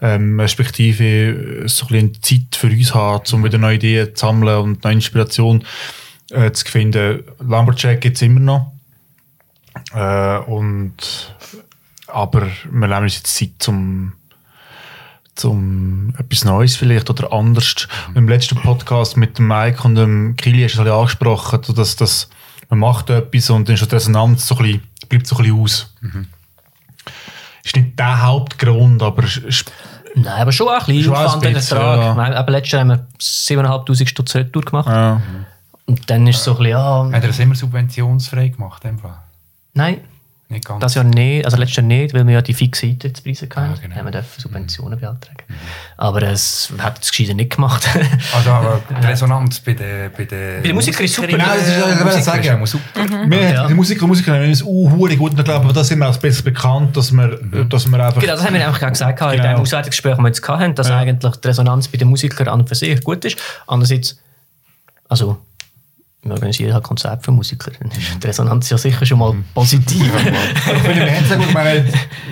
ähm, 0.00 0.40
respektive 0.40 1.68
so 1.68 1.86
ein 1.86 2.10
bisschen 2.10 2.22
Zeit 2.22 2.56
für 2.56 2.68
uns 2.68 2.94
haben, 2.94 3.22
um 3.32 3.44
wieder 3.44 3.58
neue 3.58 3.76
Ideen 3.76 4.14
zu 4.14 4.26
sammeln 4.26 4.58
und 4.58 4.84
neue 4.84 4.94
Inspiration 4.94 5.64
äh, 6.30 6.50
zu 6.50 6.64
finden. 6.66 7.22
Lumberjack 7.38 8.00
gibt 8.00 8.16
es 8.16 8.22
immer 8.22 8.40
noch. 8.40 8.72
Äh, 9.94 10.38
und, 10.50 11.34
aber 12.08 12.48
wir 12.70 12.88
nehmen 12.88 13.02
uns 13.02 13.16
jetzt 13.16 13.36
Zeit, 13.36 13.52
zum 13.58 14.12
zum 15.36 16.14
etwas 16.16 16.44
Neues 16.44 16.76
vielleicht 16.76 17.10
oder 17.10 17.30
anders. 17.32 17.86
Im 18.14 18.26
letzten 18.26 18.56
Podcast 18.56 19.18
mit 19.18 19.38
dem 19.38 19.48
Mike 19.48 19.82
und 19.84 19.94
dem 19.94 20.34
Kili 20.36 20.62
hast 20.62 20.78
du 20.78 20.82
es 20.82 20.90
angesprochen, 20.90 21.60
dass, 21.74 21.94
dass 21.94 22.30
man 22.68 22.78
macht 22.78 23.10
etwas 23.10 23.50
und 23.50 23.68
dann 23.68 23.74
ist 23.74 23.90
die 23.90 23.94
Resonanz 23.94 24.46
so 24.46 24.56
ein 24.56 24.62
bisschen, 24.62 24.82
bleibt 25.08 25.26
so 25.26 25.36
ein 25.36 25.42
bisschen 25.44 25.60
aus. 25.60 25.94
Ist 27.64 27.76
nicht 27.76 27.98
der 27.98 28.22
Hauptgrund, 28.22 29.02
aber 29.02 29.24
es 29.24 29.36
ist, 29.38 29.72
Nein, 30.14 30.40
aber 30.40 30.50
schon 30.52 30.68
ein 30.68 30.78
bisschen 30.86 31.02
Schon 31.04 31.14
ein 31.16 31.40
bisschen, 31.54 31.76
Ertrag. 31.76 31.98
ja. 32.00 32.14
Nein, 32.14 32.32
Aber 32.32 32.50
letztes 32.52 32.72
Jahr 32.72 32.80
haben 32.82 32.88
wir 32.88 33.06
7'500 33.20 34.06
Stutz 34.08 34.34
Retour 34.34 34.62
gemacht. 34.62 34.88
ja. 34.88 35.20
Und 35.88 36.10
dann 36.10 36.26
ist 36.26 36.38
es 36.38 36.44
so 36.44 36.52
ein 36.52 36.56
bisschen, 36.58 36.70
ja, 36.70 37.04
Hat 37.06 37.12
er 37.22 37.28
das 37.28 37.38
immer 37.38 37.54
subventionsfrei 37.54 38.48
gemacht? 38.48 38.84
in 38.84 38.90
dem 38.92 38.98
Fall? 38.98 39.18
nein, 39.74 40.00
Nicht 40.48 40.64
ganz. 40.64 40.80
das 40.80 40.94
Jahr 40.94 41.02
nicht, 41.04 41.44
also 41.44 41.56
letztes 41.56 41.76
Jahr 41.78 41.86
nicht, 41.86 42.14
weil 42.14 42.24
wir 42.24 42.34
ja 42.34 42.40
die 42.42 42.54
fixe 42.54 42.86
Eintrittspreise 42.86 43.46
hatten. 43.54 43.72
Ja, 43.74 43.80
genau. 43.82 43.96
Haben 43.96 44.04
wir 44.04 44.12
dürfen 44.12 44.40
Subventionen 44.40 44.96
beantragen. 45.00 45.38
Aber 45.96 46.22
es 46.22 46.72
hat 46.78 47.02
es 47.02 47.10
gescheiter 47.10 47.34
nicht 47.34 47.56
gemacht. 47.56 47.88
Also, 48.34 48.50
aber 48.50 48.80
die 48.88 49.06
Resonanz 49.06 49.58
bei 49.60 49.72
den 49.74 50.12
bei 50.16 50.24
den 50.24 50.62
Bei 50.62 50.68
den 50.68 50.74
Musikern 50.76 51.04
ist 51.04 51.14
super. 51.14 51.28
Genau, 51.28 51.44
das 51.46 51.66
ist- 51.66 51.76
ich 51.76 52.04
wollte 52.04 52.22
sagen. 52.22 52.40
ist 52.40 52.46
immer 52.48 52.66
super. 52.66 52.84
Wir, 53.28 53.50
Ja. 53.50 53.66
Die 53.66 53.74
Musiker 53.74 54.02
und 54.02 54.08
Musiker 54.08 54.34
haben 54.34 54.44
uns 54.48 54.62
uh, 54.62 54.90
hure 54.92 55.16
gut 55.16 55.32
und 55.32 55.38
ich 55.40 55.44
glaube, 55.44 55.64
aber 55.64 55.72
das 55.72 55.88
sind 55.88 55.98
wir 55.98 56.06
als 56.06 56.18
besser 56.18 56.42
bekannt, 56.44 56.96
dass 56.96 57.10
wir, 57.10 57.38
dass 57.68 57.86
wir 57.90 58.04
einfach... 58.06 58.20
Genau, 58.20 58.34
das 58.34 58.44
haben 58.44 58.54
wir 58.54 58.66
einfach 58.66 58.78
gerade 58.78 58.92
gesagt 58.92 59.20
in 59.20 59.30
Genau. 59.30 59.42
dem 59.54 59.60
Auswertungsgespräch, 59.62 60.12
das 60.14 60.18
wir 60.22 60.28
jetzt 60.28 60.48
hatten, 60.48 60.74
dass 60.76 60.88
Ja. 60.88 60.98
eigentlich 60.98 61.36
die 61.36 61.48
Resonanz 61.48 61.88
bei 61.88 61.98
den 61.98 62.08
Musikern 62.08 62.48
an 62.48 62.60
und 62.60 62.68
für 62.68 62.74
sich 62.76 63.02
gut 63.02 63.24
ist. 63.24 63.36
Andererseits, 63.66 64.18
also, 65.08 65.38
wir 66.26 66.34
organisieren 66.34 66.74
halt 66.74 66.84
Konzerte 66.84 67.22
für 67.22 67.32
Musiker, 67.32 67.70
dann 67.78 67.90
ist 67.90 68.22
die 68.22 68.26
Resonanz 68.26 68.70
ja 68.70 68.78
sicher 68.78 69.04
schon 69.06 69.18
mal 69.18 69.34
positiv. 69.54 70.02
Ich 70.02 70.82
finde, 70.82 71.06
wir 71.06 71.16
haben 71.16 71.28
ja 71.28 71.36
gut, 71.36 71.46
ich 71.48 71.54
meine, 71.54 71.84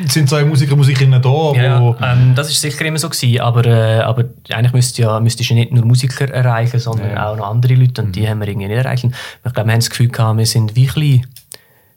sind 0.08 0.28
zwei 0.28 0.44
Musiker 0.44 0.72
und 0.72 0.78
Musikerinnen 0.78 1.20
da, 1.20 1.28
wo... 1.28 1.54
Ja, 1.54 2.12
ähm, 2.12 2.34
das 2.34 2.50
ist 2.50 2.60
sicher 2.60 2.84
immer 2.84 2.98
so 2.98 3.08
gewesen, 3.08 3.40
aber, 3.40 3.64
äh, 3.66 4.00
aber 4.00 4.24
eigentlich 4.50 4.72
müsste 4.72 5.02
ja, 5.02 5.20
müsstest 5.20 5.50
du 5.50 5.54
nicht 5.54 5.72
nur 5.72 5.84
Musiker 5.84 6.28
erreichen, 6.28 6.78
sondern 6.78 7.16
auch 7.16 7.36
noch 7.36 7.48
andere 7.48 7.74
Leute 7.74 8.02
und 8.02 8.14
die 8.14 8.28
haben 8.28 8.40
wir 8.40 8.48
irgendwie 8.48 8.68
nicht 8.68 8.84
erreicht. 8.84 9.04
Ich 9.04 9.10
glaube, 9.52 9.68
wir 9.68 9.72
haben 9.72 9.80
das 9.80 9.90
Gefühl 9.90 10.08
gehabt, 10.08 10.38
wir 10.38 10.46
sind 10.46 10.76
wie 10.76 10.88
ein 10.88 10.94
bisschen, 10.94 11.26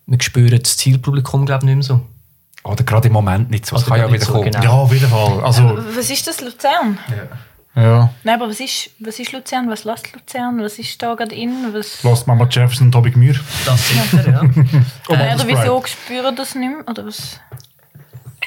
wir 0.06 0.22
spüren 0.22 0.60
das 0.62 0.78
Zielpublikum 0.78 1.46
glaube 1.46 1.64
ich 1.64 1.76
nicht 1.76 1.76
mehr 1.76 1.84
so. 1.84 2.02
Oder 2.64 2.84
gerade 2.84 3.08
im 3.08 3.14
Moment 3.14 3.50
nicht 3.50 3.66
so. 3.66 3.76
Das 3.76 3.88
Oder 3.88 3.98
kann 3.98 4.08
ja 4.08 4.14
wieder 4.14 4.26
so, 4.26 4.34
kommen. 4.34 4.52
genau. 4.52 4.64
ja, 4.64 4.70
auf 4.72 4.92
jeden 4.92 5.10
Fall. 5.10 5.42
Also, 5.42 5.78
Was 5.96 6.10
ist 6.10 6.28
das, 6.28 6.42
Luzern? 6.42 6.98
ja. 7.10 7.38
Nein, 7.78 8.42
aber 8.42 8.50
was 8.50 8.60
ist, 8.60 8.90
was 9.00 9.20
ist 9.20 9.32
Luzern? 9.34 9.70
Was 9.70 9.84
lässt 9.84 10.12
Luzern? 10.14 10.60
Was 10.62 10.80
ist 10.80 11.00
da 11.02 11.14
gerade 11.14 11.36
in? 11.36 11.52
Was... 11.74 12.02
Lasst 12.04 12.26
Mama 12.26 12.48
Jefferson 12.50 12.88
und 12.88 12.92
Tobi 12.92 13.12
Gmür. 13.12 13.36
Das 13.66 13.88
sicher, 13.88 14.28
ja. 14.28 14.42
Oh, 15.10 15.14
Äh, 15.14 15.36
oder 15.36 15.48
wieso 15.48 15.84
spüren 15.86 16.36
das 16.36 16.56
nicht 16.56 16.70
mehr? 16.70 16.84
Oder 16.88 17.06
was? 17.06 17.40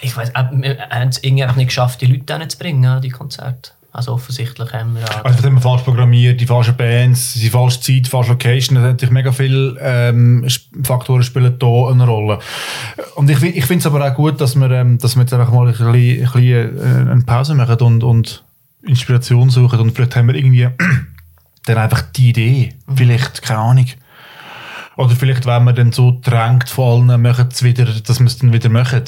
Ich 0.02 0.16
weiß, 0.16 0.32
wir 0.34 0.78
haben 0.90 1.08
es 1.08 1.22
irgendwie 1.22 1.44
einfach 1.44 1.56
nicht 1.56 1.68
geschafft, 1.68 2.00
die 2.00 2.06
Leute 2.06 2.38
hinzubringen, 2.38 2.90
an 2.90 3.02
die 3.02 3.10
Konzerte. 3.10 3.70
Also 3.92 4.12
offensichtlich 4.12 4.72
haben 4.72 4.96
wir 4.96 5.04
auch... 5.04 5.24
Also 5.24 5.36
das 5.36 5.46
haben 5.46 5.54
wir 5.54 5.60
falsch 5.60 5.82
programmiert, 5.82 6.40
die 6.40 6.46
falschen 6.46 6.76
Bands, 6.76 7.34
die 7.34 7.50
falsche 7.50 7.80
Zeit, 7.80 8.06
die 8.06 8.10
falsche 8.10 8.30
Location, 8.30 8.76
da 8.76 8.82
natürlich 8.82 9.12
mega 9.12 9.32
viele 9.32 9.76
ähm, 9.80 10.46
Faktoren 10.84 11.22
spielen 11.22 11.56
da 11.58 11.88
eine 11.88 12.06
Rolle. 12.06 12.38
Und 13.16 13.28
ich, 13.30 13.42
ich 13.42 13.64
finde 13.66 13.80
es 13.80 13.86
aber 13.86 14.04
auch 14.04 14.14
gut, 14.14 14.40
dass 14.40 14.56
wir, 14.56 14.70
ähm, 14.70 14.98
dass 14.98 15.16
wir 15.16 15.22
jetzt 15.22 15.32
einfach 15.32 15.52
mal 15.52 15.66
ein 15.66 15.72
bisschen, 15.72 15.88
ein 15.88 15.94
bisschen 15.94 16.78
äh, 17.08 17.10
eine 17.10 17.22
Pause 17.24 17.54
machen 17.54 17.78
und, 17.80 18.04
und 18.04 18.44
Inspiration 18.82 19.50
suchen 19.50 19.80
und 19.80 19.92
vielleicht 19.92 20.16
haben 20.16 20.28
wir 20.28 20.34
irgendwie 20.34 20.68
dann 21.66 21.78
einfach 21.78 22.02
die 22.02 22.30
Idee, 22.30 22.74
vielleicht, 22.94 23.42
keine 23.42 23.60
Ahnung. 23.60 23.86
Oder 24.96 25.14
vielleicht, 25.16 25.46
wenn 25.46 25.64
man 25.64 25.74
dann 25.74 25.92
so 25.92 26.18
drängt 26.22 26.68
von 26.68 27.08
allen, 27.08 27.22
machen 27.22 27.48
es 27.50 27.62
wieder, 27.62 27.86
dass 27.86 28.20
wir 28.20 28.26
es 28.26 28.38
dann 28.38 28.52
wieder 28.52 28.68
machen. 28.68 29.04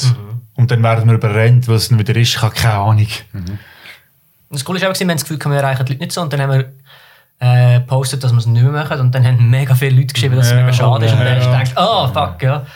Und 0.55 0.71
dann 0.71 0.83
werden 0.83 1.07
wir 1.07 1.15
überrennt, 1.15 1.69
weil 1.69 1.77
es 1.77 1.89
dann 1.89 1.99
wieder 1.99 2.17
ist, 2.17 2.31
ich 2.31 2.43
habe 2.43 2.55
keine 2.55 2.75
Ahnung. 2.75 3.09
Und 3.33 3.59
das 4.51 4.65
Coole 4.65 4.79
ist 4.79 4.85
auch, 4.85 4.99
wir 4.99 5.01
haben 5.01 5.09
das 5.09 5.25
Gefühl, 5.25 5.39
wir 5.51 5.57
erreichen 5.57 5.85
die 5.85 5.93
Leute 5.93 6.05
nicht 6.05 6.13
so. 6.13 6.23
Und 6.23 6.33
dann 6.33 6.41
haben 6.41 6.53
wir 6.53 6.73
äh, 7.41 7.81
gepostet, 7.81 8.23
dass 8.23 8.33
wir 8.33 8.39
es 8.39 8.47
nicht 8.47 8.63
mehr 8.63 8.73
machen. 8.73 9.01
Und 9.01 9.15
dann 9.15 9.25
haben 9.25 9.51
mega 9.51 9.75
viele 9.75 9.97
Leute 9.97 10.15
geschrieben, 10.15 10.37
dass 10.37 10.47
es 10.47 10.53
Ja, 10.53 10.61
mega 10.61 10.73
schade 10.73 11.07
ist. 11.07 11.13
Und 11.13 11.19
ja, 11.19 11.25
dann 11.25 11.41
du 11.41 11.45
ja. 11.45 11.59
gedacht, 11.59 11.79
ah, 11.79 12.09
fuck, 12.09 12.43
ja. 12.43 12.67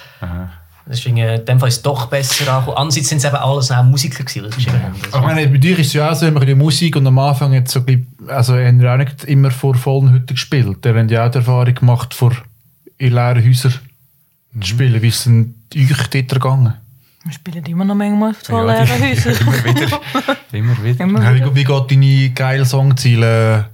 Das 0.88 0.98
ist 1.00 1.06
in 1.06 1.16
dem 1.16 1.58
Fall 1.58 1.68
ist 1.68 1.76
es 1.78 1.82
doch 1.82 2.06
besser 2.06 2.48
angekommen. 2.52 2.76
Andererseits 2.76 3.08
sind 3.08 3.18
es 3.18 3.24
eben 3.24 3.34
alles 3.36 3.70
auch 3.72 3.82
Musiker 3.82 4.22
gewesen, 4.22 4.42
die 4.44 4.46
das 4.48 4.56
geschrieben 4.56 4.82
haben. 4.82 4.94
Ich 5.04 5.20
meine, 5.20 5.48
bei 5.48 5.58
dir 5.58 5.76
ist 5.78 5.88
es 5.88 5.92
ja 5.94 6.10
auch 6.10 6.14
so, 6.14 6.26
immer 6.26 6.44
die 6.44 6.54
Musik 6.54 6.94
und 6.94 7.06
am 7.08 7.18
Anfang 7.18 7.52
jetzt 7.52 7.72
so, 7.72 7.80
ein 7.80 7.86
bisschen- 7.86 8.06
also 8.28 8.54
haben 8.54 8.80
wir 8.80 8.92
auch 8.92 8.96
nicht 8.96 9.24
immer 9.24 9.50
vor 9.50 9.74
vollen 9.74 10.12
Hütten 10.12 10.34
gespielt. 10.34 10.86
Ihr 10.86 10.94
habt 10.94 11.10
ja 11.10 11.26
auch 11.26 11.30
die 11.30 11.38
Erfahrung 11.38 11.74
gemacht, 11.74 12.14
vor 12.14 12.32
in 12.98 13.12
leeren 13.12 13.44
Häusern 13.44 13.74
zu 14.60 14.66
spielen. 14.68 15.02
Wie 15.02 15.08
ist 15.08 15.26
denn 15.26 15.54
euch 15.74 15.88
dort 16.08 16.28
gegangen? 16.28 16.74
Wir 17.24 17.32
spielen 17.32 17.64
immer 17.66 17.84
noch 17.84 17.96
manchmal 17.96 18.34
vor 18.34 18.64
Ja, 18.72 18.82
leeren 18.84 18.96
die- 19.00 19.16
Häusern. 19.16 19.34
Immer 19.40 19.64
wieder. 19.64 20.00
Immer 20.52 20.84
wieder. 20.84 21.04
Immer 21.04 21.22
Ja, 21.24 21.34
wieder. 21.34 21.50
Wie, 21.52 21.58
wie 21.60 21.64
geht 21.64 21.90
deine 21.90 22.30
geile 22.30 22.64
Songziele? 22.64 23.66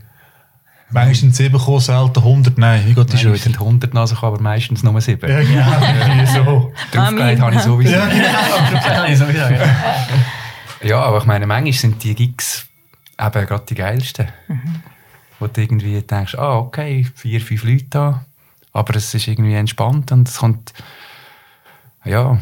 Sind 1.13 1.35
7 1.35 1.59
gekommen, 1.59 1.81
selten 1.81 2.19
100. 2.19 2.59
Nein, 2.59 2.83
wie 2.87 2.95
geht 2.95 3.13
die 3.13 3.17
schon 3.17 3.31
Manchmal 3.31 3.39
sind 3.39 3.55
wieder? 3.55 3.65
100 3.65 3.95
Nase, 3.95 4.17
aber 4.21 4.41
meistens 4.41 4.83
nur 4.83 5.01
7. 5.01 5.31
Ja, 5.31 5.41
genau. 5.41 6.07
irgendwie 6.07 6.27
so. 6.27 6.73
Draufgelegt 6.93 7.41
habe 7.41 7.55
ich 7.55 7.61
sowieso. 7.61 7.93
Ja, 7.93 8.07
genau. 8.07 9.15
Sowieso, 9.15 9.45
ja. 9.49 9.77
Ja, 10.83 11.01
aber 11.01 11.19
ich 11.19 11.25
meine, 11.25 11.47
manchmal 11.47 11.73
sind 11.73 12.03
die 12.03 12.15
Gigs 12.15 12.67
eben 13.19 13.47
gerade 13.47 13.65
die 13.69 13.75
geilsten. 13.75 14.29
Wo 15.39 15.47
du 15.47 15.61
irgendwie 15.61 16.01
denkst, 16.03 16.35
ah, 16.37 16.59
okay, 16.59 17.07
vier, 17.15 17.41
fünf 17.41 17.65
Leute 17.65 17.87
da. 17.91 18.25
Aber 18.73 18.97
es 18.97 19.13
ist 19.15 19.29
irgendwie 19.29 19.55
entspannt 19.55 20.13
und 20.13 20.29
es 20.29 20.39
kommt, 20.39 20.73
ja. 22.05 22.39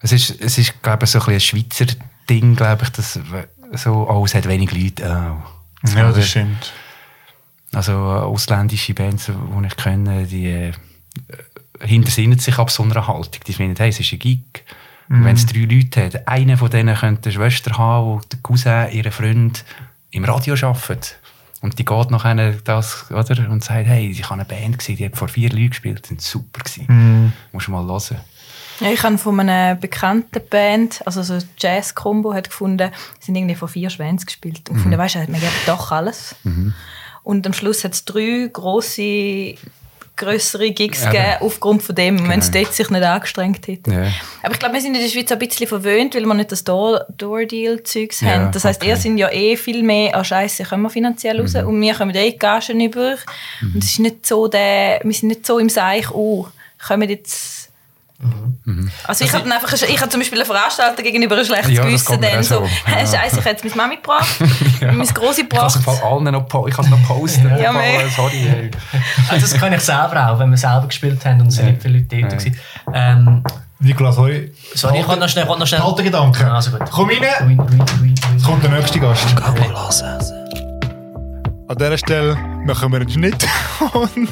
Es 0.00 0.12
ist, 0.12 0.40
es 0.40 0.58
ist 0.58 0.82
glaube 0.82 1.04
ich, 1.04 1.10
so 1.10 1.20
ein, 1.20 1.26
bisschen 1.26 1.58
ein 1.58 1.64
Schweizer 1.64 1.86
Ding, 2.28 2.56
glaube 2.56 2.84
ich, 2.84 2.90
dass 2.90 3.18
so, 3.74 4.08
oh, 4.08 4.24
es 4.24 4.34
hat 4.34 4.46
wenig 4.46 4.72
Leute. 4.72 5.04
Oh. 5.08 5.51
Ja, 5.84 6.12
das 6.12 6.28
stimmt. 6.28 6.72
Also 7.72 7.92
äh, 7.92 7.94
ausländische 7.94 8.94
Bands, 8.94 9.26
die 9.26 9.66
ich 9.66 9.76
kenne, 9.76 10.26
die 10.26 10.46
äh, 10.46 10.72
hintersinnen 11.80 12.38
sich 12.38 12.58
ab 12.58 12.70
so 12.70 12.82
einer 12.82 13.06
Haltung. 13.06 13.40
Die 13.46 13.52
finden, 13.52 13.76
hey, 13.76 13.88
es 13.88 14.00
ist 14.00 14.12
ein 14.12 14.18
Gig. 14.18 14.64
Und 15.08 15.24
wenn 15.26 15.36
es 15.36 15.44
drei 15.44 15.60
Leute 15.60 16.06
hat, 16.06 16.26
einer 16.26 16.56
von 16.56 16.70
denen 16.70 16.96
könnte 16.96 17.28
eine 17.28 17.32
Schwester 17.34 17.76
haben, 17.76 18.06
wo 18.06 18.20
der 18.20 18.38
Cousin, 18.42 18.88
ihr 18.92 19.12
Freund 19.12 19.62
im 20.10 20.24
Radio 20.24 20.54
arbeitet. 20.54 21.18
Und 21.60 21.78
die 21.78 21.84
geht 21.84 22.10
nachher 22.10 22.52
das, 22.64 23.10
oder? 23.10 23.50
Und 23.50 23.62
sagt, 23.62 23.86
hey, 23.86 24.08
ich 24.08 24.24
habe 24.24 24.34
eine 24.34 24.44
Band 24.46 24.78
gesehen, 24.78 24.96
die 24.96 25.04
hat 25.04 25.16
vor 25.16 25.28
vier 25.28 25.50
Leuten 25.50 25.70
gespielt, 25.70 26.04
die 26.04 26.08
sind 26.08 26.22
super 26.22 26.62
gewesen. 26.62 26.86
Mhm. 26.88 27.32
Musst 27.52 27.68
du 27.68 27.72
mal 27.72 27.84
hören. 27.84 28.20
Ja, 28.82 28.90
ich 28.90 29.02
habe 29.02 29.18
von 29.18 29.38
einer 29.40 29.74
bekannten 29.76 30.40
Band, 30.50 31.00
also 31.06 31.22
so 31.22 31.38
Jazz-Combo, 31.58 32.34
hat 32.34 32.48
gefunden, 32.50 32.90
sind 33.20 33.36
irgendwie 33.36 33.54
vor 33.54 33.68
vier 33.68 33.90
Schwänzen 33.90 34.26
gespielt. 34.26 34.68
Und 34.68 34.76
gefunden, 34.76 34.98
weißt 34.98 35.14
du, 35.14 35.18
man 35.30 35.40
gibt 35.40 35.52
doch 35.66 35.92
alles. 35.92 36.34
Und 37.22 37.46
am 37.46 37.52
Schluss 37.52 37.84
hat 37.84 37.92
es 37.94 38.04
drei 38.04 38.50
grosse, 38.52 39.54
größere 40.16 40.72
Gigs 40.72 41.04
Ja. 41.04 41.10
gegeben, 41.10 41.36
aufgrund 41.40 41.82
von 41.82 41.94
dem, 41.94 42.28
wenn 42.28 42.40
es 42.40 42.50
Genau. 42.50 42.64
dort 42.64 42.74
sich 42.74 42.90
nicht 42.90 43.02
angestrengt 43.02 43.66
hätte. 43.66 43.90
Ja. 43.90 44.06
Aber 44.42 44.52
ich 44.52 44.58
glaube, 44.58 44.74
wir 44.74 44.80
sind 44.80 44.94
in 44.94 45.00
der 45.02 45.08
Schweiz 45.08 45.32
ein 45.32 45.38
bisschen 45.38 45.66
verwöhnt, 45.66 46.14
weil 46.14 46.24
wir 46.26 46.34
nicht 46.34 46.52
das 46.52 46.64
Door- 46.64 47.06
Door-Deal-Zeugs 47.16 48.20
Ja, 48.20 48.28
haben. 48.34 48.52
Das 48.52 48.64
heisst, 48.64 48.80
okay. 48.82 48.90
ihr 48.90 48.96
sind 48.96 49.16
ja 49.18 49.30
eh 49.30 49.56
viel 49.56 49.82
mehr 49.82 50.14
an 50.16 50.24
Scheiße, 50.24 50.64
können 50.64 50.82
wir 50.82 50.90
finanziell 50.90 51.40
raus. 51.40 51.54
Und 51.54 51.80
wir 51.80 51.94
kommen 51.94 52.14
eh 52.14 52.32
Gagen 52.32 52.80
über. 52.80 53.16
Und 53.62 53.76
es 53.82 53.90
ist 53.92 53.98
nicht 54.00 54.26
so 54.26 54.48
der, 54.48 55.00
wir 55.02 55.14
sind 55.14 55.28
nicht 55.28 55.46
so 55.46 55.58
im 55.58 55.68
Seich, 55.68 56.10
oh, 56.10 56.46
kommen 56.86 57.08
jetzt... 57.08 57.61
Also 59.06 59.24
ich 59.24 59.32
habe 59.32 59.42
dann 59.42 59.52
einfach, 59.52 59.72
ich 59.72 60.00
habe 60.00 60.10
zum 60.10 60.20
Beispiel 60.20 60.38
einen 60.38 60.46
Veranstalter 60.46 61.02
gegenüber 61.02 61.36
ein 61.36 61.44
schlechtes 61.44 61.72
Ja, 61.72 61.84
Gewissen, 61.84 62.20
dann 62.20 62.42
so, 62.42 62.62
Ja. 62.86 62.98
Scheiße, 62.98 63.16
ich 63.40 63.44
habe 63.44 63.50
jetzt 63.50 63.64
meine 63.64 63.76
Mami 63.76 63.96
gebracht, 63.96 64.40
meine 64.80 65.02
Ich 65.02 65.14
kann 65.14 65.28
es 65.30 65.38
im 65.38 65.48
gebracht. 65.48 65.82
Fall 65.82 65.98
allen 66.02 66.24
noch, 66.24 66.66
ich 66.68 66.74
kann 66.74 66.84
es 66.84 66.90
noch 66.90 67.02
posten. 67.06 67.50
Ja, 67.60 67.72
meh. 67.72 68.08
Sorry. 68.14 68.46
Hey. 68.48 68.70
Also 69.28 69.46
das 69.46 69.54
kann 69.60 69.72
ich 69.72 69.80
selber 69.80 70.28
auch, 70.28 70.38
wenn 70.38 70.50
wir 70.50 70.56
selber 70.56 70.86
gespielt 70.86 71.24
haben 71.24 71.40
und 71.40 71.48
es 71.48 71.56
sind 71.56 71.66
nicht 71.66 71.82
viele 71.82 71.98
Leute 71.98 72.16
dort. 72.16 72.30
gewesen. 72.38 72.58
Ähm, 72.94 73.42
Nikolas, 73.80 74.16
hoi. 74.16 74.52
sorry, 74.74 75.00
ich 75.00 75.06
kann 75.06 75.18
noch 75.18 75.28
schnell... 75.28 75.44
noch 75.44 75.66
schnell 75.66 75.82
Halte 75.82 76.04
Gedanken. 76.04 76.44
Ah, 76.44 76.54
also 76.54 76.70
gut. 76.70 76.88
Komm 76.88 77.08
rein. 77.08 77.18
Ruin, 77.40 77.58
ruin, 77.58 77.70
ruin, 77.70 77.84
ruin. 78.00 78.14
Jetzt 78.32 78.44
kommt 78.44 78.62
der 78.62 78.70
nächste 78.70 79.00
Gast. 79.00 79.26
Okay. 79.36 80.61
An 81.68 81.78
dieser 81.78 81.96
Stelle 81.96 82.36
machen 82.64 82.92
wir 82.92 83.00
einen 83.00 83.10
Schnitt. 83.10 83.46
Und 83.92 84.28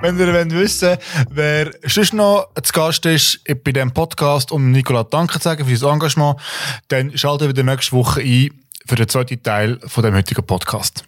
wenn 0.00 0.18
ihr 0.18 0.32
wollt 0.32 0.52
wissen 0.52 0.96
wer 1.30 1.70
sonst 1.86 2.14
noch 2.14 2.48
zu 2.62 2.72
Gast 2.72 3.06
ist 3.06 3.40
bei 3.44 3.72
diesem 3.72 3.92
Podcast, 3.92 4.50
um 4.52 4.70
Nicola 4.70 5.04
Danke 5.04 5.38
zu 5.38 5.44
sagen 5.44 5.64
für 5.64 5.76
sein 5.76 5.94
Engagement, 5.94 6.40
dann 6.88 7.16
schaltet 7.16 7.48
wieder 7.48 7.62
nächste 7.62 7.92
Woche 7.92 8.20
ein 8.20 8.50
für 8.86 8.96
den 8.96 9.08
zweiten 9.08 9.42
Teil 9.42 9.78
von 9.86 10.02
dem 10.02 10.14
heutigen 10.14 10.44
Podcast. 10.44 11.04